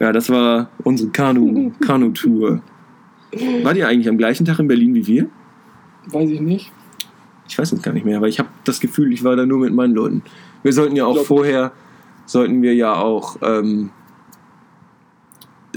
[0.00, 2.60] Ja, das war unsere Kanu, Kanu-Tour.
[3.62, 5.26] Wart ihr eigentlich am gleichen Tag in Berlin wie wir?
[6.06, 6.72] Weiß ich nicht.
[7.48, 9.58] Ich weiß es gar nicht mehr, aber ich habe das Gefühl, ich war da nur
[9.58, 10.22] mit meinen Leuten.
[10.62, 11.72] Wir sollten ja auch vorher,
[12.26, 13.90] sollten wir ja auch, ähm,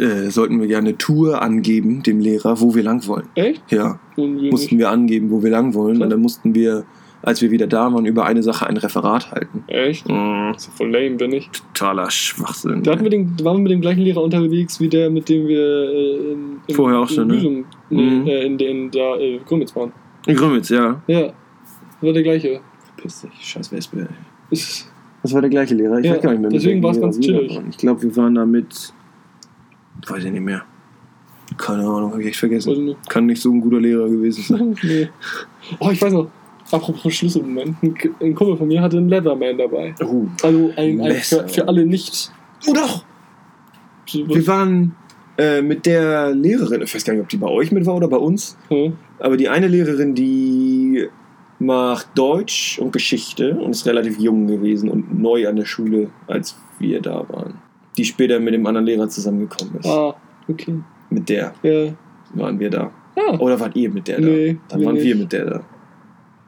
[0.02, 3.28] äh, sollten wir ja eine Tour angeben dem Lehrer, wo wir lang wollen.
[3.36, 3.62] Echt?
[3.72, 6.02] Ja, mussten wir angeben, wo wir lang wollen.
[6.02, 6.84] Und dann mussten wir,
[7.22, 9.64] als wir wieder da waren, über eine Sache ein Referat halten.
[9.68, 10.10] Echt?
[10.10, 11.50] Das ist voll lame, bin ich.
[11.52, 12.82] totaler Schwachsinn.
[12.84, 15.48] Da hatten wir den, waren wir mit dem gleichen Lehrer unterwegs, wie der, mit dem
[15.48, 15.60] wir
[15.92, 17.34] äh, in, in, Vorher auch schon, in ne?
[17.36, 18.28] Büsum, Mhm.
[18.28, 19.92] äh, in den da äh, Grömitz waren.
[20.26, 21.02] In Grömitz, ja.
[21.08, 21.32] Ja,
[22.02, 22.60] war der gleiche.
[22.98, 24.08] Piss dich, scheiß Wespe.
[24.50, 26.00] Das war der gleiche Lehrer.
[26.00, 26.50] Ich Ja, weiß gar nicht mehr.
[26.50, 27.60] mit deswegen war's Lehrer ganz chillig.
[27.70, 28.94] Ich glaube, wir waren da mit.
[30.08, 30.64] Weiß ich nicht mehr.
[31.58, 32.86] Keine Ahnung, habe ich echt vergessen.
[32.86, 33.10] nicht.
[33.10, 34.76] Kann nicht so ein guter Lehrer gewesen sein.
[34.84, 35.10] nee.
[35.80, 36.30] Oh, ich weiß noch.
[36.72, 37.76] Apropos Schlüsselmoment.
[38.22, 39.94] Ein, Kumpel von mir hatte einen Leatherman dabei.
[40.02, 40.26] Oh.
[40.42, 42.32] Also ein, ein für, für alle nicht.
[42.68, 43.04] oh doch!
[44.14, 44.96] Wir waren
[45.38, 48.08] äh, mit der Lehrerin, ich weiß gar nicht, ob die bei euch mit war oder
[48.08, 48.94] bei uns, Hm.
[49.20, 51.08] aber die eine Lehrerin, die
[51.60, 56.58] macht Deutsch und Geschichte und ist relativ jung gewesen und neu an der Schule, als
[56.80, 57.61] wir da waren.
[57.98, 59.86] Die später mit dem anderen Lehrer zusammengekommen ist.
[59.86, 60.16] Ah,
[60.50, 60.76] okay.
[61.10, 61.94] Mit der Ja.
[62.34, 62.92] waren wir da.
[63.18, 64.28] Ah, Oder wart ihr mit der da?
[64.28, 65.18] Nee, Dann wir waren wir nicht.
[65.20, 65.62] mit der da.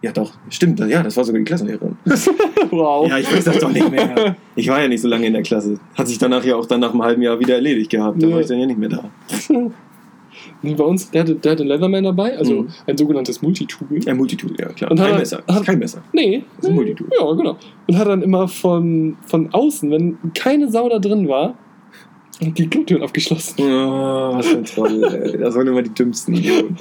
[0.01, 0.33] Ja, doch.
[0.49, 1.95] Stimmt, ja, das war sogar die Klassenlehrerin.
[2.71, 3.07] wow.
[3.07, 4.35] Ja, ich weiß das doch nicht mehr.
[4.55, 5.79] Ich war ja nicht so lange in der Klasse.
[5.95, 8.21] Hat sich danach ja auch dann nach einem halben Jahr wieder erledigt gehabt.
[8.21, 9.09] Da war ich dann ja nicht mehr da.
[10.61, 12.67] Nee, Bei uns, der hatte, der hatte Leatherman dabei, also Mhm.
[12.87, 13.99] ein sogenanntes Multitool.
[14.05, 14.91] Ja, Multitool, ja klar.
[14.91, 15.43] Und hat kein er- Messer.
[15.47, 16.01] Hat- kein Messer.
[16.13, 16.43] Nee.
[16.57, 17.07] Das ist ein Multitool.
[17.19, 17.57] Ja, genau.
[17.87, 21.55] Und hat dann immer von, von außen, wenn keine Sau da drin war,
[22.41, 23.55] die Klotüren abgeschlossen.
[23.59, 25.37] Oh, was für ein Troll, ey.
[25.37, 26.35] Das waren immer die dümmsten.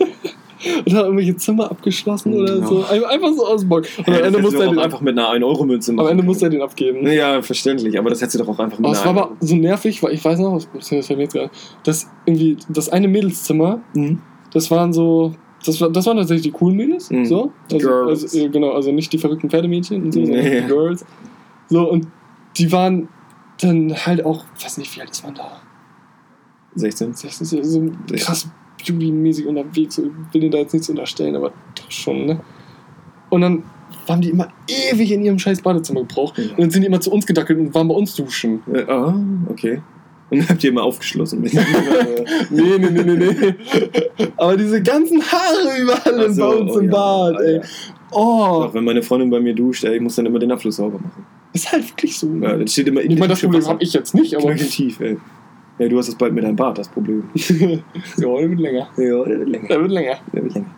[0.86, 2.66] Und hat irgendwelche Zimmer abgeschlossen oder Ja.
[2.66, 2.84] so.
[2.90, 3.84] Ein- Einfach so aus dem Bock.
[3.98, 6.08] Und am Ende musste er den einfach mit einer 1-Euro-Münze Am machen.
[6.10, 7.06] Ende musste er den abgeben.
[7.10, 7.98] Ja, verständlich.
[7.98, 10.12] Aber das hättest du doch auch einfach mit Aber es war aber so nervig, weil
[10.14, 11.50] ich weiß noch, das jetzt gerade,
[11.84, 14.20] dass irgendwie das eine Mädelszimmer, Mhm.
[14.52, 15.34] das waren so,
[15.64, 17.24] das, war, das waren tatsächlich die coolen Mädels, Mhm.
[17.26, 17.52] so.
[17.72, 18.22] Also, Girls.
[18.24, 20.60] also, genau, also nicht die verrückten Pferdemädchen und so, sondern Nee.
[20.62, 21.04] die Girls.
[21.68, 22.06] So, und
[22.58, 23.08] die waren
[23.60, 25.52] dann halt auch, weiß nicht, wie alt ist man da?
[26.74, 27.12] 16.
[27.22, 27.82] Das ist ja so
[28.16, 28.48] krass
[28.84, 32.40] beauty-mäßig unterwegs, ich will denen da jetzt nichts unterstellen, aber doch schon, ne?
[33.30, 33.62] Und dann
[34.08, 36.38] haben die immer ewig in ihrem scheiß Badezimmer gebraucht.
[36.38, 38.62] Und dann sind die immer zu uns gedackelt und waren bei uns duschen.
[38.72, 39.14] Äh, ah,
[39.48, 39.80] okay.
[40.30, 41.42] Und dann habt ihr immer aufgeschlossen.
[42.50, 43.54] Nee, nee, nee, nee, nee.
[44.36, 47.56] Aber diese ganzen Haare überall Ach so, bei uns oh im ja, Bad, ah, ey.
[47.56, 47.62] ja.
[48.10, 50.76] Oh, Auch wenn meine Freundin bei mir duscht, ey, ich muss dann immer den Abfluss
[50.76, 51.24] sauber machen.
[51.52, 52.28] ist halt wirklich so.
[52.40, 55.16] Ja, dann steht immer ich meine, das Problem habe ich jetzt nicht, aber tief, ey.
[55.78, 57.24] Ja, du hast es bald mit deinem Bart, das Problem.
[57.34, 57.78] ja,
[58.16, 58.88] der wird länger.
[58.96, 59.68] Ja, der wird länger.
[59.68, 60.16] Der wird länger.
[60.32, 60.70] Der wird länger.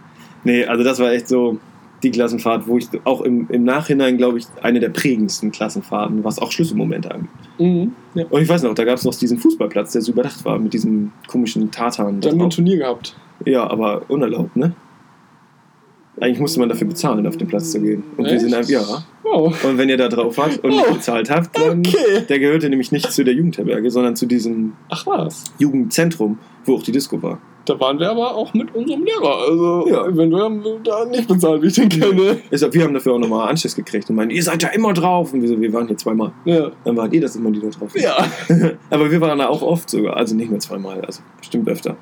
[0.45, 1.59] Nee, also das war echt so
[2.03, 6.39] die Klassenfahrt, wo ich auch im, im Nachhinein, glaube ich, eine der prägendsten Klassenfahrten, was
[6.39, 7.31] auch Schlüsselmomente angeht.
[7.59, 7.93] Mhm.
[8.15, 8.25] Ja.
[8.29, 10.73] Und ich weiß noch, da gab es noch diesen Fußballplatz, der so überdacht war, mit
[10.75, 12.21] diesem komischen Tartan.
[12.21, 12.51] Da haben wir ein.
[12.51, 13.17] Turnier gehabt.
[13.45, 14.75] Ja, aber unerlaubt, ne?
[16.21, 18.05] Eigentlich musste man dafür bezahlen, auf den Platz zu gehen.
[18.17, 18.43] Und wir Echt?
[18.43, 18.83] sind einfach, ja.
[19.25, 19.53] Oh.
[19.65, 20.95] Und wenn ihr da drauf wart und nicht Oh.
[20.95, 21.81] bezahlt habt, dann.
[21.81, 22.25] Okay.
[22.29, 25.45] Der gehörte nämlich nicht zu der Jugendherberge, sondern zu diesem Ach was.
[25.59, 27.39] Jugendzentrum, wo auch die Disco war.
[27.65, 29.39] Da waren wir aber auch mit unserem Lehrer.
[29.51, 30.07] Also, Ja.
[30.07, 32.37] eventuell haben wir da nicht bezahlt, wie ich den kenne.
[32.51, 35.33] Deshalb, wir haben dafür auch nochmal Anschluss gekriegt und meinen, ihr seid ja immer drauf.
[35.33, 36.31] Und wir so, wir waren hier zweimal.
[36.45, 36.71] Ja.
[36.85, 38.03] Dann wart ihr das immer, die da drauf sind.
[38.05, 38.17] Ja.
[38.91, 40.17] Aber wir waren da auch oft sogar.
[40.17, 41.97] Also nicht nur zweimal, also bestimmt öfter.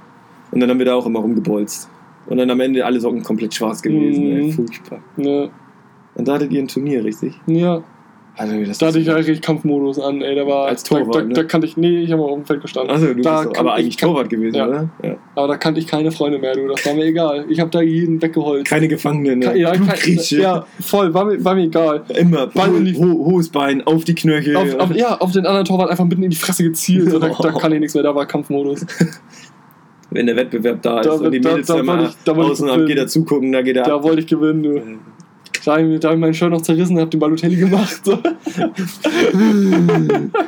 [0.50, 1.88] Und dann haben wir da auch immer rumgebolzt.
[2.26, 4.24] Und dann am Ende alle Socken komplett schwarz gewesen.
[4.24, 4.36] Mhm.
[4.36, 5.00] Ey, furchtbar.
[5.16, 5.48] Ja.
[6.14, 7.34] Und da hattet ihr ein Turnier, richtig?
[7.46, 7.82] ja.
[8.34, 10.34] Also, Da hatte ich ja richtig Kampfmodus an, ey.
[10.34, 10.66] Da war.
[10.68, 11.34] Als Torwart, da, da, ne?
[11.34, 11.76] da kannte ich.
[11.76, 12.90] Nee, ich habe auf dem Feld gestanden.
[12.90, 14.66] Also, du Da bist aber ich- eigentlich Torwart gewesen, Ja.
[14.68, 14.88] oder?
[15.02, 15.16] Ja.
[15.34, 16.66] Aber da kannte ich keine Freunde mehr, du.
[16.66, 17.44] Das war mir egal.
[17.50, 18.66] Ich habe da jeden weggeholt.
[18.66, 19.50] Keine Gefangenen, ne?
[19.52, 20.40] Ke- ja, kein, Blutgrätsche.
[20.40, 21.12] ja, voll.
[21.12, 22.04] War mir, war mir egal.
[22.18, 24.56] Immer Ball in die- ho ho hohes Bein, auf die Knöchel.
[24.56, 27.10] Auf, auf, ja, auf den anderen Torwart einfach mitten in die Fresse gezielt.
[27.10, 28.02] So, da, da kann ich nichts mehr.
[28.02, 28.86] Da war Kampfmodus.
[30.14, 32.38] Wenn der Wettbewerb da, Da ist und die da- Mädels da da, ich- da ich
[32.38, 32.86] außen gewinnen.
[32.86, 34.02] geht er zugucken, da geht er Da ab.
[34.02, 34.80] wollte ich gewinnen, du.
[35.64, 38.04] Da habe ich, da hab ich meinen Shirt noch zerrissen und hab den Balotelli gemacht.
[38.04, 38.18] So,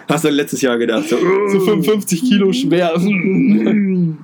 [0.09, 1.09] Hast du letztes Jahr gedacht?
[1.09, 1.17] So,
[1.49, 2.93] so 55 Kilo schwer.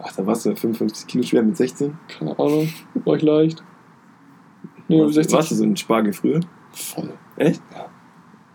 [0.00, 1.96] Ach, da warst du 55 Kilo schwer mit 16?
[2.18, 2.68] Keine Ahnung.
[3.04, 3.62] War ich leicht.
[4.88, 6.40] Nee, warst, 60 warst du so ein Spargel früher?
[6.72, 7.10] Voll.
[7.36, 7.60] Echt?
[7.74, 7.86] Ja.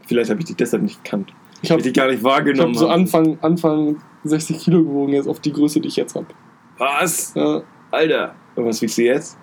[0.07, 1.34] Vielleicht habe ich dich deshalb nicht gekannt.
[1.57, 2.74] Ich Ich habe dich gar nicht ich wahrgenommen.
[2.76, 2.94] so habe.
[3.02, 6.28] Anfang, Anfang 60 Kilo gewogen, jetzt auf die Größe, die ich jetzt habe.
[6.78, 7.34] Was?
[7.36, 8.36] Ja, Alter.
[8.56, 9.38] Und was wiegst du jetzt?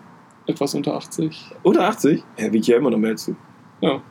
[0.47, 1.52] etwas unter 80.
[1.62, 2.24] Oder 80?
[2.36, 3.36] Ja, wiegt ja immer noch mehr du.
[3.81, 4.02] Ja,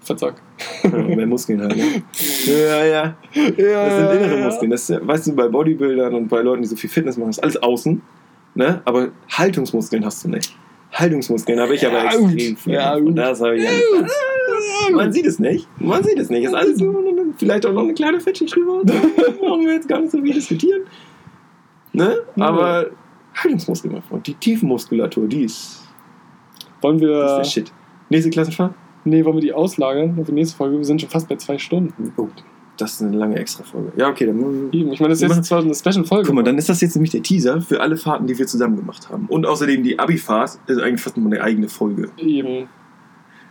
[0.00, 0.40] Verzack.
[0.84, 1.76] Ja, mehr Muskeln halt.
[1.76, 2.02] Ne?
[2.46, 3.16] Ja, ja.
[3.34, 4.70] Ja, Das sind innere Muskeln.
[4.70, 7.40] Das ja- weißt du, bei Bodybuildern und bei Leuten, die so viel Fitness machen, ist
[7.42, 8.00] alles außen.
[8.54, 8.80] Ne?
[8.86, 10.56] Aber Haltungsmuskeln hast du nicht.
[10.92, 12.72] Haltungsmuskeln habe ich aber Ja, extrem viel.
[12.72, 13.18] Ja, und gut.
[13.18, 14.12] das habe ich alles.
[14.92, 15.68] Man sieht es nicht.
[15.80, 16.44] Man sieht es nicht.
[16.44, 16.82] Ist alles
[17.36, 18.82] vielleicht auch noch eine kleine Fettschicht drüber.
[18.84, 18.94] Da
[19.40, 20.82] brauchen wir jetzt gar nicht so viel diskutieren.
[21.92, 22.16] Ne?
[22.38, 22.86] Aber
[23.34, 24.26] Haltungsmuskeln, mein Freund.
[24.26, 25.82] Die Tiefenmuskulatur, die ist,
[26.80, 27.36] Wollen die ist wir.
[27.36, 27.72] der Shit.
[28.10, 28.74] Nächste Klassenfahrt?
[29.04, 30.78] Nee, wollen wir die auslagern auf die nächste Folge?
[30.78, 32.12] Wir sind schon fast bei zwei Stunden.
[32.16, 32.28] Oh,
[32.76, 33.92] das ist eine lange Extra-Folge.
[33.96, 34.92] Ja, okay, dann Eben.
[34.92, 36.26] Ich meine, das ist jetzt zwar eine Special-Folge.
[36.26, 38.76] Guck mal, dann ist das jetzt nämlich der Teaser für alle Fahrten, die wir zusammen
[38.76, 39.26] gemacht haben.
[39.28, 42.10] Und außerdem die Abi-Fahrt ist eigentlich fast nochmal eine eigene Folge.
[42.16, 42.68] Eben.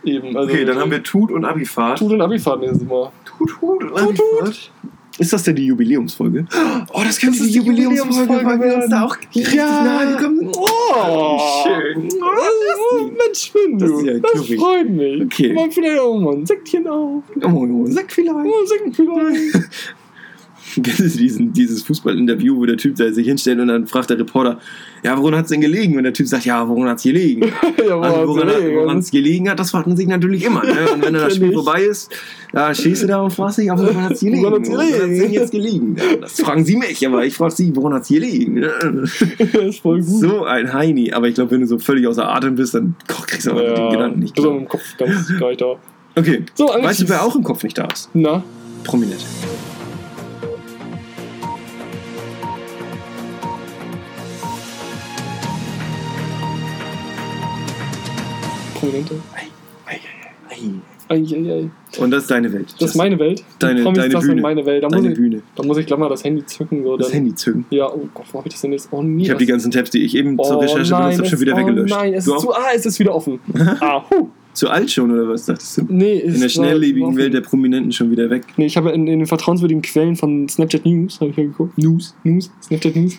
[0.04, 0.36] Eben.
[0.36, 1.98] Also, Okay, dann haben wir Tut und Abi-Fahrt.
[1.98, 3.10] Tut und Abifahrt nächstes Mal.
[3.24, 4.70] Tut, Tut und Tut, Abi-Fahrt.
[5.18, 6.46] Ist das denn die Jubiläumsfolge?
[6.94, 9.84] Oh, das könnte Das ist die Jubiläumsfolge weil wir uns da auch richtig Ja.
[9.84, 10.50] nahe gekommen.
[10.56, 12.08] Oh, schön.
[12.20, 15.22] Oh, Mensch, Finn, Das ist ja Das, freut mich.
[15.24, 15.52] Okay.
[15.52, 17.22] Mal vielleicht auch mal ein Säckchen auf.
[17.42, 18.34] Oh, oh, sag vielleicht.
[18.46, 19.68] Oh, Säckchen vielleicht.
[20.76, 24.58] Diesen, dieses Fußballinterview, wo der Typ da sich hinstellt und dann fragt der Reporter,
[25.02, 25.96] ja, woran hat es denn gelegen?
[25.98, 27.42] Und der Typ sagt, ja, woran hat es gelegen?
[27.86, 30.64] ja, Also, woran woran woran es gelegen hat, das fragt man sich natürlich immer.
[30.64, 30.72] Ne?
[30.94, 32.10] Und wenn dann das Spiel vorbei ist,
[32.52, 34.42] da stehst du da und fragst dich, ja, woran hat es gelegen?
[34.42, 34.66] Woran?
[34.66, 35.96] Woran hat's denn jetzt gelegen?
[35.98, 38.64] Ja, das fragen sie mich, aber ich frage sie, woran hat es gelegen?
[40.00, 41.12] So ein Heini.
[41.12, 43.76] Aber ich glaube, wenn du so völlig außer Atem bist, dann kriegst du aber mit
[43.76, 44.56] den Gedanken nicht bist klar.
[44.56, 45.76] im Kopf ganz gar nicht da.
[46.16, 46.44] Okay.
[46.54, 46.66] So.
[46.66, 48.10] Weißt du, wer auch im Kopf nicht da ist?
[48.14, 48.42] Na,
[48.84, 49.24] Prominent.
[58.82, 59.14] Prominente.
[59.34, 59.46] Ei.
[61.08, 61.68] Eieiei.
[61.98, 62.74] Und das ist deine Welt.
[62.80, 63.40] Das ist meine Welt.
[63.40, 64.40] Die Deine- Promis, deine das Bühne.
[64.40, 64.82] meine Welt.
[64.82, 65.42] Da muss, deine ich, Bühne.
[65.56, 66.82] da muss ich gleich mal das Handy zücken.
[66.84, 67.66] So, Das Handy zücken.
[67.70, 68.88] Ja, oh Gott, wo habe ich das denn jetzt?
[68.92, 69.24] Oh, nie.
[69.24, 71.58] Ich habe die ganzen Tabs, die ich eben zur Recherche benutzt habe, schon wieder oh
[71.58, 71.94] weggelöscht.
[71.94, 72.42] nein, es Du ist auch?
[72.42, 73.40] zu, ah, es ist wieder offen.
[73.80, 74.28] ah, huh.
[74.54, 75.86] Zu alt schon, oder was dachtest du?
[75.88, 77.16] Nee, ist In der schnelllebigen.
[77.16, 78.44] Welt der Prominenten schon wieder weg.
[78.56, 81.76] Nee, ich habe in, in den vertrauenswürdigen Quellen von Snapchat News, habe ich ja geguckt.
[81.76, 83.18] News, News, Snapchat News.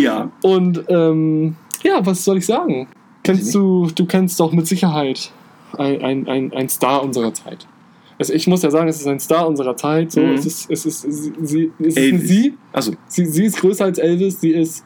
[0.00, 0.30] Ja.
[0.42, 2.86] Und ähm, ja, was soll ich sagen?
[3.24, 5.32] Kennst du, du kennst doch mit Sicherheit
[5.76, 7.66] ein, ein, ein, Star unserer Zeit.
[8.18, 10.12] Also ich muss ja sagen, es ist ein Star unserer Zeit.
[10.12, 10.34] So, Mhm.
[10.34, 13.26] es ist, es ist, sie, es ist sie, Also, sie.
[13.26, 14.40] Sie ist größer als Elvis.
[14.40, 14.84] Sie ist,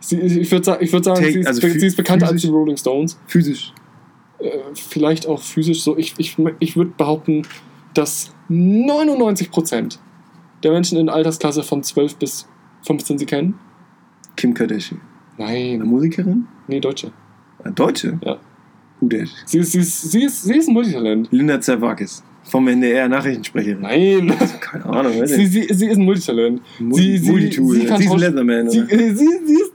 [0.00, 2.40] sie, ich würde sagen, ich würd sagen Take- sie, ist, also sie ist bekannter als
[2.40, 3.18] die Rolling Stones.
[3.26, 3.72] physisch.
[4.38, 5.98] Äh, vielleicht auch physisch so.
[5.98, 7.42] Ich, ich, ich würde behaupten,
[7.94, 9.98] dass 99%
[10.62, 12.48] der Menschen in der Altersklasse von 12 bis
[12.86, 13.58] 15 sie kennen.
[14.36, 15.00] Kim Kardashian.
[15.38, 16.46] Eine Nein, Musikerin?
[16.68, 17.12] nee, Deutsche.
[17.70, 18.18] Deutsche?
[18.24, 18.38] Ja.
[19.00, 19.28] Who that?
[19.46, 21.28] Sie ist, sie ist, sie ist, sie ist ein Multitalent.
[21.30, 22.22] Linda Zerwakis.
[22.44, 23.80] Vom NDR Nachrichtensprecherin.
[23.82, 26.60] Nein, Keine Ahnung, weiß sie, sie, sie ist ein Multitalent.
[26.80, 27.74] Multi- sie- Multitool.
[27.74, 29.72] sie Sie ist ein Leatherman, Sie, sie, sie ist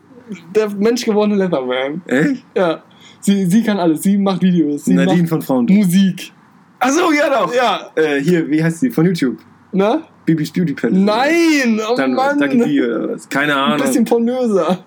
[0.53, 2.01] der menschgewordene Leatherman.
[2.07, 2.43] Echt?
[2.55, 2.83] Ja.
[3.21, 4.01] Sie, sie kann alles.
[4.03, 4.85] Sie macht Videos.
[4.85, 5.65] Sie Nadine macht von Frauen.
[5.69, 6.31] Musik.
[6.79, 7.53] Achso, ja doch.
[7.55, 7.89] Ja.
[7.95, 8.91] Äh, hier, wie heißt sie?
[8.91, 9.37] Von YouTube.
[9.71, 10.01] Na?
[10.25, 10.97] Bibis Beauty Palace.
[10.97, 11.79] Nein!
[11.89, 12.37] Oh Dann, Mann!
[12.37, 13.29] Oder was?
[13.29, 13.85] Keine ein Ahnung.
[13.85, 14.83] bisschen pornöser.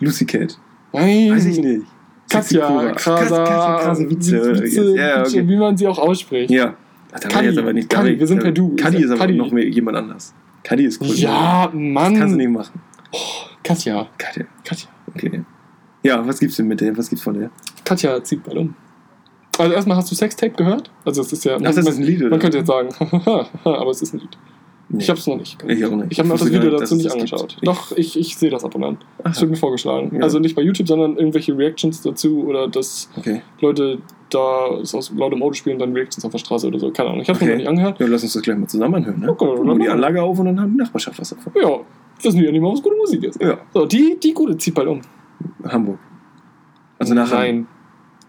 [0.00, 0.58] Lucy Cat.
[0.96, 1.30] Nein.
[1.32, 1.82] Weiß ich nicht.
[2.28, 2.92] Katja.
[2.92, 3.44] Krasa,
[3.94, 5.46] Katja, Ja, okay.
[5.48, 6.50] wie man sie auch ausspricht.
[6.50, 6.74] Ja.
[7.12, 8.74] Ach, da Kadi, jetzt aber nicht Kadi, wir sind per Du.
[8.76, 9.34] Kadi ist aber Kadi.
[9.34, 10.34] noch mehr jemand anders.
[10.64, 11.14] Kadi ist cool.
[11.14, 12.36] Ja, Das kannst du Mann.
[12.36, 12.80] nicht machen.
[13.62, 14.08] Katja.
[14.18, 14.44] Katja.
[14.64, 14.88] Katja.
[15.14, 15.42] Okay.
[16.02, 16.96] Ja, was gibt's denn mit der?
[16.98, 17.50] Was gibt's von der?
[17.84, 18.74] Katja zieht bald um.
[19.58, 20.90] Also erstmal hast du Sextape gehört?
[21.04, 21.56] Also es ist ja.
[21.56, 22.30] Ach, das ist ein Lied, oder?
[22.30, 22.88] Man könnte jetzt sagen,
[23.64, 24.36] aber es ist ein Lied.
[24.88, 25.02] Nee.
[25.02, 25.58] Ich habe es noch nicht.
[25.66, 26.12] Ich auch nicht.
[26.12, 27.48] Ich habe mir auch das Video nicht, dazu nicht es das angeschaut.
[27.56, 27.66] gibt.
[27.66, 28.98] Doch, ich, ich sehe das ab und an.
[29.24, 29.40] Das Aha.
[29.42, 30.14] wird mir vorgeschlagen.
[30.14, 30.22] Ja.
[30.22, 33.42] Also nicht bei YouTube, sondern irgendwelche Reactions dazu oder dass Okay.
[33.60, 33.98] Leute
[34.30, 36.90] da es aus lautem Auto spielen, dann Reactions auf der Straße oder so.
[36.92, 37.22] Keine Ahnung.
[37.22, 37.48] Ich habe Okay.
[37.50, 37.98] noch nicht angehört.
[37.98, 39.20] Ja, lass uns das gleich mal zusammen anhören.
[39.20, 39.28] Ne?
[39.30, 39.88] Okay, dann die.
[39.88, 41.52] Anlage auf und dann haben die Nachbarschaft was davon.
[41.60, 41.80] Ja,
[42.22, 43.40] wissen wir ja nicht mal, was gute Musik ist.
[43.42, 43.58] Ja.
[43.74, 45.00] So, die, die gute zieht bald um.
[45.64, 45.98] Hamburg.
[46.98, 47.38] Also nachher.
[47.38, 47.66] Nein.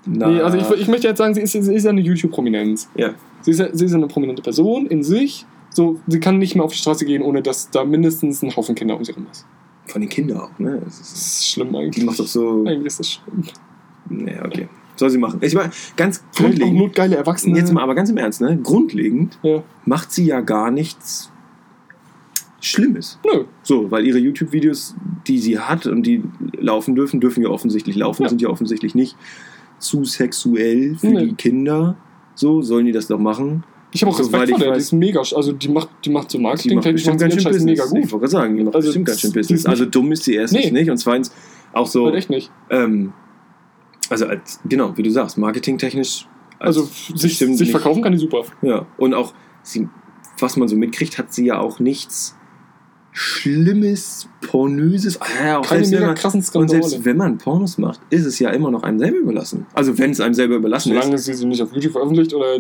[0.08, 2.90] Na, Nee, also ich, ich möchte jetzt sagen, sie ist, sie ist ja eine YouTube-Prominenz.
[2.96, 3.12] Ja.
[3.42, 5.46] Sie ist, ja- sie ist ja eine prominente Person in sich.
[5.70, 8.74] So, sie kann nicht mehr auf die Straße gehen, ohne dass da mindestens ein Haufen
[8.76, 9.46] Kinder um sie rum ist.
[9.86, 10.82] Von den Kindern auch, ne?
[10.84, 11.96] Das Das ist, ist schlimm eigentlich.
[11.96, 12.66] die macht doch so.
[12.66, 13.44] Eigentlich ist das schlimm.
[14.10, 14.68] Nee, okay.
[14.96, 15.40] Soll sie machen.
[15.42, 16.78] Ich meine, ganz Vielleicht auch grundlegend.
[16.80, 17.58] notgeile Erwachsene.
[17.58, 18.58] Jetzt mal aber ganz im Ernst, ne?
[18.64, 19.62] Grundlegend Ja.
[19.86, 21.32] macht sie ja gar nichts
[22.60, 23.20] Schlimmes.
[23.24, 23.44] Nö.
[23.62, 24.96] So, weil ihre YouTube-Videos,
[25.28, 26.24] die sie hat und die
[26.60, 28.30] laufen dürfen, dürfen ja offensichtlich laufen, Ja.
[28.30, 29.16] sind ja offensichtlich nicht
[29.78, 31.26] zu sexuell für Nee.
[31.28, 31.96] die Kinder.
[32.34, 33.64] So, sollen die das doch machen?
[33.92, 34.74] Ich habe auch Soweit Respekt vor ich der.
[34.74, 35.20] Die weiß- ist mega.
[35.20, 37.66] Also, die macht, die macht so Die Marketing, macht bestimmt ganz schön Scheiß Business.
[37.66, 38.00] mega Ich gut.
[38.00, 39.66] wollte gerade sagen, die macht Also, bestimmt ganz schön die Business.
[39.66, 40.72] Also dumm ist sie erstens Nee.
[40.72, 41.32] nicht und zweitens
[41.74, 42.52] auch so, Halt echt nicht.
[42.70, 43.14] ähm,
[44.10, 46.28] also als, genau, wie du sagst, marketingtechnisch.
[46.60, 48.44] als- Also, sich, sich nicht- verkaufen kann die super.
[48.62, 49.34] Ja, und auch,
[49.64, 49.88] sie,
[50.40, 52.36] was man so mitkriegt, hat sie ja auch nichts
[53.12, 55.20] Schlimmes, Pornöses.
[55.22, 56.84] Ah, ja, auch Keine selbst mega man, krassen und Skandale.
[56.84, 59.66] selbst wenn man Pornos macht, ist es ja immer noch einem selber überlassen.
[59.74, 61.26] Also wenn es einem selber überlassen Solange ist.
[61.26, 62.58] sie sie nicht auf YouTube veröffentlicht oder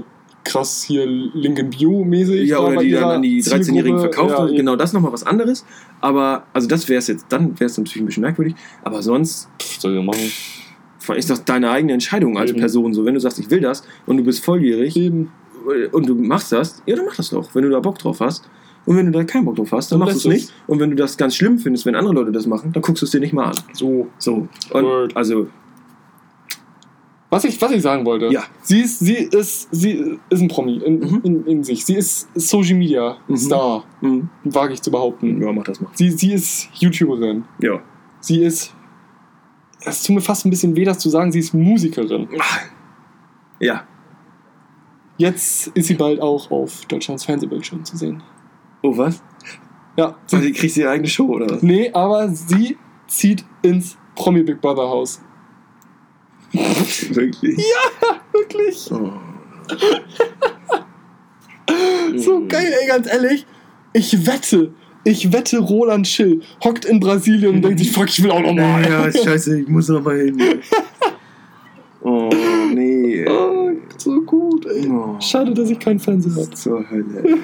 [0.47, 2.49] krass hier Link in Bio mäßig.
[2.49, 3.63] Ja, oder die dann an die 13-Jährigen
[3.99, 3.99] Zielgruppe.
[4.01, 4.31] verkauft.
[4.31, 5.65] Ja, und genau das nochmal was anderes.
[6.01, 8.55] Aber, also das wäre es jetzt, dann wäre es natürlich ein bisschen merkwürdig.
[8.83, 11.17] Aber sonst Pff, soll ich machen.
[11.17, 12.59] ist das deine eigene Entscheidung als Eben.
[12.59, 12.93] Person.
[12.93, 15.31] So, wenn du sagst, ich will das und du bist volljährig Eben.
[15.91, 18.49] und du machst das, ja, dann mach das doch, wenn du da Bock drauf hast.
[18.85, 20.53] Und wenn du da keinen Bock drauf hast, dann Dann machst du es nicht.
[20.65, 23.05] Und wenn du das ganz schlimm findest, wenn andere Leute das machen, dann guckst du
[23.05, 23.55] es dir nicht mal an.
[23.73, 24.07] So.
[24.17, 24.47] So.
[24.71, 25.17] Und Word.
[25.17, 25.47] also,
[27.29, 28.27] Was ich, was ich sagen wollte.
[28.31, 28.43] Ja.
[28.61, 31.21] Sie ist, sie ist, sie ist ein Promi in, Mhm.
[31.23, 31.83] in, in sich.
[31.85, 33.35] Sie ist Social Media Mhm.
[33.37, 35.41] Star, mh, wage ich zu behaupten.
[35.41, 35.89] ja, mach das mal.
[35.93, 37.43] Sie, sie ist YouTuberin.
[37.59, 37.81] Ja.
[38.21, 38.73] Sie ist.
[39.81, 42.27] Es tut mir fast ein bisschen weh, das zu sagen, sie ist Musikerin.
[43.59, 43.83] Ja.
[45.17, 48.21] Jetzt ist sie bald auch auf Deutschlands Fernsehbildschirm zu sehen.
[48.83, 49.21] Oh, was?
[49.97, 50.15] Ja.
[50.31, 51.63] Also, die kriegst du ihre eigene Show, oder was?
[51.63, 52.77] Nee, aber sie
[53.07, 55.21] zieht ins Promi Big Brother Haus.
[57.09, 57.57] Wirklich?
[58.31, 58.91] Wirklich?
[58.91, 59.11] Oh.
[62.15, 63.45] So geil, ey, ganz ehrlich.
[63.93, 64.71] Ich wette,
[65.03, 68.83] ich wette, Roland Schill hockt in Brasilien und denkt sich, fuck, ich will auch nochmal.
[68.83, 70.37] Ja, scheiße, ich muss noch mal hin.
[72.01, 72.29] Oh,
[72.73, 73.25] nee.
[73.27, 74.87] Oh, so gut, ey.
[74.87, 75.19] Oh.
[75.19, 76.55] Schade, dass ich keinen Fernseher habe.
[76.55, 77.39] Zur Hölle.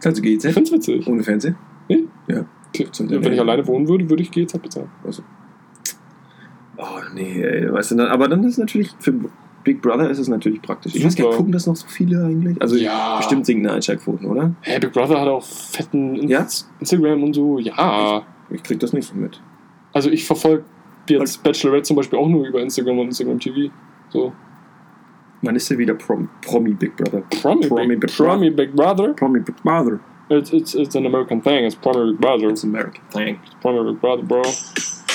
[0.00, 0.54] Kannst du Ich GZ?
[0.54, 1.06] find's witzig.
[1.06, 1.56] Ohne Fernsehen?
[1.88, 2.04] Nee?
[2.28, 2.46] Ja.
[2.98, 4.88] Wenn ich alleine wohnen würde, würde ich GZ bezahlen.
[6.82, 7.72] Oh, nee, ey.
[7.72, 9.12] Weißt du, dann, aber dann ist natürlich für
[9.64, 10.94] Big Brother ist es natürlich praktisch.
[10.94, 12.60] Ich weiß gar nicht, gucken das noch so viele eigentlich?
[12.62, 13.18] Also Ja.
[13.18, 14.52] bestimmt sinkende Einschaltquoten, oder?
[14.62, 16.46] Hä, Big Brother hat auch fetten Ja?
[16.80, 17.58] Instagram und so.
[17.58, 18.22] Ja.
[18.48, 19.40] Ich krieg das nicht so mit.
[19.92, 20.64] Also ich verfolge
[21.08, 23.70] jetzt Bachelorette zum Beispiel auch nur über Instagram und Instagram TV.
[24.08, 24.32] So.
[25.42, 27.22] Wann ist der wieder Prom Promi Big Brother?
[27.42, 29.14] Promi, Promi Big, Big Promi Big Brother.
[29.14, 30.00] Promi Big Brother.
[30.30, 31.64] It's, it's, it's an American thing.
[31.64, 32.48] It's Promi Big Brother.
[32.50, 33.38] It's American thing.
[33.62, 34.42] Promi Big Brother, bro.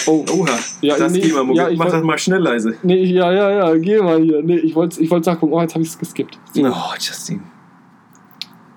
[0.07, 0.49] Oh, Oha,
[0.81, 1.57] Ja, das nee, geh mal, Mucke.
[1.59, 2.75] ja, ich Mach wollt- das mal schnell leise.
[2.83, 4.41] Nee, ja, ja, ja, geh mal hier.
[4.43, 5.53] Nee, ich wollte ich wollte nachgucken.
[5.53, 6.37] Oh, jetzt habe ich es geskippt.
[6.57, 7.41] Oh, Justin.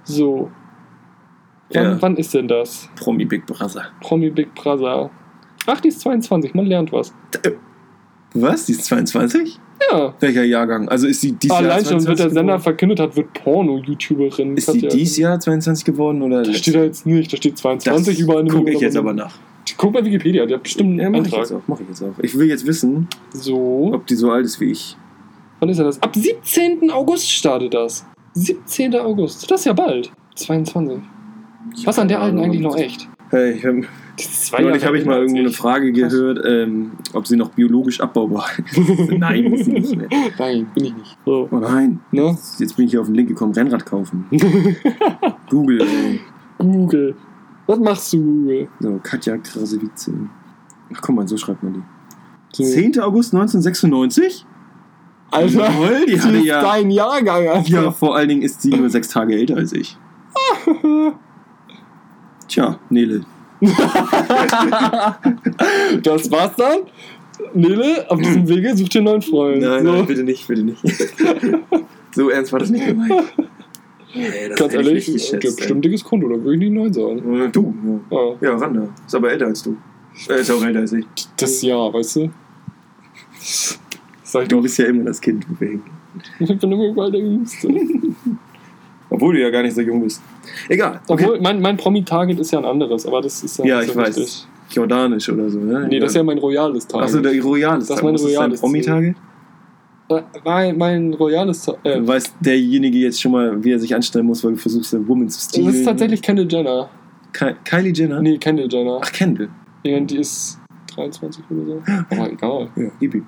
[0.05, 0.51] So.
[1.73, 1.97] Wann, Ja.
[2.03, 2.89] wann ist denn das?
[2.97, 3.87] Promi Big Brother.
[4.01, 5.11] Promi Big Brother.
[5.67, 6.55] Ach, die ist 22.
[6.55, 7.13] Man lernt was.
[8.35, 8.65] Was?
[8.67, 9.59] Die ist 22?
[9.91, 10.15] Ja.
[10.21, 10.89] Welcher Jahrgang?
[10.89, 14.57] Also ist sie dieses Jahr Allein schon, 22 wird der Sender verkündet hat, wird Porno-YouTuberin.
[14.57, 17.33] Ist die dieses Jahr 22 geworden oder Das steht da jetzt nicht.
[17.33, 19.35] Da steht 22 das über eine gucke ich jetzt aber nach.
[19.79, 21.41] Guck bei Wikipedia, der hat bestimmt Ja, einen mach ich Eintrag.
[21.41, 21.63] jetzt auch.
[21.67, 22.13] Mach ich jetzt auch.
[22.21, 23.93] Ich will jetzt wissen, So.
[23.95, 24.97] ob die so alt ist wie ich.
[25.61, 26.03] Wann ist denn das?
[26.03, 26.91] Ab 17.
[26.91, 28.05] August startet das.
[28.35, 28.95] 17.
[28.97, 29.51] August.
[29.51, 30.13] Das ist ja bald.
[30.35, 30.99] 22.
[31.85, 33.09] Was an der alten eigentlich noch echt?
[33.31, 33.85] Hey, ich hab, Die
[34.23, 35.57] ist zwei neulich habe ich mal irgendwo eine ich.
[35.57, 39.13] Frage gehört, ähm, ob sie noch biologisch abbaubar ist.
[39.13, 40.09] Nein, ist sie nicht mehr.
[40.39, 41.19] Nein, bin ich nicht.
[41.27, 41.49] So.
[41.51, 42.37] Oh nein, Ne?
[42.59, 44.25] jetzt bin ich hier auf den Link gekommen, Rennrad kaufen.
[45.51, 46.21] Google, ey.
[46.59, 47.15] Google.
[47.69, 48.67] Was machst du?
[48.81, 50.11] So, Katja Krasavice.
[50.95, 51.83] Ach komm mal, so schreibt man die.
[52.53, 52.65] So.
[52.65, 52.99] 10.
[53.01, 54.45] August 1996?
[55.31, 57.69] Alter, Jawohl, die hatte ist ja- dein Jahrgang, Alter.
[57.69, 59.97] Ja, vor allen Dingen ist sie nur sechs Tage älter als ich.
[62.49, 63.25] Tja, Nele.
[66.03, 66.79] Das war's dann.
[67.55, 69.61] Nele, auf diesem Wege such dir einen neuen Freund.
[69.63, 69.93] Nein, so.
[69.93, 70.83] nein, bitte nicht, bitte nicht.
[72.13, 73.13] so ernst war das nicht gemeint.
[74.19, 76.93] Ey, das Ganz ich ehrlich, hat geschätzt, bestimmt dickes Konto, da würde ich nicht Nein
[76.93, 77.41] sagen.
[77.43, 77.75] Äh, Du,
[78.11, 78.19] ja.
[78.19, 78.89] Ja, Ja, Randa.
[79.07, 79.77] Ist aber älter als du.
[80.29, 81.07] Äh, ist auch älter als ich.
[81.37, 82.31] das Jahr, weißt du?
[84.23, 85.83] Sag ich Du doch, bist ja immer das Kind, deswegen.
[86.41, 87.69] ich bin immer überall der Jüngste.
[89.11, 90.21] Obwohl du ja gar nicht so jung bist.
[90.69, 91.01] Egal.
[91.09, 91.25] Okay.
[91.25, 93.97] Obwohl, mein, mein Promi-Target ist ja ein anderes, aber das ist ja ja, ich so
[93.97, 94.49] weiß.
[94.71, 95.87] Jordanisch oder so, ne?
[95.89, 97.09] Nee, das ist ja mein royales Target.
[97.09, 99.17] Achso, der Royal ist Das ist mein royales Promi-Target?
[100.45, 101.69] Mein, mein royales.
[101.85, 104.95] Äh, Du weißt derjenige jetzt schon mal, wie er sich anstellen muss, weil du versuchst,
[104.95, 105.67] eine Woman zu stehlen.
[105.67, 106.89] das ist tatsächlich Kendall Jenner.
[107.33, 108.21] Ki Kylie Jenner?
[108.23, 109.01] Nee, Kendall Jenner.
[109.03, 109.49] Ach, Kendall.
[109.85, 110.59] Ja, die ist
[110.95, 111.83] 23 oder so.
[112.17, 112.69] Aber egal.
[112.77, 113.23] Ja, Ibi.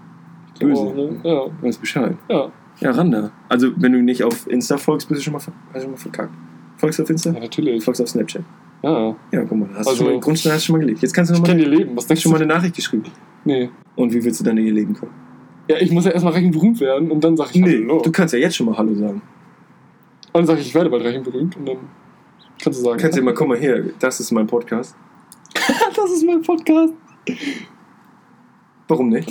[0.55, 0.81] Ich Böse.
[0.83, 1.21] auch, ne?
[1.23, 2.17] Ja, Du weißt Bescheid.
[2.29, 2.51] ja.
[2.81, 3.31] Ja, Randa.
[3.51, 5.39] Also, wenn du nicht auf Insta folgst, bist du schon mal,
[5.75, 6.33] hast schon mal verkackt.
[6.79, 7.31] Folgst du auf Insta?
[7.33, 7.85] ja natürlich.
[7.85, 8.43] Folgst du auf Snapchat?
[8.83, 9.15] Ja.
[9.33, 11.03] Ja, guck mal, hast Also- du schon mal, Grundstein hast du schon mal gelegt.
[11.03, 11.95] Jetzt kannst du Ich noch mal, kenne ihr Leben.
[11.95, 12.39] Was denkst schon du?
[12.39, 13.03] mal eine Nachricht geschrieben.
[13.45, 13.69] Nee.
[13.97, 15.13] Und wie willst du dann in ihr Leben kommen?
[15.71, 18.01] Ja, ich muss ja erstmal reich und berühmt werden und dann sag ich Hallo.
[18.03, 19.23] du kannst ja jetzt schon mal Hallo sagen.
[20.33, 21.77] Und dann sag ich, ich werde bald reich und berühmt und dann
[22.61, 22.97] kannst du sagen.
[22.99, 24.97] Du kannst ja mal, komm mal her, das ist mein Podcast.
[25.55, 26.93] das ist mein Podcast.
[28.89, 29.29] Warum nicht?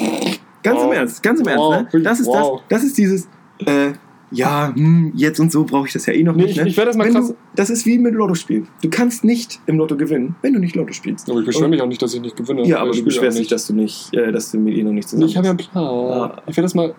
[0.63, 0.93] Ganz im Wow.
[0.95, 1.73] Ernst, ganz im Wow.
[1.75, 2.01] Ernst, ne?
[2.03, 2.61] Das ist Wow.
[2.69, 3.27] das, das ist dieses,
[3.65, 3.91] äh,
[4.31, 6.51] ja, hm, jetzt und so brauche ich das ja eh noch Nee, nicht.
[6.57, 6.67] ich- ne?
[6.69, 8.67] ich werde das mal Wenn krass- Du, das ist wie mit Lotto spielen.
[8.83, 11.29] Du kannst nicht im Lotto gewinnen, wenn du nicht Lotto spielst.
[11.29, 12.65] Aber ich beschwere mich auch nicht, dass ich nicht gewinne.
[12.67, 14.91] Ja, aber Ich du beschwerst dich, dass du nicht, äh, dass du mit ihr noch
[14.91, 15.57] nicht zusammen ich habe ja einen.
[15.57, 15.83] Plan.
[15.85, 16.41] Ah.
[16.47, 16.93] Ich werde das mal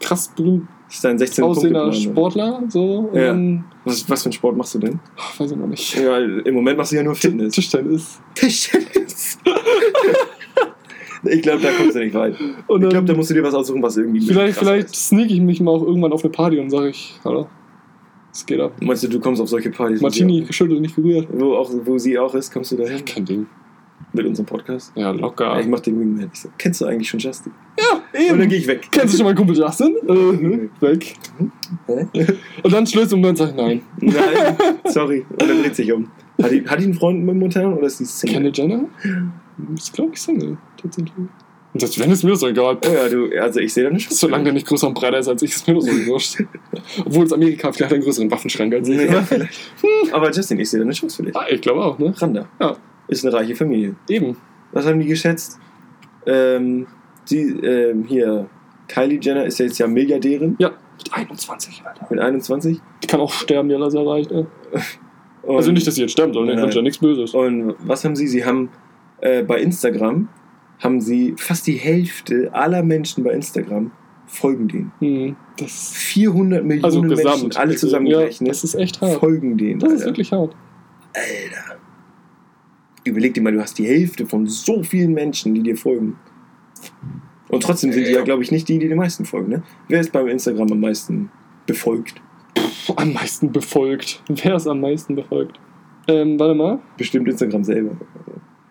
[0.00, 0.30] krass
[0.88, 2.62] ist dein 16 aussehender Sportler.
[2.68, 3.28] So, und Ja.
[3.28, 5.00] dann, was, was für einen Sport machst du denn?
[5.16, 5.96] ach, weiß ich noch nicht.
[5.96, 7.52] Ja, im Moment machst du ja nur Fitness.
[7.54, 8.20] Tischtennis.
[8.34, 9.38] Tischtennis.
[11.24, 12.34] ich glaube, da kommst du nicht weit.
[12.66, 14.20] Und Ich dann, glaube, da musst du dir was aussuchen, was irgendwie.
[14.20, 15.08] vielleicht, vielleicht ist.
[15.08, 17.46] sneak ich mich mal auch irgendwann auf eine Party und sage ich, hallo,
[18.32, 18.72] es geht ab.
[18.82, 20.00] Meinst du, du kommst auf solche Partys?
[20.00, 21.28] Martini, geschüttelt, nicht gerührt.
[21.28, 23.04] auch- Wo, auch, wo sie auch ist, kommst du dahin?
[23.04, 23.46] Kein Ding.
[24.12, 24.92] Mit unserem Podcast?
[24.94, 25.58] Ja, locker.
[25.58, 26.30] Ich mach den Wingman.
[26.32, 27.52] Ich so, kennst du eigentlich schon Justin?
[27.78, 28.48] ja, Und dann eben.
[28.50, 28.86] gehe ich weg.
[28.90, 29.96] Kennst du schon meinen Kumpel Justin?
[30.06, 31.14] Äh, weg.
[31.86, 32.06] Hä?
[32.62, 33.80] Und dann schlöst du um und sagt nein.
[34.00, 34.14] Nein,
[34.86, 35.24] sorry.
[35.30, 36.08] Und dann dreht sich um.
[36.42, 38.52] Hat die, hat die einen Freund momentan oder ist die Single?
[38.52, 38.84] Kendall Jenner?
[39.74, 41.12] Ist, glaube ich, Single, tatsächlich.
[41.16, 42.78] Und selbst wenn, ist mir das so egal.
[42.84, 44.16] Ja, du, also ich sehe da eine Chance.
[44.18, 46.42] Solange der nicht größer und breiter ist als ich, ist mir das so wurscht.
[47.04, 48.98] Obwohl es Amerika vielleicht einen größeren Waffenschrank als ich.
[49.10, 49.72] Ja, vielleicht.
[50.12, 51.36] Aber Justin, ich sehe da eine Chance für dich.
[51.36, 52.14] Ah, ich glaube auch, ne?
[52.16, 52.48] Randa.
[52.60, 52.76] Ja.
[53.08, 53.94] Ist eine reiche Familie.
[54.08, 54.36] Eben.
[54.72, 55.58] Was haben die geschätzt?
[56.26, 56.86] Ähm,
[57.30, 58.48] die, ähm, hier,
[58.88, 62.06] Kylie Jenner ist ja jetzt ja Milliardärin Ja, mit 21, Alter.
[62.08, 62.80] mit 21.
[63.02, 64.46] Die kann auch sterben, die hat das erreicht, ne?
[65.42, 66.54] Und, Also nicht, dass sie jetzt sterben soll, ne?
[66.54, 67.34] Ich wünsche ja nichts Böses.
[67.34, 68.26] Und was haben sie?
[68.26, 68.70] Sie haben
[69.20, 70.28] äh, bei Instagram,
[70.80, 73.90] haben sie fast die Hälfte aller Menschen bei Instagram
[74.26, 74.92] folgen denen.
[74.98, 77.56] Hm, das 400 Millionen also Menschen, gesamt.
[77.56, 79.20] alle Ja, zusammengerechnet, das ist echt hart.
[79.20, 79.78] folgen denen.
[79.80, 80.10] Das ist Alter.
[80.10, 80.54] wirklich hart.
[81.14, 81.78] Alter.
[83.04, 86.16] Überleg dir mal, du hast die Hälfte von so vielen Menschen, die dir folgen.
[87.48, 89.48] Und trotzdem sind die ja, glaube ich, nicht die, die den meisten folgen.
[89.50, 89.62] Ne?
[89.88, 91.30] Wer ist beim Instagram am meisten
[91.66, 92.20] befolgt?
[92.86, 94.22] Puh, am meisten befolgt.
[94.28, 95.60] Wer ist am meisten befolgt?
[96.08, 96.80] Ähm, warte mal.
[96.96, 97.96] Bestimmt Instagram selber.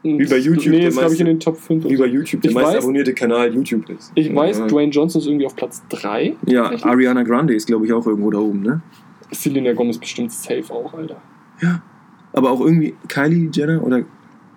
[0.05, 1.85] Wie bei YouTube, Nee, ist, glaube ich, in den Top 5.
[1.85, 4.11] Wie bei YouTube der meist abonnierte Kanal YouTube ist.
[4.15, 4.67] Ich weiß, ja.
[4.67, 6.35] Dwayne Johnson ist irgendwie auf Platz 3.
[6.45, 8.81] Ja, Ariana Grande ist, glaube ich, auch irgendwo da oben, ne?
[9.31, 11.21] Selena Gomez bestimmt safe auch, Alter.
[12.33, 14.03] Aber auch irgendwie Kylie Jenner oder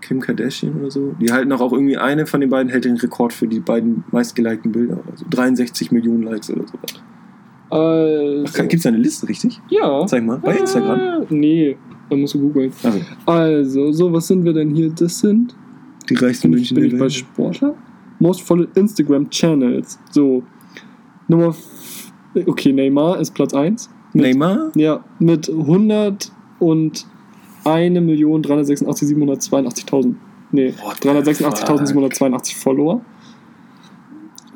[0.01, 1.15] Kim Kardashian oder so.
[1.21, 4.05] Die halten auch, auch irgendwie eine von den beiden hält den Rekord für die beiden
[4.11, 4.99] meistgelikten Bilder.
[5.11, 6.79] Also 63 Millionen Likes oder so.
[7.71, 9.61] Also, Ach, Gibt es eine Liste, richtig?
[9.69, 10.07] ja.
[10.07, 11.23] Zeig mal, bei Instagram.
[11.23, 11.77] Äh, nee,
[12.11, 12.73] da musst du googeln.
[12.83, 14.91] Also, Also, so, was sind wir denn hier?
[14.91, 15.55] Das sind.
[16.09, 17.13] die reichsten Bin ich, Menschen bin der ich bei Welt.
[17.13, 17.75] Sportler?
[18.21, 19.99] Most followed Instagram Channels.
[20.11, 20.43] So.
[21.29, 21.55] Nummer.
[22.47, 23.89] Okay, Neymar ist Platz 1.
[24.15, 24.71] Mit, Neymar?
[24.75, 27.07] Ja, mit 100 und
[27.65, 30.15] 1.386.782.000.
[30.53, 33.03] Nee, What the 386.782 Follower.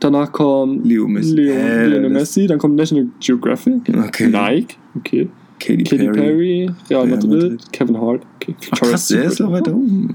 [0.01, 1.35] Danach kommt Leo Messi.
[1.35, 4.29] Leo, Äh, das- Messi, dann kommt National Geographic, Okay.
[4.29, 5.29] Nike, okay,
[5.63, 6.13] Katy, Katy Perry.
[6.13, 7.73] Perry, Real Madrid, Madrid.
[7.73, 10.13] Kevin Hart, okay, Ach, krass, der ist so weiter oben.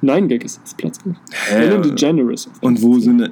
[0.00, 1.16] Nein, Gag ist das Platz 11.
[1.30, 1.54] Hä?
[1.54, 2.48] Ellen DeGeneres.
[2.60, 3.30] Und wo sind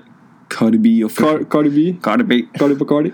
[0.49, 2.43] Cardi B auf Car Cardi B, Cardi B?
[2.53, 3.13] Cardi Bacardi.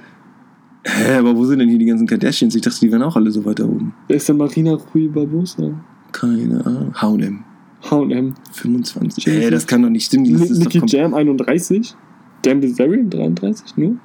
[0.84, 2.54] Hä, aber wo sind denn hier die ganzen Kardashians?
[2.54, 3.92] Ich dachte, die wären auch alle so weiter oben.
[4.08, 5.72] Wer ist denn Marina Rui Barbosa?
[6.12, 6.94] Keine Ahnung.
[6.94, 7.44] H&M.
[7.90, 8.34] H&M.
[8.52, 9.26] 25.
[9.26, 9.42] Jesus.
[9.42, 10.24] Hä, das kann doch nicht stimmen.
[10.24, 11.94] Nicky Jam 31.
[12.42, 13.96] Dan Bilzerian 33, nur?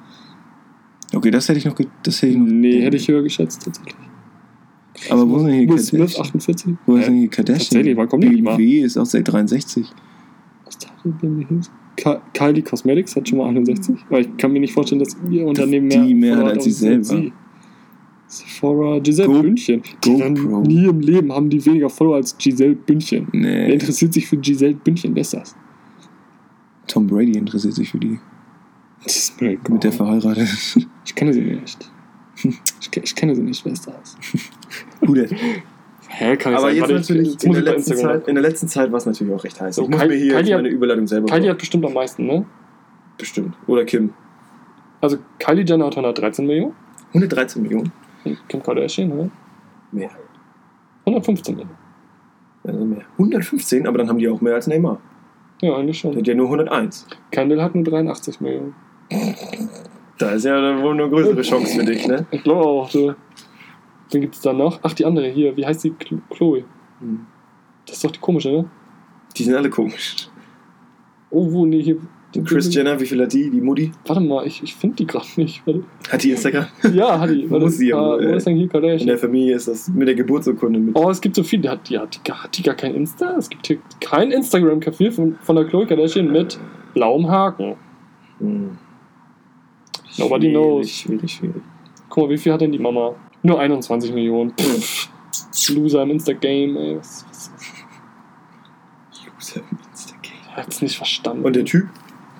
[1.14, 1.76] Okay, das hätte ich noch...
[2.02, 3.94] Das hätte ich noch Nee, hätte ich höher geschätzt, tatsächlich.
[5.10, 6.48] Aber wo sind denn hier Will Smith Kardashians?
[6.48, 6.74] 48.
[6.86, 7.68] Wo sind hier Kardashians?
[7.68, 8.56] Tatsächlich, wann kommt die mal?
[8.56, 9.86] BW ist auch seit 63.
[10.64, 11.60] Was denn hier?
[11.96, 13.96] Ka- Kylie Cosmetics hat schon mal 61.
[14.08, 16.70] Weil ich kann mir nicht vorstellen, dass ihr Unternehmen mehr, die mehr hat als sie
[16.70, 17.22] selber.
[18.26, 19.82] Sephora, Giselle Go- Bündchen.
[20.04, 20.62] Die GoPro.
[20.62, 23.26] nie im Leben haben die weniger Follower als Giselle Bündchen.
[23.32, 25.14] Wer Nee, interessiert sich für Giselle Bündchen?
[25.14, 25.54] Wer ist das?
[26.86, 28.18] Tom Brady interessiert sich für die.
[29.04, 29.72] Das ist mir egal.
[29.72, 30.48] Mit der verheiratet.
[31.04, 31.90] Ich kenne sie nicht.
[32.44, 34.16] Ich, ich kenne sie nicht, wer ist das?
[35.00, 35.28] Gute.
[36.08, 36.72] Hä, kann Aber sein.
[36.76, 39.06] jetzt Warte, natürlich, jetzt in der, ich letzten Zeit, in der letzten Zeit war es
[39.06, 39.76] natürlich auch recht heiß.
[39.76, 41.84] So, ich muss Kai- mir hier Kylie jetzt hat- meine Überleitung selber Kylie hat bestimmt
[41.86, 42.44] am meisten, ne?
[43.18, 43.54] Bestimmt.
[43.66, 44.12] Oder Kim.
[45.00, 46.74] Also Kylie Jenner hat 113 Millionen.
[47.12, 47.92] 113 Millionen.
[48.48, 49.30] Kim Kardashian, ne?
[49.90, 50.10] Mehr.
[51.06, 51.62] 115.
[52.64, 53.02] Also mehr.
[53.18, 55.00] 115, aber dann haben die auch mehr als Neymar.
[55.60, 56.18] Ja, eigentlich Der schon.
[56.18, 57.06] hat ja nur 101.
[57.30, 58.74] Kendall hat nur 83 Millionen.
[60.18, 62.26] Da ist ja dann wohl eine größere Chance für dich, ne?
[62.30, 62.90] Ich glaube auch.
[62.90, 63.14] Du.
[64.10, 64.78] Wen gibt es da noch?
[64.82, 65.56] Ach, die andere hier.
[65.56, 65.90] Wie heißt die?
[65.92, 66.64] Chlo- Chloe.
[67.00, 67.26] Hm.
[67.86, 68.70] Das ist doch die komische, ne?
[69.36, 70.28] Die sind alle komisch.
[71.30, 71.66] Oh, wo?
[71.66, 71.96] Nee, hier.
[72.34, 73.50] Die Chris Jenner, wie viel hat die?
[73.50, 73.92] Die Mutti?
[74.06, 75.66] Warte mal, ich, ich finde die gerade nicht.
[75.66, 75.84] Warte.
[76.10, 76.66] Hat die Instagram?
[76.94, 77.42] Ja, hat die.
[77.50, 80.78] Warte, Muss sie ja ah, denn hier In der Familie ist das mit der Geburtsurkunde
[80.78, 80.96] mit.
[80.96, 81.62] Oh, es gibt so viele.
[81.62, 83.34] Die hat, die, hat, die, hat die gar kein Insta?
[83.36, 86.58] Es gibt hier kein Instagram-Profil von, von der Chloe Kardashian mit
[86.94, 87.76] blauem Haken.
[88.38, 88.78] Hm.
[90.18, 90.90] Nobody Schwierig, knows.
[90.90, 91.62] Schwierig, schwierig.
[92.08, 93.14] Guck mal, wie viel hat denn die Mama?
[93.42, 94.52] Nur 21 Millionen.
[94.58, 95.08] Pff.
[95.70, 96.96] Loser im Insta-Game, ey.
[96.98, 97.50] Was, was,
[99.26, 100.56] Loser im Instagame.
[100.56, 101.44] hat's nicht verstanden.
[101.44, 101.86] Und der Typ?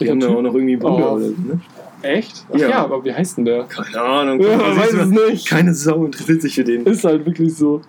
[0.00, 1.16] Die Der haben ja auch noch irgendwie Bruder Oh.
[1.16, 1.60] oder so, ne?
[2.02, 2.44] Echt?
[2.52, 2.68] Ach Ja.
[2.68, 2.84] ja.
[2.84, 3.64] aber wie heißt denn der?
[3.64, 4.40] Keine Ahnung.
[4.40, 5.46] Ja, weiß es nicht.
[5.48, 6.84] Keine Sau interessiert sich für den.
[6.84, 7.80] Ist halt wirklich so.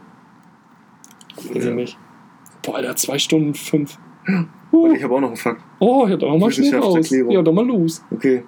[1.38, 1.70] Weiß Ja.
[1.72, 1.98] ich nicht.
[2.62, 3.98] Boah, Alter, zwei Stunden fünf.
[4.72, 5.62] Und ich habe auch noch einen Fakt.
[5.80, 7.10] Oh, ja, dann mach mal schnell raus.
[7.10, 8.04] Ja, dann mal los.
[8.12, 8.44] Okay.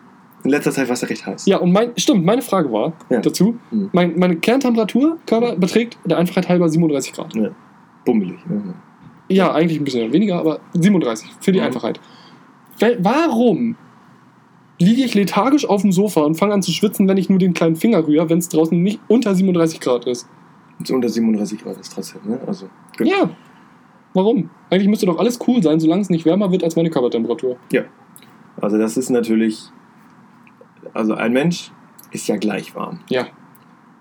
[0.46, 1.46] In letzter Zeit war es ja recht heiß.
[1.48, 3.20] Ja, und mein, stimmt, meine Frage war Ja.
[3.20, 3.90] dazu, Mhm.
[3.94, 7.36] mein, meine Kerntemperatur Körper beträgt der Einfachheit halber 37 Grad.
[7.36, 7.50] Ja.
[8.06, 8.38] Bummelig.
[8.48, 8.76] Ne?
[9.28, 11.66] Ja, eigentlich ein bisschen weniger, aber 37 für die Mhm.
[11.66, 12.00] Einfachheit.
[13.00, 13.76] Warum
[14.80, 17.54] liege ich lethargisch auf dem Sofa und fange an zu schwitzen, wenn ich nur den
[17.54, 20.28] kleinen Finger rühre, wenn es draußen nicht unter 37 Grad ist?
[20.78, 22.40] Und unter 37 Grad ist trotzdem, ne?
[22.46, 22.68] Also,
[22.98, 23.08] gut.
[23.08, 23.30] Ja.
[24.14, 24.50] Warum?
[24.70, 27.58] Eigentlich müsste doch alles cool sein, solange es nicht wärmer wird als meine Körpertemperatur.
[28.62, 29.64] Also, das ist natürlich.
[30.94, 31.72] Also, ein Mensch
[32.12, 33.00] ist ja gleich warm.
[33.10, 33.28] Ja.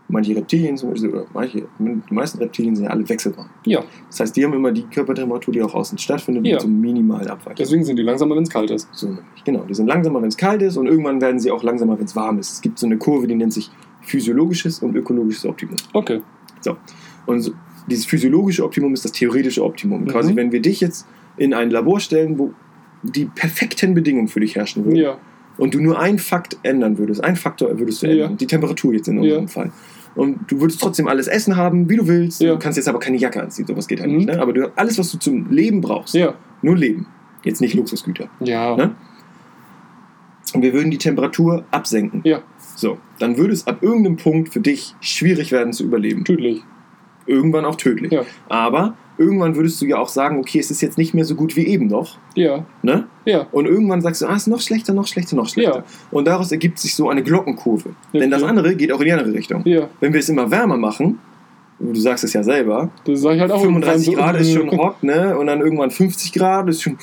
[0.06, 3.48] Manche Reptilien, zum Beispiel, oder manche, die meisten Reptilien sind ja alle wechselwarm.
[3.65, 6.52] Ja, Das heißt, die haben immer die Körpertemperatur, die auch außen stattfindet, Ja.
[6.55, 7.59] mit so minimal abweicht.
[7.59, 8.86] deswegen sind die langsamer, wenn es kalt ist.
[8.93, 9.24] So nämlich.
[9.44, 12.05] Genau, die sind langsamer, wenn es kalt ist und irgendwann werden sie auch langsamer, wenn
[12.05, 12.52] es warm ist.
[12.52, 13.70] Es gibt so eine Kurve, die nennt sich
[14.02, 15.77] physiologisches und ökologisches Optimum.
[15.94, 16.20] Okay.
[17.27, 17.52] Und so,
[17.89, 20.02] dieses physiologische Optimum ist das theoretische Optimum.
[20.02, 20.09] Mhm.
[20.09, 21.06] Quasi, wenn wir dich jetzt
[21.39, 22.52] in ein Labor stellen, wo
[23.02, 25.16] die perfekten Bedingungen für dich herrschen würden Ja.
[25.59, 28.12] Und du nur einen Fakt ändern würdest, einen Faktor würdest du Ja.
[28.24, 29.48] ändern, die Temperatur jetzt in unserem Ja.
[29.48, 29.72] Fall.
[30.14, 32.40] Und du würdest trotzdem alles Essen haben, wie du willst.
[32.40, 32.52] Ja.
[32.52, 34.16] Du kannst jetzt aber keine Jacke anziehen, sowas geht halt Mhm.
[34.18, 34.26] nicht.
[34.28, 34.40] Ne?
[34.40, 36.35] Aber du, alles, was du zum Leben brauchst, Ja.
[36.62, 37.06] nur Leben.
[37.43, 38.28] Jetzt nicht Luxusgüter.
[38.40, 38.76] Ja.
[38.76, 38.94] Ne?
[40.55, 42.20] Und wir würden die Temperatur absenken.
[42.24, 42.40] Ja.
[42.76, 46.24] So, dann würde es ab irgendeinem Punkt für dich schwierig werden zu überleben.
[46.24, 46.62] Tödlich.
[47.26, 48.12] Irgendwann auch tödlich.
[48.12, 48.22] Ja.
[48.48, 51.57] Aber irgendwann würdest du ja auch sagen, okay, es ist jetzt nicht mehr so gut
[51.57, 52.19] wie eben noch.
[52.35, 52.65] Ja.
[52.82, 53.07] Ne?
[53.24, 53.47] Ja.
[53.53, 55.77] Und irgendwann sagst du, ah, es ist noch schlechter, noch schlechter, noch schlechter.
[55.78, 55.85] Ja.
[56.11, 57.91] Und daraus ergibt sich so eine Glockenkurve.
[58.12, 58.51] Ja, Denn das klar.
[58.51, 59.62] andere geht auch in die andere Richtung.
[59.65, 59.89] Ja.
[60.01, 61.19] Wenn wir es immer wärmer machen,
[61.78, 64.70] du sagst es ja selber, Das sag ich halt auch 35 irgendwann Grad ist schon
[64.78, 65.36] hot, ne?
[65.39, 66.97] Und dann irgendwann 50 Grad ist schon.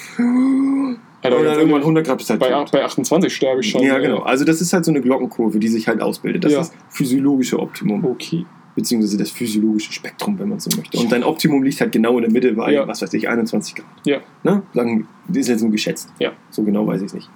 [1.24, 3.70] Alter, und dann ganz irgendwann ehrlich, 100 Grad bist halt bei, bei 28 sterbe ich
[3.70, 3.84] schon.
[3.84, 4.02] Ja, ey.
[4.02, 4.20] genau.
[4.22, 6.44] Also das ist halt so eine Glockenkurve, die sich halt ausbildet.
[6.44, 6.62] Das Ja.
[6.62, 8.04] ist das physiologische Optimum.
[8.06, 8.46] Okay.
[8.76, 10.98] Beziehungsweise das physiologische Spektrum, wenn man so möchte.
[10.98, 12.88] Und dein Optimum liegt halt genau in der Mitte bei, Ja.
[12.88, 13.86] was weiß ich, 21 Grad.
[14.06, 14.20] Ja.
[14.44, 14.64] Ne?
[14.74, 16.10] Sagen, das ist jetzt nur geschätzt.
[16.20, 16.32] Ja.
[16.50, 17.30] So genau weiß ich es nicht.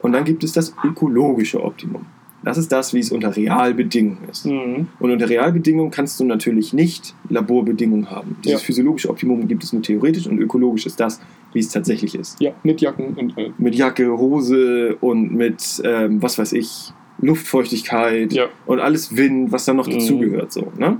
[0.00, 2.06] Und dann gibt es das ökologische Optimum.
[2.42, 4.46] Das ist das, wie es unter Realbedingungen ist.
[4.46, 4.88] Mhm.
[4.98, 8.36] Und unter Realbedingungen kannst du natürlich nicht Laborbedingungen haben.
[8.44, 8.66] Dieses Ja.
[8.66, 11.20] physiologische Optimum gibt es nur theoretisch und ökologisch ist das,
[11.52, 12.40] wie es tatsächlich ist.
[12.40, 18.32] Ja, mit Jacken und äh, Mit Jacke, Hose und mit, ähm, was weiß ich, Luftfeuchtigkeit
[18.32, 18.46] Ja.
[18.66, 19.92] und alles Wind, was da noch Mhm.
[19.92, 20.52] dazugehört.
[20.52, 20.98] So, ne?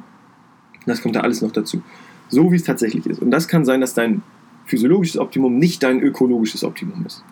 [0.86, 1.82] Das kommt da alles noch dazu.
[2.28, 3.20] So wie es tatsächlich ist.
[3.20, 4.22] Und das kann sein, dass dein
[4.66, 7.24] physiologisches Optimum nicht dein ökologisches Optimum ist.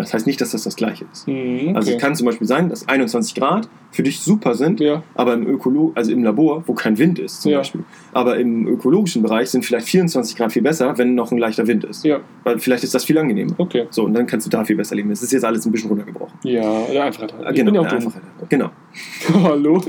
[0.00, 1.28] Das heißt nicht, dass das das gleiche ist.
[1.28, 1.34] Mhm,
[1.68, 1.72] okay.
[1.74, 5.34] Also es kann zum Beispiel sein, dass 21 Grad für dich super sind, ja, aber
[5.34, 7.58] im Ökolo also im Labor, wo kein Wind ist zum Ja.
[7.58, 7.82] Beispiel.
[8.12, 11.84] Aber im ökologischen Bereich sind vielleicht 24 Grad viel besser, wenn noch ein leichter Wind
[11.84, 12.04] ist.
[12.04, 13.54] ja, Weil vielleicht ist das viel angenehmer.
[13.58, 13.86] okay.
[13.90, 15.08] So, und dann kannst du da viel besser leben.
[15.10, 16.38] Das ist jetzt alles ein bisschen runtergebrochen.
[16.44, 17.34] Ja, der Einfachheit.
[17.34, 17.50] halt.
[17.50, 17.98] Ich genau, ja auch der.
[17.98, 18.22] Einfachheit.
[18.48, 18.70] genau.
[19.42, 19.82] Hallo?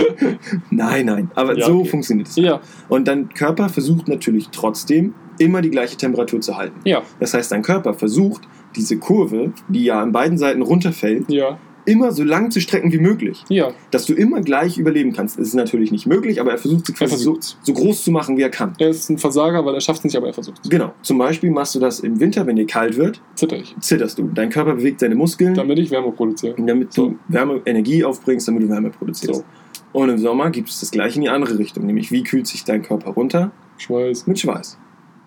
[0.70, 1.30] Nein, nein.
[1.34, 1.88] Aber Ja, so okay.
[1.88, 2.36] funktioniert es.
[2.36, 6.78] Ja, Und dein Körper versucht natürlich trotzdem immer die gleiche Temperatur zu halten.
[6.84, 8.42] ja, Das heißt, dein Körper versucht,
[8.76, 12.98] diese Kurve, die ja an beiden Seiten runterfällt, ja, immer so lang zu strecken wie
[12.98, 13.42] möglich.
[13.48, 13.70] ja.
[13.90, 15.38] Dass du immer gleich überleben kannst.
[15.38, 18.36] Das ist natürlich nicht möglich, aber er versucht sie quasi so, so groß zu machen,
[18.36, 18.74] wie er kann.
[18.78, 20.70] Er ist ein Versager, weil er schafft es nicht, aber er versucht es.
[20.70, 20.92] Genau.
[21.02, 23.74] Zum Beispiel machst du das im Winter, wenn dir kalt wird, Zitter ich.
[23.80, 24.28] zitterst du.
[24.34, 26.54] Dein Körper bewegt seine Muskeln, Damit ich Wärme produziere.
[26.58, 27.08] damit So.
[27.08, 29.36] du Wärme, Energie aufbringst, damit du Wärme produzierst.
[29.36, 29.44] So.
[29.92, 32.62] Und im Sommer gibt es das gleiche in die andere Richtung, nämlich wie kühlt sich
[32.64, 33.50] dein Körper runter?
[33.78, 34.26] Schweiß.
[34.28, 34.78] Mit Schweiß.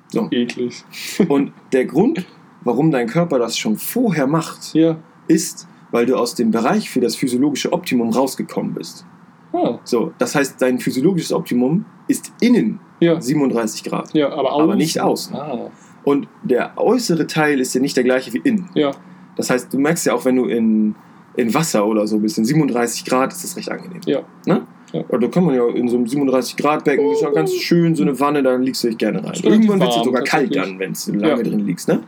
[0.10, 0.28] So.
[0.32, 0.84] Eklig.
[1.28, 2.26] Und der Grund,
[2.64, 4.98] warum dein Körper das schon vorher macht, Ja.
[5.28, 9.06] ist, weil du aus dem Bereich für das physiologische Optimum rausgekommen bist.
[9.54, 13.22] Ah, So, das heißt, dein physiologisches Optimum ist innen ja.
[13.22, 14.14] 37 Grad.
[14.14, 15.36] Ja, aber, Aber nicht außen.
[15.36, 15.70] Ah,
[16.04, 18.70] Und der äußere Teil ist ja nicht der gleiche wie innen.
[18.74, 18.92] ja.
[19.36, 20.94] Das heißt, du merkst ja auch, wenn du in,
[21.36, 24.02] in Wasser oder so bist, in 37 Grad ist das recht angenehm.
[24.06, 24.22] Ja.
[24.46, 24.62] Ne?
[24.94, 25.04] Ja.
[25.10, 28.20] Oder da kann man ja in so einem 37-Grad-Becken, ist ja ganz schön, so eine
[28.20, 29.34] Wanne, da liegst du dich gerne rein.
[29.44, 31.44] Irgendwann wird es sogar kalt dann, wenn du lange Ja.
[31.44, 31.88] drin liegst.
[31.88, 32.04] Ne?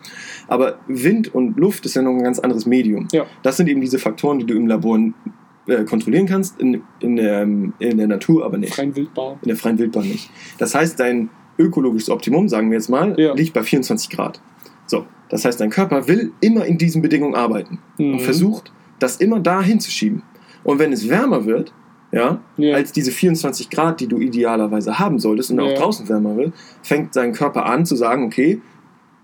[0.47, 3.07] Aber Wind und Luft ist ja noch ein ganz anderes Medium.
[3.11, 3.25] Ja.
[3.43, 4.99] Das sind eben diese Faktoren, die du im Labor
[5.67, 8.75] äh, kontrollieren kannst, in, in, der, in der Natur aber nicht.
[8.75, 9.37] Freien Wildbahn.
[9.41, 10.29] In der freien Wildbahn nicht.
[10.59, 14.39] Das heißt, dein ökologisches Optimum, sagen wir jetzt mal, liegt bei 24 Grad.
[14.85, 18.13] So, das heißt, dein Körper will immer in diesen Bedingungen arbeiten Mhm.
[18.13, 20.21] und versucht, das immer da hinzuschieben.
[20.63, 21.73] Und wenn es wärmer wird,
[22.15, 22.75] ja, Ja.
[22.75, 25.75] als diese 24 Grad, die du idealerweise haben solltest und auch Ja.
[25.75, 28.61] draußen wärmer wird, fängt dein Körper an zu sagen, okay,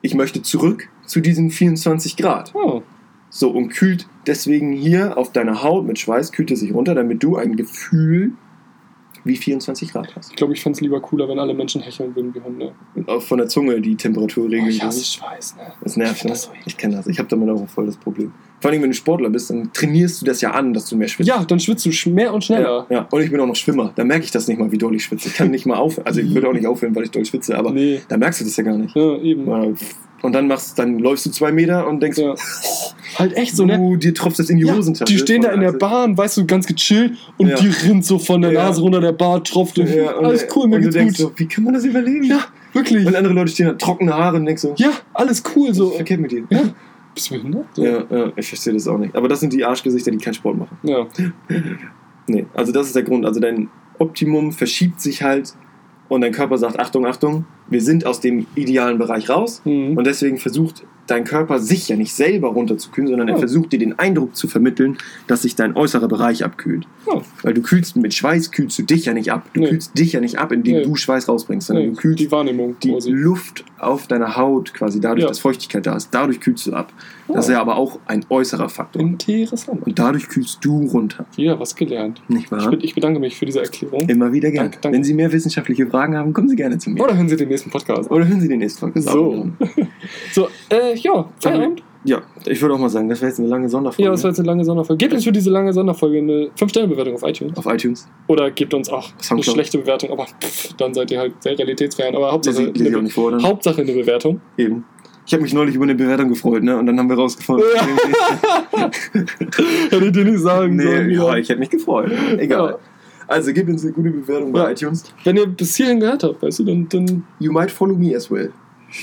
[0.01, 2.51] ich möchte zurück zu diesen 24 Grad.
[2.53, 2.81] Oh.
[3.29, 7.23] So, und kühlt deswegen hier auf deiner Haut mit Schweiß, kühlt es sich runter, damit
[7.23, 8.33] du ein Gefühl
[9.23, 10.31] wie 24 Grad hast.
[10.31, 12.73] Ich glaube, ich fände es lieber cooler, wenn alle Menschen hecheln würden wie Hunde.
[12.95, 14.67] Und auch von der Zunge die Temperatur Oh, regeln.
[14.69, 15.61] ich hasse Schweiß, ne?
[15.81, 16.29] das nervt, Ich ne?
[16.31, 16.51] das so.
[16.65, 17.07] Ich kenne das.
[17.07, 18.33] Ich habe damit auch voll das Problem.
[18.61, 21.07] Vor allem, wenn du Sportler bist, dann trainierst du das ja an, dass du mehr
[21.07, 21.27] schwitzt.
[21.27, 22.85] Ja, dann schwitzt du mehr und schneller.
[22.89, 23.07] Ja, ja.
[23.11, 23.91] Und ich bin auch noch Schwimmer.
[23.95, 25.27] Da merke ich das nicht mal, wie doll ich schwitze.
[25.29, 26.05] Ich kann nicht mal aufhören.
[26.05, 28.01] Also ich würde auch nicht aufhören, weil ich doll schwitze, aber Nee.
[28.07, 28.95] da merkst du das ja gar nicht.
[28.95, 29.75] Ja, eben.
[30.23, 32.35] Und dann machst, dann läufst du zwei Meter und denkst, Ja.
[33.17, 33.77] Halt echt so, ne?
[33.79, 35.11] uh, dir tropft das in die Ja, Hosentasche.
[35.11, 37.55] die stehen da in der Bahn, weißt du, ganz gechillt und Ja.
[37.55, 38.51] die rinnt so von der.
[38.51, 39.79] Nase runter, der Bart tropft.
[39.79, 41.27] und Ja, und, alles cool, mir und du geht's denkst gut.
[41.29, 42.23] so, wie kann man das überleben?
[42.23, 42.39] Ja,
[42.73, 43.05] wirklich.
[43.05, 45.73] Und andere Leute stehen da trockene Haare und denkst so, Ja, alles cool.
[45.73, 45.89] So.
[45.89, 46.43] verkehrt mit dir?
[46.51, 46.61] Ja.
[47.13, 47.65] Bist du behindert?
[47.77, 49.15] Ja, ja, ich verstehe das auch nicht.
[49.15, 50.77] Aber das sind die Arschgesichter, die keinen Sport machen.
[50.83, 51.07] ja.
[52.27, 53.25] Nee, also das ist der Grund.
[53.25, 53.67] Also dein
[53.97, 55.53] Optimum verschiebt sich halt
[56.07, 59.61] und dein Körper sagt, Achtung, Achtung, wir sind aus dem idealen Bereich raus.
[59.65, 59.97] Mhm.
[59.97, 63.39] Und deswegen versucht dein Körper sich ja nicht selber runterzukühlen, sondern er Ja.
[63.39, 66.85] versucht dir den Eindruck zu vermitteln, dass sich dein äußerer Bereich abkühlt.
[67.07, 67.21] Ja.
[67.41, 69.49] Weil du kühlst mit Schweiß kühlst du dich ja nicht ab.
[69.53, 69.69] Du Nee.
[69.69, 70.83] kühlst dich ja nicht ab, indem Nee.
[70.83, 72.75] du Schweiß rausbringst, sondern Nee, du kühlst die Wahrnehmung.
[72.81, 73.09] die quasi.
[73.11, 75.27] Luft auf deiner Haut quasi dadurch, Ja.
[75.27, 76.09] dass Feuchtigkeit da ist.
[76.13, 76.93] Dadurch kühlst du ab.
[77.27, 77.53] Das ist Oh.
[77.53, 79.01] ja aber auch ein äußerer Faktor.
[79.01, 79.85] Interessant.
[79.85, 81.25] Und dadurch kühlst du runter.
[81.35, 82.21] Wieder was gelernt.
[82.29, 82.73] Nicht Ich, wahr?
[82.79, 84.07] ich bedanke mich für diese Erklärung.
[84.07, 84.71] Immer wieder gerne.
[84.83, 87.03] Wenn Sie mehr wissenschaftliche Fragen haben, kommen Sie gerne zu mir.
[87.03, 88.09] Oder hören Sie den nächsten Podcast.
[88.09, 89.01] Oder hören Sie den nächsten Folge.
[89.01, 89.47] So.
[90.33, 91.83] So, äh, ja, Feierabend.
[92.03, 94.03] Ja, ich würde auch mal sagen, das wäre jetzt eine lange Sonderfolge.
[94.03, 94.97] Ja, das war jetzt eine lange Sonderfolge.
[94.97, 97.55] Gebt uns für diese lange Sonderfolge eine 5-Sterne-Bewertung auf iTunes.
[97.55, 98.07] auf iTunes.
[98.27, 102.15] Oder gebt uns auch eine schlechte Bewertung, aber pff, dann seid ihr halt sehr realitätsfern.
[102.15, 103.39] Aber Hauptsache, auch eine, vor.
[103.43, 104.41] Hauptsache eine Bewertung.
[104.57, 104.83] Eben.
[105.27, 106.75] Ich habe mich neulich über eine Bewertung gefreut, ne?
[106.75, 107.65] Und dann haben wir rausgefunden.
[109.91, 111.07] Hätte ich dir nicht sagen sollen.
[111.07, 111.37] nee, ja, ja.
[111.37, 112.11] ich hätte mich gefreut.
[112.39, 112.71] Egal.
[112.71, 112.79] Ja.
[113.31, 115.05] Also gib uns eine gute Bewertung bei iTunes.
[115.23, 118.29] Wenn ihr bis hierhin gehört habt, weißt du, dann, dann You might follow me as
[118.29, 118.51] well.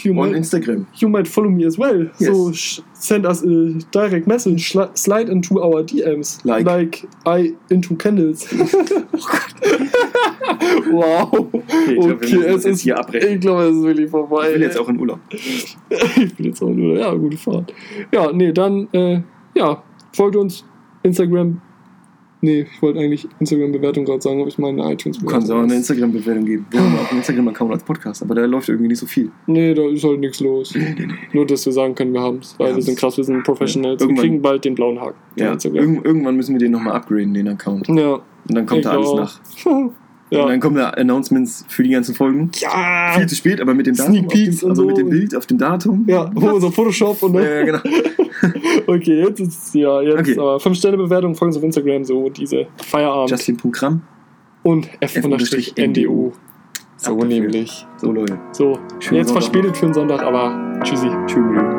[0.04, 0.86] you, On might, Instagram.
[0.96, 2.10] you might follow me as well.
[2.18, 2.28] Yes.
[2.28, 2.52] So
[2.92, 6.44] send us a direct message, sli- slide into our DMs.
[6.44, 6.66] Like.
[6.66, 8.46] like I into candles.
[10.90, 11.30] wow.
[11.32, 13.34] Okay, ich glaub, Okay, es ist hier abbrechen.
[13.36, 14.48] Ich glaube, es ist wirklich vorbei.
[14.48, 15.20] Ich will jetzt auch in Urlaub.
[15.30, 17.72] ich bin jetzt auch nur, ja, gute Fahrt.
[18.12, 19.22] Ja, nee, dann, äh,
[19.54, 19.82] ja,
[20.12, 20.64] folgt uns,
[21.02, 21.62] Instagram.
[22.40, 25.28] Nee, ich wollte eigentlich Instagram-Bewertung gerade sagen, aber ich meine Du iTunes-Bewertung.
[25.28, 26.66] kannst auch eine Instagram-Bewertung geben.
[26.70, 29.30] Wir haben auch einen Instagram-Account als Podcast, aber da läuft irgendwie nicht so viel.
[29.46, 30.74] Nee, da ist halt nichts los.
[30.74, 31.14] Nee, nee, nee.
[31.32, 32.54] Nur, dass wir sagen können, wir haben es.
[32.58, 34.00] Weil Wir wir sind krass, wir sind Professionals.
[34.00, 35.16] Ja, wir kriegen bald den blauen Haken.
[35.36, 37.88] Ja, irgend, irgendwann müssen wir den nochmal upgraden, den Account.
[37.88, 38.14] Ja.
[38.14, 39.18] Und dann kommt da Ich alles auch.
[39.18, 39.40] nach.
[40.30, 40.46] Und ja.
[40.46, 42.50] dann kommen da Announcements für die ganzen Folgen.
[42.60, 43.12] Ja.
[43.16, 44.12] Viel zu spät, aber mit dem Datum.
[44.14, 44.84] Sneak Peeks und aber so.
[44.84, 46.04] mit dem Bild auf dem Datum.
[46.06, 47.44] Ja, wo unser Photoshop und dann.
[47.44, 47.78] Ja, genau.
[48.86, 50.38] Okay, jetzt ist ja jetzt Okay.
[50.38, 53.30] aber 5-Sterne-Bewertung, folgen Sie auf Instagram, so diese Feierabend.
[53.30, 54.02] Justin.ram.
[54.62, 55.34] und F-NDU.
[55.36, 56.32] F-NDU.
[56.96, 57.86] So nämlich.
[57.96, 58.38] So, Leute.
[58.52, 61.08] So, Schönen jetzt Sonntag verspätet für den Sonntag, aber tschüssi.
[61.26, 61.77] Tschüss.